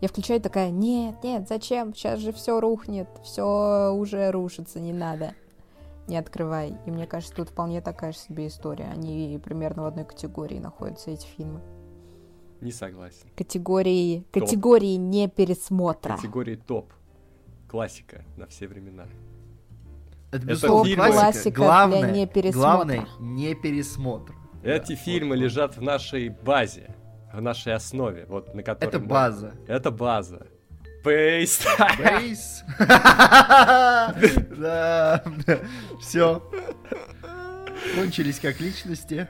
Я 0.00 0.08
включаю 0.08 0.40
такая, 0.40 0.70
нет, 0.70 1.22
нет, 1.22 1.48
зачем? 1.48 1.94
Сейчас 1.94 2.20
же 2.20 2.32
все 2.32 2.60
рухнет, 2.60 3.08
все 3.22 3.90
уже 3.94 4.30
рушится, 4.30 4.80
не 4.80 4.92
надо 4.92 5.34
не 6.08 6.16
открывай. 6.16 6.76
И 6.86 6.90
мне 6.90 7.06
кажется, 7.06 7.34
тут 7.34 7.50
вполне 7.50 7.80
такая 7.80 8.12
же 8.12 8.18
себе 8.18 8.46
история. 8.46 8.86
Они 8.92 9.40
примерно 9.42 9.82
в 9.82 9.86
одной 9.86 10.04
категории 10.04 10.58
находятся, 10.58 11.10
эти 11.10 11.26
фильмы. 11.26 11.60
Не 12.60 12.72
согласен. 12.72 13.28
Категории, 13.36 14.24
топ. 14.32 14.42
категории 14.44 14.94
не 14.96 15.28
пересмотра. 15.28 16.16
Категории 16.16 16.56
топ. 16.56 16.92
Классика 17.68 18.24
на 18.36 18.46
все 18.46 18.68
времена. 18.68 19.06
Это, 20.30 20.50
Это 20.50 20.84
фильмы... 20.84 21.10
классика 21.10 21.56
главное, 21.56 22.02
для 22.02 22.10
не 22.10 22.26
пересмотра. 22.26 22.60
Главное, 22.60 23.06
не 23.20 23.54
пересмотр. 23.54 24.34
Эти 24.62 24.92
да, 24.92 24.96
фильмы 24.96 25.36
вот, 25.36 25.42
лежат 25.42 25.76
в 25.76 25.82
нашей 25.82 26.30
базе, 26.30 26.94
в 27.32 27.40
нашей 27.40 27.74
основе, 27.74 28.24
вот 28.28 28.54
на 28.54 28.62
которой... 28.62 28.88
Это 28.88 28.98
база. 28.98 29.54
Это 29.68 29.90
база. 29.90 30.46
Бейс. 31.04 31.60
Бейс. 31.98 32.64
Да, 34.56 35.22
все. 36.00 36.42
Кончились 37.94 38.40
как 38.40 38.60
личности. 38.60 39.28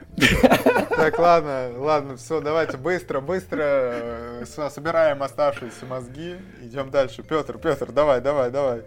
Так, 0.89 1.19
ладно, 1.19 1.73
ладно, 1.77 2.15
все, 2.15 2.39
давайте 2.39 2.77
быстро, 2.77 3.19
быстро 3.19 3.61
э, 3.61 4.45
собираем 4.45 5.21
оставшиеся 5.21 5.85
мозги. 5.85 6.35
Идем 6.61 6.89
дальше. 6.89 7.21
Петр, 7.21 7.57
Петр, 7.57 7.91
давай, 7.91 8.21
давай, 8.21 8.49
давай. 8.49 8.83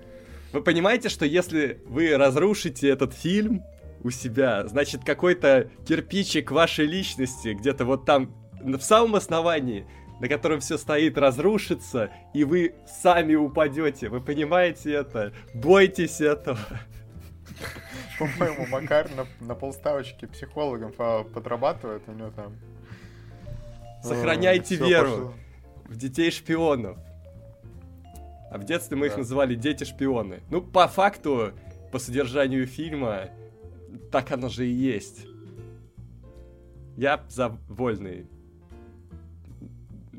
Вы 0.53 0.63
понимаете, 0.63 1.11
что 1.11 1.27
если 1.27 1.83
вы 1.85 2.17
разрушите 2.17 2.89
этот 2.89 3.13
фильм 3.13 3.63
у 4.03 4.11
себя, 4.11 4.67
значит, 4.67 5.05
какой-то 5.05 5.71
кирпичик 5.87 6.51
вашей 6.51 6.87
личности 6.87 7.49
где-то 7.49 7.85
вот 7.85 8.07
там 8.07 8.35
в 8.61 8.81
самом 8.81 9.17
основании 9.17 9.87
на 10.21 10.29
котором 10.29 10.61
все 10.61 10.79
стоит, 10.79 11.17
разрушится, 11.17 12.11
и 12.35 12.45
вы 12.45 12.75
сами 12.87 13.35
упадете. 13.35 14.09
Вы 14.09 14.21
понимаете 14.21 14.93
это? 14.93 15.33
Бойтесь 15.55 16.21
этого. 16.21 16.59
По-моему, 18.19 18.67
Макар 18.67 19.09
на, 19.15 19.27
на 19.41 19.55
полставочки 19.55 20.27
психологом 20.27 20.93
подрабатывает, 20.93 22.03
у 22.09 22.13
него 22.13 22.31
там... 22.31 22.57
Сохраняйте 24.03 24.77
веру 24.77 25.35
в 25.87 25.97
детей-шпионов. 25.97 26.99
А 28.51 28.59
в 28.59 28.65
детстве 28.65 28.97
мы 28.97 29.07
да. 29.07 29.13
их 29.13 29.19
называли 29.19 29.55
дети-шпионы. 29.55 30.41
Ну, 30.51 30.63
по 30.63 30.89
факту, 30.89 31.53
по 31.93 31.99
содержанию 31.99 32.67
фильма, 32.67 33.31
так 34.11 34.31
оно 34.31 34.49
же 34.49 34.67
и 34.67 34.71
есть. 34.71 35.27
Я 36.97 37.25
за 37.29 37.49
вольный. 37.69 38.27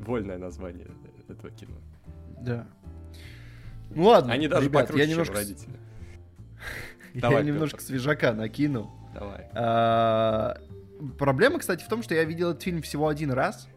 Вольное 0.00 0.38
название 0.38 0.86
этого 1.28 1.50
кино. 1.50 1.74
Да. 2.40 2.66
Ну 3.90 4.04
ладно, 4.04 4.32
Они 4.32 4.48
даже 4.48 4.66
ребят, 4.66 4.86
покруче, 4.86 5.02
я 5.04 5.10
немножко... 5.10 5.34
чем 5.34 5.42
родители. 5.42 5.76
я 7.14 7.42
немножко 7.42 7.80
свежака 7.80 8.32
накину. 8.32 8.90
Давай. 9.14 9.48
А, 9.52 10.58
проблема, 11.18 11.58
кстати, 11.58 11.84
в 11.84 11.88
том, 11.88 12.02
что 12.02 12.14
я 12.14 12.24
видел 12.24 12.50
этот 12.50 12.62
фильм 12.62 12.82
всего 12.82 13.08
один 13.08 13.32
раз. 13.32 13.68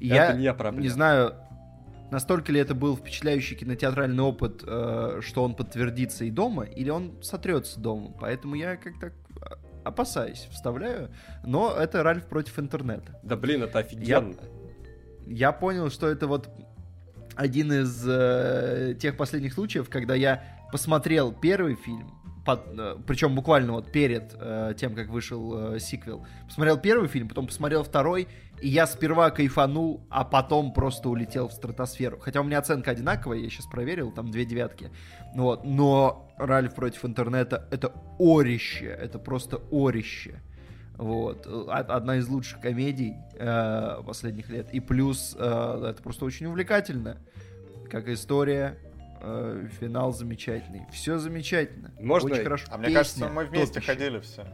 Я 0.00 0.32
не, 0.32 0.52
проблема. 0.54 0.82
не 0.82 0.88
знаю, 0.88 1.34
настолько 2.10 2.52
ли 2.52 2.60
это 2.60 2.74
был 2.74 2.96
впечатляющий 2.96 3.56
кинотеатральный 3.56 4.22
опыт, 4.22 4.62
э, 4.64 5.20
что 5.22 5.42
он 5.42 5.54
подтвердится 5.54 6.24
и 6.24 6.30
дома, 6.30 6.64
или 6.64 6.88
он 6.88 7.20
сотрется 7.22 7.80
дома. 7.80 8.14
Поэтому 8.20 8.54
я 8.54 8.76
как-то 8.76 9.12
опасаюсь, 9.84 10.48
вставляю. 10.52 11.10
Но 11.44 11.74
это 11.74 12.02
Ральф 12.02 12.26
против 12.26 12.58
интернета. 12.58 13.18
Да 13.22 13.36
блин, 13.36 13.64
это 13.64 13.80
офигенно. 13.80 14.06
Я, 14.06 14.48
я 15.28 15.52
понял, 15.52 15.90
что 15.90 16.08
это 16.08 16.26
вот 16.26 16.48
один 17.36 17.72
из 17.72 18.04
э, 18.06 18.94
тех 18.98 19.16
последних 19.16 19.52
случаев, 19.52 19.88
когда 19.88 20.14
я 20.14 20.42
посмотрел 20.72 21.32
первый 21.32 21.76
фильм, 21.76 22.18
под, 22.48 22.66
э, 22.78 22.96
причем 23.06 23.34
буквально 23.34 23.72
вот 23.72 23.92
перед 23.92 24.34
э, 24.34 24.72
тем, 24.74 24.94
как 24.94 25.08
вышел 25.08 25.74
э, 25.74 25.78
сиквел. 25.80 26.26
Посмотрел 26.46 26.78
первый 26.78 27.06
фильм, 27.06 27.28
потом 27.28 27.46
посмотрел 27.46 27.84
второй, 27.84 28.26
и 28.62 28.68
я 28.68 28.86
сперва 28.86 29.30
кайфанул, 29.30 30.06
а 30.08 30.24
потом 30.24 30.72
просто 30.72 31.10
улетел 31.10 31.48
в 31.48 31.52
стратосферу. 31.52 32.18
Хотя 32.18 32.40
у 32.40 32.44
меня 32.44 32.58
оценка 32.58 32.92
одинаковая, 32.92 33.38
я 33.38 33.50
сейчас 33.50 33.66
проверил, 33.66 34.12
там 34.12 34.30
две 34.30 34.46
девятки. 34.46 34.90
Вот, 35.34 35.64
но 35.64 36.32
Ральф 36.38 36.74
против 36.74 37.04
интернета 37.04 37.68
это 37.70 37.92
орище, 38.18 38.86
это 38.86 39.18
просто 39.18 39.60
орище. 39.70 40.40
Вот. 40.98 41.46
Одна 41.68 42.16
из 42.16 42.28
лучших 42.28 42.60
комедий 42.60 43.14
э, 43.34 44.02
последних 44.04 44.48
лет. 44.48 44.74
И 44.74 44.80
плюс 44.80 45.36
э, 45.38 45.90
это 45.90 46.02
просто 46.02 46.24
очень 46.24 46.46
увлекательно. 46.46 47.18
Как 47.88 48.08
история, 48.08 48.76
э, 49.20 49.68
финал 49.80 50.12
замечательный. 50.12 50.86
Все 50.92 51.18
замечательно. 51.18 51.92
Можно? 52.00 52.32
Очень 52.32 52.42
хорошо. 52.42 52.66
А 52.70 52.78
мне 52.78 52.92
кажется, 52.92 53.28
мы 53.28 53.44
вместе 53.44 53.80
ходили 53.80 54.18
все. 54.18 54.44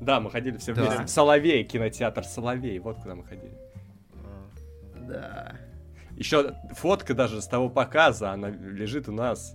Да, 0.00 0.20
мы 0.20 0.30
ходили 0.30 0.56
все 0.56 0.74
да. 0.74 0.86
вместе. 0.86 1.06
Соловей, 1.06 1.64
кинотеатр 1.64 2.24
Соловей. 2.24 2.78
Вот 2.78 2.96
куда 2.96 3.14
мы 3.14 3.24
ходили. 3.24 3.52
Да. 5.06 5.54
Еще 6.16 6.54
фотка 6.72 7.12
даже 7.12 7.42
с 7.42 7.46
того 7.46 7.68
показа, 7.68 8.32
она 8.32 8.48
лежит 8.48 9.06
у 9.08 9.12
нас 9.12 9.54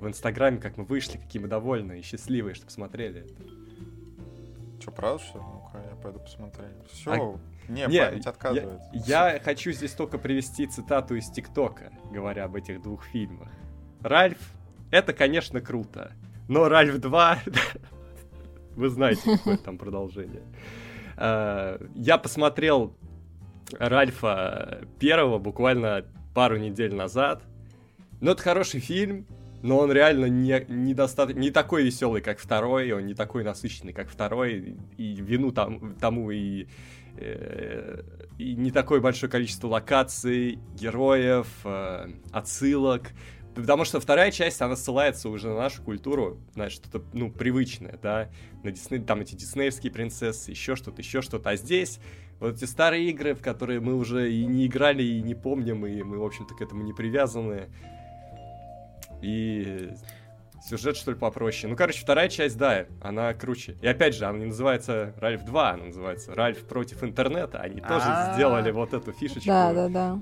в 0.00 0.06
Инстаграме, 0.08 0.58
как 0.58 0.76
мы 0.76 0.84
вышли, 0.84 1.16
какие 1.18 1.40
мы 1.40 1.48
довольные 1.48 2.00
и 2.00 2.02
счастливые, 2.02 2.54
что 2.54 2.66
посмотрели. 2.66 3.26
Что, 4.80 4.90
правда, 4.90 5.22
что 5.22 5.55
Ну-ка, 5.76 5.88
я 5.88 5.96
пойду 5.96 6.18
посмотрю. 6.20 6.64
Все, 6.90 7.12
а... 7.12 7.70
не, 7.70 7.86
не, 7.86 8.00
память 8.00 8.26
отказывается. 8.26 8.90
Я, 8.92 9.34
я 9.34 9.40
хочу 9.40 9.72
здесь 9.72 9.92
только 9.92 10.18
привести 10.18 10.66
цитату 10.66 11.16
из 11.16 11.30
ТикТока, 11.30 11.92
говоря 12.10 12.44
об 12.44 12.56
этих 12.56 12.82
двух 12.82 13.04
фильмах. 13.04 13.48
Ральф, 14.00 14.38
это, 14.90 15.12
конечно, 15.12 15.60
круто, 15.60 16.12
но 16.48 16.68
Ральф 16.68 16.98
2, 16.98 17.38
вы 18.76 18.88
знаете, 18.88 19.36
какое 19.36 19.56
там 19.56 19.78
продолжение. 19.78 20.42
А, 21.16 21.80
я 21.94 22.18
посмотрел 22.18 22.94
Ральфа 23.72 24.82
первого 24.98 25.38
буквально 25.38 26.04
пару 26.34 26.56
недель 26.56 26.94
назад. 26.94 27.42
Но 28.20 28.32
это 28.32 28.42
хороший 28.42 28.80
фильм, 28.80 29.26
но 29.62 29.78
он 29.78 29.92
реально 29.92 30.26
не, 30.26 30.64
не, 30.68 30.94
достаточно, 30.94 31.38
не 31.38 31.50
такой 31.50 31.84
веселый, 31.84 32.20
как 32.20 32.38
второй, 32.38 32.92
он 32.92 33.06
не 33.06 33.14
такой 33.14 33.44
насыщенный, 33.44 33.92
как 33.92 34.08
второй, 34.08 34.76
и 34.96 35.14
вину 35.14 35.52
там, 35.52 35.94
тому 35.96 36.30
и, 36.30 36.66
э, 37.16 38.02
и 38.38 38.54
не 38.54 38.70
такое 38.70 39.00
большое 39.00 39.30
количество 39.30 39.68
локаций, 39.68 40.58
героев, 40.74 41.48
э, 41.64 42.08
отсылок. 42.32 43.12
Потому 43.54 43.86
что 43.86 44.00
вторая 44.00 44.30
часть, 44.30 44.60
она 44.60 44.76
ссылается 44.76 45.30
уже 45.30 45.48
на 45.48 45.56
нашу 45.56 45.82
культуру, 45.82 46.38
на 46.54 46.68
что-то, 46.68 47.02
ну, 47.14 47.30
привычное, 47.30 47.98
да, 48.02 48.30
на 48.62 48.70
Дисней, 48.70 49.00
там 49.00 49.22
эти 49.22 49.34
диснеевские 49.34 49.90
принцессы, 49.90 50.50
еще 50.50 50.76
что-то, 50.76 51.00
еще 51.00 51.22
что-то. 51.22 51.48
А 51.48 51.56
здесь 51.56 51.98
вот 52.38 52.56
эти 52.56 52.66
старые 52.66 53.08
игры, 53.08 53.34
в 53.34 53.40
которые 53.40 53.80
мы 53.80 53.94
уже 53.94 54.30
и 54.30 54.44
не 54.44 54.66
играли, 54.66 55.02
и 55.02 55.22
не 55.22 55.34
помним, 55.34 55.86
и 55.86 56.02
мы, 56.02 56.18
в 56.18 56.24
общем-то, 56.24 56.54
к 56.54 56.60
этому 56.60 56.82
не 56.82 56.92
привязаны. 56.92 57.70
И 59.22 59.90
сюжет, 60.68 60.96
что 60.96 61.12
ли, 61.12 61.16
попроще. 61.16 61.70
Ну, 61.70 61.76
короче, 61.76 62.00
вторая 62.00 62.28
часть, 62.28 62.58
да, 62.58 62.86
она 63.00 63.32
круче. 63.34 63.76
И 63.80 63.86
опять 63.86 64.14
же, 64.14 64.24
она 64.24 64.38
не 64.38 64.46
называется 64.46 65.14
Ральф 65.18 65.44
2, 65.44 65.70
она 65.70 65.84
называется 65.84 66.34
Ральф 66.34 66.66
против 66.66 67.04
интернета. 67.04 67.60
Они 67.60 67.80
тоже 67.80 68.06
сделали 68.34 68.70
вот 68.70 68.92
эту 68.92 69.12
фишечку. 69.12 69.46
Да, 69.46 69.72
да, 69.72 69.88
да. 69.88 70.18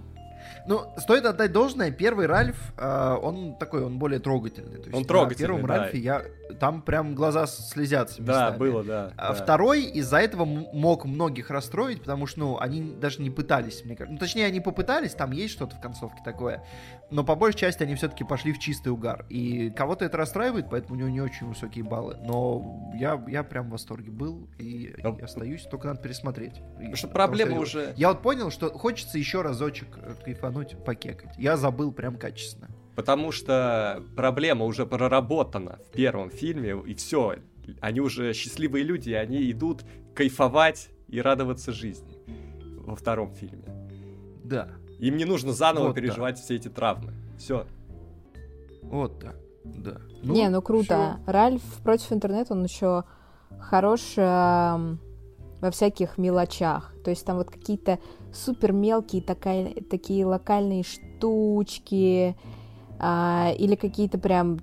Ну, 0.66 0.86
стоит 0.96 1.26
отдать 1.26 1.52
должное, 1.52 1.90
первый 1.90 2.26
Ральф, 2.26 2.56
э, 2.78 3.16
он 3.20 3.56
такой, 3.56 3.84
он 3.84 3.98
более 3.98 4.18
трогательный. 4.18 4.78
То 4.78 4.84
есть, 4.84 4.94
он 4.94 5.04
трогательный, 5.04 5.48
первом 5.48 5.66
да. 5.66 5.78
Ральфе 5.78 5.98
я, 5.98 6.22
там 6.58 6.80
прям 6.82 7.14
глаза 7.14 7.46
слезятся 7.46 8.22
местами. 8.22 8.52
Да, 8.52 8.56
было, 8.56 8.82
да. 8.82 9.12
А 9.16 9.28
да. 9.28 9.34
второй 9.34 9.84
из-за 9.84 10.18
этого 10.18 10.44
мог 10.44 11.04
многих 11.04 11.50
расстроить, 11.50 12.00
потому 12.00 12.26
что, 12.26 12.40
ну, 12.40 12.58
они 12.58 12.94
даже 12.94 13.20
не 13.20 13.30
пытались, 13.30 13.84
мне 13.84 13.94
кажется. 13.94 14.14
Ну, 14.14 14.18
точнее, 14.18 14.46
они 14.46 14.60
попытались, 14.60 15.12
там 15.12 15.32
есть 15.32 15.52
что-то 15.52 15.76
в 15.76 15.80
концовке 15.80 16.22
такое, 16.24 16.64
но 17.10 17.24
по 17.24 17.34
большей 17.34 17.58
части 17.58 17.82
они 17.82 17.94
все-таки 17.94 18.24
пошли 18.24 18.52
в 18.52 18.58
чистый 18.58 18.88
угар. 18.88 19.26
И 19.28 19.70
кого-то 19.70 20.04
это 20.04 20.16
расстраивает, 20.16 20.66
поэтому 20.70 20.94
у 20.94 20.98
него 20.98 21.08
не 21.08 21.20
очень 21.20 21.46
высокие 21.46 21.84
баллы. 21.84 22.16
Но 22.24 22.90
я, 22.94 23.22
я 23.28 23.42
прям 23.42 23.68
в 23.68 23.70
восторге 23.72 24.10
был 24.10 24.48
и, 24.58 24.94
но... 25.02 25.16
и 25.18 25.22
остаюсь, 25.22 25.62
только 25.62 25.88
надо 25.88 26.00
пересмотреть. 26.02 26.54
Потому 26.76 26.96
что 26.96 27.08
проблема 27.08 27.50
Потому 27.50 27.66
что 27.66 27.78
уже... 27.78 27.94
Я 27.96 28.08
вот 28.08 28.22
понял, 28.22 28.50
что 28.50 28.70
хочется 28.70 29.18
еще 29.18 29.42
разочек 29.42 29.88
кайфануть, 30.24 30.76
покекать. 30.84 31.34
Я 31.38 31.56
забыл 31.56 31.92
прям 31.92 32.16
качественно. 32.16 32.68
Потому 32.94 33.32
что 33.32 34.02
проблема 34.16 34.64
уже 34.64 34.86
проработана 34.86 35.78
в 35.88 35.92
первом 35.92 36.30
фильме, 36.30 36.76
и 36.86 36.94
все. 36.94 37.36
Они 37.80 38.00
уже 38.00 38.32
счастливые 38.34 38.84
люди, 38.84 39.10
и 39.10 39.14
они 39.14 39.50
идут 39.50 39.84
кайфовать 40.14 40.90
и 41.08 41.20
радоваться 41.20 41.72
жизни 41.72 42.14
во 42.84 42.94
втором 42.94 43.34
фильме. 43.34 43.64
Да. 44.44 44.68
Им 44.98 45.16
не 45.16 45.24
нужно 45.24 45.52
заново 45.52 45.88
вот 45.88 45.96
переживать 45.96 46.36
так. 46.36 46.44
все 46.44 46.56
эти 46.56 46.68
травмы. 46.68 47.12
Все. 47.38 47.66
Вот 48.82 49.18
так. 49.18 49.36
Да. 49.64 50.00
Ну, 50.22 50.34
не, 50.34 50.48
ну 50.48 50.62
круто. 50.62 51.18
Все. 51.22 51.32
Ральф 51.32 51.62
против 51.82 52.12
интернета, 52.12 52.54
он 52.54 52.64
еще 52.64 53.04
хорош 53.58 54.14
э, 54.16 54.96
во 55.60 55.70
всяких 55.70 56.18
мелочах. 56.18 56.94
То 57.02 57.10
есть 57.10 57.24
там 57.24 57.38
вот 57.38 57.50
какие-то 57.50 57.98
супер 58.32 58.72
мелкие 58.72 59.22
такая, 59.22 59.74
такие 59.90 60.26
локальные 60.26 60.82
штучки 60.82 62.36
а, 62.98 63.52
или 63.56 63.74
какие-то 63.74 64.18
прям 64.18 64.60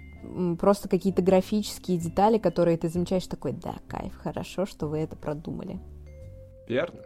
просто 0.59 0.87
какие-то 0.87 1.21
графические 1.21 1.97
детали, 1.97 2.37
которые 2.37 2.77
ты 2.77 2.89
замечаешь 2.89 3.27
такой, 3.27 3.53
да, 3.53 3.75
кайф, 3.87 4.15
хорошо, 4.17 4.65
что 4.65 4.87
вы 4.87 4.99
это 4.99 5.15
продумали. 5.15 5.79
Верно. 6.67 7.01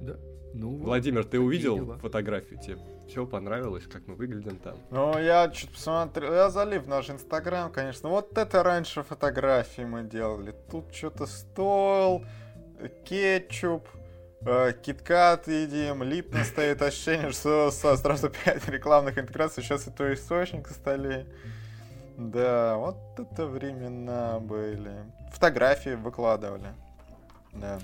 Да. 0.00 0.16
Ну, 0.54 0.76
Владимир, 0.76 1.24
ты 1.24 1.38
увидел 1.38 1.76
дела. 1.76 1.98
фотографию? 1.98 2.60
Тебе 2.60 2.78
все 3.08 3.26
понравилось, 3.26 3.84
как 3.86 4.06
мы 4.06 4.14
выглядим 4.14 4.56
там? 4.56 4.76
Ну, 4.90 5.18
я 5.18 5.48
чуть 5.48 5.70
посмотрел, 5.70 6.32
я 6.32 6.50
залив 6.50 6.86
наш 6.86 7.10
инстаграм, 7.10 7.70
конечно. 7.70 8.08
Вот 8.08 8.36
это 8.36 8.62
раньше 8.62 9.02
фотографии 9.02 9.82
мы 9.82 10.02
делали. 10.02 10.54
Тут 10.70 10.94
что-то 10.94 11.26
стол, 11.26 12.24
кетчуп, 13.04 13.86
э, 14.40 14.72
киткат 14.82 15.46
едим, 15.48 16.02
липно 16.02 16.44
стоит 16.44 16.82
ощущение, 16.82 17.30
что 17.32 17.70
сразу 17.70 18.30
5 18.44 18.68
рекламных 18.68 19.18
интеграций, 19.18 19.62
сейчас 19.62 19.86
и 19.86 19.90
то 19.90 20.12
источник 20.12 20.68
стали. 20.68 21.26
Да, 22.16 22.76
вот 22.78 22.96
это 23.18 23.46
времена 23.46 24.40
были. 24.40 24.92
Фотографии 25.32 25.90
выкладывали. 25.90 26.72
Да. 27.52 27.78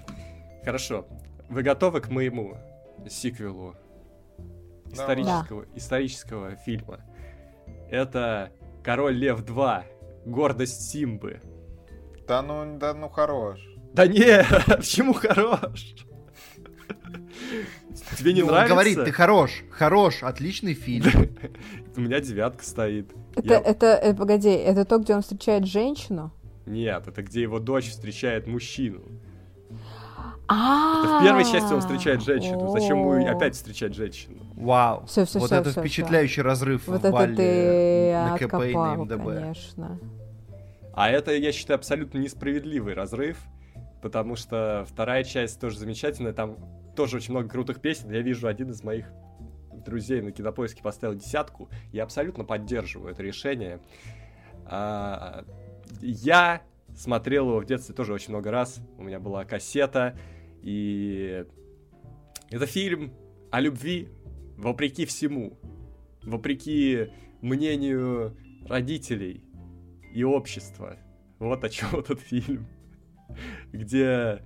Хорошо. 0.64 1.06
Вы 1.52 1.62
готовы 1.62 2.00
к 2.00 2.08
моему 2.08 2.56
сиквелу 3.06 3.76
исторического, 4.90 5.66
да. 5.66 5.68
исторического 5.74 6.56
фильма? 6.56 7.00
Это 7.90 8.52
Король 8.82 9.16
Лев 9.16 9.44
2. 9.44 9.84
Гордость 10.24 10.90
Симбы. 10.90 11.42
Да 12.26 12.40
ну, 12.40 12.78
да 12.78 12.94
ну 12.94 13.10
хорош. 13.10 13.60
Да 13.92 14.06
не, 14.06 14.42
почему 14.66 15.12
хорош? 15.12 15.94
Тебе 18.16 18.32
не 18.32 18.40
ну, 18.40 18.46
нравится? 18.46 18.72
Он 18.72 18.78
говорит, 18.78 19.04
ты 19.04 19.12
хорош, 19.12 19.62
хорош, 19.70 20.22
отличный 20.22 20.72
фильм. 20.72 21.36
У 21.98 22.00
меня 22.00 22.20
девятка 22.20 22.64
стоит. 22.64 23.12
Это, 23.36 23.56
это, 23.56 23.86
э, 23.88 24.14
погоди, 24.14 24.48
это 24.48 24.86
то, 24.86 24.96
где 24.96 25.14
он 25.14 25.20
встречает 25.20 25.66
женщину? 25.66 26.32
Нет, 26.64 27.08
это 27.08 27.22
где 27.22 27.42
его 27.42 27.58
дочь 27.58 27.90
встречает 27.90 28.46
мужчину. 28.46 29.02
В 30.48 31.20
первой 31.22 31.44
части 31.44 31.72
он 31.72 31.80
встречает 31.80 32.22
женщину. 32.22 32.68
Зачем 32.68 32.98
ему 32.98 33.26
опять 33.30 33.54
встречать 33.54 33.94
женщину? 33.94 34.42
Вау. 34.54 35.06
Все, 35.06 35.24
все, 35.24 35.38
вот 35.38 35.46
все, 35.46 35.56
это 35.56 35.70
все, 35.70 35.80
впечатляющий 35.80 36.34
все. 36.34 36.42
разрыв 36.42 36.86
вот 36.86 37.02
в 37.02 37.10
балле 37.10 37.36
ты 37.36 38.12
на 38.12 38.38
КП 38.38 38.70
и 38.70 38.74
на 38.74 38.96
МДБ. 38.96 39.40
Конечно. 39.40 39.98
А 40.94 41.08
это, 41.08 41.32
я 41.32 41.52
считаю, 41.52 41.78
абсолютно 41.78 42.18
несправедливый 42.18 42.94
разрыв, 42.94 43.38
потому 44.02 44.36
что 44.36 44.84
вторая 44.88 45.24
часть 45.24 45.58
тоже 45.58 45.78
замечательная, 45.78 46.32
там 46.34 46.58
тоже 46.94 47.16
очень 47.16 47.32
много 47.32 47.48
крутых 47.48 47.80
песен. 47.80 48.10
Я 48.10 48.20
вижу 48.20 48.46
один 48.46 48.70
из 48.70 48.82
моих 48.82 49.06
друзей 49.72 50.20
на 50.20 50.32
кинопоиске 50.32 50.82
поставил 50.82 51.14
десятку. 51.14 51.68
Я 51.92 52.04
абсолютно 52.04 52.44
поддерживаю 52.44 53.12
это 53.12 53.22
решение. 53.22 53.80
А, 54.66 55.44
я 56.00 56.62
смотрел 56.94 57.48
его 57.48 57.60
в 57.60 57.64
детстве 57.64 57.94
тоже 57.94 58.12
очень 58.12 58.30
много 58.30 58.50
раз. 58.50 58.80
У 58.98 59.02
меня 59.02 59.20
была 59.20 59.44
кассета. 59.44 60.18
И 60.62 61.44
это 62.50 62.66
фильм 62.66 63.12
о 63.50 63.60
любви 63.60 64.08
вопреки 64.56 65.06
всему. 65.06 65.58
Вопреки 66.22 67.08
мнению 67.40 68.36
родителей 68.66 69.44
и 70.12 70.24
общества. 70.24 70.96
Вот 71.38 71.64
о 71.64 71.68
чем 71.68 71.88
этот 71.98 72.20
фильм. 72.20 72.66
Где 73.72 74.42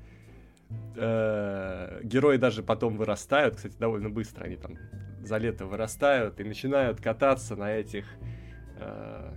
э, 0.97 2.01
герои 2.05 2.37
даже 2.37 2.63
потом 2.63 2.97
вырастают, 2.97 3.57
кстати, 3.57 3.77
довольно 3.77 4.09
быстро, 4.09 4.45
они 4.45 4.57
там 4.57 4.77
за 5.23 5.39
лето 5.39 5.67
вырастают 5.67 6.41
и 6.41 6.45
начинают 6.45 7.01
кататься 7.01 7.57
на 7.57 7.73
этих 7.73 8.07
э, 8.79 9.35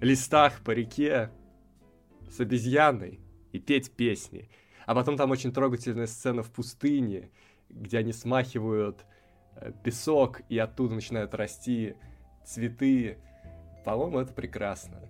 листах 0.00 0.60
по 0.60 0.70
реке 0.70 1.30
с 2.30 2.40
обезьяной 2.40 3.20
и 3.52 3.58
петь 3.58 3.90
песни. 3.92 4.48
А 4.86 4.94
потом 4.94 5.16
там 5.16 5.30
очень 5.30 5.52
трогательная 5.52 6.06
сцена 6.06 6.42
в 6.42 6.50
пустыне, 6.50 7.30
где 7.68 7.98
они 7.98 8.12
смахивают 8.12 9.04
э, 9.56 9.72
песок 9.84 10.42
и 10.48 10.58
оттуда 10.58 10.94
начинают 10.94 11.34
расти 11.34 11.94
цветы. 12.44 13.18
По-моему, 13.84 14.18
это 14.18 14.32
прекрасно. 14.32 15.00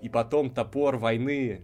И 0.00 0.08
потом 0.08 0.50
топор 0.50 0.96
войны 0.96 1.62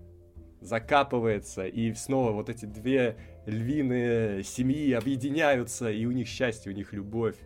закапывается, 0.60 1.66
и 1.66 1.92
снова 1.92 2.32
вот 2.32 2.48
эти 2.48 2.64
две 2.64 3.16
львиные 3.46 4.42
семьи 4.42 4.92
объединяются, 4.92 5.90
и 5.90 6.06
у 6.06 6.12
них 6.12 6.26
счастье, 6.26 6.72
у 6.72 6.74
них 6.74 6.92
любовь. 6.92 7.36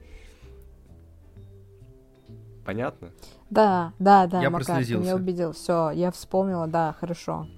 Понятно? 2.69 3.12
Да, 3.49 3.95
да, 3.99 4.27
да, 4.27 4.43
я 4.43 4.51
Макар, 4.51 4.85
ты 4.85 4.95
меня 4.95 5.16
убедил. 5.16 5.53
Все, 5.53 5.90
я 5.90 6.11
вспомнила, 6.11 6.66
да, 6.66 6.95
хорошо. 7.01 7.49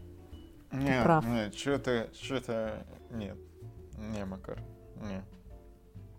Нет, 0.71 1.03
прав. 1.03 1.27
нет, 1.27 1.53
что-то, 1.53 2.09
что-то, 2.15 2.87
нет, 3.11 3.37
не, 3.99 4.25
Макар, 4.25 4.63
не. 4.99 5.25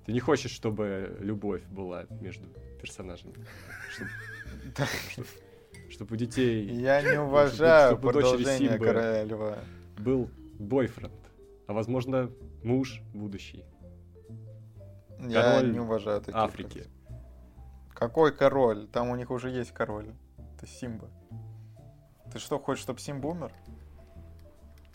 Ты 0.05 0.11
не 0.11 0.19
хочешь, 0.19 0.51
чтобы 0.51 1.15
любовь 1.21 1.63
была 1.67 2.03
между 2.19 2.49
персонажами? 2.81 3.33
Чтобы 5.89 6.11
у 6.13 6.17
детей... 6.17 6.65
Я 6.65 7.01
не 7.01 7.17
уважаю 7.21 7.97
продолжение 7.97 8.77
Короля 8.77 9.23
Льва. 9.23 9.59
Был 9.99 10.29
бойфренд, 10.59 11.13
а 11.65 11.71
возможно 11.71 12.29
муж 12.61 13.01
будущий. 13.13 13.63
Я 15.17 15.61
не 15.61 15.79
уважаю 15.79 16.19
таких. 16.19 16.35
Африки. 16.35 16.87
Какой 18.01 18.31
король? 18.31 18.87
Там 18.87 19.11
у 19.11 19.15
них 19.15 19.29
уже 19.29 19.51
есть 19.51 19.73
король. 19.73 20.07
Это 20.57 20.65
Симба. 20.65 21.07
Ты 22.33 22.39
что, 22.39 22.57
хочешь, 22.57 22.81
чтобы 22.81 22.99
Симба 22.99 23.27
умер? 23.27 23.51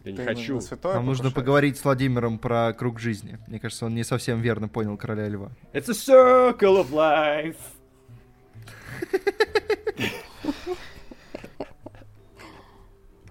Я 0.02 0.10
не 0.10 0.16
Ты 0.16 0.24
хочу. 0.24 0.60
Нам 0.82 1.06
нужно 1.06 1.30
поговорить 1.30 1.78
с 1.78 1.84
Владимиром 1.84 2.40
про 2.40 2.72
круг 2.72 2.98
жизни. 2.98 3.38
Мне 3.46 3.60
кажется, 3.60 3.86
он 3.86 3.94
не 3.94 4.02
совсем 4.02 4.40
верно 4.40 4.66
понял 4.66 4.96
короля 4.96 5.28
льва. 5.28 5.52
It's 5.72 5.88
a 5.88 5.92
circle 5.92 6.84
of 6.84 6.90
life. 6.90 7.56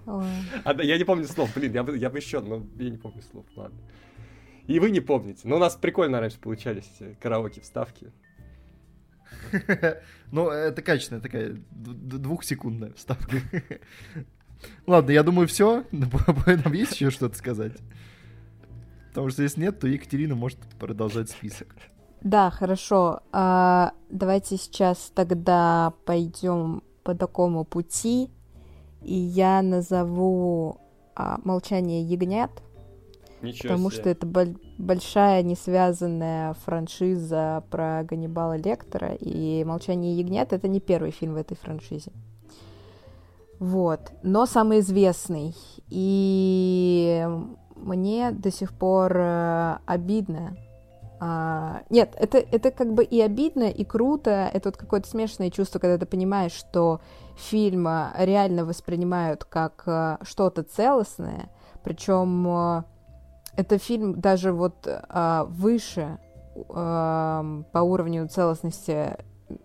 А, 0.06 0.72
да, 0.72 0.82
я 0.82 0.96
не 0.96 1.04
помню 1.04 1.26
слов, 1.26 1.50
блин, 1.54 1.74
я 1.74 1.82
бы, 1.82 1.98
я 1.98 2.08
бы 2.08 2.16
еще, 2.16 2.40
но 2.40 2.64
я 2.76 2.88
не 2.88 2.96
помню 2.96 3.20
слов, 3.20 3.44
ладно. 3.54 3.78
И 4.66 4.80
вы 4.80 4.90
не 4.90 5.00
помните. 5.00 5.42
Но 5.44 5.56
у 5.56 5.58
нас 5.58 5.76
прикольно 5.76 6.18
раньше 6.18 6.40
получались 6.40 6.90
караоке 7.20 7.60
вставки. 7.60 8.10
Ну, 10.32 10.48
это 10.48 10.82
качественная 10.82 11.22
такая 11.22 11.56
двухсекундная 11.70 12.92
вставка. 12.94 13.36
Ладно, 14.86 15.10
я 15.12 15.22
думаю, 15.22 15.46
все. 15.46 15.84
Нам 15.92 16.72
есть 16.72 16.92
еще 16.92 17.10
что-то 17.10 17.36
сказать? 17.36 17.74
Потому 19.10 19.30
что 19.30 19.42
если 19.42 19.62
нет, 19.62 19.78
то 19.78 19.86
Екатерина 19.86 20.34
может 20.34 20.58
продолжать 20.78 21.30
список. 21.30 21.74
Да, 22.22 22.50
хорошо. 22.50 23.20
А, 23.32 23.92
давайте 24.10 24.56
сейчас 24.56 25.12
тогда 25.14 25.92
пойдем 26.04 26.82
по 27.02 27.14
такому 27.14 27.64
пути. 27.64 28.30
И 29.02 29.14
я 29.14 29.62
назову 29.62 30.80
а, 31.14 31.38
«Молчание 31.44 32.02
ягнят». 32.02 32.50
Ничего 33.42 33.70
потому 33.70 33.90
себе. 33.90 34.00
что 34.00 34.10
это 34.10 34.26
боль- 34.26 34.56
большая 34.78 35.42
несвязанная 35.42 36.54
франшиза 36.64 37.64
про 37.70 38.02
Ганнибала 38.04 38.56
Лектора, 38.56 39.14
и 39.14 39.62
«Молчание 39.64 40.16
ягнят»— 40.16 40.52
это 40.54 40.68
не 40.68 40.80
первый 40.80 41.10
фильм 41.10 41.34
в 41.34 41.36
этой 41.36 41.56
франшизе. 41.56 42.12
Вот. 43.58 44.12
Но 44.22 44.46
самый 44.46 44.80
известный. 44.80 45.54
И 45.88 47.26
мне 47.74 48.30
до 48.30 48.50
сих 48.50 48.72
пор 48.72 49.16
э, 49.16 49.78
обидно. 49.86 50.56
А, 51.18 51.82
нет, 51.88 52.14
это, 52.18 52.38
это 52.38 52.70
как 52.70 52.92
бы 52.92 53.02
и 53.02 53.20
обидно, 53.20 53.70
и 53.70 53.84
круто. 53.84 54.50
Это 54.52 54.68
вот 54.68 54.76
какое-то 54.76 55.08
смешанное 55.08 55.50
чувство, 55.50 55.78
когда 55.78 55.96
ты 55.96 56.04
понимаешь, 56.06 56.52
что 56.52 57.00
фильм 57.36 57.88
реально 58.18 58.64
воспринимают 58.64 59.44
как 59.44 59.84
э, 59.86 60.18
что-то 60.22 60.62
целостное. 60.62 61.48
Причем 61.82 62.46
э, 62.48 62.82
это 63.56 63.78
фильм 63.78 64.20
даже 64.20 64.52
вот 64.52 64.86
э, 64.86 65.44
выше 65.48 66.18
э, 66.54 67.62
по 67.72 67.78
уровню 67.78 68.28
целостности, 68.28 69.16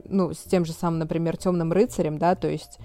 ну, 0.06 0.34
с 0.34 0.40
тем 0.40 0.66
же 0.66 0.74
самым, 0.74 1.00
например, 1.00 1.38
Темным 1.38 1.72
рыцарем, 1.72 2.18
да, 2.18 2.36
то 2.36 2.48
есть 2.48 2.80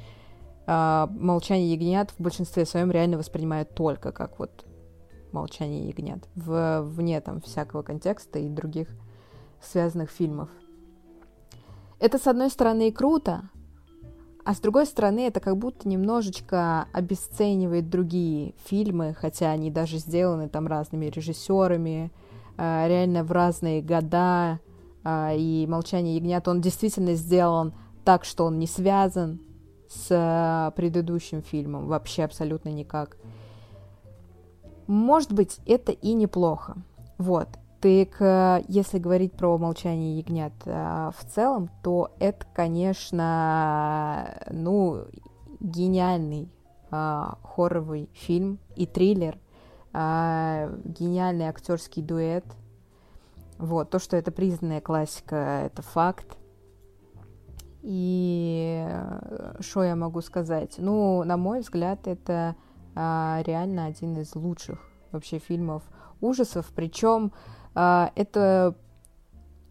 э, 0.66 1.07
Молчание 1.11 1.73
ягнят 1.73 2.11
в 2.11 2.20
большинстве 2.20 2.66
своем 2.66 2.91
реально 2.91 3.19
воспринимают 3.19 3.74
только 3.74 4.12
как 4.12 4.39
вот 4.39 4.65
Молчание 5.33 5.89
ягнят, 5.89 6.27
в, 6.35 6.83
вне 6.83 7.20
там 7.20 7.41
всякого 7.41 7.83
контекста 7.83 8.39
и 8.39 8.49
других 8.49 8.89
связанных 9.61 10.11
фильмов. 10.11 10.49
Это, 11.99 12.19
с 12.19 12.27
одной 12.27 12.51
стороны, 12.51 12.89
и 12.89 12.93
круто, 12.93 13.49
а 14.47 14.55
с 14.55 14.60
другой 14.60 14.86
стороны, 14.86 15.27
это 15.27 15.40
как 15.40 15.56
будто 15.56 15.89
немножечко 15.89 16.86
обесценивает 16.93 17.90
другие 17.90 18.55
фильмы, 18.64 19.12
хотя 19.18 19.51
они 19.51 19.73
даже 19.73 19.98
сделаны 19.98 20.48
там 20.48 20.68
разными 20.68 21.06
режиссерами, 21.06 22.12
э, 22.56 22.85
реально 22.86 23.24
в 23.24 23.32
разные 23.32 23.82
года. 23.82 24.60
Э, 25.02 25.36
и 25.36 25.66
«Молчание 25.66 26.14
ягнят» 26.14 26.47
он 26.47 26.60
действительно 26.60 27.14
сделан 27.14 27.74
так, 28.05 28.24
что 28.24 28.44
он 28.44 28.60
не 28.60 28.68
связан 28.68 29.40
с 29.89 30.06
э, 30.10 30.70
предыдущим 30.77 31.43
фильмом, 31.43 31.89
вообще 31.89 32.23
абсолютно 32.23 32.68
никак. 32.68 33.16
Может 34.86 35.32
быть, 35.32 35.59
это 35.66 35.90
и 35.90 36.12
неплохо. 36.12 36.77
Вот. 37.18 37.48
Так, 37.81 38.65
если 38.69 38.98
говорить 38.98 39.32
про 39.32 39.59
«Молчание 39.59 40.19
ягнят» 40.19 40.55
а, 40.65 41.12
в 41.16 41.24
целом, 41.27 41.69
то 41.82 42.11
это, 42.19 42.44
конечно, 42.55 44.40
ну, 44.51 45.05
гениальный 45.61 46.51
а, 46.90 47.39
хорровый 47.43 48.09
фильм 48.15 48.59
и 48.74 48.86
триллер, 48.86 49.39
а, 49.93 50.70
гениальный 50.85 51.47
актерский 51.47 52.03
дуэт. 52.03 52.44
Вот, 53.59 53.90
то, 53.90 53.98
что 53.98 54.16
это 54.16 54.31
признанная 54.31 54.81
классика, 54.81 55.62
это 55.65 55.82
факт. 55.82 56.36
И 57.82 58.86
что 59.61 59.82
я 59.82 59.97
могу 59.97 60.20
сказать? 60.20 60.74
Ну, 60.78 61.23
на 61.24 61.36
мой 61.36 61.61
взгляд, 61.61 62.07
это 62.07 62.57
а, 62.94 63.43
реально 63.44 63.86
один 63.86 64.16
из 64.19 64.35
лучших 64.35 64.81
вообще 65.12 65.39
фильмов 65.39 65.82
ужасов. 66.20 66.70
Причем 66.74 67.32
это 67.77 68.74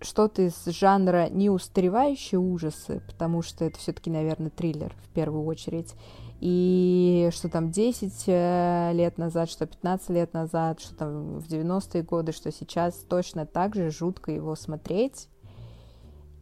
что-то 0.01 0.43
из 0.43 0.65
жанра 0.65 1.29
не 1.29 1.49
устаревающие 1.49 2.39
ужасы, 2.39 3.01
потому 3.07 3.41
что 3.41 3.65
это 3.65 3.79
все-таки, 3.79 4.09
наверное, 4.09 4.49
триллер 4.49 4.93
в 5.03 5.09
первую 5.09 5.45
очередь. 5.45 5.95
И 6.41 7.29
что 7.33 7.49
там 7.49 7.71
10 7.71 8.23
э, 8.27 8.91
лет 8.93 9.17
назад, 9.17 9.49
что 9.49 9.65
15 9.65 10.09
лет 10.09 10.33
назад, 10.33 10.81
что 10.81 10.93
там 10.95 11.39
в 11.39 11.47
90-е 11.47 12.03
годы, 12.03 12.33
что 12.33 12.51
сейчас 12.51 12.95
точно 13.09 13.45
так 13.45 13.73
же 13.73 13.89
жутко 13.89 14.31
его 14.31 14.55
смотреть. 14.55 15.29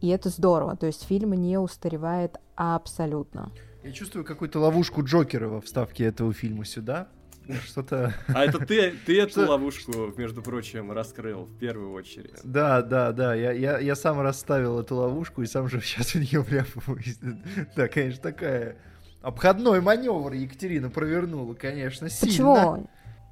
И 0.00 0.08
это 0.08 0.28
здорово. 0.28 0.76
То 0.76 0.86
есть 0.86 1.04
фильм 1.04 1.32
не 1.32 1.58
устаревает 1.58 2.38
абсолютно. 2.56 3.52
Я 3.84 3.92
чувствую 3.92 4.24
какую-то 4.24 4.58
ловушку 4.58 5.02
Джокера 5.04 5.48
во 5.48 5.60
вставке 5.60 6.04
этого 6.04 6.32
фильма 6.32 6.64
сюда. 6.64 7.08
Что-то... 7.66 8.14
А 8.28 8.44
это 8.44 8.58
ты, 8.58 8.92
ты 9.04 9.20
эту 9.20 9.46
ловушку, 9.46 10.12
между 10.16 10.42
прочим, 10.42 10.92
раскрыл 10.92 11.44
в 11.44 11.58
первую 11.58 11.92
очередь. 11.92 12.34
Да, 12.42 12.82
да, 12.82 13.12
да. 13.12 13.34
Я, 13.34 13.52
я, 13.52 13.78
я 13.78 13.94
сам 13.94 14.20
расставил 14.20 14.80
эту 14.80 14.96
ловушку 14.96 15.42
и 15.42 15.46
сам 15.46 15.68
же 15.68 15.80
сейчас 15.80 16.14
в 16.14 16.16
нее 16.16 16.40
вляпываюсь. 16.40 17.18
Да, 17.76 17.88
конечно, 17.88 18.22
такая... 18.22 18.76
Обходной 19.20 19.80
маневр 19.80 20.32
Екатерина 20.34 20.90
провернула, 20.90 21.54
конечно, 21.54 22.10
сильно. 22.10 22.30
Почему? 22.30 22.90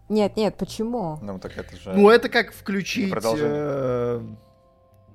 Нет, 0.09 0.37
нет, 0.37 0.57
почему? 0.57 1.19
Ну, 1.21 1.39
так 1.39 1.57
это 1.57 1.77
же... 1.77 1.93
Ну, 1.93 2.09
это 2.09 2.29
как 2.29 2.53
включить... 2.53 3.13
Э, 3.39 4.23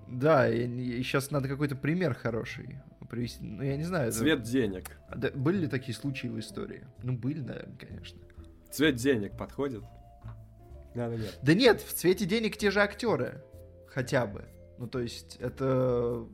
да, 0.08 0.48
и, 0.48 0.68
и 0.68 1.04
сейчас 1.04 1.32
надо 1.32 1.48
какой-то 1.48 1.76
пример 1.76 2.14
хороший 2.14 2.80
привести. 3.08 3.44
Ну, 3.44 3.64
я 3.64 3.78
не 3.78 3.84
знаю. 3.84 4.12
Цвет 4.12 4.40
это... 4.40 4.50
денег. 4.50 5.00
Да, 5.16 5.30
были 5.34 5.58
ли 5.62 5.68
такие 5.68 5.96
случаи 5.96 6.28
в 6.28 6.40
истории? 6.40 6.84
Ну, 7.04 7.14
были, 7.14 7.40
наверное, 7.40 7.78
конечно. 7.78 8.20
Цвет 8.78 8.96
денег 8.98 9.36
подходит? 9.36 9.84
Наверное, 10.94 11.26
нет. 11.26 11.40
Да 11.42 11.54
нет, 11.56 11.82
в 11.82 11.94
цвете 11.94 12.28
денег 12.28 12.58
те 12.58 12.70
же 12.70 12.80
актеры. 12.80 13.44
Хотя 13.88 14.28
бы. 14.28 14.46
Ну, 14.78 14.86
то 14.86 15.00
есть, 15.00 15.38
это... 15.40 16.28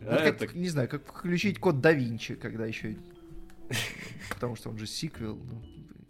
А 0.00 0.12
вот 0.12 0.20
это... 0.20 0.56
не 0.56 0.68
знаю, 0.68 0.88
как 0.88 1.04
включить 1.04 1.58
код 1.58 1.80
да 1.80 1.90
Винчи, 1.90 2.36
когда 2.36 2.66
еще... 2.66 2.96
Потому 4.32 4.54
что 4.54 4.70
он 4.70 4.78
же 4.78 4.86
сиквел. 4.86 5.34
Ну, 5.34 5.64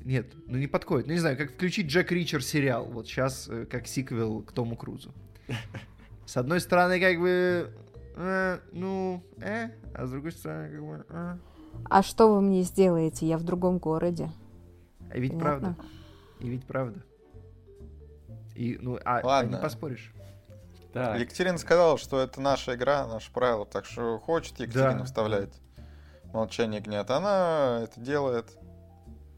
нет, 0.05 0.27
ну 0.47 0.59
не 0.59 0.67
подходит. 0.67 1.07
Ну 1.07 1.15
не 1.15 1.21
знаю, 1.21 1.39
как 1.39 1.53
включить 1.53 1.87
Джек 1.87 2.13
Ричер 2.13 2.45
сериал. 2.45 2.85
Вот 2.85 3.07
сейчас 3.07 3.49
э, 3.49 3.65
как 3.65 3.87
сиквел 3.87 4.43
к 4.43 4.53
Тому 4.53 4.77
Крузу. 4.77 5.15
С 6.27 6.37
одной 6.37 6.61
стороны, 6.61 7.01
как 7.01 7.19
бы... 7.19 7.73
Э, 8.17 8.59
ну, 8.73 9.25
э, 9.39 9.71
а 9.95 10.07
с 10.07 10.11
другой 10.11 10.33
стороны, 10.33 10.69
как 10.69 10.87
бы... 10.87 11.07
Э. 11.09 11.37
А 11.85 12.03
что 12.03 12.35
вы 12.35 12.43
мне 12.43 12.61
сделаете? 12.61 13.27
Я 13.27 13.39
в 13.39 13.43
другом 13.43 13.79
городе. 13.79 14.31
А 15.13 15.19
ведь 15.19 15.33
Понятно? 15.33 15.75
правда. 15.75 15.85
И 16.41 16.49
ведь 16.49 16.67
правда. 16.67 17.03
И, 18.55 18.79
ну, 18.81 18.99
а, 19.05 19.41
а 19.41 19.45
не 19.45 19.57
поспоришь. 19.57 20.13
Так. 20.93 21.19
Екатерина 21.19 21.59
сказала, 21.59 21.99
что 21.99 22.21
это 22.21 22.41
наша 22.41 22.75
игра, 22.75 23.07
наше 23.07 23.33
правило, 23.33 23.67
так 23.67 23.85
что 23.85 24.19
хочет 24.19 24.59
Екатерина 24.61 25.01
да. 25.01 25.05
вставлять 25.05 25.61
молчание 26.33 26.81
гнет, 26.81 27.11
она 27.11 27.81
это 27.85 28.01
делает. 28.01 28.57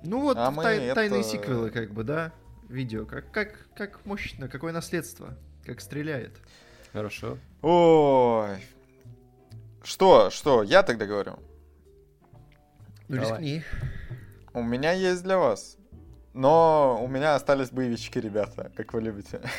Ну 0.03 0.21
вот 0.21 0.37
а 0.37 0.53
тай- 0.53 0.87
это... 0.87 0.95
тайные 0.97 1.23
сиквелы, 1.23 1.71
как 1.71 1.93
бы, 1.93 2.05
да, 2.05 2.33
видео, 2.69 3.05
как, 3.05 3.31
как, 3.31 3.69
как 3.75 4.05
мощно, 4.05 4.49
какое 4.49 4.73
наследство, 4.73 5.37
как 5.65 5.81
стреляет. 5.81 6.37
Хорошо. 6.93 7.39
Ой. 7.63 8.59
Что, 9.83 10.31
что, 10.31 10.63
я 10.63 10.83
тогда 10.83 11.07
говорю? 11.07 11.39
Ну, 13.09 13.17
Давай. 13.17 13.31
рискни. 13.31 13.63
У 14.55 14.63
меня 14.63 14.93
есть 14.93 15.23
для 15.25 15.37
вас. 15.37 15.77
Но 16.33 17.01
у 17.03 17.09
меня 17.09 17.35
остались 17.35 17.71
боевички, 17.71 18.19
ребята, 18.19 18.71
как 18.77 18.93
вы 18.95 19.03
любите. 19.03 19.41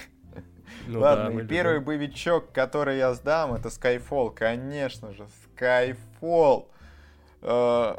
Ну, 0.88 1.00
Ладно, 1.00 1.32
да, 1.32 1.42
и 1.42 1.48
первый 1.48 1.76
любим. 1.76 1.86
боевичок, 1.86 2.52
который 2.52 2.98
я 2.98 3.14
сдам, 3.14 3.54
это 3.54 3.70
Skyfall. 3.70 4.34
Конечно 4.34 5.14
же, 5.14 5.28
Skyfall. 5.56 6.68
Э, 7.44 7.98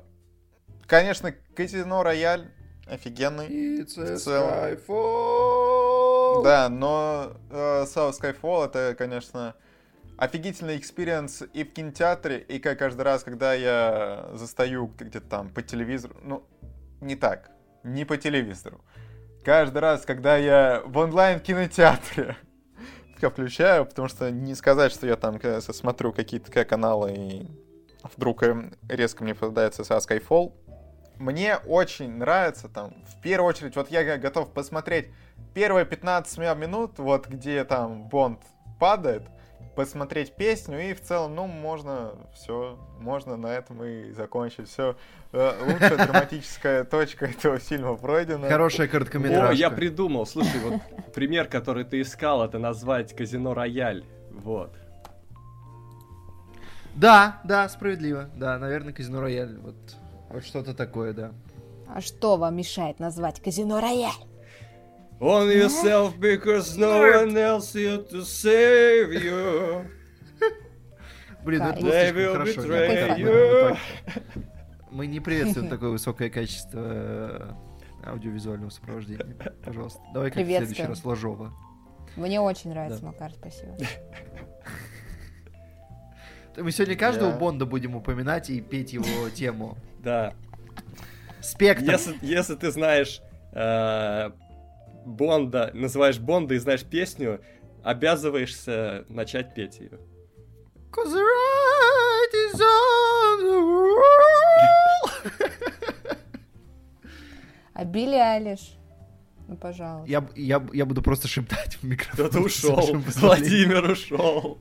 конечно, 0.86 1.32
Казино 1.54 2.02
Рояль 2.02 2.50
офигенный. 2.86 3.46
It's 3.80 3.96
a 3.98 4.16
Skyfall. 4.86 6.42
Да, 6.42 6.68
но 6.68 7.32
э, 7.50 7.84
сам 7.84 8.20
Skyfall 8.20 8.66
это, 8.66 8.94
конечно, 8.96 9.54
офигительный 10.16 10.76
experience 10.76 11.44
и 11.52 11.64
в 11.64 11.72
кинотеатре, 11.72 12.38
и 12.38 12.58
как 12.58 12.78
каждый 12.78 13.02
раз, 13.02 13.22
когда 13.22 13.54
я 13.54 14.28
застаю 14.34 14.92
где-то 14.98 15.28
там 15.28 15.48
по 15.50 15.62
телевизору, 15.62 16.14
ну, 16.22 16.44
не 17.00 17.16
так, 17.16 17.50
не 17.82 18.04
по 18.04 18.16
телевизору. 18.16 18.84
Каждый 19.44 19.78
раз, 19.78 20.04
когда 20.04 20.36
я 20.36 20.82
в 20.84 20.96
онлайн-кинотеатре 20.98 22.36
включаю, 23.30 23.86
потому 23.86 24.08
что 24.08 24.30
не 24.30 24.54
сказать, 24.54 24.92
что 24.92 25.06
я 25.06 25.16
там 25.16 25.40
смотрю 25.60 26.12
какие-то 26.12 26.64
каналы 26.64 27.12
и 27.14 27.46
вдруг 28.14 28.42
резко 28.88 29.24
мне 29.24 29.34
попадается 29.34 29.84
со 29.84 29.96
Skyfall. 29.96 30.52
Мне 31.16 31.56
очень 31.56 32.10
нравится 32.16 32.68
там, 32.68 32.94
в 33.04 33.20
первую 33.22 33.48
очередь, 33.48 33.74
вот 33.76 33.90
я 33.90 34.18
готов 34.18 34.52
посмотреть 34.52 35.08
первые 35.54 35.86
15 35.86 36.38
минут, 36.56 36.98
вот 36.98 37.26
где 37.26 37.64
там 37.64 38.08
Бонд 38.08 38.40
падает, 38.78 39.22
посмотреть 39.76 40.32
песню, 40.32 40.90
и 40.90 40.94
в 40.94 41.00
целом, 41.00 41.36
ну, 41.36 41.46
можно 41.46 42.14
все, 42.34 42.78
можно 42.98 43.36
на 43.36 43.48
этом 43.48 43.84
и 43.84 44.10
закончить. 44.10 44.68
Все, 44.68 44.96
э, 45.32 45.52
лучшая 45.60 45.96
драматическая 46.06 46.84
точка 46.84 47.26
этого 47.26 47.58
фильма 47.58 47.94
пройдена. 47.96 48.48
Хорошая 48.48 48.88
короткометражка. 48.88 49.50
О, 49.50 49.52
я 49.52 49.70
придумал, 49.70 50.26
слушай, 50.26 50.58
вот 50.60 50.80
пример, 51.14 51.46
который 51.46 51.84
ты 51.84 52.00
искал, 52.00 52.44
это 52.44 52.58
назвать 52.58 53.14
Казино 53.14 53.54
Рояль, 53.54 54.04
вот. 54.32 54.72
Да, 56.94 57.40
да, 57.44 57.68
справедливо, 57.68 58.30
да, 58.34 58.58
наверное, 58.58 58.94
Казино 58.94 59.20
Рояль, 59.20 59.58
вот, 59.58 59.76
вот 60.30 60.44
что-то 60.44 60.74
такое, 60.74 61.12
да. 61.12 61.32
А 61.86 62.00
что 62.00 62.36
вам 62.36 62.56
мешает 62.56 62.98
назвать 62.98 63.40
Казино 63.40 63.80
Рояль? 63.80 64.10
On 65.18 65.48
yourself 65.48 66.18
because 66.20 66.76
no 66.76 67.00
one 67.00 67.36
else 67.36 67.72
here 67.72 67.98
to 67.98 68.22
save 68.22 69.12
you. 69.12 69.86
Блин, 71.42 71.62
ну 71.62 71.88
это 71.88 72.12
было 72.12 72.44
слишком 72.44 72.64
хорошо. 72.64 73.78
Мы 74.90 75.06
не 75.06 75.20
приветствуем 75.20 75.68
такое 75.68 75.90
высокое 75.90 76.28
качество 76.28 76.80
э, 76.82 77.52
аудиовизуального 78.04 78.70
сопровождения. 78.70 79.36
Пожалуйста, 79.64 80.00
давай 80.12 80.30
как 80.30 80.42
в 80.42 80.46
следующий 80.46 80.82
раз 80.82 81.04
Ложова. 81.04 81.52
Мне 82.16 82.40
очень 82.40 82.70
нравится, 82.70 83.04
Макар, 83.04 83.32
спасибо. 83.32 83.76
Мы 86.56 86.72
сегодня 86.72 86.96
каждого 86.96 87.36
Бонда 87.36 87.66
будем 87.66 87.96
упоминать 87.96 88.48
и 88.50 88.60
петь 88.60 88.92
его 88.92 89.28
тему. 89.30 89.76
Да. 90.02 90.32
Спектр. 91.40 91.84
Если, 91.84 92.16
если 92.22 92.54
ты 92.54 92.70
знаешь 92.70 93.20
э, 93.52 94.30
Бонда, 95.06 95.70
называешь 95.72 96.18
Бонда 96.18 96.54
и 96.54 96.58
знаешь 96.58 96.84
песню, 96.84 97.40
обязываешься 97.84 99.06
начать 99.08 99.54
петь 99.54 99.78
ее. 99.78 100.00
Cause 100.90 101.12
the 101.12 101.20
right 101.20 102.34
is 102.34 102.60
on 102.60 103.40
the 103.44 103.66
А 107.74 107.84
Билли 107.84 108.16
Алиш? 108.16 108.76
Ну, 109.46 109.56
пожалуйста. 109.56 110.10
Я, 110.10 110.26
я, 110.34 110.66
я 110.72 110.86
буду 110.86 111.02
просто 111.02 111.28
шептать 111.28 111.76
в 111.76 111.84
микрофон. 111.84 112.26
Кто-то 112.26 112.44
ушел. 112.44 112.80
Владимир 113.16 113.90
ушел. 113.90 114.58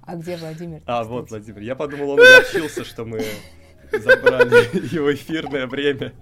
А 0.00 0.14
где 0.14 0.36
Владимир? 0.36 0.80
А, 0.86 1.02
вот 1.04 1.30
Владимир. 1.30 1.60
Я 1.60 1.74
подумал, 1.74 2.10
он 2.10 2.20
огорчился, 2.20 2.84
что 2.84 3.04
мы 3.04 3.22
забрали 3.92 4.86
его 4.94 5.12
эфирное 5.12 5.66
время. 5.66 6.12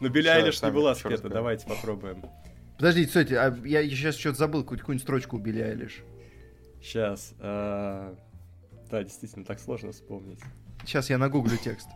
Но 0.00 0.08
Билли 0.08 0.28
Айлиш 0.28 0.62
не 0.62 0.70
была 0.70 0.94
спета, 0.94 1.28
давайте 1.28 1.66
попробуем. 1.66 2.22
Подождите, 2.76 3.08
кстати, 3.08 3.32
а 3.32 3.56
я 3.64 3.82
сейчас 3.84 4.16
что-то 4.16 4.38
забыл, 4.38 4.62
какую-нибудь 4.62 5.02
строчку 5.02 5.36
у 5.36 5.38
Билли 5.38 5.62
Айлиш. 5.62 6.02
Сейчас. 6.82 7.34
А... 7.40 8.14
Да, 8.90 9.02
действительно, 9.02 9.44
так 9.44 9.58
сложно 9.58 9.92
вспомнить. 9.92 10.40
Сейчас 10.84 11.10
я 11.10 11.18
нагуглю 11.18 11.56
текст. 11.62 11.88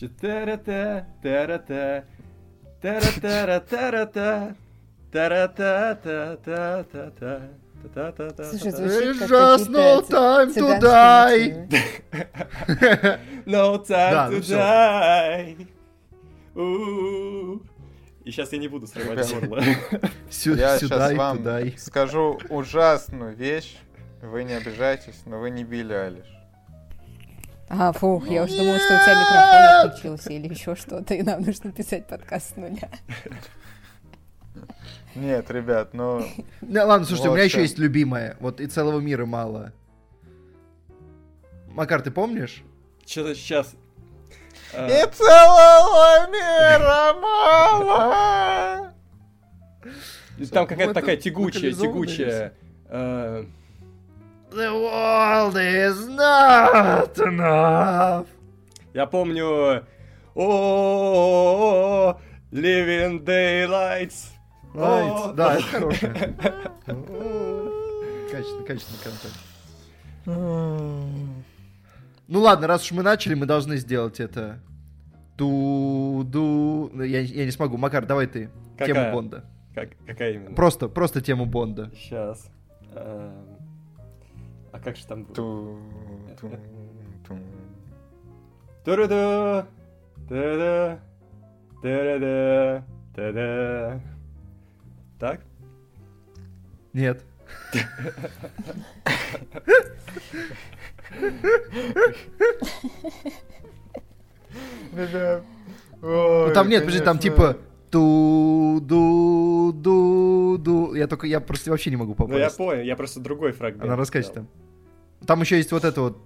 Та-та-та, 0.00 1.06
та-та-та, 5.10 5.94
та-та-та, 5.94 7.48
та-та-та-та-та-та. 7.82 8.44
Слушай, 8.44 8.70
звучит 8.72 9.18
как 9.18 9.30
Just 9.30 9.68
no 9.70 10.02
time 10.02 10.54
to 10.54 10.80
die. 10.80 11.68
no 13.46 13.78
time 13.78 14.30
to 14.30 14.40
die. 14.40 15.66
И 18.24 18.30
сейчас 18.30 18.52
я 18.52 18.58
не 18.58 18.68
буду 18.68 18.86
срывать 18.86 19.32
горло. 19.32 19.60
Я 20.44 20.78
сейчас 20.78 21.12
вам 21.14 21.46
скажу 21.76 22.38
ужасную 22.48 23.34
вещь. 23.36 23.76
Вы 24.22 24.44
не 24.44 24.54
обижайтесь, 24.54 25.22
но 25.26 25.38
вы 25.38 25.50
не 25.50 25.62
Билли 25.62 25.92
Алиш. 25.92 26.26
А, 27.70 27.92
фух, 27.92 28.26
я 28.28 28.44
уже 28.44 28.56
думала, 28.56 28.78
что 28.78 28.94
у 28.94 29.04
тебя 29.04 29.20
микрофон 29.20 29.90
отключился 29.90 30.32
или 30.32 30.48
еще 30.48 30.74
что-то, 30.74 31.14
и 31.14 31.22
нам 31.22 31.42
нужно 31.42 31.70
писать 31.70 32.06
подкаст 32.06 32.54
с 32.54 32.56
нуля. 32.56 32.88
Нет, 35.20 35.50
ребят, 35.50 35.94
ну... 35.94 36.24
Да 36.60 36.84
ладно, 36.86 37.04
слушайте, 37.06 37.30
у 37.30 37.34
меня 37.34 37.44
еще 37.44 37.60
есть 37.62 37.78
любимая. 37.78 38.36
Вот 38.40 38.60
и 38.60 38.66
целого 38.66 39.00
мира 39.00 39.26
мало. 39.26 39.72
Макар, 41.68 42.02
ты 42.02 42.10
помнишь? 42.10 42.62
Что-то 43.06 43.34
сейчас... 43.34 43.74
И 44.72 45.04
целого 45.12 46.28
мира 46.30 47.14
мало! 47.20 48.92
Там 50.52 50.66
какая-то 50.66 50.94
такая 50.94 51.16
тягучая, 51.16 51.72
тягучая... 51.72 52.52
Э, 52.88 53.44
The 54.50 54.70
world 54.72 55.56
is 55.56 56.08
not 56.08 57.16
enough. 57.18 58.26
Я 58.94 59.06
помню... 59.06 59.84
О, 60.34 62.14
Living 62.52 63.24
Daylights. 63.24 64.37
Да, 64.74 65.54
это 65.54 65.62
хорошее. 65.62 66.12
Качественный, 68.30 68.64
качественный 68.66 69.00
контент. 69.02 69.34
Ну 72.26 72.40
ладно, 72.40 72.66
раз 72.66 72.82
уж 72.82 72.92
мы 72.92 73.02
начали, 73.02 73.34
мы 73.34 73.46
должны 73.46 73.78
сделать 73.78 74.20
это. 74.20 74.60
Ду-ду... 75.38 76.90
Я, 76.94 77.20
я 77.20 77.44
не 77.44 77.50
смогу. 77.50 77.76
Макар, 77.76 78.04
давай 78.04 78.26
ты. 78.26 78.50
Какая? 78.76 78.94
Тему 78.94 79.12
Бонда. 79.12 79.44
Как, 79.74 79.90
какая 80.06 80.32
именно? 80.32 80.54
Просто, 80.54 80.88
просто 80.88 81.20
тему 81.20 81.46
Бонда. 81.46 81.90
Сейчас. 81.94 82.50
А 82.94 83.32
как 84.84 84.96
же 84.96 85.06
там 85.06 85.24
было? 85.24 85.34
Ту-ду-ду, 88.84 89.64
ту-ду, 90.28 90.98
ту-ду-ду, 91.82 92.82
ту-ду. 93.14 94.00
Так? 95.18 95.40
Нет. 96.92 97.24
Ну 106.00 106.52
там 106.54 106.68
нет, 106.68 106.84
подожди, 106.84 107.04
там 107.04 107.18
типа 107.18 107.56
ту 107.90 108.80
ду 108.82 109.72
ду 109.72 110.58
ду 110.58 110.94
Я 110.94 111.06
только, 111.08 111.26
я 111.26 111.40
просто 111.40 111.70
вообще 111.70 111.90
не 111.90 111.96
могу 111.96 112.14
попасть. 112.14 112.32
Ну 112.32 112.38
я 112.38 112.50
понял, 112.50 112.82
я 112.82 112.96
просто 112.96 113.20
другой 113.20 113.52
фрагмент. 113.52 113.84
Она 113.84 113.96
расскажет 113.96 114.34
там. 114.34 114.48
Там 115.26 115.40
еще 115.40 115.56
есть 115.56 115.72
вот 115.72 115.84
это 115.84 116.00
вот. 116.00 116.18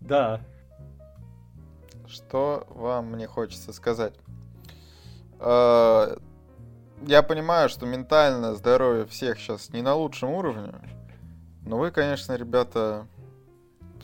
Да. 0.00 0.40
Что 2.12 2.66
вам 2.68 3.12
мне 3.12 3.26
хочется 3.26 3.72
сказать? 3.72 4.12
Я 5.40 6.18
понимаю, 7.26 7.70
что 7.70 7.86
ментальное 7.86 8.52
здоровье 8.52 9.06
всех 9.06 9.38
сейчас 9.38 9.70
не 9.70 9.80
на 9.80 9.94
лучшем 9.94 10.28
уровне. 10.28 10.74
Но 11.64 11.78
вы, 11.78 11.90
конечно, 11.90 12.34
ребята, 12.36 13.06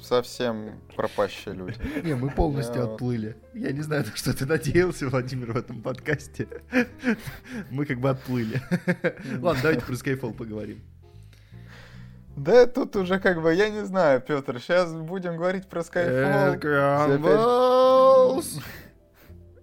совсем 0.03 0.81
пропащие 0.97 1.55
люди. 1.55 1.77
Не, 2.05 2.15
мы 2.15 2.31
полностью 2.31 2.77
Я 2.77 2.85
отплыли. 2.85 3.37
Я 3.53 3.73
не 3.73 3.83
знаю, 3.83 4.05
что 4.15 4.33
ты 4.33 4.47
надеялся, 4.47 5.09
Владимир, 5.09 5.53
в 5.53 5.57
этом 5.57 5.83
подкасте. 5.83 6.49
Мы 7.71 7.85
как 7.85 8.01
бы 8.01 8.11
отплыли. 8.11 8.63
Ладно, 9.41 9.61
давайте 9.63 9.85
про 9.85 9.95
Skyfall 9.95 10.35
поговорим. 10.35 10.81
Да 12.39 12.67
тут 12.67 12.95
уже 12.97 13.19
как 13.19 13.43
бы, 13.43 13.53
я 13.53 13.69
не 13.69 13.85
знаю, 13.85 14.21
Петр, 14.21 14.61
сейчас 14.61 14.93
будем 14.93 15.37
говорить 15.37 15.69
про 15.69 15.81
Skyfall. 15.81 16.61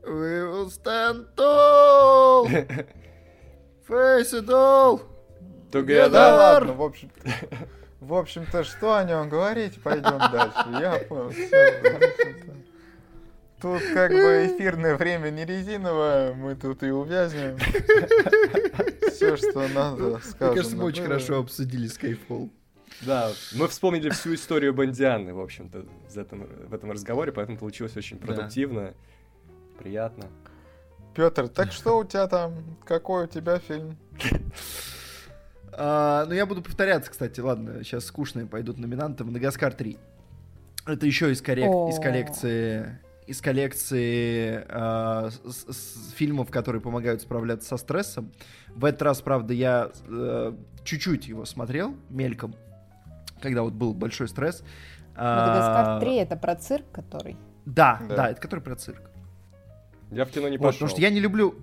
We 0.04 0.44
will 0.44 0.70
stand 0.70 1.26
tall. 1.36 2.48
Face 3.88 4.34
it 4.34 4.50
all. 4.50 5.02
Together. 5.72 6.10
Да 6.10 6.36
ладно, 6.36 6.74
в 6.74 6.82
общем 6.82 7.10
в 8.02 8.14
общем-то, 8.14 8.64
что 8.64 8.96
о 8.98 9.04
нем 9.04 9.30
говорить? 9.30 9.82
Пойдем 9.82 10.20
дальше. 10.20 10.66
Я 10.80 11.00
понял. 11.10 11.32
Тут 13.62 13.82
как 13.94 14.12
бы 14.12 14.48
эфирное 14.48 14.96
время 14.96 15.30
не 15.32 15.46
резиновое, 15.46 16.34
мы 16.34 16.56
тут 16.56 16.84
и 16.84 16.92
увязнем. 16.92 17.58
Все, 19.12 19.38
что 19.38 19.68
надо, 19.70 20.20
скажем. 20.20 20.36
Мне 20.40 20.56
кажется, 20.56 20.76
мы 20.76 20.84
очень 20.84 21.04
хорошо 21.04 21.40
обсудили 21.40 21.88
Skyfall. 21.90 22.52
Да, 23.02 23.32
мы 23.54 23.68
вспомнили 23.68 24.10
всю 24.10 24.34
историю 24.36 24.74
Бондианы, 24.74 25.34
в 25.34 25.40
общем-то, 25.40 25.86
в 26.10 26.74
этом, 26.74 26.92
разговоре, 26.92 27.32
поэтому 27.32 27.58
получилось 27.58 27.96
очень 27.98 28.18
продуктивно, 28.18 28.94
приятно. 29.78 30.26
Петр, 31.14 31.48
так 31.48 31.72
что 31.72 31.98
у 31.98 32.04
тебя 32.04 32.28
там? 32.28 32.78
Какой 32.84 33.26
у 33.26 33.28
тебя 33.28 33.60
фильм? 33.60 33.98
А, 35.78 36.26
ну, 36.26 36.34
я 36.34 36.46
буду 36.46 36.62
повторяться, 36.62 37.12
кстати. 37.12 37.42
Ладно, 37.42 37.84
сейчас 37.84 38.06
скучные 38.06 38.46
пойдут 38.46 38.78
номинанты. 38.78 39.26
Мадагаскар 39.26 39.74
3. 39.74 39.98
Это 40.86 41.06
еще 41.06 41.34
из, 41.34 41.42
коррек... 41.42 41.68
из 41.90 42.00
коллекции 42.00 42.98
из 43.28 43.42
коллекции 43.42 44.64
э, 44.68 45.30
с, 45.30 45.66
с 45.74 46.12
фильмов, 46.12 46.52
которые 46.52 46.82
помогают 46.82 47.22
справляться 47.22 47.70
со 47.70 47.78
стрессом. 47.78 48.32
В 48.76 48.86
этот 48.86 49.02
раз, 49.02 49.22
правда, 49.22 49.54
я 49.54 49.92
э, 50.08 50.54
чуть-чуть 50.84 51.28
его 51.28 51.46
смотрел 51.46 51.96
мельком, 52.10 52.56
когда 53.42 53.64
вот 53.64 53.74
был 53.74 53.94
большой 53.94 54.28
стресс. 54.28 54.64
Мадагаскар 55.16 56.00
3 56.02 56.16
это 56.16 56.36
про 56.36 56.56
цирк, 56.56 56.86
который? 56.92 57.38
Да, 57.66 58.02
да, 58.08 58.16
да 58.16 58.30
это 58.32 58.42
который 58.42 58.60
про 58.60 58.76
цирк. 58.76 59.02
Я 60.12 60.26
в 60.26 60.30
кино 60.30 60.48
не 60.50 60.58
вот, 60.58 60.68
пошел. 60.68 60.80
Потому 60.80 60.90
что 60.90 61.02
я 61.02 61.10
не 61.10 61.20
люблю... 61.20 61.56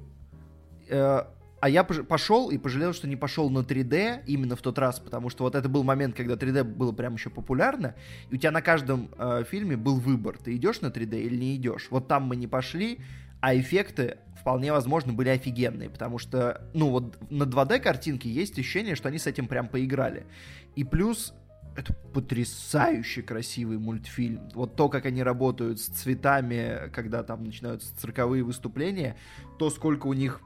Э, 0.89 1.23
а 1.61 1.69
я 1.69 1.85
пошел 1.85 2.51
и 2.51 2.59
пожалел, 2.59 2.93
что 2.93 3.07
не 3.07 3.15
пошел 3.15 3.49
на 3.49 3.61
3D 3.61 4.25
именно 4.27 4.57
в 4.57 4.63
тот 4.63 4.79
раз, 4.79 4.99
потому 4.99 5.31
что 5.31 5.45
вот 5.45 5.55
это 5.55 5.69
был 5.69 5.85
момент, 5.85 6.17
когда 6.17 6.35
3D 6.35 6.65
было 6.65 6.91
прям 6.91 7.15
еще 7.15 7.31
популярно, 7.31 7.95
и 8.31 8.35
у 8.35 8.37
тебя 8.37 8.51
на 8.51 8.63
каждом 8.63 9.11
э, 9.17 9.45
фильме 9.49 9.77
был 9.77 10.01
выбор, 10.01 10.39
ты 10.39 10.57
идешь 10.57 10.81
на 10.81 10.89
3D 10.89 11.21
или 11.21 11.37
не 11.37 11.55
идешь. 11.55 11.87
Вот 11.91 12.09
там 12.09 12.25
мы 12.25 12.35
не 12.35 12.49
пошли, 12.49 12.99
а 13.41 13.57
эффекты 13.57 14.19
вполне 14.41 14.73
возможно 14.73 15.13
были 15.13 15.29
офигенные, 15.29 15.89
потому 15.89 16.19
что, 16.19 16.63
ну 16.75 16.91
вот 16.91 17.17
на 17.31 17.45
2D 17.45 17.79
картинке 17.79 18.29
есть 18.29 18.59
ощущение, 18.59 18.97
что 18.97 19.09
они 19.09 19.19
с 19.19 19.29
этим 19.29 19.47
прям 19.47 19.69
поиграли. 19.69 20.27
И 20.75 20.83
плюс 20.83 21.33
это 21.77 21.95
потрясающе 22.13 23.23
красивый 23.23 23.79
мультфильм. 23.79 24.49
Вот 24.55 24.77
то, 24.77 24.89
как 24.89 25.07
они 25.07 25.23
работают 25.23 25.81
с 25.81 25.87
цветами, 25.87 26.91
когда 26.93 27.23
там 27.23 27.45
начинаются 27.45 27.97
цирковые 27.99 28.43
выступления, 28.43 29.17
то, 29.59 29.71
сколько 29.71 30.07
у 30.07 30.13
них 30.13 30.41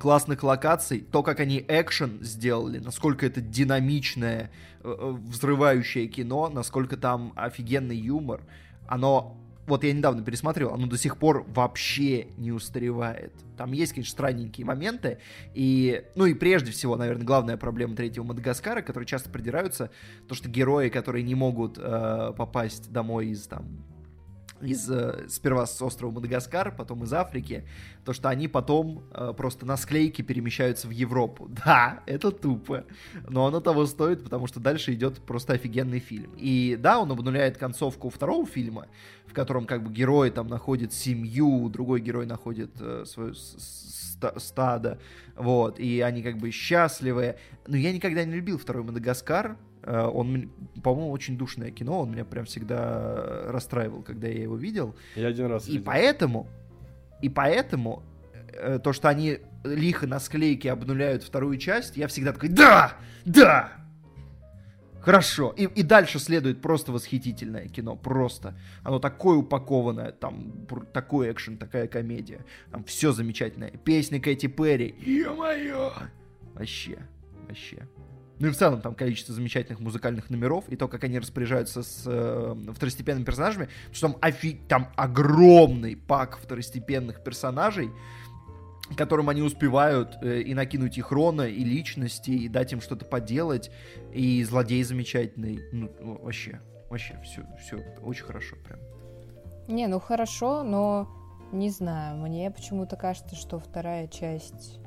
классных 0.00 0.42
локаций, 0.42 1.00
то, 1.00 1.22
как 1.22 1.40
они 1.40 1.64
экшен 1.68 2.22
сделали, 2.22 2.78
насколько 2.78 3.26
это 3.26 3.40
динамичное, 3.40 4.50
э, 4.82 4.96
э, 4.98 5.10
взрывающее 5.10 6.06
кино, 6.06 6.48
насколько 6.48 6.96
там 6.96 7.32
офигенный 7.36 7.96
юмор, 7.96 8.42
оно 8.88 9.41
вот 9.66 9.84
я 9.84 9.92
недавно 9.92 10.24
пересмотрел, 10.24 10.72
оно 10.74 10.86
до 10.86 10.98
сих 10.98 11.16
пор 11.16 11.44
вообще 11.48 12.26
не 12.36 12.52
устаревает. 12.52 13.32
Там 13.56 13.72
есть, 13.72 13.92
конечно, 13.92 14.12
странненькие 14.12 14.66
моменты, 14.66 15.18
и, 15.54 16.04
ну 16.14 16.26
и 16.26 16.34
прежде 16.34 16.72
всего, 16.72 16.96
наверное, 16.96 17.24
главная 17.24 17.56
проблема 17.56 17.94
третьего 17.94 18.24
Мадагаскара, 18.24 18.82
которые 18.82 19.06
часто 19.06 19.30
придираются, 19.30 19.90
то, 20.28 20.34
что 20.34 20.48
герои, 20.48 20.88
которые 20.88 21.22
не 21.22 21.34
могут 21.34 21.78
э, 21.78 22.32
попасть 22.36 22.90
домой 22.90 23.28
из 23.28 23.46
там 23.46 23.84
из 24.62 24.90
э, 24.90 25.26
сперва 25.28 25.66
с 25.66 25.80
острова 25.82 26.12
Мадагаскар, 26.12 26.74
потом 26.74 27.04
из 27.04 27.12
Африки, 27.12 27.64
то 28.04 28.12
что 28.12 28.28
они 28.28 28.48
потом 28.48 29.04
э, 29.12 29.32
просто 29.36 29.66
на 29.66 29.76
склейке 29.76 30.22
перемещаются 30.22 30.88
в 30.88 30.90
Европу. 30.90 31.50
Да, 31.64 32.02
это 32.06 32.32
тупо, 32.32 32.84
но 33.28 33.46
оно 33.46 33.60
того 33.60 33.86
стоит, 33.86 34.24
потому 34.24 34.46
что 34.48 34.58
дальше 34.58 34.92
идет 34.94 35.18
просто 35.20 35.52
офигенный 35.52 36.00
фильм. 36.00 36.32
И 36.36 36.76
да, 36.78 36.98
он 36.98 37.10
обнуляет 37.12 37.56
концовку 37.56 38.10
второго 38.10 38.46
фильма, 38.46 38.88
в 39.26 39.32
котором 39.32 39.64
как 39.64 39.84
бы 39.84 39.92
герой 39.92 40.30
там 40.30 40.48
находит 40.48 40.92
семью, 40.92 41.68
другой 41.68 42.00
герой 42.00 42.26
находит 42.26 42.70
э, 42.80 43.04
свою 43.06 43.34
стадо, 43.34 44.98
вот, 45.36 45.78
и 45.78 46.00
они 46.00 46.22
как 46.22 46.38
бы 46.38 46.50
счастливы. 46.50 47.36
Но 47.66 47.76
я 47.76 47.92
никогда 47.92 48.24
не 48.24 48.34
любил 48.34 48.58
второй 48.58 48.82
Мадагаскар, 48.82 49.56
он, 49.86 50.50
по-моему, 50.82 51.10
очень 51.10 51.36
душное 51.36 51.70
кино, 51.70 52.00
он 52.00 52.12
меня 52.12 52.24
прям 52.24 52.44
всегда 52.44 53.44
расстраивал, 53.50 54.02
когда 54.02 54.28
я 54.28 54.42
его 54.42 54.56
видел. 54.56 54.94
Я 55.16 55.28
один 55.28 55.46
раз 55.46 55.66
И 55.68 55.72
видел. 55.72 55.84
поэтому, 55.84 56.46
и 57.20 57.28
поэтому 57.28 58.02
э, 58.52 58.78
то, 58.82 58.92
что 58.92 59.08
они 59.08 59.38
лихо 59.64 60.06
на 60.06 60.20
склейке 60.20 60.70
обнуляют 60.72 61.22
вторую 61.22 61.56
часть, 61.58 61.96
я 61.96 62.06
всегда 62.08 62.32
такой, 62.32 62.48
да, 62.48 62.94
да, 63.24 63.72
Хорошо. 65.02 65.52
И, 65.56 65.64
и 65.64 65.82
дальше 65.82 66.20
следует 66.20 66.62
просто 66.62 66.92
восхитительное 66.92 67.66
кино. 67.66 67.96
Просто. 67.96 68.54
Оно 68.84 69.00
такое 69.00 69.36
упакованное. 69.38 70.12
Там 70.12 70.52
такой 70.92 71.32
экшен, 71.32 71.58
такая 71.58 71.88
комедия. 71.88 72.44
Там 72.70 72.84
все 72.84 73.10
замечательное. 73.10 73.70
Песни 73.70 74.20
Кэти 74.20 74.46
Перри. 74.46 74.94
Ё-моё! 75.04 75.92
Вообще. 76.54 76.98
Вообще. 77.48 77.88
Ну 78.42 78.48
и 78.48 78.50
в 78.50 78.56
целом 78.56 78.80
там 78.80 78.96
количество 78.96 79.32
замечательных 79.32 79.78
музыкальных 79.78 80.28
номеров 80.28 80.64
и 80.68 80.74
то, 80.74 80.88
как 80.88 81.04
они 81.04 81.16
распоряжаются 81.20 81.84
с 81.84 82.02
э, 82.06 82.56
второстепенными 82.74 83.22
персонажами, 83.22 83.68
что 83.92 84.08
там, 84.08 84.16
офи... 84.20 84.58
там 84.66 84.88
огромный 84.96 85.94
пак 85.94 86.38
второстепенных 86.38 87.22
персонажей, 87.22 87.92
которым 88.96 89.28
они 89.28 89.42
успевают 89.42 90.16
э, 90.22 90.40
и 90.40 90.54
накинуть 90.54 90.98
их 90.98 91.12
рона, 91.12 91.42
и 91.42 91.62
личности, 91.62 92.32
и 92.32 92.48
дать 92.48 92.72
им 92.72 92.80
что-то 92.80 93.04
поделать, 93.04 93.70
и 94.12 94.42
злодей 94.42 94.82
замечательный. 94.82 95.60
Ну, 95.70 95.92
вообще, 96.00 96.60
вообще, 96.90 97.20
все, 97.22 97.46
все 97.60 97.76
очень 98.02 98.24
хорошо 98.24 98.56
прям. 98.66 98.80
Не, 99.68 99.86
ну 99.86 100.00
хорошо, 100.00 100.64
но 100.64 101.08
не 101.52 101.70
знаю, 101.70 102.16
мне 102.16 102.50
почему-то 102.50 102.96
кажется, 102.96 103.36
что 103.36 103.60
вторая 103.60 104.08
часть 104.08 104.81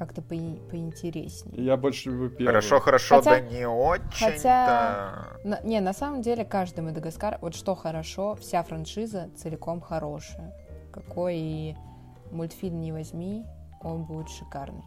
как-то 0.00 0.22
по 0.22 0.34
поинтереснее. 0.70 1.62
Я 1.62 1.76
больше 1.76 2.08
люблю 2.08 2.30
первую. 2.30 2.46
Хорошо, 2.46 2.80
хорошо, 2.80 3.16
хотя, 3.16 3.30
да 3.32 3.40
не 3.40 3.68
очень. 3.68 4.32
Хотя, 4.32 5.36
на, 5.44 5.60
не, 5.60 5.78
на 5.80 5.92
самом 5.92 6.22
деле 6.22 6.46
каждый 6.46 6.80
Мадагаскар, 6.80 7.36
вот 7.42 7.54
что 7.54 7.74
хорошо, 7.74 8.34
вся 8.36 8.62
франшиза 8.62 9.28
целиком 9.36 9.82
хорошая. 9.82 10.54
Какой 10.90 11.76
мультфильм 12.30 12.80
не 12.80 12.92
возьми, 12.92 13.44
он 13.82 14.04
будет 14.06 14.30
шикарный. 14.30 14.84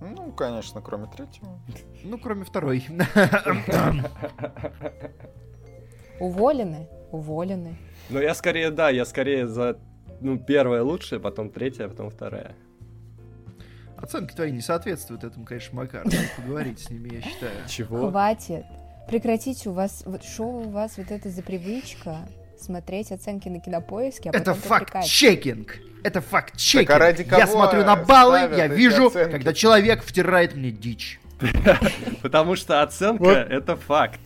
Ну, 0.00 0.32
конечно, 0.32 0.82
кроме 0.82 1.06
третьего. 1.06 1.60
Ну, 2.02 2.18
кроме 2.18 2.44
второй. 2.44 2.84
Уволены, 6.18 6.88
уволены. 7.12 7.76
Ну, 8.08 8.18
я 8.18 8.34
скорее, 8.34 8.72
да, 8.72 8.90
я 8.90 9.04
скорее 9.04 9.46
за, 9.46 9.78
ну, 10.20 10.40
первая 10.40 10.82
лучшая, 10.82 11.20
потом 11.20 11.50
третья, 11.50 11.86
потом 11.86 12.10
вторая. 12.10 12.56
Оценки 14.02 14.34
твои 14.34 14.50
не 14.50 14.60
соответствуют 14.60 15.24
этому, 15.24 15.44
конечно, 15.44 15.76
Макар. 15.76 16.04
Надо 16.04 16.16
поговорить 16.36 16.80
с 16.80 16.90
ними, 16.90 17.14
я 17.14 17.22
считаю. 17.22 17.52
Чего? 17.68 18.10
Хватит. 18.10 18.64
Прекратите, 19.08 19.68
у 19.70 19.72
вас, 19.72 20.02
вот 20.06 20.22
что 20.22 20.44
у 20.44 20.68
вас 20.70 20.96
вот 20.96 21.10
это 21.10 21.30
за 21.30 21.42
привычка 21.42 22.28
смотреть 22.60 23.10
оценки 23.10 23.48
на 23.48 23.60
кинопоиске, 23.60 24.30
а 24.30 24.36
Это 24.36 24.54
факт-чекинг! 24.54 25.78
Это 26.04 26.20
факт-чекинг! 26.20 26.90
А 26.90 26.98
ради 26.98 27.24
кого 27.24 27.40
я 27.40 27.46
смотрю 27.46 27.84
на 27.84 27.96
баллы, 27.96 28.38
я 28.56 28.68
вижу, 28.68 29.08
оценки? 29.08 29.32
когда 29.32 29.52
человек 29.52 30.02
втирает 30.02 30.54
мне 30.54 30.70
дичь. 30.70 31.20
Потому 32.22 32.54
что 32.54 32.82
оценка— 32.82 33.30
это 33.50 33.76
факт. 33.76 34.20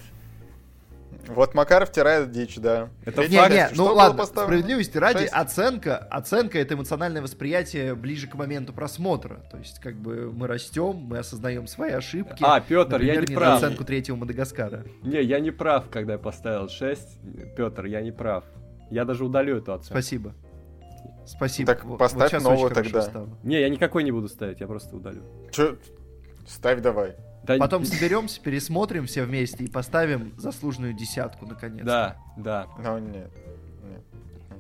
Вот 1.28 1.54
Макаров 1.54 1.88
втирает 1.88 2.30
дичь, 2.30 2.56
да. 2.56 2.88
Это 3.04 3.22
не, 3.22 3.36
не, 3.36 3.68
ну 3.74 3.86
ладно, 3.86 4.24
справедливости 4.26 4.98
ради, 4.98 5.20
6? 5.20 5.32
оценка, 5.32 5.96
оценка 5.96 6.58
это 6.58 6.74
эмоциональное 6.74 7.22
восприятие 7.22 7.94
ближе 7.94 8.26
к 8.26 8.34
моменту 8.34 8.72
просмотра. 8.72 9.44
То 9.50 9.58
есть, 9.58 9.80
как 9.80 9.96
бы 9.96 10.32
мы 10.32 10.46
растем, 10.46 10.96
мы 10.96 11.18
осознаем 11.18 11.66
свои 11.66 11.92
ошибки. 11.92 12.42
А, 12.42 12.60
Петр, 12.60 12.92
Например, 12.92 13.14
я 13.14 13.26
не 13.26 13.34
прав. 13.34 13.62
оценку 13.62 13.84
третьего 13.84 14.16
Мадагаскара. 14.16 14.84
Не, 15.02 15.22
я 15.22 15.40
не 15.40 15.50
прав, 15.50 15.88
когда 15.90 16.14
я 16.14 16.18
поставил 16.18 16.68
6. 16.68 17.18
Петр, 17.56 17.86
я 17.86 18.00
не 18.00 18.12
прав. 18.12 18.44
Я 18.90 19.04
даже 19.04 19.24
удалю 19.24 19.56
эту 19.58 19.72
оценку. 19.72 19.92
Спасибо. 19.92 20.34
Спасибо. 21.26 21.74
Так 21.74 21.84
вот, 21.84 21.98
поставь 21.98 22.32
вот 22.32 22.42
новую 22.42 22.70
тогда. 22.70 23.02
Стало. 23.02 23.28
Не, 23.42 23.60
я 23.60 23.68
никакой 23.68 24.04
не 24.04 24.12
буду 24.12 24.28
ставить, 24.28 24.60
я 24.60 24.66
просто 24.66 24.94
удалю. 24.96 25.22
Че? 25.50 25.76
Ставь 26.46 26.80
давай. 26.80 27.16
Да... 27.44 27.58
Потом 27.58 27.84
соберемся, 27.84 28.40
пересмотрим 28.40 29.06
все 29.06 29.24
вместе 29.24 29.64
и 29.64 29.68
поставим 29.68 30.34
заслуженную 30.38 30.94
десятку 30.94 31.46
наконец. 31.46 31.84
Да, 31.84 32.16
да. 32.36 32.68
Ну 32.78 32.98
нет. 32.98 33.30
нет. 33.82 34.02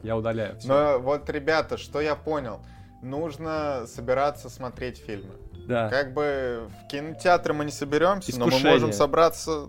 Я 0.02 0.16
удаляю. 0.16 0.58
Все. 0.58 0.68
Но 0.68 0.98
вот, 0.98 1.28
ребята, 1.30 1.78
что 1.78 2.00
я 2.00 2.14
понял, 2.14 2.60
нужно 3.00 3.84
собираться 3.86 4.50
смотреть 4.50 4.98
фильмы. 4.98 5.32
Да. 5.66 5.88
Как 5.88 6.12
бы 6.12 6.68
в 6.68 6.88
кинотеатре 6.88 7.54
мы 7.54 7.64
не 7.64 7.70
соберемся, 7.70 8.30
Искушение. 8.30 8.62
но 8.62 8.68
мы 8.68 8.72
можем 8.74 8.92
собраться 8.92 9.68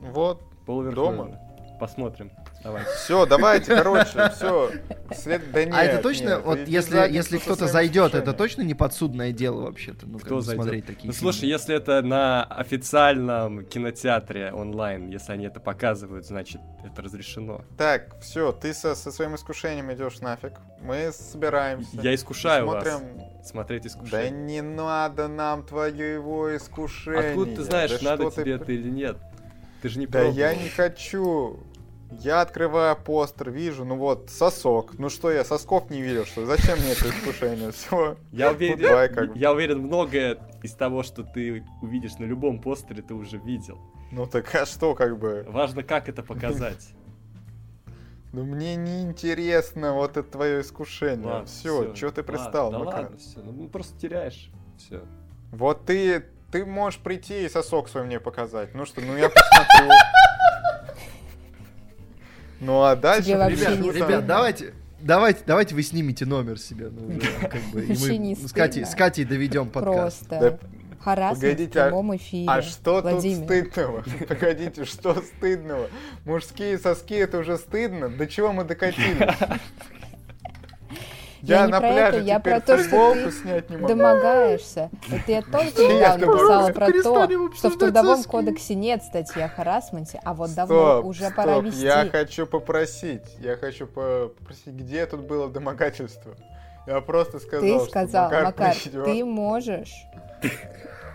вот 0.00 0.42
дома. 0.66 1.38
Посмотрим. 1.78 2.30
Давай. 2.64 2.82
Все, 2.96 3.26
давайте, 3.26 3.76
короче, 3.76 4.30
все. 4.30 4.70
След... 5.14 5.52
Да 5.52 5.64
нет, 5.66 5.74
а 5.74 5.84
это 5.84 6.02
точно, 6.02 6.28
нет, 6.28 6.42
вот 6.44 6.58
если, 6.66 6.96
если 7.12 7.36
кто-то 7.36 7.66
зайдет, 7.66 8.14
это 8.14 8.32
точно 8.32 8.62
не 8.62 8.72
подсудное 8.72 9.32
дело 9.32 9.64
вообще-то? 9.64 10.06
Ну, 10.06 10.18
Кто 10.18 10.40
зайдет? 10.40 10.62
Смотреть 10.62 10.86
такие 10.86 11.08
ну, 11.08 11.12
фильмы. 11.12 11.32
слушай, 11.32 11.46
если 11.46 11.76
это 11.76 12.00
на 12.00 12.42
официальном 12.44 13.66
кинотеатре 13.66 14.50
онлайн, 14.50 15.10
если 15.10 15.32
они 15.32 15.44
это 15.44 15.60
показывают, 15.60 16.24
значит, 16.24 16.62
это 16.82 17.02
разрешено. 17.02 17.60
Так, 17.76 18.18
все, 18.22 18.50
ты 18.50 18.72
со, 18.72 18.94
со 18.94 19.12
своим 19.12 19.34
искушением 19.34 19.92
идешь 19.92 20.20
нафиг. 20.20 20.54
Мы 20.80 21.12
собираемся. 21.12 22.00
Я 22.00 22.14
искушаю 22.14 22.64
смотрим... 22.64 22.92
вас. 22.92 23.48
Смотреть 23.50 23.86
искушение. 23.86 24.30
Да 24.30 24.30
не 24.30 24.62
надо 24.62 25.28
нам 25.28 25.64
твоего 25.64 26.56
искушения. 26.56 27.32
Откуда 27.32 27.56
ты 27.56 27.62
знаешь, 27.62 27.90
да 28.00 28.16
надо 28.16 28.30
тебе 28.30 28.56
ты... 28.56 28.62
это 28.62 28.72
или 28.72 28.88
нет? 28.88 29.18
Ты 29.82 29.90
же 29.90 29.98
не 29.98 30.06
Да 30.06 30.20
пробовал. 30.20 30.38
я 30.38 30.54
не 30.54 30.70
хочу. 30.70 31.62
Я 32.20 32.40
открываю 32.40 32.96
постер, 32.96 33.50
вижу, 33.50 33.84
ну 33.84 33.96
вот, 33.96 34.30
сосок. 34.30 34.98
Ну 34.98 35.08
что, 35.08 35.30
я 35.30 35.44
сосков 35.44 35.90
не 35.90 36.02
видел, 36.02 36.24
что 36.24 36.46
зачем 36.46 36.78
мне 36.78 36.92
это 36.92 37.08
искушение? 37.08 37.72
Все. 37.72 38.16
Я 38.32 38.50
уверен, 38.52 38.78
Goodbye, 38.78 39.08
как... 39.08 39.36
я 39.36 39.52
уверен, 39.52 39.80
многое 39.80 40.38
из 40.62 40.72
того, 40.72 41.02
что 41.02 41.22
ты 41.22 41.64
увидишь 41.82 42.18
на 42.18 42.24
любом 42.24 42.60
постере, 42.60 43.02
ты 43.02 43.14
уже 43.14 43.38
видел. 43.38 43.78
Ну 44.10 44.26
так 44.26 44.54
а 44.54 44.66
что, 44.66 44.94
как 44.94 45.18
бы? 45.18 45.44
Важно, 45.48 45.82
как 45.82 46.08
это 46.08 46.22
показать. 46.22 46.88
Ну 48.32 48.42
мне 48.42 48.74
не 48.74 49.02
интересно 49.02 49.92
вот 49.92 50.16
это 50.16 50.28
твое 50.28 50.62
искушение. 50.62 51.24
Ладно, 51.24 51.46
все, 51.46 51.84
все, 51.84 51.94
что 51.94 52.10
ты 52.10 52.24
пристал, 52.24 52.72
ладно, 52.72 52.90
Да 52.90 52.96
ладно, 52.96 53.16
все, 53.16 53.38
ну 53.38 53.68
просто 53.68 53.96
теряешь. 53.96 54.50
Все. 54.76 55.02
Вот 55.52 55.84
ты, 55.84 56.26
ты 56.50 56.66
можешь 56.66 56.98
прийти 56.98 57.44
и 57.44 57.48
сосок 57.48 57.88
свой 57.88 58.02
мне 58.02 58.18
показать. 58.18 58.74
Ну 58.74 58.86
что, 58.86 59.00
ну 59.02 59.16
я 59.16 59.30
посмотрю. 59.30 59.88
Ну 62.64 62.82
а 62.82 62.96
дальше... 62.96 63.30
Ребят, 63.30 63.50
ребят 63.50 64.26
давайте, 64.26 64.72
давайте, 65.00 65.40
давайте 65.46 65.74
вы 65.74 65.82
снимете 65.82 66.24
номер 66.24 66.58
себе. 66.58 66.88
Ну, 66.90 67.16
уже, 67.16 67.30
как 67.40 67.60
бы, 67.72 67.84
и 67.84 67.88
мы 67.88 68.36
с 68.36 68.52
Катей, 68.52 68.86
с 68.86 68.94
Катей 68.94 69.24
доведем 69.24 69.68
подкаст. 69.68 70.28
Просто. 70.28 70.58
Харассмент 71.00 71.60
в 71.60 71.64
а 71.64 71.84
прямом 71.84 72.16
эфире. 72.16 72.46
А 72.48 72.62
что 72.62 73.02
Владимир. 73.02 73.36
тут 73.36 73.44
стыдного? 73.44 74.04
Погодите, 74.28 74.84
что 74.86 75.14
стыдного? 75.20 75.90
Мужские 76.24 76.78
соски 76.78 77.14
это 77.14 77.38
уже 77.38 77.58
стыдно? 77.58 78.08
До 78.08 78.26
чего 78.26 78.52
мы 78.52 78.64
докатились? 78.64 79.28
Я, 81.44 81.60
я 81.60 81.66
не 81.66 81.72
на 81.72 81.80
про 81.80 81.92
пляже 81.92 82.18
это, 82.18 82.26
я 82.26 82.40
про 82.40 82.60
то, 82.60 82.78
что 82.78 83.14
ты 83.68 83.78
домогаешься. 83.78 84.90
Это 85.12 85.32
я 85.32 85.42
только 85.42 85.82
недавно 85.82 86.26
писала 86.26 86.72
про 86.72 86.86
то, 86.86 87.52
что 87.54 87.70
в 87.70 87.78
Трудовом 87.78 88.24
кодексе 88.24 88.74
нет 88.74 89.02
статьи 89.02 89.42
о 89.42 89.48
харасменте, 89.48 90.20
а 90.24 90.32
вот 90.32 90.54
давно 90.54 91.02
уже 91.02 91.30
пора 91.30 91.58
вести. 91.58 91.82
Я 91.82 92.08
хочу 92.10 92.46
попросить, 92.46 93.22
я 93.40 93.56
хочу 93.56 93.86
попросить, 93.86 94.68
где 94.68 95.04
тут 95.06 95.20
было 95.20 95.48
домогательство? 95.48 96.34
Я 96.86 97.00
просто 97.00 97.38
сказал, 97.38 97.60
Ты 97.60 97.90
сказал, 97.90 98.24
Макар, 98.24 98.44
Макар 98.44 98.74
ты 99.04 99.24
можешь 99.24 100.06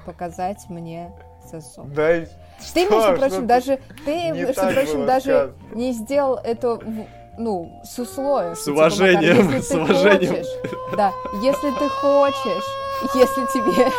показать 0.05 0.57
мне 0.69 1.11
сосок. 1.49 1.91
Да, 1.93 2.25
ты, 2.73 2.89
между 2.89 3.15
прочим, 3.17 3.47
даже 3.47 3.79
ты, 4.05 4.31
между 4.31 4.53
прочим, 4.53 5.05
даже 5.05 5.53
не 5.73 5.93
сделал 5.93 6.35
это 6.35 6.79
ну, 7.39 7.81
с 7.85 7.97
условием. 7.97 8.55
С 8.55 8.67
уважением, 8.67 9.47
типа, 9.47 9.61
с 9.61 9.71
уважением. 9.71 10.29
Хочешь, 10.29 10.47
да, 10.95 11.13
если 11.41 11.79
ты 11.79 11.89
хочешь, 11.89 12.65
если 13.15 13.45
тебе, 13.53 13.91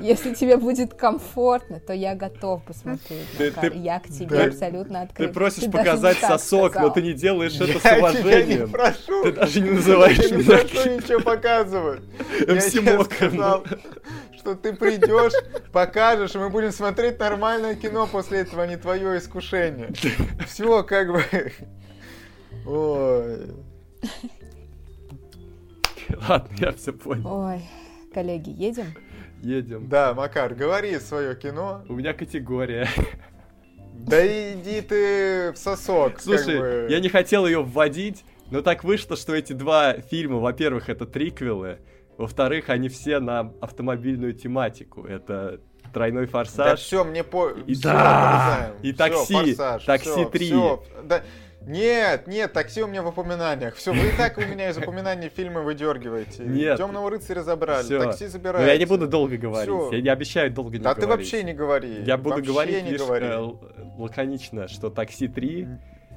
если 0.00 0.34
тебе 0.34 0.56
будет 0.56 0.94
комфортно, 0.94 1.78
то 1.78 1.92
я 1.92 2.16
готов 2.16 2.64
посмотреть. 2.64 3.26
Ты, 3.38 3.52
ты, 3.52 3.72
я 3.76 4.00
к 4.00 4.08
тебе 4.08 4.36
да, 4.36 4.44
абсолютно 4.46 5.02
открыт. 5.02 5.28
Ты 5.28 5.32
просишь 5.32 5.64
ты 5.64 5.70
показать 5.70 6.18
сосок, 6.18 6.72
сказал. 6.72 6.88
но 6.88 6.94
ты 6.94 7.02
не 7.02 7.12
делаешь 7.12 7.54
это 7.60 7.78
с 7.78 7.98
уважением. 7.98 8.60
не 8.62 8.66
прошу. 8.66 9.22
Ты 9.22 9.32
даже 9.32 9.60
не 9.60 9.70
называешь 9.70 10.18
я 10.18 10.36
меня. 10.36 10.56
Я 10.56 10.62
не 10.62 10.68
прошу 10.68 10.90
ничего 10.90 11.20
показывать. 11.20 12.02
Я 12.40 12.60
тебе 12.60 13.04
сказал, 13.04 13.64
что 14.36 14.56
ты 14.56 14.72
придешь, 14.72 15.32
покажешь, 15.72 16.34
и 16.34 16.38
мы 16.38 16.50
будем 16.50 16.72
смотреть 16.72 17.20
нормальное 17.20 17.76
кино 17.76 18.08
после 18.10 18.40
этого, 18.40 18.64
а 18.64 18.66
не 18.66 18.76
твое 18.76 19.16
искушение. 19.18 19.92
Все, 20.48 20.82
как 20.82 21.12
бы... 21.12 21.22
Ой. 22.66 23.38
Ладно, 26.28 26.56
я 26.58 26.72
все 26.72 26.92
понял. 26.92 27.26
Ой, 27.26 27.60
коллеги, 28.12 28.50
едем? 28.50 28.86
Едем. 29.42 29.88
Да, 29.88 30.14
Макар, 30.14 30.54
говори 30.54 30.98
свое 30.98 31.36
кино. 31.36 31.84
У 31.88 31.94
меня 31.94 32.12
категория. 32.12 32.88
Да 33.96 34.26
иди 34.26 34.80
ты 34.80 35.52
в 35.52 35.56
сосок. 35.56 36.20
Слушай, 36.20 36.58
как 36.58 36.62
бы. 36.62 36.86
я 36.90 36.98
не 36.98 37.08
хотел 37.08 37.46
ее 37.46 37.62
вводить, 37.62 38.24
но 38.50 38.60
так 38.60 38.82
вышло, 38.82 39.16
что 39.16 39.34
эти 39.34 39.52
два 39.52 39.94
фильма, 39.94 40.40
во-первых, 40.40 40.88
это 40.88 41.06
триквелы, 41.06 41.78
во-вторых, 42.18 42.68
они 42.68 42.88
все 42.88 43.20
на 43.20 43.52
автомобильную 43.60 44.34
тематику. 44.34 45.04
Это 45.04 45.60
тройной 45.92 46.26
форсаж. 46.26 46.70
Да 46.70 46.76
все, 46.76 47.04
мне 47.04 47.24
по... 47.24 47.50
И, 47.50 47.76
да. 47.76 48.72
и 48.82 48.92
такси, 48.92 49.24
все, 49.24 49.54
форсаж, 49.54 49.84
такси 49.84 50.10
все, 50.10 50.24
3. 50.28 50.46
Все. 50.46 50.84
Да. 51.04 51.22
Нет, 51.66 52.26
нет, 52.26 52.52
такси 52.52 52.82
у 52.82 52.86
меня 52.86 53.02
в 53.02 53.08
упоминаниях. 53.08 53.74
Все, 53.74 53.92
вы 53.92 54.08
и 54.08 54.12
так 54.16 54.38
у 54.38 54.42
меня 54.42 54.70
из 54.70 54.76
упоминаний 54.76 55.28
фильмы 55.28 55.62
выдергиваете. 55.62 56.44
Нет. 56.44 56.76
Темного 56.76 57.10
рыцаря 57.10 57.42
забрали, 57.42 57.84
Всё. 57.84 58.02
такси 58.02 58.26
забираете. 58.26 58.66
Но 58.66 58.72
я 58.72 58.78
не 58.78 58.84
буду 58.84 59.08
долго 59.08 59.36
говорить. 59.36 59.68
Всё. 59.68 59.92
Я 59.92 60.02
не 60.02 60.08
обещаю 60.08 60.50
долго 60.50 60.72
не 60.72 60.78
да 60.78 60.94
говорить. 60.94 61.00
Да 61.00 61.06
ты 61.06 61.18
вообще 61.18 61.42
не 61.42 61.54
говори. 61.54 62.02
Я 62.04 62.16
буду 62.16 62.36
вообще 62.36 62.50
говорить 62.50 62.90
лишь 62.90 63.00
говори. 63.00 63.26
Э, 63.26 63.50
лаконично, 63.96 64.68
что 64.68 64.90
такси 64.90 65.28
3. 65.28 65.68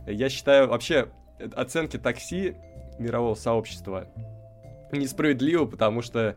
Я 0.07 0.29
считаю, 0.29 0.67
вообще, 0.67 1.09
оценки 1.55 1.97
такси 1.97 2.55
мирового 2.99 3.35
сообщества 3.35 4.07
несправедливо, 4.91 5.65
потому 5.65 6.01
что 6.01 6.35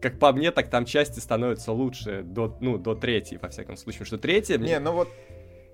как 0.00 0.18
по 0.18 0.32
мне, 0.32 0.50
так 0.50 0.68
там 0.68 0.84
части 0.84 1.20
становятся 1.20 1.72
лучше 1.72 2.22
до, 2.24 2.56
ну, 2.60 2.76
до 2.76 2.96
третьей, 2.96 3.38
во 3.38 3.48
всяком 3.48 3.76
случае. 3.76 4.04
Что 4.04 4.18
третья... 4.18 4.58
Не, 4.58 4.80
ну 4.80 4.92
вот 4.92 5.08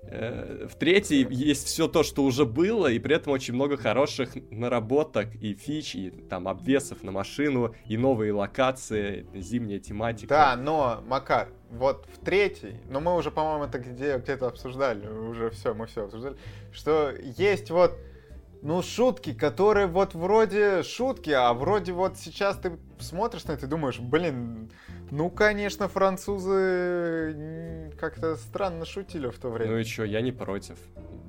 в 0.09 0.75
третьей 0.75 1.27
есть 1.29 1.67
все 1.67 1.87
то, 1.87 2.01
что 2.03 2.23
уже 2.23 2.45
было, 2.45 2.87
и 2.87 2.97
при 2.97 3.15
этом 3.15 3.33
очень 3.33 3.53
много 3.53 3.77
хороших 3.77 4.31
наработок 4.49 5.35
и 5.35 5.53
фич, 5.53 5.95
и 5.95 6.09
там 6.09 6.47
обвесов 6.47 7.03
на 7.03 7.11
машину, 7.11 7.75
и 7.85 7.95
новые 7.95 8.33
локации, 8.33 9.27
зимняя 9.35 9.79
тематика. 9.79 10.29
Да, 10.29 10.55
но, 10.55 11.03
Макар, 11.05 11.49
вот 11.69 12.07
в 12.11 12.25
третьей, 12.25 12.77
но 12.89 12.99
мы 12.99 13.15
уже, 13.15 13.29
по-моему, 13.29 13.65
это 13.65 13.77
где, 13.77 14.17
где-то 14.17 14.47
обсуждали, 14.47 15.07
уже 15.07 15.51
все, 15.51 15.73
мы 15.73 15.85
все 15.85 16.05
обсуждали, 16.05 16.37
что 16.71 17.11
есть 17.37 17.69
вот 17.69 17.95
ну, 18.61 18.81
шутки, 18.81 19.33
которые 19.33 19.87
вот 19.87 20.13
вроде 20.13 20.83
шутки, 20.83 21.29
а 21.29 21.53
вроде 21.53 21.93
вот 21.93 22.17
сейчас 22.17 22.57
ты 22.57 22.77
смотришь 22.99 23.45
на 23.45 23.53
это 23.53 23.65
и 23.65 23.69
думаешь, 23.69 23.99
блин, 23.99 24.69
ну, 25.11 25.29
конечно, 25.29 25.87
французы 25.87 27.91
как-то 27.99 28.35
странно 28.35 28.85
шутили 28.85 29.29
в 29.29 29.39
то 29.39 29.49
время. 29.49 29.71
Ну 29.71 29.77
и 29.77 29.85
чё, 29.85 30.03
я 30.03 30.21
не 30.21 30.31
против. 30.31 30.77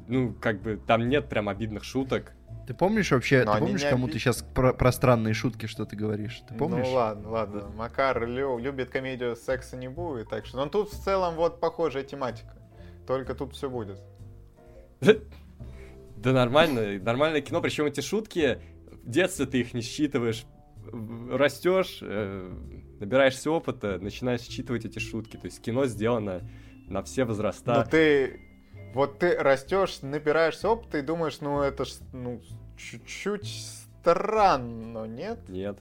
Ну, 0.08 0.34
как 0.40 0.60
бы, 0.60 0.80
там 0.86 1.08
нет 1.08 1.28
прям 1.28 1.48
обидных 1.48 1.84
шуток. 1.84 2.32
Ты 2.66 2.74
помнишь 2.74 3.10
вообще, 3.10 3.44
Но 3.44 3.54
ты 3.54 3.60
помнишь, 3.60 3.84
кому 3.84 4.08
ты 4.08 4.18
сейчас 4.18 4.42
про, 4.42 4.72
про 4.72 4.92
странные 4.92 5.34
шутки 5.34 5.66
что 5.66 5.84
ты 5.84 5.96
говоришь? 5.96 6.42
Ты 6.48 6.54
помнишь? 6.54 6.86
Ну 6.86 6.94
ладно, 6.94 7.30
ладно. 7.30 7.70
Макар 7.76 8.26
лю, 8.26 8.58
любит 8.58 8.90
комедию 8.90 9.36
«Секса 9.36 9.76
не 9.76 9.88
будет», 9.88 10.28
так 10.28 10.46
что... 10.46 10.56
Но 10.56 10.66
тут 10.66 10.92
в 10.92 11.02
целом 11.02 11.34
вот 11.34 11.60
похожая 11.60 12.02
тематика. 12.02 12.56
Только 13.06 13.34
тут 13.34 13.54
все 13.54 13.70
будет. 13.70 13.98
Да 16.22 16.32
нормально, 16.32 16.98
нормальное 17.02 17.40
кино, 17.40 17.62
причем 17.62 17.86
эти 17.86 18.00
шутки, 18.00 18.60
в 19.02 19.10
детстве 19.10 19.46
ты 19.46 19.60
их 19.60 19.72
не 19.72 19.80
считываешь, 19.80 20.44
растешь, 21.30 22.00
э, 22.02 22.52
набираешься 23.00 23.50
опыта, 23.50 23.98
начинаешь 23.98 24.42
считывать 24.42 24.84
эти 24.84 24.98
шутки. 24.98 25.36
То 25.36 25.46
есть 25.46 25.62
кино 25.62 25.86
сделано 25.86 26.42
на 26.88 27.02
все 27.02 27.24
возраста. 27.24 27.74
Но 27.74 27.84
ты, 27.84 28.40
вот 28.94 29.18
ты 29.18 29.34
растешь, 29.36 30.02
набираешься 30.02 30.68
опыта 30.68 30.98
и 30.98 31.02
думаешь, 31.02 31.40
ну 31.40 31.62
это 31.62 31.86
ж, 31.86 31.94
ну, 32.12 32.42
чуть-чуть 32.76 33.48
странно, 34.00 35.04
нет? 35.06 35.48
Нет. 35.48 35.78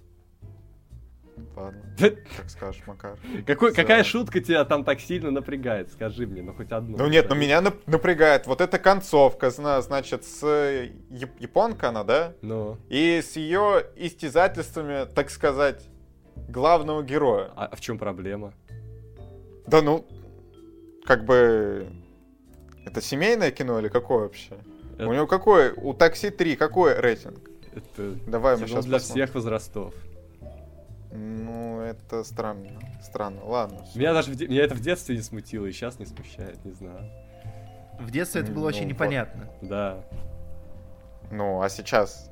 Ладно, 1.56 1.82
как 2.38 2.50
скажешь, 2.50 2.82
Макар. 2.86 3.18
Какой, 3.46 3.74
какая 3.74 4.04
шутка 4.04 4.40
тебя 4.40 4.66
там 4.66 4.84
так 4.84 5.00
сильно 5.00 5.32
напрягает? 5.32 5.92
Скажи 5.92 6.26
мне, 6.28 6.42
ну 6.42 6.54
хоть 6.54 6.72
одну. 6.72 6.98
Ну 6.98 7.08
нет, 7.08 7.28
ну 7.30 7.36
меня 7.36 7.62
напрягает 7.62 8.48
вот 8.48 8.62
эта 8.62 8.80
концовка, 8.80 9.50
значит, 9.50 10.26
с 10.26 10.46
японка 11.40 11.90
она, 11.90 12.04
да? 12.04 12.34
Ну. 12.42 12.78
И 12.90 13.22
с 13.22 13.36
ее 13.36 13.86
истязательствами, 13.96 15.06
так 15.14 15.30
сказать, 15.30 15.88
главного 16.48 17.04
героя. 17.04 17.52
А, 17.56 17.66
а 17.66 17.76
в 17.76 17.82
чем 17.82 17.98
проблема? 17.98 18.54
Да 19.68 19.82
ну, 19.82 20.06
как 21.06 21.26
бы... 21.26 21.88
Это 22.86 23.02
семейное 23.02 23.52
кино 23.52 23.80
или 23.80 23.88
какое 23.88 24.20
вообще? 24.24 24.56
Это... 24.98 25.08
У 25.08 25.14
него 25.14 25.28
какой? 25.28 25.72
У 25.74 25.94
такси 25.94 26.30
3 26.30 26.56
какой 26.56 27.00
рейтинг? 27.00 27.50
Это 27.74 28.16
Давай 28.28 28.58
мы 28.58 28.68
сейчас 28.68 28.86
для 28.86 28.98
посмотрим. 28.98 29.26
всех 29.26 29.36
возрастов. 29.36 29.94
Ну, 31.12 31.82
это 31.82 32.24
странно. 32.24 32.80
Странно. 33.02 33.44
Ладно. 33.44 33.86
Меня 33.96 34.14
даже 34.14 34.32
меня 34.32 34.64
это 34.64 34.76
в 34.76 34.80
детстве 34.80 35.16
не 35.16 35.22
смутило, 35.22 35.66
и 35.66 35.72
сейчас 35.72 36.00
не 36.00 36.06
смущает, 36.06 36.64
не 36.64 36.72
знаю. 36.72 37.10
В 38.00 38.12
детстве 38.12 38.42
это 38.42 38.52
было 38.52 38.64
ну, 38.64 38.68
очень 38.68 38.88
непонятно. 38.88 39.50
Да. 39.62 40.06
Ну, 41.32 41.62
а 41.62 41.70
сейчас 41.70 42.32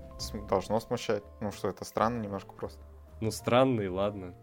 должно 0.49 0.79
смущать. 0.79 1.23
Ну 1.41 1.51
что, 1.51 1.69
это 1.69 1.85
странно 1.85 2.21
немножко 2.21 2.53
просто. 2.53 2.79
Ну, 3.19 3.31
странный, 3.31 3.89
ладно. 3.89 4.33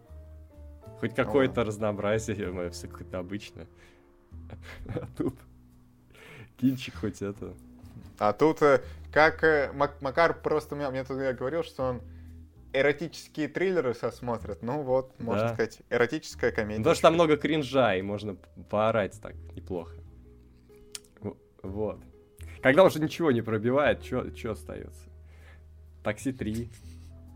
Хоть 0.99 1.17
ну 1.17 1.23
какое-то 1.23 1.61
ну, 1.61 1.67
разнообразие, 1.67 2.51
мое 2.51 2.69
все 2.69 2.87
какое-то 2.87 3.19
обычное. 3.19 3.67
А 4.87 5.07
тут 5.17 5.35
кинчик 6.57 6.95
хоть 6.95 7.21
это. 7.21 7.53
А 8.19 8.33
тут, 8.33 8.61
э, 8.61 8.81
как 9.11 9.43
э, 9.43 9.71
Макар 9.73 10.39
просто 10.41 10.75
мне, 10.75 10.89
мне 10.89 11.03
тут 11.03 11.19
я 11.19 11.33
говорил, 11.33 11.63
что 11.63 11.83
он 11.83 12.01
эротические 12.79 13.47
триллеры 13.47 13.93
сосмотрят. 13.93 14.61
Ну 14.61 14.81
вот, 14.81 15.19
можно 15.19 15.43
да. 15.43 15.53
сказать, 15.53 15.81
эротическая 15.89 16.51
комедия. 16.51 16.79
Потому 16.79 16.95
что 16.95 17.01
там 17.03 17.13
много 17.13 17.37
кринжа, 17.37 17.95
и 17.95 18.01
можно 18.01 18.35
поорать 18.69 19.19
так 19.21 19.35
неплохо. 19.55 19.95
Вот. 21.63 21.99
Когда 22.61 22.83
уже 22.83 22.99
ничего 22.99 23.31
не 23.31 23.41
пробивает, 23.41 24.03
что 24.03 24.51
остается? 24.51 25.09
Такси 26.03 26.31
3, 26.31 26.69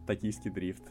токийский 0.07 0.51
дрифт. 0.51 0.83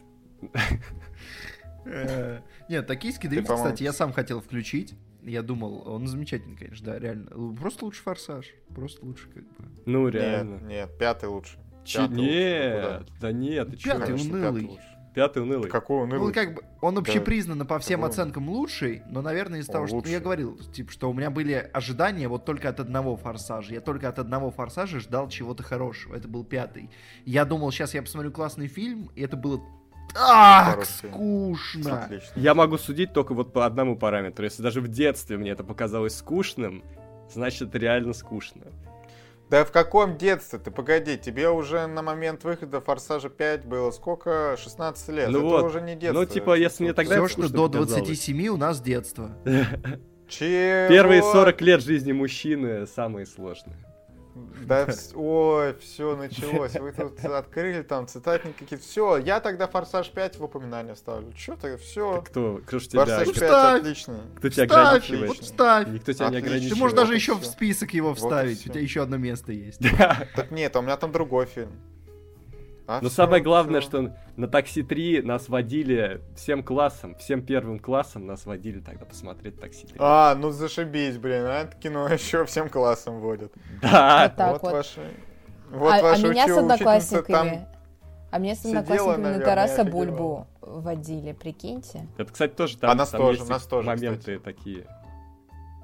Э, 1.85 2.41
нет, 2.69 2.87
токийский 2.87 3.29
дрифт, 3.29 3.49
кстати, 3.51 3.83
я 3.83 3.93
сам 3.93 4.13
хотел 4.13 4.41
включить. 4.41 4.95
Я 5.23 5.43
думал, 5.43 5.89
он 5.89 6.07
замечательный, 6.07 6.57
конечно, 6.57 6.93
да, 6.93 6.99
реально. 6.99 7.31
Просто 7.55 7.85
лучше 7.85 8.03
форсаж. 8.03 8.47
Просто 8.75 9.07
лучше, 9.07 9.29
как 9.31 9.45
бы. 9.45 9.65
Ну, 9.87 10.09
реально. 10.09 10.55
Нет, 10.55 10.63
нет, 10.63 10.99
пятый 10.99 11.29
лучше. 11.29 11.59
Че, 11.89 12.07
нет, 12.09 13.09
да 13.19 13.33
нет, 13.33 13.71
ты 13.71 13.77
Пятый 13.79 14.15
унылый. 14.15 14.79
Пятый 15.15 15.43
унылый. 15.43 15.71
Какой 15.71 16.03
унылый? 16.03 16.29
Ну, 16.29 16.35
как 16.35 16.55
бы, 16.55 16.63
он 16.83 16.99
общепризнанно 16.99 17.65
по 17.65 17.79
всем 17.79 18.05
оценкам 18.05 18.51
лучший, 18.51 19.03
но, 19.09 19.23
наверное, 19.23 19.61
из-за 19.61 19.73
того, 19.73 19.87
что 19.87 20.03
я 20.07 20.21
говорил, 20.21 20.59
типа, 20.73 20.93
что 20.93 21.11
у 21.11 21.15
меня 21.15 21.31
были 21.31 21.55
ожидания 21.73 22.29
вот 22.29 22.45
только 22.45 22.69
от 22.69 22.79
одного 22.79 23.17
форсажа. 23.17 23.73
Я 23.73 23.81
только 23.81 24.09
от 24.11 24.19
одного 24.19 24.51
форсажа 24.51 25.01
ждал 25.01 25.29
чего-то 25.31 25.63
хорошего. 25.63 26.15
Это 26.15 26.29
был 26.29 26.45
пятый. 26.45 26.91
Я 27.25 27.47
думал, 27.47 27.73
сейчас 27.73 27.95
я 27.95 28.03
посмотрю 28.03 28.33
классный 28.33 28.69
фильм, 28.69 29.11
и 29.17 29.23
это 29.23 29.39
было 29.39 29.63
так 30.13 30.85
скучно. 30.85 32.05
Отлично. 32.05 32.33
Я 32.37 32.55
могу 32.55 32.77
судить 32.77 33.15
только 33.15 33.33
вот 33.33 33.55
по 33.55 33.65
одному 33.65 33.97
параметру. 33.97 34.45
Если 34.45 34.63
даже 34.63 34.83
в 34.83 34.89
детстве 34.89 35.39
мне 35.39 35.53
это 35.53 35.65
показалось 35.65 36.17
скучным, 36.17 36.85
значит, 37.33 37.63
это 37.63 37.79
реально 37.79 38.13
скучно. 38.13 38.67
Да 39.51 39.65
в 39.65 39.73
каком 39.73 40.19
детстве? 40.19 40.59
Ты 40.59 40.71
погоди, 40.71 41.17
тебе 41.17 41.49
уже 41.49 41.87
на 41.87 42.03
момент 42.03 42.45
выхода 42.45 42.81
Форсажа 42.81 43.31
5 43.31 43.65
было 43.65 43.91
сколько? 43.91 44.57
16 44.59 45.09
лет. 45.09 45.31
Ну 45.31 45.39
это 45.39 45.47
вот. 45.47 45.65
уже 45.65 45.81
не 45.81 45.97
детство. 45.97 46.21
Ну, 46.21 46.27
типа, 46.27 46.55
если 46.59 46.85
мне 46.85 46.93
тогда 46.93 47.25
Все, 47.27 47.45
что 47.47 47.69
до 47.69 47.69
27 47.69 48.49
у 48.49 48.57
нас 48.57 48.81
детство. 48.81 49.31
Чего? 50.29 50.89
Первые 50.89 51.23
40 51.23 51.61
лет 51.63 51.83
жизни 51.83 52.13
мужчины 52.13 52.87
самые 52.87 53.25
сложные. 53.25 53.88
Да, 54.67 54.87
ой, 55.15 55.77
все 55.79 56.17
началось. 56.17 56.75
Вы 56.75 56.93
тут 56.93 57.25
открыли 57.25 57.83
там 57.83 58.07
цитатники 58.07 58.59
какие-то. 58.59 58.85
Все, 58.85 59.17
я 59.17 59.41
тогда 59.41 59.67
Форсаж 59.67 60.11
5 60.11 60.39
в 60.39 60.45
упоминание 60.45 60.97
ставлю. 60.97 61.33
Че 61.33 61.57
ты, 61.57 61.77
все. 61.77 62.23
Кто? 62.23 62.61
Кто 62.67 62.79
ж 62.79 62.89
тебя 62.89 63.07
Форсаж 63.07 63.35
5 63.35 63.81
отлично. 63.81 64.21
Кто 64.37 64.49
тебя 64.49 64.65
ограничивает? 64.65 65.29
Вот 65.29 65.39
вставь. 65.39 65.89
Никто 65.89 66.13
тебя 66.13 66.31
не 66.31 66.37
ограничивает. 66.39 66.75
Ты 66.75 66.79
можешь 66.79 66.97
даже 66.97 67.15
еще 67.15 67.35
в 67.35 67.45
список 67.45 67.95
его 67.95 68.15
вставить. 68.15 68.67
У 68.67 68.71
тебя 68.71 68.81
еще 68.81 69.03
одно 69.03 69.17
место 69.17 69.53
есть. 69.53 69.81
Так 70.35 70.51
нет, 70.51 70.75
у 70.77 70.83
меня 70.83 70.97
там 70.97 71.13
другой 71.13 71.47
фильм. 71.47 71.73
А 72.89 73.01
Но 73.03 73.09
все, 73.09 73.17
самое 73.17 73.43
главное, 73.43 73.83
все. 73.83 73.91
что 73.91 74.17
на 74.37 74.49
такси 74.49 74.83
3 74.83 75.21
нас 75.21 75.51
водили 75.51 76.23
всем 76.35 76.63
классом, 76.63 77.17
всем 77.17 77.45
первым 77.45 77.79
классом 77.79 78.27
нас 78.27 78.47
водили 78.47 78.81
тогда 78.81 79.05
посмотреть 79.05 79.61
такси 79.61 79.87
3. 79.87 79.97
А, 79.99 80.35
ну 80.35 80.51
зашибись, 80.53 81.19
блин, 81.19 81.45
а 81.45 81.65
это 81.65 81.77
кино 81.77 82.09
еще 82.13 82.47
всем 82.47 82.71
классом 82.71 83.21
водят. 83.21 83.53
Да. 83.83 84.33
Вот, 84.39 84.53
вот. 84.53 84.63
вот. 84.63 84.73
ваши. 84.73 85.01
Вот 85.71 85.93
а, 85.93 86.03
ваша 86.03 86.27
а 86.27 86.31
меня 86.31 86.49
с 86.49 86.57
одноклассниками. 86.57 87.31
Там... 87.31 87.69
А 88.31 88.39
мне 88.39 88.55
с 88.55 88.65
одноклассниками 88.65 89.23
наверное, 89.23 89.39
на 89.39 89.45
Тараса 89.45 89.85
Бульбу 89.85 90.47
водили, 90.63 91.33
прикиньте. 91.33 92.07
Это, 92.17 92.33
кстати, 92.33 92.53
тоже 92.53 92.79
там, 92.79 92.91
а 92.91 92.95
нас 92.95 93.11
там 93.11 93.21
тоже, 93.21 93.45
нас 93.45 93.67
тоже, 93.67 93.87
моменты 93.87 94.39
кстати. 94.39 94.39
такие. 94.39 94.87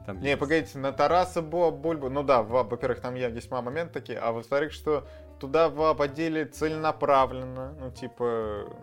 Там 0.06 0.20
не, 0.20 0.28
есть. 0.28 0.40
погодите, 0.40 0.78
на 0.78 0.92
Тараса 0.92 1.42
Бульбу, 1.42 2.08
ну 2.08 2.22
да, 2.22 2.42
во-первых, 2.42 3.00
там 3.00 3.14
есть 3.14 3.50
моменты 3.50 3.92
такие, 3.92 4.18
а 4.18 4.32
во-вторых, 4.32 4.72
что 4.72 5.06
туда 5.44 5.68
водили 5.68 6.44
целенаправленно. 6.44 7.74
Ну, 7.78 7.90
типа... 7.90 8.74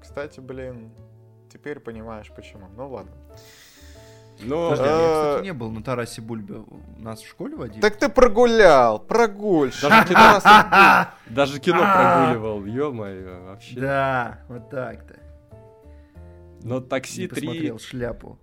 Кстати, 0.00 0.40
блин, 0.40 0.92
теперь 1.50 1.80
понимаешь 1.80 2.30
почему. 2.34 2.66
Ну, 2.76 2.90
ладно. 2.90 3.12
Ну, 4.40 4.70
Подожди, 4.70 4.92
а 4.92 4.96
я, 4.96 5.30
кстати, 5.30 5.44
не 5.44 5.52
был 5.52 5.70
на 5.70 5.82
Тарасе 5.82 6.20
Бульбе. 6.20 6.64
Нас 6.98 7.20
в 7.20 7.28
школе 7.28 7.54
водили? 7.54 7.80
Так 7.80 7.96
ты 7.96 8.08
прогулял, 8.08 8.98
прогульщик. 8.98 9.82
Даже 9.82 10.08
кино, 10.08 10.40
даже 11.26 11.60
кино 11.60 11.78
прогуливал, 11.78 12.64
ё-моё, 12.64 13.44
вообще. 13.44 13.78
Да, 13.78 14.40
вот 14.48 14.68
так-то. 14.68 15.20
Но 16.62 16.80
такси 16.80 17.28
3... 17.28 17.46
посмотрел 17.46 17.78
шляпу. 17.78 18.38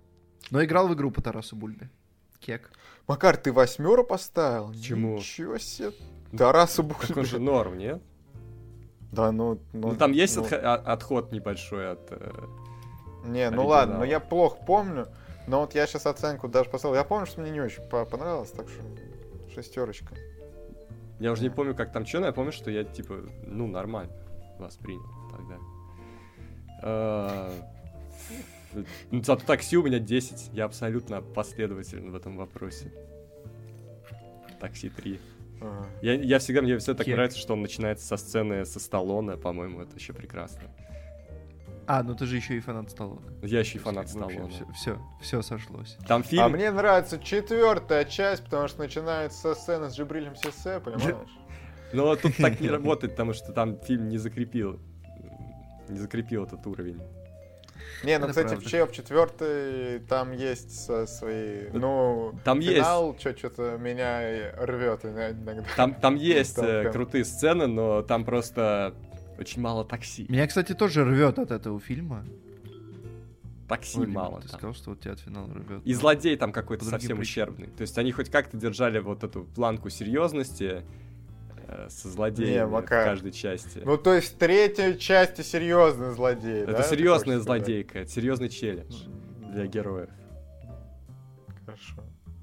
Но 0.50 0.64
играл 0.64 0.88
в 0.88 0.94
игру 0.94 1.10
по 1.10 1.22
Тарасу 1.22 1.54
Бульбе. 1.54 1.90
Кек. 2.38 2.70
Макар, 3.06 3.36
ты 3.36 3.52
восьмеру 3.52 4.02
поставил? 4.02 4.72
Чему? 4.72 5.18
Ничего 5.18 5.58
себе. 5.58 5.92
Тарасу 6.36 6.82
Бульбе. 6.82 7.06
Так 7.08 7.16
он 7.16 7.24
же 7.24 7.38
норм, 7.38 7.78
нет? 7.78 8.02
Да, 9.12 9.32
ну... 9.32 9.58
Ну, 9.72 9.88
ну 9.88 9.96
там 9.96 10.12
есть 10.12 10.36
ну... 10.36 10.42
Отх- 10.42 10.60
а, 10.62 10.74
отход 10.74 11.32
небольшой 11.32 11.92
от... 11.92 12.08
Э, 12.10 12.30
не, 13.26 13.50
ну 13.50 13.66
ладно, 13.66 13.98
но 13.98 14.04
я 14.04 14.20
плохо 14.20 14.58
помню. 14.66 15.08
Но 15.46 15.60
вот 15.60 15.74
я 15.74 15.86
сейчас 15.86 16.06
оценку 16.06 16.48
даже 16.48 16.70
поставил. 16.70 16.94
Я 16.94 17.04
помню, 17.04 17.26
что 17.26 17.40
мне 17.40 17.50
не 17.50 17.60
очень 17.60 17.82
понравилось, 17.82 18.50
так 18.50 18.68
что 18.68 18.82
шестерочка. 19.52 20.14
Я 21.18 21.32
уже 21.32 21.42
не 21.42 21.50
помню, 21.50 21.74
как 21.74 21.92
там 21.92 22.06
что, 22.06 22.20
но 22.20 22.26
я 22.26 22.32
помню, 22.32 22.52
что 22.52 22.70
я, 22.70 22.84
типа, 22.84 23.24
ну, 23.44 23.66
нормально 23.66 24.12
воспринял 24.58 25.04
тогда. 25.30 25.58
А, 26.82 27.52
ну, 29.10 29.22
зато 29.22 29.44
такси 29.44 29.76
у 29.76 29.82
меня 29.82 29.98
10. 29.98 30.50
Я 30.52 30.64
абсолютно 30.64 31.20
последователен 31.20 32.10
в 32.10 32.14
этом 32.14 32.36
вопросе. 32.36 32.92
Такси 34.60 34.88
3. 34.88 35.18
Я, 36.02 36.14
я 36.14 36.38
всегда, 36.38 36.62
мне 36.62 36.78
все 36.78 36.94
так 36.94 37.06
Кек. 37.06 37.14
нравится, 37.14 37.38
что 37.38 37.52
он 37.54 37.62
начинается 37.62 38.06
со 38.06 38.16
сцены 38.16 38.64
со 38.64 38.80
Сталлоне, 38.80 39.36
по-моему, 39.36 39.82
это 39.82 39.94
еще 39.96 40.12
прекрасно. 40.12 40.62
А, 41.86 42.02
ну 42.02 42.14
ты 42.14 42.24
же 42.24 42.36
еще 42.36 42.56
и 42.56 42.60
фанат 42.60 42.90
Сталлоне. 42.90 43.22
Я 43.42 43.60
еще 43.60 43.78
и 43.78 43.80
фанат 43.80 44.08
Сталлоне. 44.08 44.48
Все, 44.50 44.66
все, 44.74 44.98
все 45.20 45.42
сошлось. 45.42 45.96
Там 46.06 46.22
фильм... 46.22 46.44
А 46.44 46.48
мне 46.48 46.70
нравится 46.70 47.18
четвертая 47.18 48.04
часть, 48.04 48.44
потому 48.44 48.68
что 48.68 48.78
начинается 48.80 49.38
со 49.40 49.54
сцены 49.54 49.90
с 49.90 49.96
Джибрилем 49.96 50.36
Сесе, 50.36 50.80
понимаешь? 50.80 51.16
Ну, 51.92 52.14
тут 52.14 52.36
так 52.36 52.60
не 52.60 52.68
работает, 52.68 53.14
потому 53.14 53.32
что 53.32 53.52
там 53.52 53.76
фильм 53.80 54.08
не 54.08 54.16
закрепил, 54.16 54.78
не 55.88 55.98
закрепил 55.98 56.44
этот 56.44 56.64
уровень. 56.64 57.00
Не, 58.04 58.18
ну, 58.18 58.28
кстати, 58.28 58.54
в 58.54 58.64
ЧЕП 58.64 58.92
четвертый 58.92 60.00
там 60.00 60.32
есть 60.32 60.90
свои, 61.08 61.68
ну, 61.72 62.34
там 62.44 62.60
финал, 62.62 63.16
что-то 63.18 63.78
меня 63.78 64.52
рвет 64.58 65.04
иногда. 65.04 65.62
Там, 65.76 65.94
там 65.94 66.14
есть 66.16 66.56
там, 66.56 66.64
э, 66.64 66.90
крутые 66.90 67.24
сцены, 67.24 67.66
но 67.66 68.02
там 68.02 68.24
просто 68.24 68.94
очень 69.38 69.62
мало 69.62 69.84
такси. 69.84 70.26
Меня, 70.28 70.46
кстати, 70.46 70.74
тоже 70.74 71.04
рвет 71.04 71.38
от 71.38 71.50
этого 71.50 71.80
фильма. 71.80 72.24
Такси 73.68 74.00
Ой, 74.00 74.06
мало. 74.08 74.40
Ты 74.40 74.48
там. 74.48 74.58
сказал, 74.58 74.74
что 74.74 74.90
вот 74.90 75.00
тебя 75.00 75.12
от 75.12 75.20
финала 75.20 75.48
рвет. 75.54 75.82
И 75.84 75.94
злодей 75.94 76.36
там 76.36 76.52
какой-то 76.52 76.84
совсем 76.84 77.16
причинам. 77.16 77.20
ущербный. 77.20 77.66
То 77.68 77.82
есть 77.82 77.96
они 77.98 78.10
хоть 78.12 78.28
как-то 78.28 78.56
держали 78.56 78.98
вот 78.98 79.22
эту 79.22 79.44
планку 79.44 79.90
серьезности, 79.90 80.82
со 81.88 82.08
злодеями 82.08 82.52
не, 82.52 82.66
в 82.66 82.82
каждой 82.82 83.32
части. 83.32 83.80
Ну, 83.84 83.96
то 83.96 84.14
есть 84.14 84.34
в 84.34 84.38
третьей 84.38 84.98
части 84.98 85.42
серьезный 85.42 86.12
злодей, 86.12 86.62
Это 86.62 86.72
да? 86.72 86.82
серьезная 86.82 87.38
злодейка, 87.38 88.00
это 88.00 88.10
серьезный 88.10 88.48
челлендж 88.48 89.04
для 89.52 89.66
героев. 89.66 90.10
Хорошо, 91.64 91.94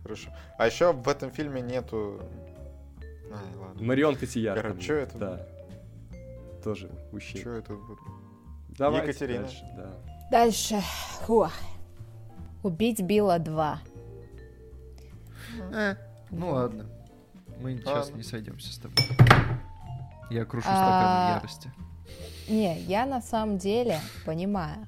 хорошо. 0.04 0.30
А 0.58 0.68
еще 0.68 0.94
в 0.94 1.08
этом 1.08 1.32
фильме 1.32 1.62
нету... 1.62 2.22
А, 3.32 3.60
ладно. 3.60 3.84
Марион 3.84 4.16
Котияр. 4.16 4.62
Короче, 4.62 4.82
что 4.82 4.94
это? 4.94 5.18
Да. 5.18 5.48
Тоже 6.64 6.90
ущелье. 7.12 7.42
Что 7.42 7.52
это 7.52 7.74
будет? 7.74 8.00
Давай 8.70 9.02
Екатерина. 9.02 9.44
Дальше, 9.44 9.66
да. 9.76 9.94
Дальше. 10.32 10.76
Фу. 11.26 11.48
Убить 12.64 13.02
Билла 13.02 13.40
2. 13.40 13.80
Э, 15.74 15.96
ну 16.32 16.52
ладно. 16.52 16.86
Мы 17.62 17.78
сейчас 17.78 18.12
не 18.12 18.24
сойдемся 18.24 18.74
с 18.74 18.78
тобой. 18.78 19.06
Я 20.30 20.46
крушу 20.46 20.68
стакан 20.68 20.82
а... 20.82 21.36
ярости. 21.38 21.72
Не, 22.48 22.80
я 22.82 23.06
на 23.06 23.22
самом 23.22 23.58
деле 23.58 24.00
понимаю, 24.26 24.88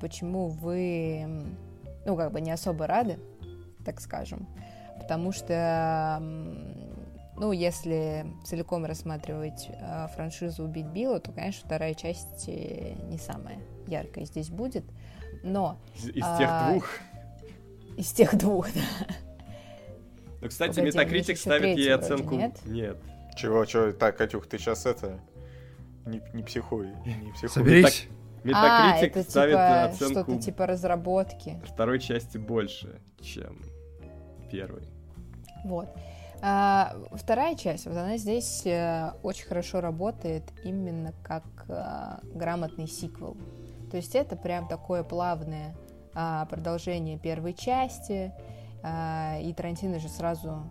почему 0.00 0.48
вы, 0.48 1.26
ну, 2.04 2.16
как 2.16 2.32
бы 2.32 2.40
не 2.40 2.50
особо 2.50 2.86
рады, 2.86 3.18
так 3.84 4.00
скажем. 4.00 4.46
Потому 5.00 5.32
что, 5.32 6.18
ну, 7.36 7.52
если 7.52 8.26
целиком 8.44 8.84
рассматривать 8.84 9.68
э, 9.68 10.06
франшизу 10.14 10.64
«Убить 10.64 10.86
Билла», 10.86 11.18
то, 11.18 11.32
конечно, 11.32 11.66
вторая 11.66 11.94
часть 11.94 12.48
э, 12.48 12.94
не 13.08 13.18
самая 13.18 13.58
яркая 13.88 14.24
здесь 14.26 14.50
будет. 14.50 14.84
Но... 15.42 15.78
Из, 15.96 16.08
из 16.08 16.22
а, 16.24 16.38
тех 16.38 16.72
двух? 16.72 16.88
Из 17.96 18.12
тех 18.12 18.38
двух, 18.38 18.68
да. 18.74 18.80
Ну, 20.42 20.48
кстати, 20.48 20.74
Погоди, 20.74 20.88
Метакритик 20.88 21.38
ставит 21.38 21.78
ей 21.78 21.94
оценку... 21.94 22.34
Нет? 22.34 22.58
Нет. 22.64 22.96
Чего, 23.36 23.64
чего? 23.64 23.92
Так, 23.92 24.16
Катюх, 24.16 24.48
ты 24.48 24.58
сейчас 24.58 24.86
это... 24.86 25.20
Не, 26.04 26.20
не 26.34 26.42
психуй, 26.42 26.88
не 27.06 27.32
психуй. 27.32 27.48
Соберись. 27.48 28.08
Метакритик 28.42 29.16
а, 29.16 29.20
это 29.20 29.30
ставит 29.30 29.52
типа, 29.52 29.84
оценку... 29.84 30.22
что-то 30.22 30.42
типа 30.42 30.66
разработки. 30.66 31.62
Второй 31.64 32.00
части 32.00 32.38
больше, 32.38 33.00
чем 33.20 33.62
первой. 34.50 34.88
Вот. 35.64 35.88
А, 36.40 36.96
вторая 37.12 37.54
часть, 37.54 37.86
вот 37.86 37.96
она 37.96 38.16
здесь 38.16 38.66
э, 38.66 39.12
очень 39.22 39.46
хорошо 39.46 39.80
работает 39.80 40.42
именно 40.64 41.14
как 41.22 41.44
а, 41.68 42.18
грамотный 42.34 42.88
сиквел. 42.88 43.36
То 43.92 43.96
есть 43.96 44.16
это 44.16 44.34
прям 44.34 44.66
такое 44.66 45.04
плавное 45.04 45.76
а, 46.14 46.46
продолжение 46.46 47.16
первой 47.16 47.54
части, 47.54 48.32
и 48.84 49.54
Тарантино 49.56 49.98
же 49.98 50.08
сразу 50.08 50.62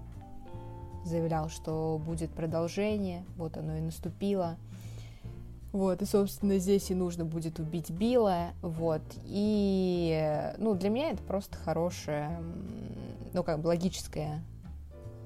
заявлял, 1.06 1.50
что 1.50 2.02
будет 2.06 2.32
продолжение, 2.32 3.24
вот 3.38 3.58
оно 3.58 3.78
и 3.78 3.82
наступило. 3.82 4.58
Вот, 5.72 6.02
и, 6.02 6.06
собственно, 6.06 6.58
здесь 6.58 6.92
и 6.92 6.96
нужно 6.96 7.24
будет 7.24 7.58
убить 7.60 7.92
Билла, 7.92 8.50
вот, 8.62 9.02
и, 9.24 10.54
ну, 10.58 10.76
для 10.76 10.90
меня 10.90 11.12
это 11.12 11.24
просто 11.24 11.56
хорошее, 11.58 12.42
ну, 13.32 13.42
как 13.42 13.62
бы 13.62 13.68
логическое 13.68 14.44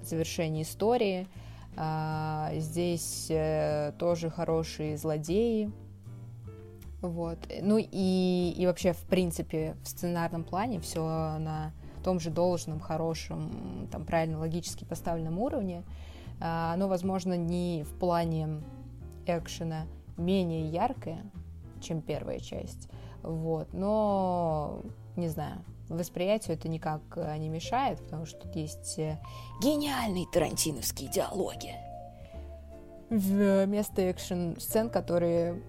завершение 0.03 0.61
истории. 0.61 1.27
А, 1.77 2.51
здесь 2.57 3.25
э, 3.29 3.93
тоже 3.97 4.29
хорошие 4.29 4.97
злодеи, 4.97 5.71
вот, 7.01 7.39
ну 7.61 7.77
и, 7.79 8.53
и 8.55 8.65
вообще, 8.67 8.93
в 8.93 9.01
принципе, 9.01 9.75
в 9.83 9.87
сценарном 9.87 10.43
плане 10.43 10.79
все 10.79 11.01
на 11.39 11.73
том 12.05 12.19
же 12.19 12.29
должном, 12.29 12.79
хорошем, 12.79 13.87
там, 13.91 14.05
правильно, 14.05 14.37
логически 14.37 14.85
поставленном 14.85 15.39
уровне, 15.39 15.83
а, 16.39 16.71
оно, 16.71 16.87
возможно, 16.87 17.35
не 17.35 17.83
в 17.83 17.97
плане 17.97 18.61
экшена 19.25 19.87
менее 20.15 20.69
яркое, 20.69 21.25
чем 21.81 22.01
первая 22.01 22.39
часть, 22.39 22.89
вот, 23.23 23.73
но, 23.73 24.81
не 25.15 25.29
знаю, 25.29 25.63
восприятию 25.89 26.55
это 26.55 26.69
никак 26.69 27.01
э, 27.15 27.37
не 27.37 27.49
мешает, 27.49 27.99
потому 28.03 28.27
что 28.27 28.41
тут 28.41 28.55
есть 28.55 28.99
э, 28.99 29.17
гениальные 29.63 30.27
тарантиновские 30.31 31.09
диалоги. 31.09 31.73
Вместо 33.09 34.11
экшен-сцен, 34.11 34.91
которые, 34.91 35.59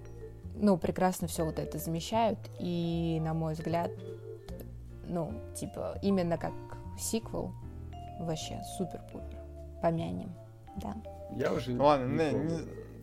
ну, 0.54 0.76
прекрасно 0.76 1.28
все 1.28 1.44
вот 1.44 1.58
это 1.58 1.78
замещают, 1.78 2.38
и, 2.58 3.20
на 3.22 3.32
мой 3.32 3.54
взгляд, 3.54 3.90
ну, 5.08 5.32
типа, 5.54 5.98
именно 6.02 6.38
как 6.38 6.52
сиквел, 6.98 7.52
вообще 8.20 8.60
супер-пупер. 8.76 9.38
Помянем, 9.82 10.34
да. 10.76 10.94
Я 11.36 11.52
уже 11.52 11.72
ну, 11.72 11.84
Ладно, 11.84 12.06
не, 12.06 12.32
не, 12.32 12.60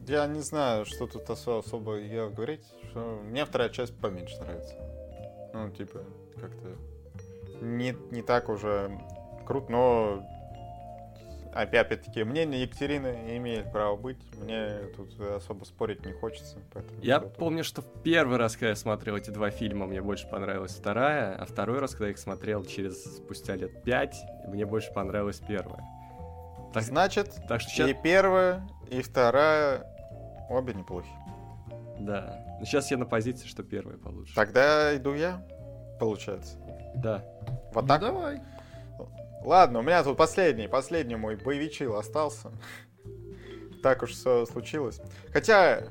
я 0.07 0.25
не 0.27 0.39
знаю, 0.39 0.85
что 0.85 1.07
тут 1.07 1.29
особо, 1.29 1.59
особо 1.59 1.99
я 1.99 2.27
говорить, 2.29 2.65
что 2.89 3.21
мне 3.23 3.45
вторая 3.45 3.69
часть 3.69 3.97
поменьше 3.97 4.37
нравится. 4.39 4.75
Ну, 5.53 5.69
типа, 5.69 5.99
как-то 6.39 6.75
не, 7.61 7.95
не 8.11 8.21
так 8.21 8.49
уже 8.49 8.99
круто, 9.45 9.71
но 9.71 10.23
опять-таки, 11.55 12.23
мнение 12.23 12.63
Екатерины 12.63 13.37
имеет 13.37 13.71
право 13.71 13.95
быть. 13.95 14.17
Мне 14.37 14.89
тут 14.95 15.19
особо 15.19 15.65
спорить 15.65 16.05
не 16.05 16.13
хочется. 16.13 16.57
Я 17.01 17.19
помню, 17.19 17.63
что 17.63 17.81
в 17.81 18.01
первый 18.03 18.37
раз, 18.37 18.53
когда 18.53 18.69
я 18.69 18.75
смотрел 18.75 19.15
эти 19.15 19.29
два 19.29 19.49
фильма, 19.49 19.85
мне 19.85 20.01
больше 20.01 20.27
понравилась 20.27 20.73
вторая, 20.73 21.35
а 21.35 21.45
второй 21.45 21.79
раз, 21.79 21.91
когда 21.91 22.05
я 22.05 22.11
их 22.11 22.17
смотрел 22.17 22.65
через 22.65 23.03
спустя 23.17 23.55
лет 23.55 23.83
пять, 23.83 24.15
мне 24.47 24.65
больше 24.65 24.91
понравилась 24.93 25.39
первая. 25.39 25.83
Так, 26.73 26.83
Значит, 26.83 27.35
так 27.47 27.61
что 27.61 27.69
сейчас... 27.69 27.89
и 27.89 27.93
первая, 27.93 28.67
и 28.89 29.01
вторая 29.01 29.85
обе 30.49 30.73
неплохи. 30.73 31.09
Да. 31.99 32.43
Но 32.59 32.65
сейчас 32.65 32.89
я 32.91 32.97
на 32.97 33.05
позиции, 33.05 33.47
что 33.47 33.63
первая 33.63 33.97
получше. 33.97 34.33
Тогда 34.35 34.95
иду 34.95 35.13
я, 35.13 35.45
получается. 35.99 36.57
Да. 36.95 37.23
Вот 37.73 37.87
так? 37.87 38.01
Ну, 38.01 38.07
давай. 38.07 38.41
Ладно, 39.43 39.79
у 39.79 39.81
меня 39.81 40.03
тут 40.03 40.17
последний, 40.17 40.67
последний 40.67 41.15
мой 41.15 41.35
боевичил 41.35 41.95
остался. 41.95 42.51
Так 43.81 44.03
уж 44.03 44.11
все 44.11 44.45
случилось. 44.45 45.01
Хотя, 45.31 45.89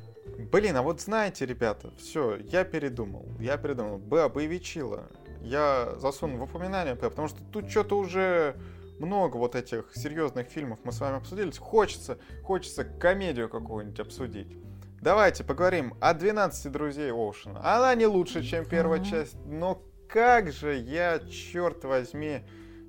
блин, 0.50 0.76
а 0.76 0.82
вот 0.82 1.00
знаете, 1.00 1.44
ребята, 1.44 1.92
все, 1.98 2.36
я 2.36 2.64
передумал. 2.64 3.26
Я 3.38 3.58
передумал. 3.58 3.98
Б, 3.98 4.28
боевичила. 4.30 5.08
Я 5.42 5.94
засуну 5.98 6.38
в 6.38 6.42
упоминание, 6.44 6.96
потому 6.96 7.28
что 7.28 7.42
тут 7.52 7.70
что-то 7.70 7.98
уже 7.98 8.56
много 8.98 9.36
вот 9.36 9.54
этих 9.54 9.90
серьезных 9.94 10.48
фильмов 10.48 10.78
мы 10.84 10.92
с 10.92 11.00
вами 11.00 11.16
обсудили. 11.16 11.50
Хочется, 11.50 12.18
хочется 12.44 12.84
комедию 12.84 13.48
какую-нибудь 13.48 14.00
обсудить. 14.00 14.56
Давайте 15.02 15.42
поговорим 15.42 15.94
о 16.00 16.14
12 16.14 16.70
друзей 16.70 17.10
Оушена. 17.10 17.60
Она 17.76 17.94
не 17.96 18.06
лучше, 18.06 18.42
чем 18.42 18.64
первая 18.64 19.04
часть, 19.04 19.34
но 19.44 19.82
как 20.08 20.52
же 20.52 20.76
я, 20.76 21.18
черт 21.18 21.84
возьми, 21.84 22.44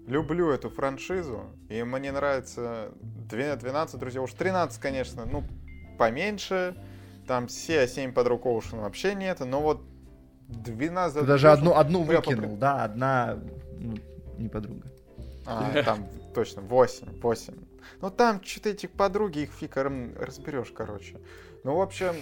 люблю 0.08 0.50
эту 0.50 0.70
франшизу, 0.70 1.46
и 1.70 1.84
мне 1.84 2.12
нравится 2.12 2.92
12 3.30 4.00
друзей, 4.00 4.22
уж 4.22 4.34
13, 4.34 4.80
конечно, 4.80 5.26
ну, 5.26 5.44
поменьше, 5.98 6.76
там 7.28 7.48
все 7.48 7.88
7 7.88 8.14
подруг 8.14 8.46
Оушена 8.46 8.84
вообще 8.84 9.16
нет, 9.16 9.40
но 9.40 9.62
вот 9.62 9.82
12... 10.48 11.22
Ты 11.22 11.26
даже 11.26 11.52
одну, 11.52 11.76
одну 11.76 12.04
выкинул, 12.04 12.44
попри... 12.44 12.58
да, 12.58 12.84
одна 12.84 13.40
ну, 13.80 13.98
не 14.38 14.50
подруга. 14.50 14.88
А, 15.46 15.84
там 15.84 16.08
точно, 16.34 16.62
8, 16.62 17.20
8. 17.22 17.54
Ну 18.02 18.12
там 18.12 18.44
что-то 18.44 18.70
этих 18.70 18.92
подруги, 18.92 19.40
их 19.40 19.52
фиг 19.52 19.78
разберешь, 19.78 20.72
короче. 20.76 21.20
Ну, 21.64 21.76
в 21.76 21.82
общем, 21.82 22.16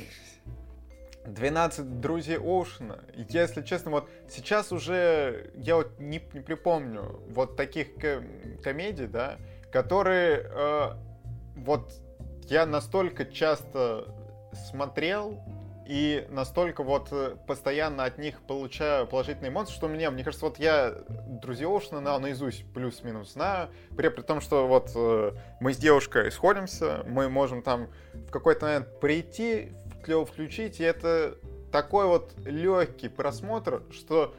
12 1.26 1.99
друзей 1.99 2.38
Оушена. 2.38 2.99
Если 3.30 3.61
честно, 3.61 3.91
вот 3.91 4.10
сейчас 4.30 4.72
уже 4.72 5.52
я 5.56 5.76
вот 5.76 5.99
не, 5.99 6.22
не 6.34 6.41
припомню 6.41 7.22
вот 7.30 7.56
таких 7.56 7.89
комедий, 8.64 9.07
да, 9.07 9.38
которые 9.72 10.45
э, 10.49 10.89
вот 11.56 11.93
я 12.49 12.65
настолько 12.65 13.26
часто 13.26 14.14
смотрел 14.69 15.39
и 15.88 16.26
настолько 16.30 16.84
вот 16.84 17.10
э, 17.11 17.35
постоянно 17.48 18.06
от 18.06 18.18
них 18.18 18.41
получаю 18.41 19.07
положительные 19.07 19.49
эмоции, 19.49 19.73
что 19.73 19.88
мне, 19.88 20.10
мне 20.10 20.23
кажется, 20.23 20.45
вот 20.45 20.57
я 20.57 20.95
друзей 21.27 21.65
Оушена 21.65 21.99
на, 21.99 22.18
наизусть 22.19 22.72
плюс-минус 22.73 23.34
знаю, 23.34 23.69
при, 23.98 24.10
при 24.10 24.22
том, 24.22 24.41
что 24.41 24.68
вот 24.68 24.91
э, 24.95 25.31
мы 25.60 25.73
с 25.73 25.77
девушкой 25.77 26.31
сходимся, 26.31 27.03
мы 27.07 27.30
можем 27.30 27.61
там 27.61 27.89
в 28.14 28.31
какой-то 28.31 28.68
момент 28.68 28.99
прийти, 28.99 29.73
включить, 30.26 30.80
и 30.80 30.84
это 30.84 31.38
такой 31.72 32.06
вот 32.06 32.34
легкий 32.45 33.10
просмотр, 33.10 33.84
что 33.91 34.34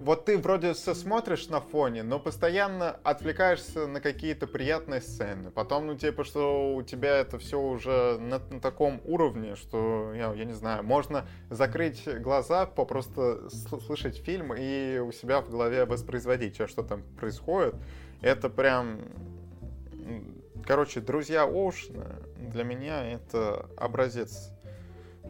вот 0.00 0.26
ты 0.26 0.38
вроде 0.38 0.74
все 0.74 0.94
смотришь 0.94 1.48
на 1.48 1.60
фоне, 1.60 2.02
но 2.02 2.20
постоянно 2.20 2.90
отвлекаешься 3.02 3.86
на 3.86 4.00
какие-то 4.00 4.46
приятные 4.46 5.00
сцены. 5.00 5.50
Потом, 5.50 5.86
ну, 5.86 5.96
типа, 5.96 6.24
что 6.24 6.74
у 6.74 6.82
тебя 6.82 7.16
это 7.16 7.38
все 7.38 7.60
уже 7.60 8.16
на, 8.18 8.38
на 8.38 8.60
таком 8.60 9.00
уровне, 9.04 9.56
что, 9.56 10.12
я, 10.14 10.32
я 10.34 10.44
не 10.44 10.52
знаю, 10.52 10.84
можно 10.84 11.26
закрыть 11.50 12.08
глаза, 12.20 12.66
просто 12.66 13.50
слышать 13.50 14.18
фильм 14.18 14.54
и 14.54 14.98
у 14.98 15.10
себя 15.12 15.40
в 15.40 15.50
голове 15.50 15.84
воспроизводить, 15.84 16.56
что 16.68 16.82
там 16.82 17.02
происходит. 17.18 17.74
Это 18.20 18.48
прям... 18.48 19.00
Короче, 20.64 21.00
«Друзья 21.00 21.44
Оушена» 21.44 22.20
для 22.36 22.62
меня 22.62 23.04
это 23.10 23.68
образец 23.76 24.50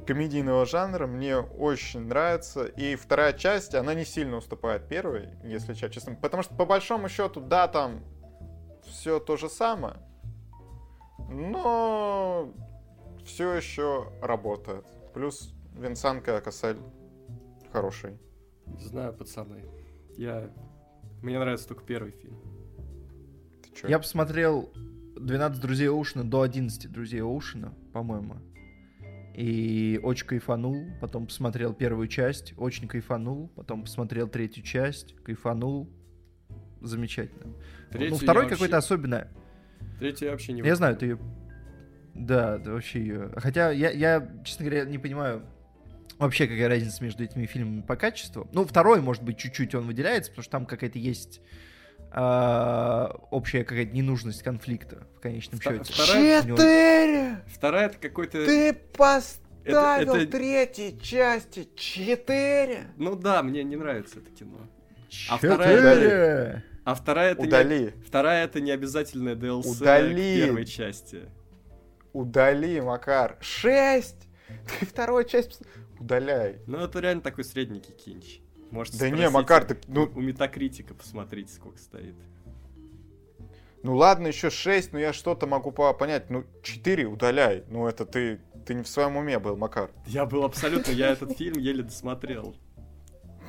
комедийного 0.08 0.64
жанра 0.64 1.06
мне 1.06 1.36
очень 1.36 2.00
нравится. 2.00 2.64
И 2.64 2.96
вторая 2.96 3.34
часть, 3.34 3.74
она 3.74 3.92
не 3.92 4.06
сильно 4.06 4.38
уступает 4.38 4.88
первой, 4.88 5.28
если 5.44 5.74
честно. 5.74 6.14
Потому 6.14 6.42
что 6.42 6.54
по 6.54 6.64
большому 6.64 7.10
счету, 7.10 7.42
да, 7.42 7.68
там 7.68 8.02
все 8.86 9.20
то 9.20 9.36
же 9.36 9.50
самое, 9.50 9.96
но 11.28 12.54
все 13.26 13.52
еще 13.52 14.10
работает. 14.22 14.86
Плюс 15.12 15.52
Винсанка 15.74 16.40
Кассель 16.40 16.78
хороший. 17.70 18.18
Не 18.64 18.84
знаю, 18.84 19.12
пацаны. 19.12 19.66
Я... 20.16 20.50
Мне 21.20 21.38
нравится 21.38 21.68
только 21.68 21.84
первый 21.84 22.12
фильм. 22.12 22.40
Я 23.86 23.98
посмотрел 23.98 24.72
12 25.16 25.60
друзей 25.60 25.90
Оушена 25.90 26.24
до 26.24 26.40
11 26.40 26.90
друзей 26.90 27.20
Оушена, 27.20 27.74
по-моему 27.92 28.36
и 29.38 30.00
очень 30.02 30.26
кайфанул. 30.26 30.84
Потом 31.00 31.28
посмотрел 31.28 31.72
первую 31.72 32.08
часть, 32.08 32.54
очень 32.56 32.88
кайфанул. 32.88 33.48
Потом 33.54 33.84
посмотрел 33.84 34.26
третью 34.26 34.64
часть, 34.64 35.14
кайфанул. 35.22 35.88
Замечательно. 36.80 37.46
Ну, 37.46 37.54
третью 37.92 38.10
ну, 38.10 38.16
второй 38.16 38.48
какой-то 38.48 38.78
особенный. 38.78 39.26
Третью 40.00 40.26
я 40.26 40.32
вообще 40.32 40.52
не 40.52 40.62
Я 40.62 40.74
знаю, 40.74 40.96
ты 40.96 41.06
ее... 41.06 41.18
Да, 42.14 42.58
ты 42.58 42.72
вообще 42.72 42.98
ее... 42.98 43.30
Хотя 43.36 43.70
я, 43.70 43.90
я, 43.90 44.28
честно 44.44 44.64
говоря, 44.64 44.84
не 44.84 44.98
понимаю 44.98 45.44
вообще, 46.18 46.48
какая 46.48 46.68
разница 46.68 47.04
между 47.04 47.22
этими 47.22 47.46
фильмами 47.46 47.82
по 47.82 47.94
качеству. 47.94 48.48
Ну, 48.52 48.64
второй, 48.64 49.00
может 49.00 49.22
быть, 49.22 49.38
чуть-чуть 49.38 49.72
он 49.76 49.86
выделяется, 49.86 50.32
потому 50.32 50.42
что 50.42 50.50
там 50.50 50.66
какая-то 50.66 50.98
есть 50.98 51.40
а, 52.10 53.16
общая 53.30 53.64
какая-то 53.64 53.92
ненужность 53.92 54.42
конфликта 54.42 55.06
в 55.16 55.20
конечном 55.20 55.60
счете. 55.60 55.92
Вторая, 55.92 56.42
Четыре! 56.42 57.44
Вторая 57.46 57.86
это 57.86 57.98
какой-то... 57.98 58.44
Ты 58.44 58.72
поставил 58.72 60.12
это, 60.12 60.16
это... 60.18 60.32
третьей 60.32 60.98
части 61.00 61.68
четыре! 61.76 62.86
Ну 62.96 63.16
да, 63.16 63.42
мне 63.42 63.62
не 63.64 63.76
нравится 63.76 64.18
это 64.20 64.30
кино. 64.30 64.58
А 65.28 65.38
вторая... 65.38 66.64
А 66.84 66.94
вторая 66.94 67.32
это 67.32 67.42
Удали. 67.42 67.92
Не, 67.96 68.02
вторая 68.02 68.44
это 68.44 68.62
не 68.62 68.70
обязательная 68.70 69.34
DLC 69.34 69.76
Удали. 69.76 70.40
к 70.40 70.44
первой 70.46 70.64
части. 70.64 71.28
Удали, 72.14 72.80
Макар. 72.80 73.36
Шесть! 73.40 74.26
Ты 74.48 74.86
вторую 74.86 75.24
часть 75.24 75.60
удаляй. 76.00 76.60
Ну 76.66 76.78
это 76.78 77.00
реально 77.00 77.22
такой 77.22 77.44
средненький 77.44 77.92
кинч. 77.92 78.40
Можете 78.70 78.98
да 78.98 79.10
не, 79.10 79.28
Макар, 79.30 79.64
ты... 79.64 79.78
Ну... 79.86 80.10
У 80.14 80.20
Метакритика 80.20 80.94
посмотрите, 80.94 81.52
сколько 81.52 81.78
стоит. 81.78 82.14
Ну 83.82 83.96
ладно, 83.96 84.26
еще 84.26 84.50
6, 84.50 84.92
но 84.92 84.98
я 84.98 85.12
что-то 85.12 85.46
могу 85.46 85.70
понять. 85.70 86.30
Ну, 86.30 86.44
4 86.62 87.06
удаляй. 87.06 87.64
Ну, 87.68 87.86
это 87.86 88.04
ты, 88.04 88.40
ты 88.66 88.74
не 88.74 88.82
в 88.82 88.88
своем 88.88 89.16
уме 89.16 89.38
был, 89.38 89.56
Макар. 89.56 89.90
Я 90.06 90.26
был 90.26 90.44
абсолютно, 90.44 90.90
я 90.90 91.08
этот 91.08 91.36
фильм 91.36 91.58
еле 91.58 91.82
досмотрел. 91.82 92.56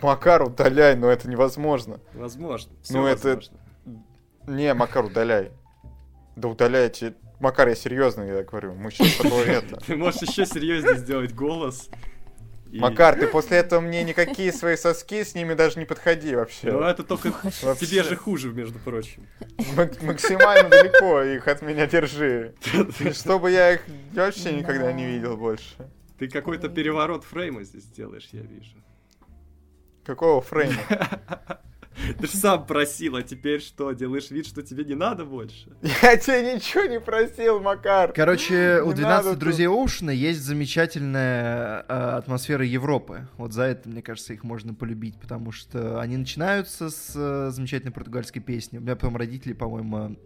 Макар, 0.02 0.44
удаляй, 0.44 0.96
но 0.96 1.10
это 1.10 1.30
невозможно. 1.30 2.00
Возможно. 2.14 2.72
ну, 2.90 3.02
возможно. 3.02 3.58
это... 3.86 4.52
Не, 4.52 4.74
Макар, 4.74 5.06
удаляй. 5.06 5.52
Да 6.36 6.48
удаляйте. 6.48 7.16
Макар, 7.40 7.68
я 7.68 7.76
серьезно, 7.76 8.24
я 8.24 8.44
говорю. 8.44 8.76
Мы 8.76 8.91
сейчас 8.91 9.26
это... 9.48 9.78
Ты 9.78 9.96
можешь 9.96 10.22
еще 10.22 10.46
серьезнее 10.46 10.96
сделать 10.96 11.34
голос. 11.34 11.90
И... 12.72 12.80
Макар, 12.80 13.20
ты 13.20 13.28
после 13.28 13.58
этого 13.58 13.80
мне 13.80 14.04
никакие 14.04 14.54
свои 14.54 14.76
соски 14.76 15.24
с 15.24 15.34
ними 15.34 15.56
даже 15.56 15.80
не 15.80 15.86
подходи 15.86 16.36
вообще. 16.36 16.72
Ну 16.72 16.82
это 16.82 17.04
только 17.04 17.34
вообще. 17.64 17.86
тебе 17.86 18.04
же 18.04 18.16
хуже, 18.16 18.52
между 18.54 18.78
прочим. 18.78 19.26
Мак- 19.76 20.02
максимально 20.04 20.70
далеко 20.70 21.24
их 21.24 21.48
от 21.48 21.64
меня 21.64 21.88
держи. 21.88 22.54
Чтобы 23.14 23.50
я 23.52 23.74
их 23.74 23.82
вообще 24.14 24.54
никогда 24.54 24.91
не 24.91 25.06
видел 25.06 25.36
больше. 25.36 25.76
Ты 26.20 26.28
какой-то 26.28 26.70
переворот 26.70 27.24
фрейма 27.24 27.64
здесь 27.64 27.86
делаешь, 27.86 28.30
я 28.34 28.41
вижу. 28.41 28.76
Какого 30.06 30.41
фрейма? 30.41 30.76
Ты 32.20 32.28
же 32.28 32.34
сам 32.34 32.66
просил, 32.66 33.16
а 33.16 33.24
теперь 33.24 33.62
что? 33.62 33.92
Делаешь 33.92 34.30
вид, 34.32 34.48
что 34.48 34.62
тебе 34.62 34.84
не 34.84 34.96
надо 34.96 35.26
больше? 35.26 35.70
Я 36.02 36.18
тебе 36.18 36.56
ничего 36.56 36.86
не 36.86 37.00
просил, 37.00 37.60
Макар. 37.60 38.14
Короче, 38.14 38.82
у 38.82 38.94
12 38.94 39.38
друзей 39.38 39.68
Оушена 39.68 40.12
есть 40.12 40.42
замечательная 40.42 41.86
э, 41.88 41.94
атмосфера 42.18 42.66
Европы. 42.66 43.28
Вот 43.38 43.54
за 43.54 43.64
это, 43.64 43.90
мне 43.90 44.02
кажется, 44.02 44.34
их 44.34 44.44
можно 44.44 44.74
полюбить, 44.74 45.20
потому 45.20 45.52
что 45.52 46.00
они 46.00 46.18
начинаются 46.18 46.90
с 46.90 47.14
э, 47.16 47.52
замечательной 47.52 47.92
португальской 47.92 48.42
песни. 48.42 48.78
У 48.78 48.82
меня 48.82 48.96
потом 48.96 49.18
родители, 49.18 49.54
по-моему, 49.54 50.18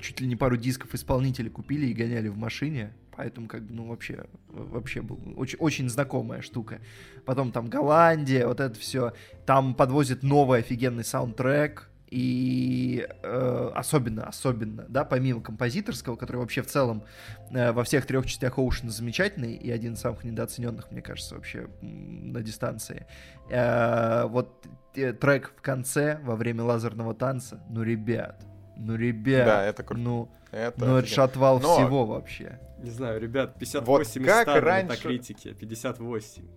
чуть 0.00 0.20
ли 0.20 0.26
не 0.26 0.36
пару 0.36 0.56
дисков 0.56 0.94
исполнителей 0.94 1.50
купили 1.50 1.86
и 1.86 1.92
гоняли 1.92 2.28
в 2.28 2.36
машине. 2.36 2.94
Поэтому, 3.20 3.48
как 3.48 3.64
бы, 3.64 3.74
ну, 3.74 3.84
вообще, 3.84 4.24
вообще 4.48 5.02
был 5.02 5.20
очень, 5.36 5.58
очень 5.58 5.90
знакомая 5.90 6.40
штука. 6.40 6.78
Потом 7.26 7.52
там 7.52 7.68
Голландия, 7.68 8.46
вот 8.46 8.60
это 8.60 8.80
все. 8.80 9.12
Там 9.44 9.74
подвозит 9.74 10.22
новый 10.22 10.60
офигенный 10.60 11.04
саундтрек. 11.04 11.90
И 12.08 13.06
э, 13.22 13.70
особенно, 13.74 14.26
особенно, 14.26 14.86
да, 14.88 15.04
помимо 15.04 15.42
композиторского, 15.42 16.16
который 16.16 16.38
вообще 16.38 16.62
в 16.62 16.66
целом 16.68 17.04
э, 17.50 17.72
во 17.72 17.84
всех 17.84 18.06
трех 18.06 18.24
частях 18.24 18.56
Оушена 18.56 18.90
замечательный 18.90 19.52
и 19.52 19.70
один 19.70 19.92
из 19.92 20.00
самых 20.00 20.24
недооцененных, 20.24 20.90
мне 20.90 21.02
кажется, 21.02 21.34
вообще 21.34 21.68
на 21.82 22.40
дистанции. 22.40 23.06
Э, 23.50 24.24
вот 24.28 24.66
э, 24.94 25.12
трек 25.12 25.52
в 25.58 25.60
конце, 25.60 26.18
во 26.24 26.36
время 26.36 26.64
лазерного 26.64 27.14
танца, 27.14 27.62
ну, 27.68 27.82
ребят, 27.82 28.46
ну, 28.78 28.96
ребят, 28.96 29.46
да, 29.46 29.64
это 29.66 29.82
круто. 29.82 30.00
ну, 30.00 30.32
это, 30.50 30.84
ну, 30.84 30.96
это 30.98 31.08
же 31.08 31.22
отвал 31.22 31.60
Но... 31.60 31.76
всего 31.76 32.06
вообще. 32.06 32.58
Не 32.78 32.90
знаю, 32.90 33.20
ребят, 33.20 33.58
58 33.58 34.20
вот 34.22 34.26
как 34.26 34.48
из 34.48 34.52
100 34.52 34.60
раньше... 34.60 34.88
на 34.88 34.96
критике, 34.96 35.54
58. 35.54 36.48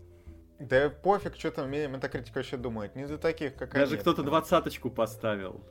Да 0.60 0.90
пофиг, 0.90 1.36
что 1.36 1.52
там 1.52 1.70
метакритика 1.70 2.38
вообще 2.38 2.58
думает. 2.58 2.96
Не 2.96 3.06
за 3.06 3.18
таких, 3.18 3.56
как 3.56 3.74
Даже 3.74 3.98
кто-то 3.98 4.24
двадцаточку 4.24 4.90
поставил. 4.90 5.62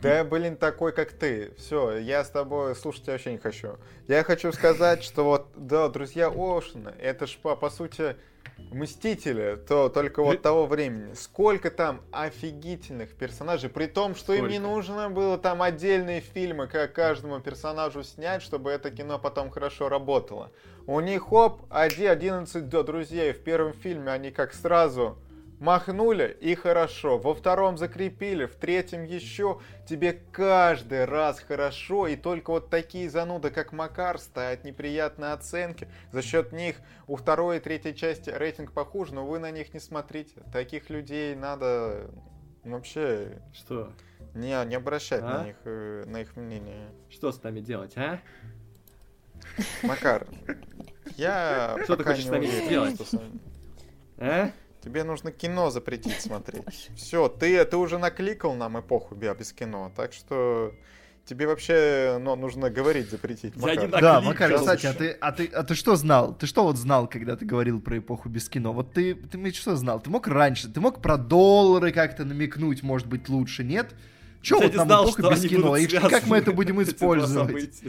Да, 0.00 0.24
блин, 0.24 0.56
такой, 0.56 0.92
как 0.92 1.12
ты. 1.12 1.54
Все, 1.56 1.96
я 1.98 2.24
с 2.24 2.30
тобой 2.30 2.74
слушать 2.74 3.06
вообще 3.06 3.32
не 3.32 3.38
хочу. 3.38 3.78
Я 4.06 4.22
хочу 4.22 4.52
сказать, 4.52 5.02
что 5.02 5.24
вот, 5.24 5.48
да, 5.56 5.88
друзья 5.88 6.26
Оушена, 6.26 6.94
это 7.00 7.26
ж, 7.26 7.38
по, 7.38 7.56
по 7.56 7.70
сути, 7.70 8.16
Мстители, 8.70 9.58
то 9.68 9.88
только 9.90 10.22
вот 10.22 10.40
того 10.40 10.66
времени. 10.66 11.12
Сколько 11.12 11.70
там 11.70 12.00
офигительных 12.10 13.14
персонажей, 13.14 13.68
при 13.68 13.86
том, 13.86 14.14
что 14.14 14.34
Сколько? 14.34 14.44
им 14.44 14.48
не 14.48 14.58
нужно 14.58 15.10
было 15.10 15.36
там 15.36 15.60
отдельные 15.60 16.20
фильмы, 16.20 16.66
как 16.66 16.94
каждому 16.94 17.38
персонажу 17.40 18.02
снять, 18.02 18.42
чтобы 18.42 18.70
это 18.70 18.90
кино 18.90 19.18
потом 19.18 19.50
хорошо 19.50 19.88
работало. 19.88 20.50
У 20.86 20.98
них, 21.00 21.24
хоп, 21.28 21.60
11 21.70 22.68
друзей 22.68 23.32
в 23.32 23.42
первом 23.44 23.74
фильме, 23.74 24.10
они 24.10 24.30
как 24.30 24.54
сразу 24.54 25.18
Махнули 25.62 26.36
и 26.40 26.56
хорошо, 26.56 27.18
во 27.18 27.36
втором 27.36 27.78
закрепили, 27.78 28.46
в 28.46 28.56
третьем 28.56 29.04
еще. 29.04 29.60
Тебе 29.86 30.18
каждый 30.32 31.04
раз 31.04 31.38
хорошо, 31.38 32.08
и 32.08 32.16
только 32.16 32.50
вот 32.50 32.68
такие 32.68 33.08
зануды, 33.08 33.50
как 33.50 33.70
Макар, 33.70 34.18
ставят 34.18 34.64
неприятные 34.64 35.30
оценки. 35.30 35.86
За 36.10 36.20
счет 36.20 36.50
них 36.50 36.78
у 37.06 37.14
второй 37.14 37.58
и 37.58 37.60
третьей 37.60 37.94
части 37.94 38.28
рейтинг 38.28 38.72
похуже, 38.72 39.14
но 39.14 39.24
вы 39.24 39.38
на 39.38 39.52
них 39.52 39.72
не 39.72 39.78
смотрите. 39.78 40.40
Таких 40.52 40.90
людей 40.90 41.36
надо 41.36 42.10
вообще... 42.64 43.40
Что? 43.52 43.92
Не, 44.34 44.64
не 44.64 44.74
обращать 44.74 45.22
а? 45.22 45.38
на, 45.38 45.44
них, 45.44 45.56
э, 45.64 46.02
на 46.08 46.22
их 46.22 46.34
мнение. 46.34 46.88
Что 47.08 47.30
с 47.30 47.40
нами 47.40 47.60
делать, 47.60 47.96
а? 47.96 48.18
Макар, 49.84 50.26
Я 51.16 51.78
Что 51.84 51.94
ты 51.94 52.02
хочешь 52.02 52.26
с 52.26 52.30
нами 52.30 52.46
сделать? 52.46 52.98
А? 54.18 54.50
Тебе 54.82 55.04
нужно 55.04 55.30
кино 55.30 55.70
запретить 55.70 56.20
смотреть. 56.20 56.90
Все, 56.96 57.28
ты, 57.28 57.64
ты 57.64 57.76
уже 57.76 57.98
накликал 57.98 58.54
нам 58.54 58.80
эпоху 58.80 59.14
без 59.14 59.52
кино, 59.52 59.92
так 59.94 60.12
что 60.12 60.74
тебе 61.24 61.46
вообще 61.46 62.18
ну, 62.20 62.34
нужно 62.34 62.68
говорить 62.68 63.08
запретить. 63.08 63.54
Макар. 63.56 63.74
Я 63.74 63.82
не 63.82 63.86
да, 63.88 64.20
Макар, 64.20 64.52
кстати, 64.54 64.86
а 64.86 64.92
ты, 64.92 65.10
а, 65.20 65.32
ты, 65.32 65.46
а 65.46 65.62
ты 65.62 65.74
что 65.76 65.94
знал? 65.94 66.34
Ты 66.34 66.46
что 66.46 66.64
вот 66.64 66.76
знал, 66.76 67.06
когда 67.06 67.36
ты 67.36 67.44
говорил 67.44 67.80
про 67.80 67.98
эпоху 67.98 68.28
без 68.28 68.48
кино? 68.48 68.72
Вот 68.72 68.92
ты, 68.92 69.14
ты 69.14 69.38
мне 69.38 69.52
что 69.52 69.76
знал? 69.76 70.00
Ты 70.00 70.10
мог 70.10 70.26
раньше, 70.26 70.68
ты 70.68 70.80
мог 70.80 71.00
про 71.00 71.16
доллары 71.16 71.92
как-то 71.92 72.24
намекнуть, 72.24 72.82
может 72.82 73.06
быть, 73.06 73.28
лучше, 73.28 73.62
нет? 73.62 73.94
Че 74.40 74.56
вот 74.56 74.74
нам 74.74 74.86
знал, 74.88 75.04
эпоха 75.04 75.30
без 75.30 75.42
кино? 75.42 75.76
И 75.76 75.86
как 75.86 76.26
мы 76.26 76.38
это 76.38 76.50
будем 76.50 76.82
использовать? 76.82 77.82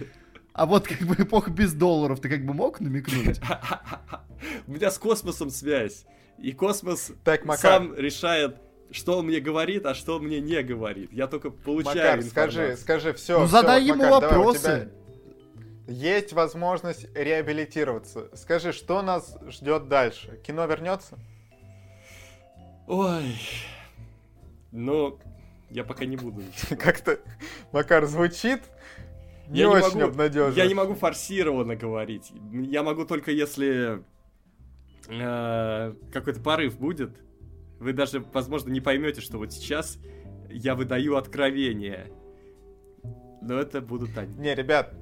А 0.54 0.68
вот 0.68 0.88
как 0.88 1.00
бы 1.00 1.16
эпоха 1.16 1.50
без 1.50 1.74
долларов, 1.74 2.20
ты 2.20 2.30
как 2.30 2.46
бы 2.46 2.54
мог 2.54 2.80
намекнуть? 2.80 3.42
У 4.68 4.74
меня 4.74 4.92
с 4.92 5.00
космосом 5.00 5.50
связь. 5.50 6.06
И 6.44 6.52
космос 6.52 7.14
так, 7.24 7.46
Макар. 7.46 7.62
сам 7.62 7.96
решает, 7.96 8.58
что 8.92 9.20
он 9.20 9.28
мне 9.28 9.40
говорит, 9.40 9.86
а 9.86 9.94
что 9.96 10.18
он 10.18 10.26
мне 10.26 10.42
не 10.42 10.62
говорит. 10.62 11.14
Я 11.14 11.28
только 11.28 11.50
получаю 11.50 11.96
Макар, 11.96 12.20
информацию. 12.20 12.32
скажи, 12.32 12.78
скажи, 12.78 13.14
все. 13.14 13.40
Ну, 13.40 13.48
задай 13.48 13.82
все, 13.82 13.94
ему 13.94 14.04
Макар, 14.04 14.22
вопросы. 14.22 14.90
Есть 15.88 16.34
возможность 16.34 17.08
реабилитироваться. 17.16 18.30
Скажи, 18.36 18.74
что 18.74 19.02
нас 19.02 19.38
ждет 19.48 19.88
дальше? 19.88 20.38
Кино 20.46 20.66
вернется? 20.66 21.18
Ой. 22.88 23.40
Ну, 24.74 25.18
я 25.70 25.86
пока 25.86 26.04
не 26.04 26.18
буду. 26.18 26.42
Как-то, 26.78 27.20
Макар, 27.72 28.06
звучит 28.06 28.60
не 29.48 29.62
я 29.62 29.70
очень 29.70 29.96
не 29.96 30.02
могу, 30.02 30.12
обнадежно. 30.12 30.58
Я 30.58 30.68
не 30.68 30.74
могу 30.74 30.94
форсированно 30.96 31.78
говорить. 31.78 32.34
Я 32.52 32.84
могу 32.84 33.06
только 33.06 33.32
если 33.32 34.04
э, 35.08 35.94
какой-то 36.12 36.40
порыв 36.40 36.78
будет, 36.78 37.18
вы 37.80 37.94
даже, 37.94 38.22
возможно, 38.34 38.70
не 38.70 38.82
поймете, 38.82 39.22
что 39.22 39.38
вот 39.38 39.52
сейчас 39.52 40.00
я 40.50 40.76
выдаю 40.76 41.18
откровение. 41.18 42.12
Но 43.42 43.60
это 43.60 43.82
будут 43.82 44.18
они. 44.18 44.34
Не, 44.36 44.56
ребят, 44.56 44.94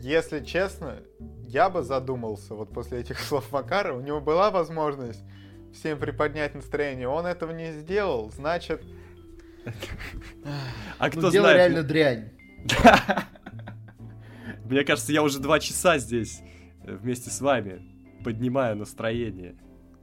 если 0.00 0.44
честно, 0.44 1.02
я 1.44 1.70
бы 1.70 1.82
задумался 1.82 2.54
вот 2.54 2.72
после 2.72 3.00
этих 3.00 3.18
слов 3.20 3.50
Макара. 3.52 3.94
У 3.94 4.00
него 4.00 4.20
была 4.20 4.50
возможность 4.50 5.24
всем 5.72 5.98
приподнять 5.98 6.54
настроение. 6.54 7.08
Он 7.08 7.26
этого 7.26 7.52
не 7.52 7.72
сделал, 7.72 8.30
значит... 8.30 8.82
А 10.98 11.10
кто 11.10 11.22
ну, 11.22 11.30
дело 11.30 11.46
знает? 11.46 11.58
реально 11.58 11.82
дрянь. 11.82 12.30
Мне 14.64 14.84
кажется, 14.84 15.12
я 15.12 15.22
уже 15.22 15.40
два 15.40 15.58
часа 15.58 15.98
здесь 15.98 16.40
э, 16.84 16.94
вместе 16.94 17.30
с 17.30 17.40
вами 17.40 17.95
поднимаю 18.26 18.74
настроение. 18.74 19.54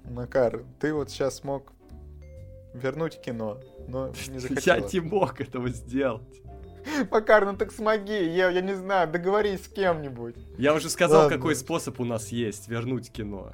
Макар, 0.06 0.64
ты 0.80 0.94
вот 0.94 1.10
сейчас 1.10 1.44
мог 1.44 1.74
вернуть 2.74 3.20
кино, 3.20 3.60
но 3.90 4.14
не 4.30 4.40
захотел. 4.40 4.76
Я 4.76 4.82
не 4.82 5.00
мог 5.02 5.41
этого 5.41 5.68
сделать. 5.68 6.41
Макар, 7.12 7.45
ну 7.45 7.58
так 7.58 7.74
смоги, 7.74 8.24
я, 8.34 8.50
я 8.50 8.62
не 8.62 8.76
знаю, 8.76 9.12
договорись 9.12 9.66
с 9.66 9.68
кем-нибудь. 9.68 10.38
Я 10.58 10.74
уже 10.74 10.90
сказал, 10.90 11.24
Ладно. 11.24 11.36
какой 11.36 11.54
способ 11.58 12.00
у 12.00 12.06
нас 12.06 12.30
есть 12.30 12.70
вернуть 12.70 13.12
кино. 13.12 13.52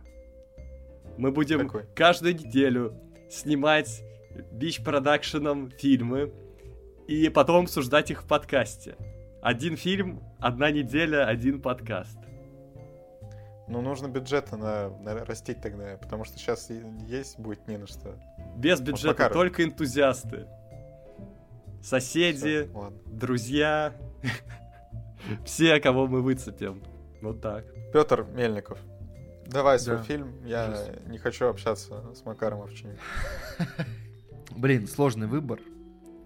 Мы 1.18 1.32
будем 1.32 1.62
какой? 1.62 1.86
каждую 1.96 2.36
неделю 2.36 2.94
снимать 3.32 4.04
бич 4.52 4.84
продакшеном 4.84 5.72
фильмы 5.72 6.32
и 7.08 7.28
потом 7.30 7.64
обсуждать 7.64 8.12
их 8.12 8.22
в 8.22 8.28
подкасте. 8.28 8.98
Один 9.42 9.78
фильм, 9.78 10.22
одна 10.40 10.70
неделя, 10.70 11.26
один 11.26 11.60
подкаст. 11.60 12.19
Ну, 13.70 13.82
нужно 13.82 14.08
бюджета 14.08 14.58
на, 14.58 14.90
на 14.90 15.24
растить 15.26 15.62
тогда, 15.62 15.96
потому 15.98 16.26
что 16.26 16.40
сейчас 16.40 16.72
есть 17.06 17.40
будет 17.40 17.68
не 17.68 17.78
на 17.78 17.86
что. 17.86 18.16
Без 18.58 18.82
бюджета 18.82 19.26
вот 19.26 19.34
только 19.34 19.64
энтузиасты. 19.64 20.48
Соседи, 21.82 22.64
Все, 22.64 22.94
друзья, 23.06 23.94
все, 25.46 25.80
кого 25.80 26.08
мы 26.08 26.22
выцепим. 26.22 26.84
Вот 27.22 27.42
так. 27.42 27.64
Петр 27.94 28.24
Мельников, 28.24 28.80
давай 29.46 29.80
свой 29.80 29.98
да. 29.98 30.04
фильм. 30.04 30.44
Я 30.46 30.76
Сейчас. 30.76 31.08
не 31.08 31.18
хочу 31.20 31.46
общаться 31.46 32.14
с 32.16 32.26
Макаром 32.26 32.64
Овчиным. 32.64 32.98
Блин, 34.50 34.88
сложный 34.88 35.28
выбор. 35.28 35.60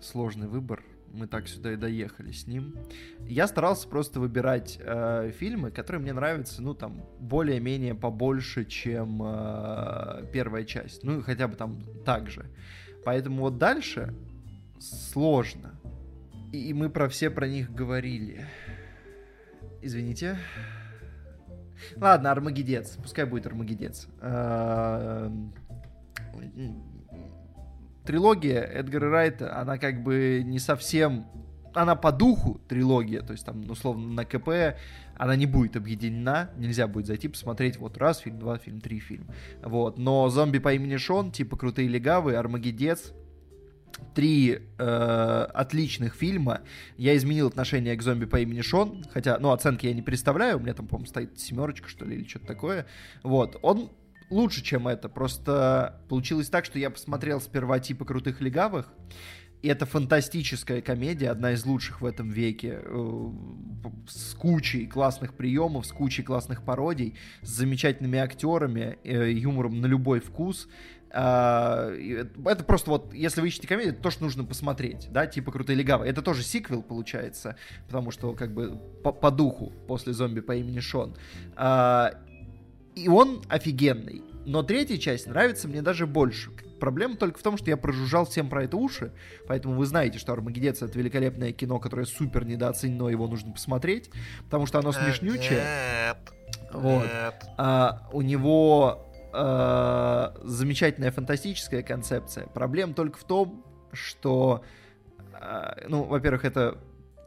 Сложный 0.01 0.47
выбор 0.47 0.81
мы 1.13 1.27
так 1.27 1.47
сюда 1.47 1.73
и 1.73 1.75
доехали 1.75 2.31
с 2.31 2.47
ним. 2.47 2.75
Я 3.27 3.47
старался 3.47 3.87
просто 3.87 4.19
выбирать 4.19 4.79
э, 4.81 5.31
фильмы, 5.37 5.71
которые 5.71 6.01
мне 6.01 6.11
нравятся, 6.13 6.61
ну, 6.61 6.73
там, 6.73 7.05
более-менее 7.19 7.93
побольше, 7.93 8.65
чем 8.65 9.21
э, 9.23 10.25
первая 10.33 10.65
часть. 10.65 11.03
Ну, 11.03 11.21
хотя 11.21 11.47
бы 11.47 11.55
там 11.55 11.83
так 12.03 12.29
же. 12.29 12.45
Поэтому 13.05 13.41
вот 13.41 13.57
дальше 13.57 14.13
сложно. 14.79 15.79
И, 16.51 16.69
и 16.69 16.73
мы 16.73 16.89
про 16.89 17.07
все 17.07 17.29
про 17.29 17.47
них 17.47 17.71
говорили. 17.71 18.45
Извините. 19.81 20.37
Ладно, 21.95 22.31
Армагедец. 22.31 22.97
Пускай 23.01 23.25
будет 23.25 23.45
Армагедец. 23.45 24.07
Э, 24.19 25.29
трилогия 28.05 28.61
Эдгара 28.61 29.09
Райта, 29.09 29.59
она 29.59 29.77
как 29.77 30.03
бы 30.03 30.41
не 30.43 30.59
совсем... 30.59 31.25
Она 31.75 31.95
по 31.95 32.11
духу 32.11 32.61
трилогия, 32.67 33.21
то 33.21 33.31
есть 33.33 33.45
там, 33.45 33.67
условно, 33.67 34.07
на 34.13 34.25
КП 34.25 34.77
она 35.15 35.35
не 35.35 35.47
будет 35.47 35.75
объединена, 35.75 36.51
нельзя 36.55 36.87
будет 36.87 37.07
зайти 37.07 37.27
посмотреть 37.27 37.77
вот 37.77 37.97
раз 37.97 38.19
фильм, 38.19 38.37
два 38.37 38.57
фильм, 38.57 38.79
три 38.79 38.99
фильм. 38.99 39.27
Вот, 39.63 39.97
но 39.97 40.29
«Зомби 40.29 40.59
по 40.59 40.73
имени 40.73 40.97
Шон», 40.97 41.31
типа 41.31 41.57
«Крутые 41.57 41.87
легавые», 41.87 42.37
«Армагеддец», 42.37 43.13
три 44.15 44.59
э, 44.77 45.47
отличных 45.53 46.15
фильма. 46.15 46.61
Я 46.97 47.15
изменил 47.15 47.47
отношение 47.47 47.95
к 47.95 48.01
зомби 48.01 48.25
по 48.25 48.39
имени 48.39 48.61
Шон, 48.61 49.03
хотя, 49.11 49.37
ну, 49.39 49.51
оценки 49.51 49.85
я 49.85 49.93
не 49.93 50.01
представляю, 50.01 50.57
у 50.57 50.59
меня 50.59 50.73
там, 50.73 50.87
по-моему, 50.87 51.07
стоит 51.07 51.39
семерочка, 51.39 51.89
что 51.89 52.05
ли, 52.05 52.17
или 52.17 52.27
что-то 52.27 52.47
такое. 52.47 52.85
Вот, 53.21 53.57
он 53.61 53.91
лучше, 54.33 54.63
чем 54.63 54.87
это. 54.87 55.09
Просто 55.09 56.01
получилось 56.09 56.49
так, 56.49 56.65
что 56.65 56.79
я 56.79 56.89
посмотрел 56.89 57.39
сперва 57.39 57.79
типа 57.79 58.05
крутых 58.05 58.41
легавых, 58.41 58.91
и 59.63 59.69
это 59.69 59.85
фантастическая 59.85 60.81
комедия, 60.81 61.29
одна 61.29 61.53
из 61.53 61.65
лучших 61.65 62.01
в 62.01 62.05
этом 62.05 62.29
веке, 62.29 62.81
э, 62.83 63.31
с 64.09 64.33
кучей 64.33 64.87
классных 64.87 65.35
приемов, 65.35 65.85
с 65.85 65.91
кучей 65.93 66.21
классных 66.21 66.63
пародий, 66.63 67.15
с 67.41 67.47
замечательными 67.47 68.19
актерами, 68.19 68.97
э, 69.05 69.31
юмором 69.31 69.79
на 69.79 69.85
любой 69.85 70.19
вкус. 70.19 70.67
А, 71.15 71.91
это 71.91 72.63
просто 72.65 72.89
вот, 72.89 73.13
если 73.13 73.39
вы 73.39 73.47
ищете 73.47 73.67
комедию, 73.67 73.95
то, 73.95 74.09
что 74.09 74.23
нужно 74.23 74.43
посмотреть, 74.43 75.07
да, 75.11 75.27
типа 75.27 75.51
«Крутые 75.51 75.77
легавые». 75.77 76.11
Это 76.11 76.23
тоже 76.23 76.43
сиквел, 76.43 76.81
получается, 76.81 77.55
потому 77.85 78.09
что 78.09 78.33
как 78.33 78.53
бы 78.53 78.81
по, 79.03 79.11
по 79.11 79.29
духу 79.29 79.71
после 79.87 80.11
«Зомби 80.11 80.41
по 80.41 80.55
имени 80.55 80.79
Шон». 80.79 81.15
И 82.95 83.07
он 83.07 83.41
офигенный. 83.49 84.23
Но 84.45 84.61
третья 84.61 84.97
часть 84.97 85.27
нравится 85.27 85.67
мне 85.67 85.81
даже 85.81 86.05
больше. 86.05 86.51
Проблема 86.79 87.15
только 87.15 87.39
в 87.39 87.43
том, 87.43 87.57
что 87.57 87.69
я 87.69 87.77
прожужжал 87.77 88.25
всем 88.25 88.49
про 88.49 88.65
это 88.65 88.75
уши, 88.75 89.13
поэтому 89.47 89.75
вы 89.75 89.85
знаете, 89.85 90.19
что 90.19 90.33
«Армагеддец»— 90.33 90.81
это 90.81 90.99
великолепное 90.99 91.53
кино, 91.53 91.79
которое 91.79 92.05
супер 92.05 92.43
недооценено, 92.45 93.07
его 93.07 93.25
нужно 93.27 93.53
посмотреть, 93.53 94.09
потому 94.45 94.65
что 94.65 94.79
оно 94.79 94.91
смешнючее. 94.91 95.63
Нет, 95.63 96.17
вот. 96.73 97.03
Нет. 97.03 97.35
А, 97.57 98.09
у 98.11 98.21
него 98.21 99.07
а, 99.31 100.35
замечательная 100.43 101.11
фантастическая 101.11 101.83
концепция. 101.83 102.47
Проблема 102.47 102.93
только 102.93 103.17
в 103.17 103.23
том, 103.23 103.63
что, 103.93 104.65
а, 105.33 105.77
ну, 105.87 106.03
во-первых, 106.03 106.43
это 106.43 106.77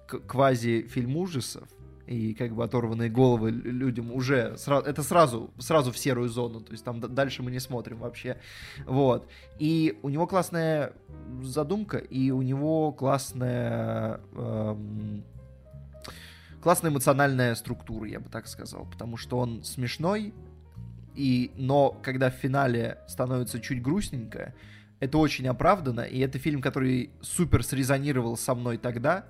квази-фильм 0.07 1.17
ужасов, 1.17 1.67
и 2.07 2.35
как 2.35 2.55
бы 2.55 2.65
оторванные 2.65 3.11
головы 3.11 3.51
людям 3.51 4.13
уже 4.13 4.57
сразу, 4.59 4.87
это 4.87 5.03
сразу, 5.03 5.51
сразу 5.59 5.93
в 5.93 5.99
серую 5.99 6.29
зону, 6.29 6.61
то 6.61 6.73
есть 6.73 6.85
там 6.85 7.01
дальше 7.01 7.43
мы 7.43 7.51
не 7.51 7.61
смотрим 7.61 7.99
вообще, 7.99 8.39
вот. 8.87 9.29
И 9.59 9.99
у 10.03 10.09
него 10.09 10.27
классная 10.27 10.93
задумка, 11.43 11.99
и 11.99 12.31
у 12.31 12.43
него 12.43 12.93
классная 12.93 14.21
эм, 14.35 15.25
классная 16.63 16.91
эмоциональная 16.91 17.55
структура, 17.55 18.09
я 18.09 18.21
бы 18.21 18.29
так 18.29 18.47
сказал, 18.49 18.87
потому 18.91 19.17
что 19.17 19.39
он 19.39 19.63
смешной, 19.63 20.33
и, 21.15 21.51
но 21.57 21.91
когда 22.03 22.31
в 22.31 22.35
финале 22.35 22.99
становится 23.09 23.61
чуть 23.61 23.83
грустненько, 23.83 24.55
это 24.99 25.19
очень 25.19 25.47
оправдано, 25.47 26.01
и 26.01 26.19
это 26.21 26.39
фильм, 26.39 26.61
который 26.61 27.11
супер 27.21 27.63
срезонировал 27.63 28.37
со 28.37 28.55
мной 28.55 28.79
тогда, 28.79 29.27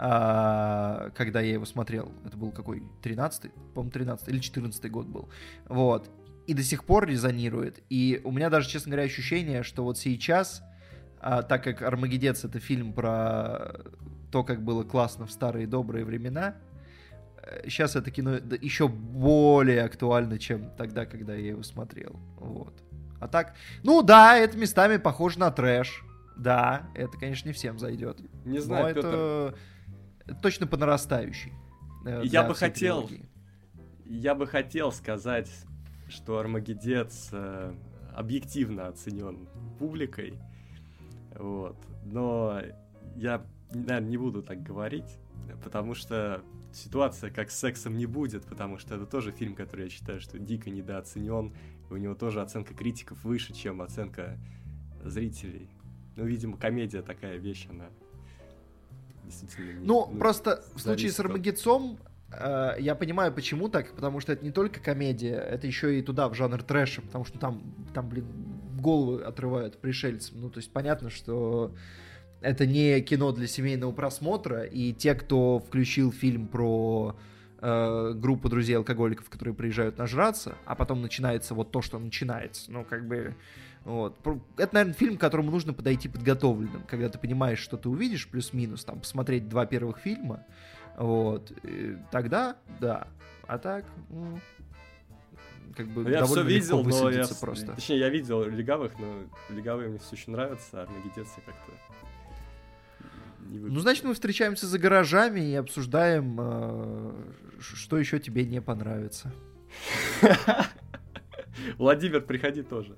а, 0.00 1.10
когда 1.16 1.40
я 1.40 1.54
его 1.54 1.64
смотрел. 1.64 2.12
Это 2.24 2.36
был 2.36 2.52
какой? 2.52 2.84
13-й? 3.02 3.50
По-моему, 3.74 3.90
13 3.90 4.28
или 4.28 4.38
14 4.38 4.90
год 4.92 5.06
был. 5.06 5.28
Вот. 5.68 6.08
И 6.46 6.54
до 6.54 6.62
сих 6.62 6.84
пор 6.84 7.08
резонирует. 7.08 7.82
И 7.90 8.20
у 8.22 8.30
меня 8.30 8.48
даже, 8.48 8.68
честно 8.68 8.90
говоря, 8.90 9.06
ощущение, 9.06 9.64
что 9.64 9.82
вот 9.82 9.98
сейчас, 9.98 10.62
а, 11.20 11.42
так 11.42 11.64
как 11.64 11.82
«Армагеддец»— 11.82 12.44
это 12.44 12.60
фильм 12.60 12.92
про 12.92 13.74
то, 14.30 14.44
как 14.44 14.62
было 14.62 14.84
классно 14.84 15.26
в 15.26 15.32
старые 15.32 15.66
добрые 15.66 16.04
времена, 16.04 16.54
сейчас 17.64 17.96
это 17.96 18.12
кино 18.12 18.36
еще 18.60 18.86
более 18.86 19.82
актуально, 19.82 20.38
чем 20.38 20.70
тогда, 20.76 21.06
когда 21.06 21.34
я 21.34 21.48
его 21.48 21.62
смотрел. 21.64 22.20
Вот. 22.36 22.74
А 23.20 23.26
так, 23.26 23.54
ну 23.82 24.02
да, 24.02 24.36
это 24.36 24.56
местами 24.56 24.96
похоже 24.96 25.40
на 25.40 25.50
трэш. 25.50 26.04
Да, 26.36 26.88
это, 26.94 27.18
конечно, 27.18 27.48
не 27.48 27.52
всем 27.52 27.80
зайдет. 27.80 28.20
Не 28.44 28.60
знаю, 28.60 28.94
но 28.94 28.94
Петр... 28.94 29.08
это 29.08 29.54
точно 30.42 30.66
по 30.66 30.76
нарастающей. 30.76 31.52
Э, 32.04 32.22
я 32.24 32.44
бы 32.44 32.54
хотел, 32.54 33.06
трилогии. 33.06 33.28
я 34.04 34.34
бы 34.34 34.46
хотел 34.46 34.92
сказать, 34.92 35.50
что 36.08 36.38
Армагеддец 36.38 37.28
э, 37.32 37.74
объективно 38.14 38.88
оценен 38.88 39.48
публикой, 39.78 40.34
вот. 41.34 41.76
Но 42.04 42.60
я, 43.16 43.44
наверное, 43.70 44.08
не 44.08 44.16
буду 44.16 44.42
так 44.42 44.62
говорить, 44.62 45.18
потому 45.62 45.94
что 45.94 46.42
ситуация 46.72 47.30
как 47.30 47.50
с 47.50 47.58
сексом 47.58 47.96
не 47.96 48.06
будет, 48.06 48.44
потому 48.44 48.78
что 48.78 48.94
это 48.94 49.06
тоже 49.06 49.32
фильм, 49.32 49.54
который 49.54 49.84
я 49.84 49.90
считаю, 49.90 50.20
что 50.20 50.38
дико 50.38 50.70
недооценен. 50.70 51.52
У 51.90 51.96
него 51.96 52.14
тоже 52.14 52.42
оценка 52.42 52.74
критиков 52.74 53.22
выше, 53.24 53.54
чем 53.54 53.80
оценка 53.80 54.38
зрителей. 55.04 55.68
Ну, 56.16 56.24
видимо, 56.24 56.56
комедия 56.56 57.02
такая 57.02 57.38
вещь, 57.38 57.66
она 57.70 57.86
действительно... 59.28 59.80
Не, 59.80 59.86
ну, 59.86 60.08
ну, 60.10 60.18
просто 60.18 60.64
в 60.74 60.80
случае 60.80 61.12
с 61.12 61.20
Армагедцом 61.20 61.98
э, 62.32 62.76
я 62.80 62.94
понимаю, 62.94 63.32
почему 63.32 63.68
так, 63.68 63.94
потому 63.94 64.20
что 64.20 64.32
это 64.32 64.44
не 64.44 64.50
только 64.50 64.80
комедия, 64.80 65.36
это 65.36 65.66
еще 65.66 65.98
и 65.98 66.02
туда, 66.02 66.28
в 66.28 66.34
жанр 66.34 66.62
трэша, 66.62 67.02
потому 67.02 67.24
что 67.24 67.38
там, 67.38 67.62
там 67.94 68.08
блин, 68.08 68.26
головы 68.80 69.22
отрывают 69.22 69.80
пришельцам. 69.80 70.40
Ну, 70.40 70.50
то 70.50 70.58
есть 70.58 70.72
понятно, 70.72 71.10
что 71.10 71.74
это 72.40 72.66
не 72.66 73.00
кино 73.00 73.32
для 73.32 73.46
семейного 73.46 73.92
просмотра, 73.92 74.62
и 74.64 74.92
те, 74.92 75.14
кто 75.14 75.58
включил 75.58 76.12
фильм 76.12 76.46
про 76.48 77.16
э, 77.60 78.12
группу 78.14 78.48
друзей-алкоголиков, 78.48 79.28
которые 79.28 79.54
приезжают 79.54 79.98
нажраться, 79.98 80.56
а 80.64 80.74
потом 80.74 81.02
начинается 81.02 81.54
вот 81.54 81.70
то, 81.70 81.82
что 81.82 81.98
начинается, 81.98 82.70
ну, 82.70 82.84
как 82.84 83.06
бы... 83.06 83.34
Вот. 83.84 84.16
Это, 84.56 84.74
наверное, 84.74 84.94
фильм, 84.94 85.16
к 85.16 85.20
которому 85.20 85.50
нужно 85.50 85.72
подойти 85.72 86.08
подготовленным, 86.08 86.82
когда 86.86 87.08
ты 87.08 87.18
понимаешь, 87.18 87.58
что 87.58 87.76
ты 87.76 87.88
увидишь, 87.88 88.28
плюс-минус, 88.28 88.84
там, 88.84 89.00
посмотреть 89.00 89.48
два 89.48 89.66
первых 89.66 89.98
фильма, 89.98 90.44
вот, 90.96 91.52
и 91.62 91.96
тогда, 92.10 92.56
да, 92.80 93.08
а 93.46 93.58
так, 93.58 93.84
ну, 94.10 94.38
как 95.76 95.86
бы 95.86 96.02
ну, 96.02 96.10
я 96.10 96.24
все 96.24 96.42
видел, 96.42 96.82
но 96.82 97.10
я, 97.10 97.24
просто. 97.40 97.74
Точнее, 97.74 98.00
я 98.00 98.08
видел 98.08 98.44
легавых, 98.44 98.98
но 98.98 99.24
легавые 99.54 99.88
мне 99.88 99.98
все 99.98 100.16
еще 100.16 100.30
нравятся, 100.32 100.80
а 100.80 100.82
Армагеддец 100.82 101.28
как-то 101.46 101.72
ну, 103.50 103.80
значит, 103.80 104.04
мы 104.04 104.12
встречаемся 104.14 104.66
за 104.66 104.78
гаражами 104.78 105.40
и 105.40 105.54
обсуждаем, 105.54 106.36
э, 106.38 107.12
что 107.60 107.98
еще 107.98 108.18
тебе 108.18 108.44
не 108.44 108.60
понравится. 108.60 109.32
Владимир, 111.78 112.20
приходи 112.20 112.62
тоже. 112.62 112.96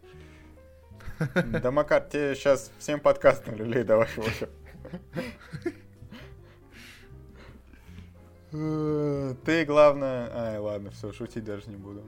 Да, 1.62 1.70
Макар, 1.70 2.02
тебе 2.02 2.34
сейчас 2.34 2.70
всем 2.78 3.00
подкастом 3.00 3.56
люлей 3.56 3.84
давай 3.84 4.08
уже. 4.16 4.48
Ты, 9.44 9.64
главное... 9.64 10.28
Ай, 10.34 10.58
ладно, 10.58 10.90
все, 10.90 11.12
шутить 11.12 11.44
даже 11.44 11.70
не 11.70 11.76
буду. 11.76 12.02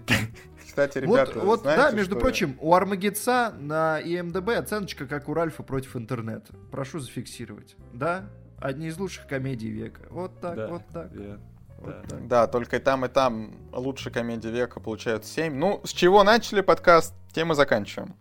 Кстати, 0.66 0.98
ребята, 0.98 1.34
Вот, 1.34 1.44
вот 1.44 1.60
знаете, 1.60 1.82
да, 1.82 1.90
между 1.96 2.16
прочим, 2.16 2.50
я... 2.50 2.56
у 2.60 2.74
Армагедца 2.74 3.54
на 3.60 4.00
IMDb 4.02 4.54
оценочка, 4.54 5.06
как 5.06 5.28
у 5.28 5.34
Ральфа 5.34 5.62
против 5.62 5.94
интернета. 5.94 6.54
Прошу 6.72 6.98
зафиксировать. 6.98 7.76
Да? 7.92 8.24
Одни 8.58 8.88
из 8.88 8.98
лучших 8.98 9.28
комедий 9.28 9.68
века. 9.68 10.00
Вот 10.10 10.40
так, 10.40 10.56
да, 10.56 10.66
вот 10.68 10.82
так. 10.92 11.12
Yeah. 11.12 11.40
Вот 11.78 11.94
да. 12.02 12.08
Так. 12.08 12.28
да, 12.28 12.46
только 12.46 12.76
и 12.76 12.78
там, 12.78 13.04
и 13.04 13.08
там 13.08 13.54
лучшие 13.72 14.12
комедии 14.12 14.48
века 14.48 14.80
получают 14.80 15.24
7. 15.24 15.54
Ну, 15.54 15.80
с 15.84 15.90
чего 15.90 16.24
начали 16.24 16.60
подкаст, 16.60 17.14
тем 17.32 17.52
и 17.52 17.54
заканчиваем. 17.54 18.14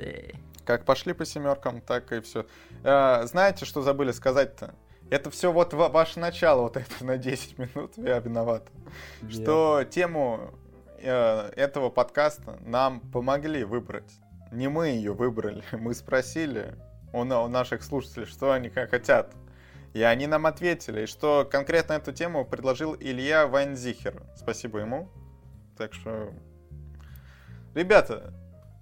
Да. 0.00 0.38
Как 0.64 0.84
пошли 0.84 1.12
по 1.12 1.24
семеркам, 1.24 1.80
так 1.80 2.12
и 2.12 2.20
все. 2.20 2.46
А, 2.84 3.26
знаете, 3.26 3.64
что 3.64 3.82
забыли 3.82 4.12
сказать-то? 4.12 4.74
Это 5.10 5.30
все 5.30 5.50
вот 5.50 5.72
ваше 5.72 6.20
начало, 6.20 6.62
вот 6.62 6.76
это 6.76 7.04
на 7.04 7.18
10 7.18 7.58
минут, 7.58 7.94
я 7.96 8.18
виноват. 8.20 8.68
Нет. 9.22 9.32
Что 9.32 9.84
тему 9.84 10.52
Э, 11.02 11.50
этого 11.56 11.88
подкаста 11.88 12.58
нам 12.60 13.00
помогли 13.00 13.64
выбрать. 13.64 14.20
Не 14.52 14.68
мы 14.68 14.88
ее 14.88 15.12
выбрали, 15.12 15.62
мы 15.72 15.94
спросили 15.94 16.76
у, 17.12 17.20
у 17.20 17.48
наших 17.48 17.82
слушателей, 17.82 18.26
что 18.26 18.52
они 18.52 18.68
хотят. 18.68 19.34
И 19.94 20.02
они 20.02 20.26
нам 20.26 20.46
ответили, 20.46 21.06
что 21.06 21.48
конкретно 21.50 21.94
эту 21.94 22.12
тему 22.12 22.44
предложил 22.44 22.94
Илья 22.94 23.46
Вайнзихер. 23.46 24.22
Спасибо 24.36 24.78
ему. 24.78 25.08
Так 25.76 25.94
что, 25.94 26.32
ребята, 27.74 28.34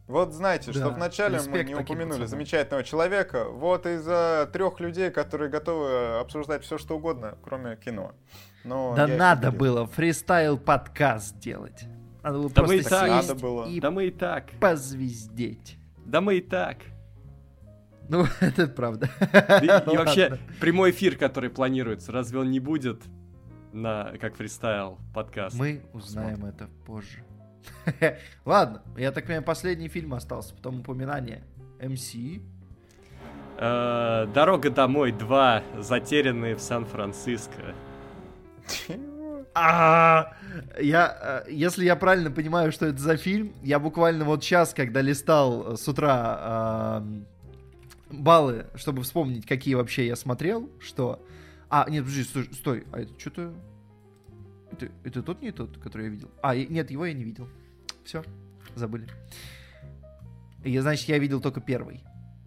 вот 0.08 0.32
знаете, 0.32 0.72
да, 0.72 0.80
что 0.80 0.90
вначале 0.90 1.38
мы 1.48 1.62
не 1.64 1.74
упомянули 1.74 2.08
пацанам. 2.08 2.28
замечательного 2.28 2.82
человека. 2.82 3.44
Вот 3.44 3.84
из-за 3.84 4.48
трех 4.50 4.80
людей, 4.80 5.10
которые 5.10 5.50
готовы 5.50 6.18
обсуждать 6.18 6.64
все, 6.64 6.78
что 6.78 6.96
угодно, 6.96 7.36
кроме 7.44 7.76
кино. 7.76 8.12
Но 8.64 8.94
да 8.96 9.06
надо 9.06 9.52
было 9.52 9.86
фристайл 9.86 10.56
подкаст 10.56 11.38
делать. 11.38 11.84
Надо 12.22 12.38
было 12.38 12.48
да 12.48 12.54
просто 12.54 12.74
мы 12.74 12.80
и 12.80 12.82
так. 12.82 13.08
Надо 13.08 13.34
было. 13.34 13.64
И 13.66 13.80
да 13.80 13.90
мы 13.90 14.06
и 14.06 14.10
так. 14.10 14.50
Позвездеть. 14.58 15.78
Да 16.06 16.22
мы 16.22 16.36
и 16.36 16.40
так. 16.40 16.78
Ну, 18.08 18.24
это 18.40 18.66
правда. 18.66 19.10
И, 19.62 19.66
и 19.66 19.96
вообще, 19.96 20.38
прямой 20.58 20.92
эфир, 20.92 21.16
который 21.16 21.50
планируется, 21.50 22.12
разве 22.12 22.38
он 22.38 22.50
не 22.50 22.60
будет 22.60 23.02
на 23.72 24.12
как 24.18 24.36
фристайл 24.36 24.98
подкаст? 25.12 25.54
Мы 25.58 25.82
узнаем 25.92 26.36
Смотрим. 26.36 26.54
это 26.54 26.68
позже. 26.86 27.22
Ладно, 28.44 28.82
я 28.96 29.12
так 29.12 29.24
понимаю, 29.24 29.44
последний 29.44 29.88
фильм 29.88 30.14
остался, 30.14 30.54
потом 30.54 30.80
упоминание. 30.80 31.42
МС. 31.80 32.14
Э, 33.58 34.26
Дорога 34.34 34.70
домой 34.70 35.12
2. 35.12 35.62
Затерянные 35.78 36.54
в 36.54 36.60
Сан-Франциско. 36.60 37.74
А, 39.54 40.34
я, 40.80 41.44
э, 41.46 41.50
если 41.50 41.84
я 41.84 41.96
правильно 41.96 42.30
понимаю, 42.30 42.70
что 42.70 42.86
это 42.86 42.98
за 42.98 43.16
фильм, 43.16 43.52
я 43.62 43.78
буквально 43.78 44.24
вот 44.24 44.44
сейчас, 44.44 44.74
когда 44.74 45.00
листал 45.00 45.76
с 45.76 45.88
утра 45.88 47.02
баллы, 48.10 48.66
чтобы 48.74 49.02
вспомнить, 49.02 49.46
какие 49.46 49.74
вообще 49.74 50.06
я 50.06 50.16
смотрел, 50.16 50.70
что... 50.80 51.24
А, 51.70 51.86
нет, 51.88 52.04
подожди, 52.04 52.24
стой, 52.24 52.48
стой 52.52 52.84
а 52.92 53.00
это 53.00 53.12
что-то... 53.18 53.52
Это, 54.70 54.88
это 55.04 55.22
тот 55.22 55.42
не 55.42 55.50
тот, 55.50 55.78
который 55.78 56.04
я 56.04 56.08
видел? 56.10 56.30
А, 56.42 56.56
нет, 56.56 56.90
его 56.90 57.06
я 57.06 57.12
не 57.12 57.24
видел. 57.24 57.48
Все, 58.04 58.22
забыли. 58.74 59.06
И, 60.64 60.76
значит, 60.78 61.08
я 61.08 61.18
видел 61.18 61.40
только 61.40 61.60
первый. 61.60 62.02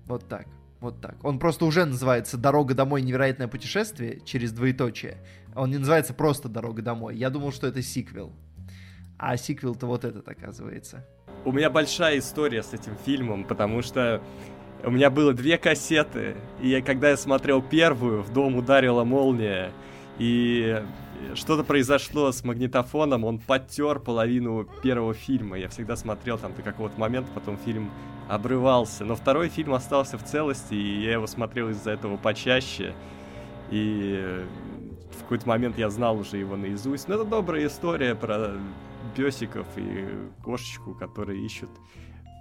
Вот 0.05 0.27
так. 0.27 0.47
Вот 0.79 0.99
так. 0.99 1.23
Он 1.23 1.37
просто 1.37 1.65
уже 1.65 1.85
называется 1.85 2.37
«Дорога 2.37 2.73
домой. 2.73 3.01
Невероятное 3.03 3.47
путешествие» 3.47 4.19
через 4.25 4.51
двоеточие. 4.51 5.17
Он 5.55 5.69
не 5.69 5.77
называется 5.77 6.13
просто 6.13 6.49
«Дорога 6.49 6.81
домой». 6.81 7.15
Я 7.15 7.29
думал, 7.29 7.51
что 7.51 7.67
это 7.67 7.81
сиквел. 7.81 8.33
А 9.17 9.37
сиквел-то 9.37 9.85
вот 9.85 10.03
этот, 10.03 10.27
оказывается. 10.27 11.05
У 11.45 11.51
меня 11.51 11.69
большая 11.69 12.17
история 12.17 12.63
с 12.63 12.73
этим 12.73 12.95
фильмом, 13.05 13.45
потому 13.45 13.83
что 13.83 14.23
у 14.83 14.89
меня 14.89 15.11
было 15.11 15.33
две 15.33 15.59
кассеты, 15.59 16.35
и 16.59 16.69
я, 16.69 16.81
когда 16.81 17.11
я 17.11 17.17
смотрел 17.17 17.61
первую, 17.61 18.23
в 18.23 18.33
дом 18.33 18.55
ударила 18.55 19.03
молния, 19.03 19.71
и 20.17 20.83
что-то 21.35 21.63
произошло 21.63 22.31
с 22.31 22.43
магнитофоном, 22.43 23.23
он 23.23 23.39
подтер 23.39 23.99
половину 23.99 24.67
первого 24.83 25.13
фильма. 25.13 25.57
Я 25.57 25.69
всегда 25.69 25.95
смотрел 25.95 26.37
там 26.37 26.53
до 26.53 26.61
какого-то 26.61 26.99
момента, 26.99 27.29
потом 27.33 27.57
фильм 27.57 27.91
обрывался. 28.29 29.05
Но 29.05 29.15
второй 29.15 29.49
фильм 29.49 29.73
остался 29.73 30.17
в 30.17 30.23
целости, 30.23 30.73
и 30.73 31.03
я 31.03 31.13
его 31.13 31.27
смотрел 31.27 31.69
из-за 31.69 31.91
этого 31.91 32.17
почаще. 32.17 32.93
И 33.69 34.45
в 35.17 35.21
какой-то 35.23 35.47
момент 35.47 35.77
я 35.77 35.89
знал 35.89 36.17
уже 36.17 36.37
его 36.37 36.55
наизусть. 36.55 37.07
Но 37.07 37.15
это 37.15 37.25
добрая 37.25 37.67
история 37.67 38.15
про 38.15 38.51
песиков 39.15 39.67
и 39.75 40.07
кошечку, 40.43 40.93
которые 40.93 41.43
ищут 41.45 41.69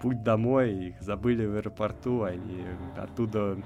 путь 0.01 0.23
домой, 0.23 0.89
их 0.89 1.01
забыли 1.01 1.47
в 1.47 1.57
аэропорту, 1.57 2.23
они 2.23 2.65
оттуда 2.97 3.59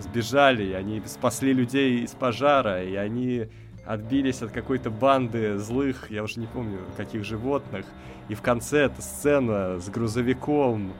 сбежали, 0.00 0.64
и 0.64 0.72
они 0.72 1.02
спасли 1.06 1.52
людей 1.52 2.00
из 2.00 2.12
пожара, 2.12 2.82
и 2.84 2.94
они 2.94 3.48
отбились 3.86 4.42
от 4.42 4.52
какой-то 4.52 4.90
банды 4.90 5.56
злых, 5.58 6.10
я 6.10 6.22
уже 6.22 6.40
не 6.40 6.46
помню, 6.46 6.80
каких 6.96 7.24
животных. 7.24 7.86
И 8.28 8.34
в 8.34 8.42
конце 8.42 8.80
эта 8.84 9.00
сцена 9.00 9.78
с 9.78 9.88
грузовиком, 9.88 10.92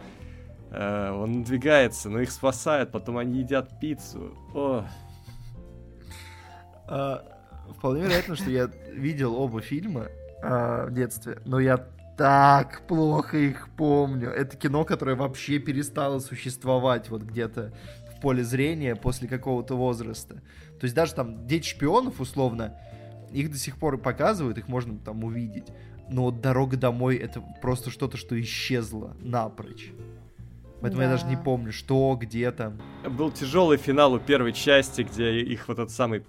э, 0.71 1.11
он 1.11 1.41
надвигается, 1.41 2.09
но 2.09 2.21
их 2.21 2.31
спасают, 2.31 2.91
потом 2.91 3.19
они 3.19 3.41
едят 3.41 3.79
пиццу. 3.79 4.35
О. 4.55 4.85
А, 6.87 7.25
вполне 7.77 8.03
вероятно, 8.03 8.37
что 8.37 8.51
я 8.51 8.71
видел 8.91 9.35
оба 9.35 9.61
фильма 9.61 10.07
а, 10.43 10.87
в 10.87 10.95
детстве, 10.95 11.39
но 11.45 11.61
я 11.61 11.87
так 12.17 12.87
плохо 12.87 13.37
их 13.37 13.69
помню. 13.77 14.31
Это 14.31 14.57
кино, 14.57 14.85
которое 14.85 15.15
вообще 15.15 15.59
перестало 15.59 16.19
существовать 16.19 17.11
вот 17.11 17.23
где-то 17.23 17.73
в 18.19 18.21
поле 18.21 18.43
зрения 18.43 18.97
после 18.97 19.29
какого-то 19.29 19.77
возраста. 19.77 20.43
То 20.81 20.85
есть 20.85 20.95
даже 20.95 21.15
там 21.15 21.47
«Дети 21.47 21.69
шпионов» 21.69 22.21
условно, 22.21 22.77
их 23.33 23.51
до 23.51 23.59
сих 23.59 23.79
пор 23.79 23.99
показывают, 23.99 24.59
их 24.59 24.69
можно 24.69 24.99
там 24.99 25.25
увидеть. 25.25 25.67
Но 26.11 26.25
вот 26.25 26.41
дорога 26.41 26.77
домой 26.77 27.17
это 27.17 27.43
просто 27.61 27.91
что-то, 27.91 28.17
что 28.17 28.41
исчезло 28.41 29.17
напрочь. 29.21 29.93
Поэтому 30.81 31.03
да. 31.03 31.05
я 31.05 31.11
даже 31.11 31.27
не 31.27 31.37
помню, 31.37 31.73
что, 31.73 32.17
где 32.21 32.51
там. 32.53 32.81
Был 33.09 33.31
тяжелый 33.31 33.79
финал 33.79 34.15
у 34.15 34.19
первой 34.19 34.53
части, 34.53 35.03
где 35.03 35.41
их 35.41 35.69
вот 35.69 35.79
этот 35.79 35.91
самый 35.91 36.25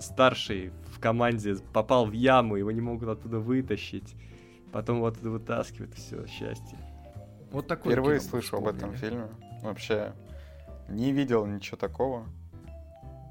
старший 0.00 0.72
в 0.94 1.00
команде 1.00 1.56
попал 1.72 2.06
в 2.06 2.12
яму, 2.12 2.56
его 2.56 2.70
не 2.70 2.80
могут 2.80 3.08
оттуда 3.08 3.38
вытащить. 3.38 4.14
Потом 4.72 5.00
вот 5.00 5.14
оттуда 5.14 5.30
вытаскивают, 5.30 5.94
все, 5.94 6.26
счастье. 6.26 6.78
Вот 7.50 7.66
такой 7.66 7.92
Впервые 7.92 8.20
слышу 8.20 8.56
об 8.56 8.68
этом 8.68 8.94
фильме. 8.94 9.28
Вообще 9.62 10.14
не 10.88 11.12
видел 11.12 11.46
ничего 11.46 11.76
такого. 11.76 12.26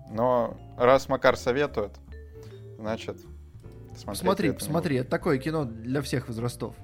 Но 0.09 0.57
раз 0.77 1.07
Макар 1.07 1.37
советует, 1.37 1.91
значит, 2.77 3.17
Смотри, 3.95 4.51
посмотри, 4.51 4.97
это 4.97 5.09
такое 5.09 5.37
кино 5.37 5.65
для 5.65 6.01
всех 6.01 6.27
возрастов. 6.27 6.75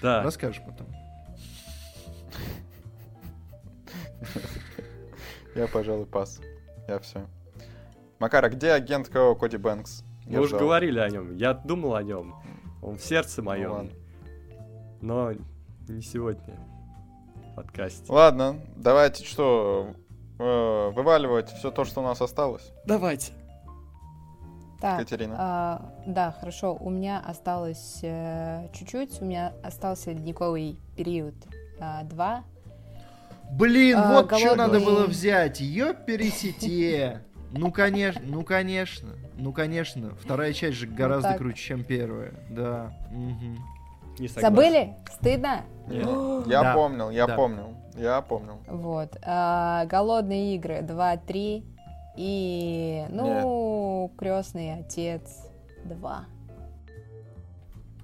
Да. 0.00 0.22
Расскажешь 0.22 0.62
потом. 0.64 0.86
Я, 5.54 5.66
пожалуй, 5.68 6.06
пас. 6.06 6.40
Я 6.86 6.98
все. 6.98 7.26
Макар, 8.18 8.44
а 8.44 8.48
где 8.48 8.72
агент 8.72 9.08
КО 9.08 9.34
Коди 9.34 9.56
Бэнкс? 9.56 10.04
Мы 10.26 10.40
уже 10.40 10.58
говорили 10.58 10.98
о 10.98 11.08
нем. 11.08 11.34
Я 11.36 11.54
думал 11.54 11.94
о 11.94 12.02
нем. 12.02 12.34
Он 12.82 12.98
в 12.98 13.02
сердце 13.02 13.42
моем. 13.42 13.90
Ну, 15.00 15.32
но 15.32 15.32
не 15.88 16.02
сегодня. 16.02 16.58
Подкасте. 17.56 18.04
Ладно, 18.12 18.60
давайте 18.76 19.24
что, 19.24 19.94
э, 20.38 20.90
вываливать 20.94 21.50
все 21.50 21.70
то, 21.70 21.86
что 21.86 22.02
у 22.02 22.04
нас 22.04 22.20
осталось. 22.20 22.70
Давайте. 22.84 23.32
Так, 24.78 24.98
Катерина. 24.98 25.36
А, 25.38 25.94
да, 26.06 26.36
хорошо. 26.38 26.76
У 26.78 26.90
меня 26.90 27.18
осталось 27.18 28.00
э, 28.02 28.68
чуть-чуть. 28.74 29.22
У 29.22 29.24
меня 29.24 29.54
остался 29.64 30.12
ледниковый 30.12 30.78
период 30.96 31.34
2. 31.78 32.44
Блин, 33.52 33.96
а, 33.96 34.12
вот 34.12 34.26
голодный... 34.26 34.48
что 34.48 34.56
надо 34.56 34.80
было 34.80 35.06
взять. 35.06 35.60
Ёпересете. 35.60 37.22
Ну, 37.52 37.72
конечно, 37.72 38.20
ну, 38.22 38.44
конечно. 38.44 39.14
Ну, 39.38 39.54
конечно. 39.54 40.14
Вторая 40.20 40.52
часть 40.52 40.76
же 40.76 40.86
гораздо 40.86 41.30
вот 41.30 41.38
круче, 41.38 41.62
чем 41.62 41.84
первая. 41.84 42.34
Да. 42.50 42.92
Угу. 43.10 43.75
Не 44.18 44.28
Забыли? 44.28 44.94
Стыдно? 45.10 45.64
Нет. 45.88 46.06
Я 46.46 46.62
да. 46.62 46.74
помнил, 46.74 47.10
я 47.10 47.26
да. 47.26 47.36
помнил. 47.36 47.76
Я 47.96 48.20
помнил. 48.20 48.58
Вот. 48.66 49.16
А, 49.22 49.86
голодные 49.86 50.56
игры 50.56 50.82
2, 50.82 51.16
3. 51.18 51.64
И, 52.16 53.04
ну, 53.10 54.08
Нет. 54.08 54.18
крестный 54.18 54.80
отец 54.80 55.48
2. 55.84 56.24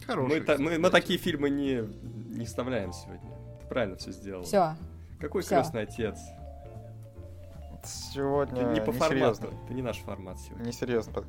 Хороший. 0.07 0.29
Мы, 0.29 0.41
та, 0.41 0.59
мы, 0.59 0.79
мы 0.79 0.91
такие 0.91 1.19
фильмы 1.19 1.51
не, 1.51 1.83
не 2.37 2.45
вставляем 2.45 2.93
сегодня. 2.93 3.31
Ты 3.61 3.67
правильно 3.67 3.97
все 3.97 4.13
сделал. 4.13 4.43
Все. 4.43 4.75
Какой 5.21 5.43
крестный 5.43 5.83
отец? 5.83 6.19
Сегодня 7.85 8.63
это 8.63 8.73
не 8.73 8.81
по 8.81 8.93
формату. 8.93 9.49
Это 9.65 9.75
не 9.75 9.83
наш 9.83 9.99
формат 9.99 10.39
сегодня. 10.39 10.67
Несерьезно. 10.67 11.25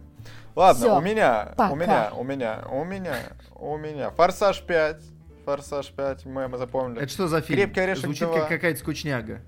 Ладно, 0.55 0.85
Всё. 0.85 0.97
у 0.97 1.01
меня, 1.01 1.53
Пока. 1.57 1.71
у 1.71 1.75
меня, 1.75 2.11
у 2.15 2.23
меня, 2.23 2.63
у 2.69 2.83
меня, 2.83 3.17
у 3.55 3.77
меня. 3.77 4.11
Форсаж 4.11 4.61
5. 4.61 5.01
Форсаж 5.45 5.91
5, 5.91 6.25
мы, 6.25 6.47
мы 6.47 6.57
запомнили. 6.57 7.01
Это 7.01 7.11
что 7.11 7.27
за 7.27 7.41
фильм? 7.41 7.59
Крепкий 7.59 7.79
орешек 7.81 8.05
Звучит 8.05 8.27
2. 8.27 8.39
как 8.39 8.47
какая-то 8.49 8.79
скучняга. 8.79 9.41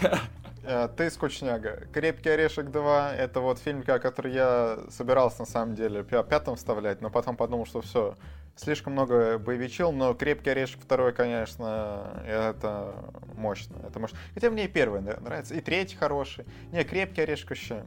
Э, 0.66 0.88
ты 0.96 1.10
скучняга. 1.10 1.86
Крепкий 1.92 2.30
орешек 2.30 2.70
2 2.70 3.14
это 3.16 3.40
вот 3.40 3.58
фильм, 3.58 3.82
который 3.82 4.32
я 4.32 4.78
собирался 4.88 5.40
на 5.40 5.46
самом 5.46 5.74
деле 5.74 6.02
пятым 6.02 6.56
вставлять, 6.56 7.02
но 7.02 7.10
потом 7.10 7.36
подумал, 7.36 7.66
что 7.66 7.82
все, 7.82 8.16
слишком 8.56 8.94
много 8.94 9.38
боевичил, 9.38 9.92
но 9.92 10.14
крепкий 10.14 10.50
орешек 10.50 10.80
второй, 10.80 11.12
конечно, 11.12 12.22
это 12.26 12.94
мощно. 13.36 13.76
Это 13.86 14.00
мощно. 14.00 14.18
Хотя 14.32 14.48
мне 14.50 14.64
и 14.64 14.68
первый 14.68 15.02
нравится, 15.02 15.54
и 15.54 15.60
третий 15.60 15.96
хороший. 15.96 16.46
Не, 16.72 16.82
крепкий 16.84 17.20
орешек 17.20 17.50
вообще 17.50 17.84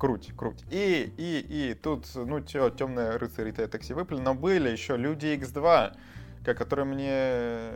круть, 0.00 0.32
круть. 0.34 0.64
И, 0.70 1.12
и, 1.18 1.70
и 1.70 1.74
тут, 1.74 2.06
ну, 2.14 2.40
тё, 2.40 2.70
темные 2.70 3.16
рыцари 3.16 3.52
такси 3.52 3.92
выпали, 3.92 4.18
но 4.20 4.34
были 4.34 4.70
еще 4.70 4.96
Люди 4.96 5.26
X2, 5.26 5.94
которые 6.42 6.86
мне 6.86 7.70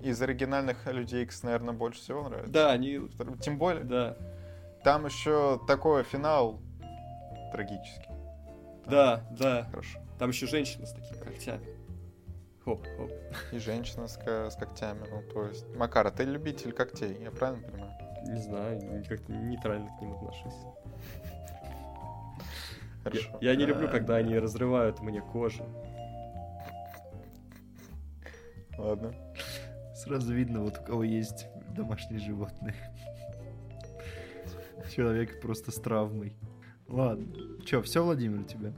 из 0.00 0.22
оригинальных 0.22 0.86
Людей 0.86 1.24
X, 1.24 1.42
наверное, 1.42 1.74
больше 1.74 2.00
всего 2.00 2.28
нравятся. 2.28 2.52
Да, 2.52 2.70
они... 2.70 3.00
Тем 3.40 3.58
более. 3.58 3.82
Да. 3.82 4.16
Там 4.84 5.04
еще 5.06 5.60
такой 5.66 6.04
финал 6.04 6.60
трагический. 7.52 8.06
Там... 8.84 8.90
Да, 8.90 9.24
да. 9.30 9.66
Хорошо. 9.70 9.98
Там 10.18 10.30
еще 10.30 10.46
женщина 10.46 10.86
с 10.86 10.92
такими 10.92 11.18
когтями. 11.18 11.66
Хоп, 12.64 12.86
хоп. 12.96 13.10
И 13.52 13.58
женщина 13.58 14.06
с, 14.06 14.16
с 14.16 14.56
когтями. 14.56 15.06
Ну, 15.10 15.22
то 15.32 15.46
есть, 15.48 15.66
Макара, 15.74 16.10
ты 16.10 16.22
любитель 16.22 16.72
когтей, 16.72 17.18
я 17.20 17.32
правильно 17.32 17.66
понимаю? 17.66 17.92
Не 18.26 18.40
знаю, 18.40 19.04
как-то 19.08 19.32
нейтрально 19.32 19.90
к 19.98 20.00
ним 20.00 20.12
отношусь. 20.12 20.54
Хорошо. 23.04 23.38
Я, 23.40 23.50
я 23.50 23.56
не 23.56 23.66
люблю, 23.66 23.88
когда 23.88 24.16
они 24.16 24.38
разрывают 24.38 25.00
мне 25.00 25.20
кожу. 25.20 25.64
Ладно. 28.78 29.14
Сразу 29.94 30.34
видно, 30.34 30.60
вот 30.60 30.78
у 30.78 30.82
кого 30.82 31.04
есть 31.04 31.46
домашние 31.76 32.18
животные. 32.18 32.74
Человек 34.94 35.40
просто 35.40 35.70
с 35.70 35.76
травмой. 35.76 36.36
Ладно. 36.88 37.26
Че, 37.64 37.82
все, 37.82 38.04
Владимир, 38.04 38.40
у 38.40 38.44
тебя? 38.44 38.72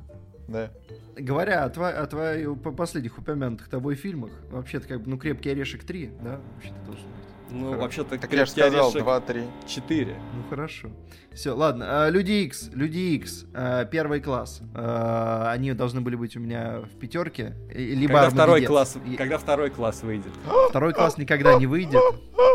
Да. 0.48 0.70
Говоря 1.16 1.64
о, 1.64 1.68
тво- 1.70 1.92
о 1.92 2.06
твоих 2.06 2.62
последних 2.76 3.18
упомянутых 3.18 3.68
тобой 3.68 3.96
фильмах, 3.96 4.30
вообще-то 4.50 4.86
как 4.86 5.02
бы, 5.02 5.10
ну, 5.10 5.18
«Крепкий 5.18 5.50
орешек 5.50 5.84
3», 5.84 6.22
да, 6.22 6.40
вообще-то 6.54 6.78
должен 6.86 7.06
быть. 7.06 7.25
Ну, 7.51 7.78
вообще-то 7.78 8.18
так 8.18 8.32
я 8.32 8.44
же 8.44 8.51
сказал, 8.51 8.93
2-3. 8.93 9.48
4. 9.66 10.16
Ну, 10.35 10.43
хорошо. 10.51 10.90
Все, 11.32 11.52
ладно. 11.52 12.06
А, 12.06 12.09
Люди 12.09 12.32
X, 12.32 12.70
Люди 12.73 13.14
X, 13.16 13.44
а, 13.55 13.85
первый 13.85 14.20
класс. 14.20 14.62
А, 14.74 15.51
они 15.52 15.73
должны 15.74 16.01
были 16.01 16.16
быть 16.16 16.36
у 16.36 16.40
меня 16.40 16.81
в 16.81 16.98
пятерке. 16.98 17.55
Либо 17.70 18.14
когда 18.14 18.31
второй 18.31 18.64
класс, 18.64 18.97
когда 19.16 19.39
второй 19.39 19.70
класс 19.70 20.02
выйдет? 20.02 20.32
Второй 20.70 20.93
класс 20.93 21.18
никогда 21.18 21.55
не 21.55 21.66
выйдет, 21.66 22.01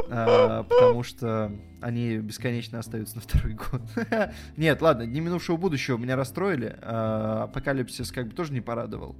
потому 0.09 1.03
что 1.03 1.51
они 1.79 2.17
бесконечно 2.17 2.79
остаются 2.79 3.15
на 3.15 3.21
второй 3.21 3.53
год. 3.53 3.81
Нет, 4.57 4.81
ладно, 4.81 5.03
не 5.03 5.19
минувшего 5.19 5.57
будущего 5.57 5.97
меня 5.97 6.15
расстроили. 6.15 6.77
Апокалипсис 6.81 8.11
как 8.11 8.27
бы 8.27 8.35
тоже 8.35 8.53
не 8.53 8.61
порадовал. 8.61 9.15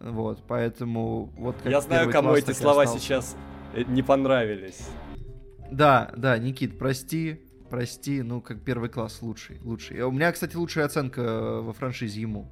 Вот, 0.00 0.42
поэтому 0.46 1.30
вот 1.36 1.56
Я 1.64 1.80
знаю, 1.80 2.10
кому 2.10 2.34
эти 2.34 2.52
слова 2.52 2.86
сейчас 2.86 3.34
э, 3.74 3.82
не 3.86 4.02
понравились. 4.02 4.88
Да, 5.70 6.12
да, 6.16 6.38
Никит, 6.38 6.78
прости, 6.78 7.40
прости, 7.70 8.22
ну, 8.22 8.40
как 8.40 8.62
первый 8.62 8.88
класс 8.88 9.22
лучший, 9.22 9.60
лучший. 9.62 10.00
У 10.02 10.10
меня, 10.10 10.32
кстати, 10.32 10.56
лучшая 10.56 10.86
оценка 10.86 11.60
во 11.60 11.72
франшизе 11.72 12.20
ему, 12.20 12.50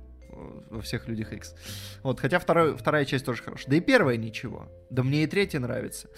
во 0.70 0.80
всех 0.80 1.08
Людях 1.08 1.32
X. 1.32 1.54
Вот, 2.02 2.20
хотя 2.20 2.38
второй, 2.38 2.76
вторая 2.76 3.04
часть 3.04 3.24
тоже 3.24 3.42
хорошая. 3.42 3.70
Да 3.70 3.76
и 3.76 3.80
первая 3.80 4.16
ничего. 4.16 4.68
Да 4.90 5.02
мне 5.02 5.24
и 5.24 5.26
третья 5.26 5.60
нравится. 5.60 6.08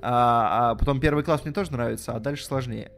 А, 0.00 0.70
а 0.70 0.74
потом 0.74 1.00
первый 1.00 1.24
класс 1.24 1.44
мне 1.44 1.52
тоже 1.52 1.72
нравится, 1.72 2.12
а 2.12 2.20
дальше 2.20 2.44
сложнее. 2.44 2.92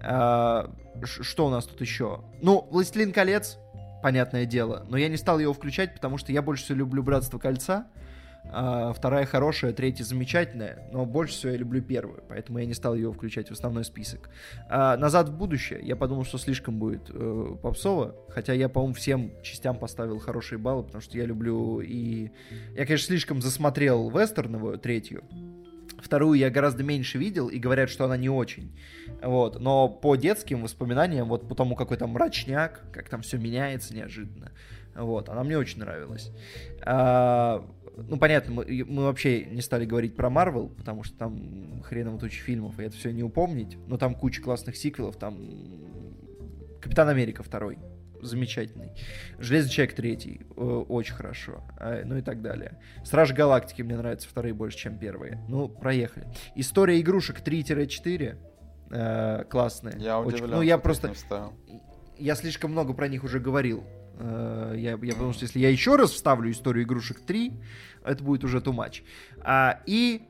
А, 0.00 0.70
что 1.04 1.46
у 1.46 1.50
нас 1.50 1.66
тут 1.66 1.80
еще? 1.80 2.24
Ну, 2.40 2.66
«Властелин 2.70 3.12
колец», 3.12 3.58
понятное 4.02 4.44
дело, 4.44 4.84
но 4.88 4.98
я 4.98 5.08
не 5.08 5.16
стал 5.16 5.38
его 5.38 5.54
включать, 5.54 5.94
потому 5.94 6.18
что 6.18 6.30
я 6.30 6.42
больше 6.42 6.64
всего 6.64 6.78
люблю 6.78 7.02
«Братство 7.02 7.38
кольца», 7.38 7.86
вторая 8.50 9.26
хорошая, 9.26 9.72
третья 9.72 10.04
замечательная, 10.04 10.88
но 10.92 11.04
больше 11.06 11.34
всего 11.34 11.52
я 11.52 11.58
люблю 11.58 11.82
первую, 11.82 12.22
поэтому 12.28 12.58
я 12.58 12.66
не 12.66 12.74
стал 12.74 12.94
ее 12.94 13.12
включать 13.12 13.48
в 13.48 13.52
основной 13.52 13.84
список. 13.84 14.30
А, 14.68 14.96
«Назад 14.96 15.28
в 15.28 15.36
будущее» 15.36 15.80
я 15.82 15.96
подумал, 15.96 16.24
что 16.24 16.38
слишком 16.38 16.78
будет 16.78 17.10
э, 17.10 17.56
попсово, 17.62 18.14
хотя 18.28 18.52
я, 18.52 18.68
по-моему, 18.68 18.94
всем 18.94 19.32
частям 19.42 19.78
поставил 19.78 20.18
хорошие 20.18 20.58
баллы, 20.58 20.84
потому 20.84 21.00
что 21.00 21.16
я 21.16 21.24
люблю 21.24 21.80
и... 21.80 22.30
Я, 22.76 22.86
конечно, 22.86 23.06
слишком 23.06 23.42
засмотрел 23.42 24.10
вестерновую, 24.10 24.78
третью, 24.78 25.24
Вторую 26.04 26.38
я 26.38 26.50
гораздо 26.50 26.82
меньше 26.82 27.16
видел, 27.16 27.48
и 27.48 27.58
говорят, 27.58 27.88
что 27.88 28.04
она 28.04 28.18
не 28.18 28.28
очень. 28.28 28.76
Вот. 29.22 29.58
Но 29.58 29.88
по 29.88 30.16
детским 30.16 30.62
воспоминаниям, 30.62 31.28
вот 31.28 31.48
по 31.48 31.54
тому, 31.54 31.74
какой 31.76 31.96
там 31.96 32.10
мрачняк, 32.10 32.82
как 32.92 33.08
там 33.08 33.22
все 33.22 33.38
меняется 33.38 33.94
неожиданно, 33.94 34.52
вот, 34.94 35.30
она 35.30 35.42
мне 35.44 35.56
очень 35.56 35.80
нравилась. 35.80 36.30
А, 36.82 37.64
ну, 37.96 38.16
понятно, 38.16 38.54
мы, 38.54 38.84
мы 38.86 39.04
вообще 39.04 39.44
не 39.44 39.62
стали 39.62 39.84
говорить 39.84 40.16
про 40.16 40.30
Марвел, 40.30 40.68
потому 40.68 41.04
что 41.04 41.16
там 41.16 41.82
хреново 41.84 42.18
туча 42.18 42.42
фильмов, 42.42 42.78
и 42.80 42.84
это 42.84 42.96
все 42.96 43.12
не 43.12 43.22
упомнить. 43.22 43.76
Но 43.86 43.96
там 43.96 44.14
куча 44.14 44.42
классных 44.42 44.76
сиквелов, 44.76 45.16
там 45.16 45.38
Капитан 46.80 47.08
Америка 47.08 47.42
второй, 47.42 47.78
замечательный. 48.20 48.90
Железный 49.38 49.70
человек 49.70 49.94
третий, 49.94 50.42
очень 50.56 51.14
хорошо. 51.14 51.64
А, 51.78 52.02
ну 52.04 52.16
и 52.16 52.22
так 52.22 52.42
далее. 52.42 52.80
Страж 53.04 53.32
Галактики 53.32 53.82
мне 53.82 53.96
нравятся 53.96 54.28
вторые 54.28 54.54
больше, 54.54 54.78
чем 54.78 54.98
первые. 54.98 55.44
Ну, 55.48 55.68
проехали. 55.68 56.26
История 56.56 57.00
игрушек 57.00 57.40
3-4. 57.40 58.36
Э, 58.90 59.44
классная. 59.48 59.96
Я 59.98 60.20
удивлен, 60.20 60.44
очень... 60.44 60.54
Ну, 60.54 60.62
я 60.62 60.78
просто... 60.78 61.12
Я 62.18 62.34
слишком 62.34 62.72
много 62.72 62.92
про 62.92 63.08
них 63.08 63.24
уже 63.24 63.40
говорил 63.40 63.84
Э, 63.84 64.03
я, 64.18 64.98
я 65.00 65.12
потому 65.12 65.32
что 65.32 65.44
если 65.44 65.58
я 65.58 65.70
еще 65.70 65.96
раз 65.96 66.10
вставлю 66.10 66.50
историю 66.50 66.84
игрушек 66.84 67.20
3, 67.20 67.52
это 68.04 68.22
будет 68.22 68.44
уже 68.44 68.58
too 68.58 68.74
much. 68.74 69.02
А, 69.40 69.80
и 69.86 70.22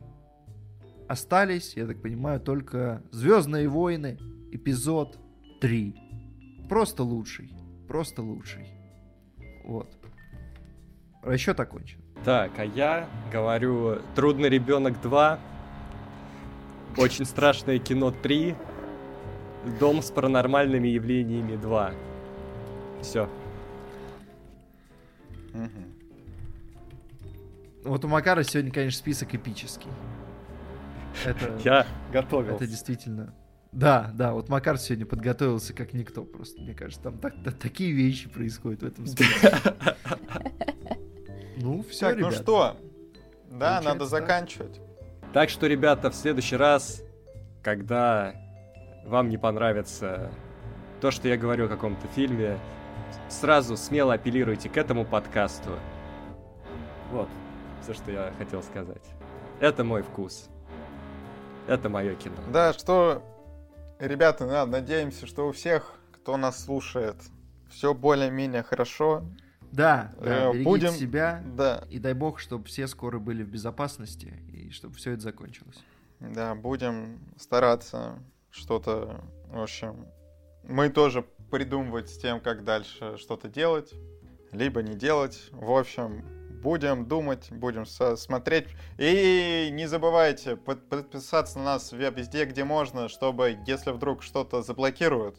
остались, 1.09 1.75
я 1.77 1.87
так 1.87 2.01
понимаю, 2.01 2.41
только 2.41 3.03
Звездные 3.11 3.69
войны, 3.69 4.19
эпизод 4.53 5.19
3. 5.61 5.95
Просто 6.69 7.03
лучший. 7.03 7.53
Просто 7.89 8.23
лучший. 8.23 8.67
Вот. 9.65 9.97
Расчет 11.23 11.59
окончен. 11.61 12.01
Так, 12.25 12.53
а 12.59 12.65
я 12.65 13.09
говорю 13.31 13.99
«Трудный 14.15 14.49
ребенок 14.49 14.97
2», 15.03 15.39
«Очень 16.97 17.25
страшное 17.25 17.79
кино 17.79 18.15
3», 18.23 18.57
«Дом 19.79 20.01
с 20.03 20.11
паранормальными 20.11 20.89
явлениями 20.89 21.55
2». 21.55 21.95
Все. 23.03 23.29
Вот 27.85 28.05
у 28.05 28.09
Макара 28.09 28.43
сегодня, 28.43 28.73
конечно, 28.73 28.99
список 28.99 29.35
эпический. 29.35 29.91
Это, 31.25 31.55
Я 31.65 31.87
готовился. 32.13 32.57
Это 32.57 32.67
действительно... 32.67 33.35
Да, 33.73 34.13
да, 34.15 34.33
вот 34.33 34.49
Макар 34.49 34.79
сегодня 34.79 35.05
подготовился 35.05 35.75
как 35.75 35.93
никто 35.93 36.25
просто, 36.25 36.63
мне 36.63 36.75
кажется. 36.75 37.03
Там 37.03 37.19
так, 37.19 37.35
так, 37.43 37.55
такие 37.55 37.93
вещи 37.93 38.29
происходят 38.29 38.83
в 38.83 38.87
этом 38.87 39.07
списке. 39.07 39.53
Ну, 41.57 41.85
все, 41.89 42.11
Так, 42.11 42.19
ну 42.19 42.31
что? 42.33 42.77
Да, 43.49 43.81
надо 43.81 44.07
заканчивать. 44.07 44.81
Так 45.33 45.51
что, 45.51 45.69
ребята, 45.69 46.11
в 46.11 46.15
следующий 46.15 46.57
раз, 46.57 47.03
когда 47.63 48.35
вам 49.07 49.29
не 49.29 49.39
понравится 49.39 50.33
то, 51.01 51.11
что 51.11 51.29
я 51.29 51.37
говорю 51.37 51.67
о 51.67 51.69
каком-то 51.69 52.07
фильме, 52.09 52.59
сразу 53.29 53.77
смело 53.77 54.15
апеллируйте 54.15 54.69
к 54.69 54.77
этому 54.77 55.05
подкасту. 55.05 55.79
Вот, 57.11 57.29
все, 57.83 57.95
что 57.95 58.11
я 58.11 58.33
хотел 58.39 58.63
сказать. 58.63 59.03
Это 59.61 59.85
мой 59.85 60.03
вкус. 60.03 60.49
Это 61.67 61.89
мое 61.89 62.15
кино. 62.15 62.37
Да, 62.53 62.73
что, 62.73 63.23
ребята, 63.99 64.47
да, 64.47 64.67
надеемся, 64.67 65.27
что 65.27 65.49
у 65.49 65.53
всех, 65.53 65.95
кто 66.13 66.37
нас 66.37 66.63
слушает, 66.65 67.17
все 67.71 67.95
более-менее 67.95 68.63
хорошо. 68.63 69.25
Да, 69.73 70.13
да, 70.21 70.53
э, 70.53 70.63
будем 70.63 70.91
себя. 70.91 71.43
Да. 71.57 71.85
И 71.91 71.99
дай 71.99 72.15
бог, 72.15 72.39
чтобы 72.39 72.65
все 72.67 72.87
скоро 72.87 73.19
были 73.19 73.43
в 73.43 73.49
безопасности 73.49 74.41
и 74.53 74.71
чтобы 74.71 74.95
все 74.95 75.13
это 75.13 75.23
закончилось. 75.23 75.83
Да, 76.21 76.55
будем 76.55 77.19
стараться 77.37 78.19
что-то, 78.51 79.21
в 79.49 79.61
общем, 79.61 80.07
мы 80.63 80.89
тоже 80.89 81.25
придумывать 81.55 82.11
с 82.11 82.19
тем, 82.19 82.41
как 82.41 82.65
дальше 82.65 83.17
что-то 83.17 83.47
делать, 83.47 83.95
либо 84.51 84.83
не 84.83 84.97
делать. 84.97 85.51
В 85.53 85.71
общем, 85.71 86.25
будем 86.61 87.07
думать, 87.07 87.47
будем 87.53 87.87
смотреть. 87.87 88.67
И 88.99 89.69
не 89.71 89.87
забывайте 89.87 90.57
под 90.57 90.89
подписаться 90.89 91.59
на 91.61 91.65
нас 91.67 91.93
везде, 91.93 92.45
где 92.47 92.65
можно, 92.65 93.09
чтобы, 93.09 93.57
если 93.69 93.93
вдруг 93.93 94.25
что-то 94.25 94.63
заблокируют, 94.63 95.37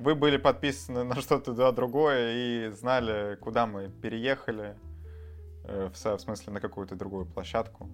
вы 0.00 0.16
были 0.16 0.36
подписаны 0.36 1.04
на 1.14 1.20
что-то 1.20 1.52
да, 1.52 1.70
другое 1.70 2.32
и 2.34 2.70
знали, 2.70 3.36
куда 3.36 3.68
мы 3.68 3.88
переехали, 3.88 4.76
э, 5.62 5.90
в, 5.94 6.04
в 6.04 6.18
смысле 6.18 6.54
на 6.54 6.60
какую-то 6.60 6.96
другую 6.96 7.24
площадку, 7.24 7.88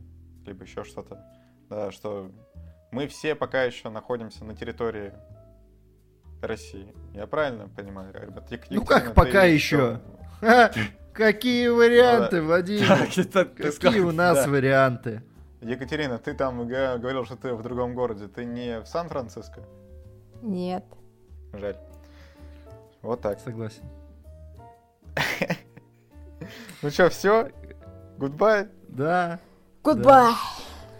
либо 0.46 0.64
еще 0.64 0.84
что-то. 0.84 1.22
Да, 1.68 1.92
что 1.92 2.30
мы 2.92 3.06
все 3.08 3.34
пока 3.34 3.64
еще 3.64 3.90
находимся 3.90 4.42
на 4.42 4.56
территории 4.56 5.12
России. 6.42 6.94
Я 7.14 7.26
правильно 7.26 7.68
понимаю, 7.68 8.12
ребят? 8.12 8.50
ну 8.70 8.84
как 8.84 9.14
пока 9.14 9.44
еще? 9.44 10.00
Какие 11.12 11.68
варианты, 11.68 12.42
Владимир? 12.42 12.88
Какие 13.80 14.00
у 14.00 14.12
нас 14.12 14.46
варианты? 14.46 15.22
Екатерина, 15.62 16.18
ты 16.18 16.34
там 16.34 16.68
говорил, 16.68 17.24
что 17.24 17.36
ты 17.36 17.54
в 17.54 17.62
другом 17.62 17.94
городе. 17.94 18.28
Ты 18.28 18.44
не 18.44 18.80
в 18.80 18.86
Сан-Франциско? 18.86 19.62
Нет. 20.42 20.84
Жаль. 21.52 21.76
Вот 23.02 23.20
так. 23.22 23.40
Согласен. 23.40 23.82
Ну 26.82 26.90
что, 26.90 27.08
все? 27.08 27.50
Goodbye? 28.18 28.68
Да. 28.88 29.40
Goodbye. 29.82 30.32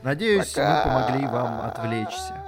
Надеюсь, 0.02 0.56
мы 0.56 0.80
помогли 0.84 1.26
вам 1.26 1.60
отвлечься. 1.60 2.45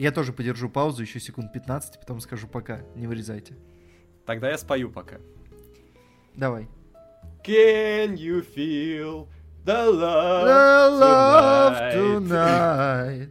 Я 0.00 0.12
тоже 0.12 0.32
подержу 0.32 0.70
паузу 0.70 1.02
еще 1.02 1.20
секунд 1.20 1.52
15, 1.52 2.00
потом 2.00 2.20
скажу 2.20 2.48
пока. 2.48 2.80
Не 2.94 3.06
вырезайте. 3.06 3.54
Тогда 4.24 4.48
я 4.48 4.56
спою 4.56 4.90
пока. 4.90 5.18
Давай. 6.34 6.70
Can 7.44 8.14
you 8.14 8.40
feel 8.40 9.28
the 9.62 9.90
love, 9.90 10.46
the 10.46 10.90
love 10.98 11.92
tonight? 11.92 13.28
tonight? 13.28 13.30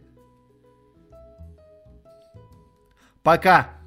Пока! 3.24 3.79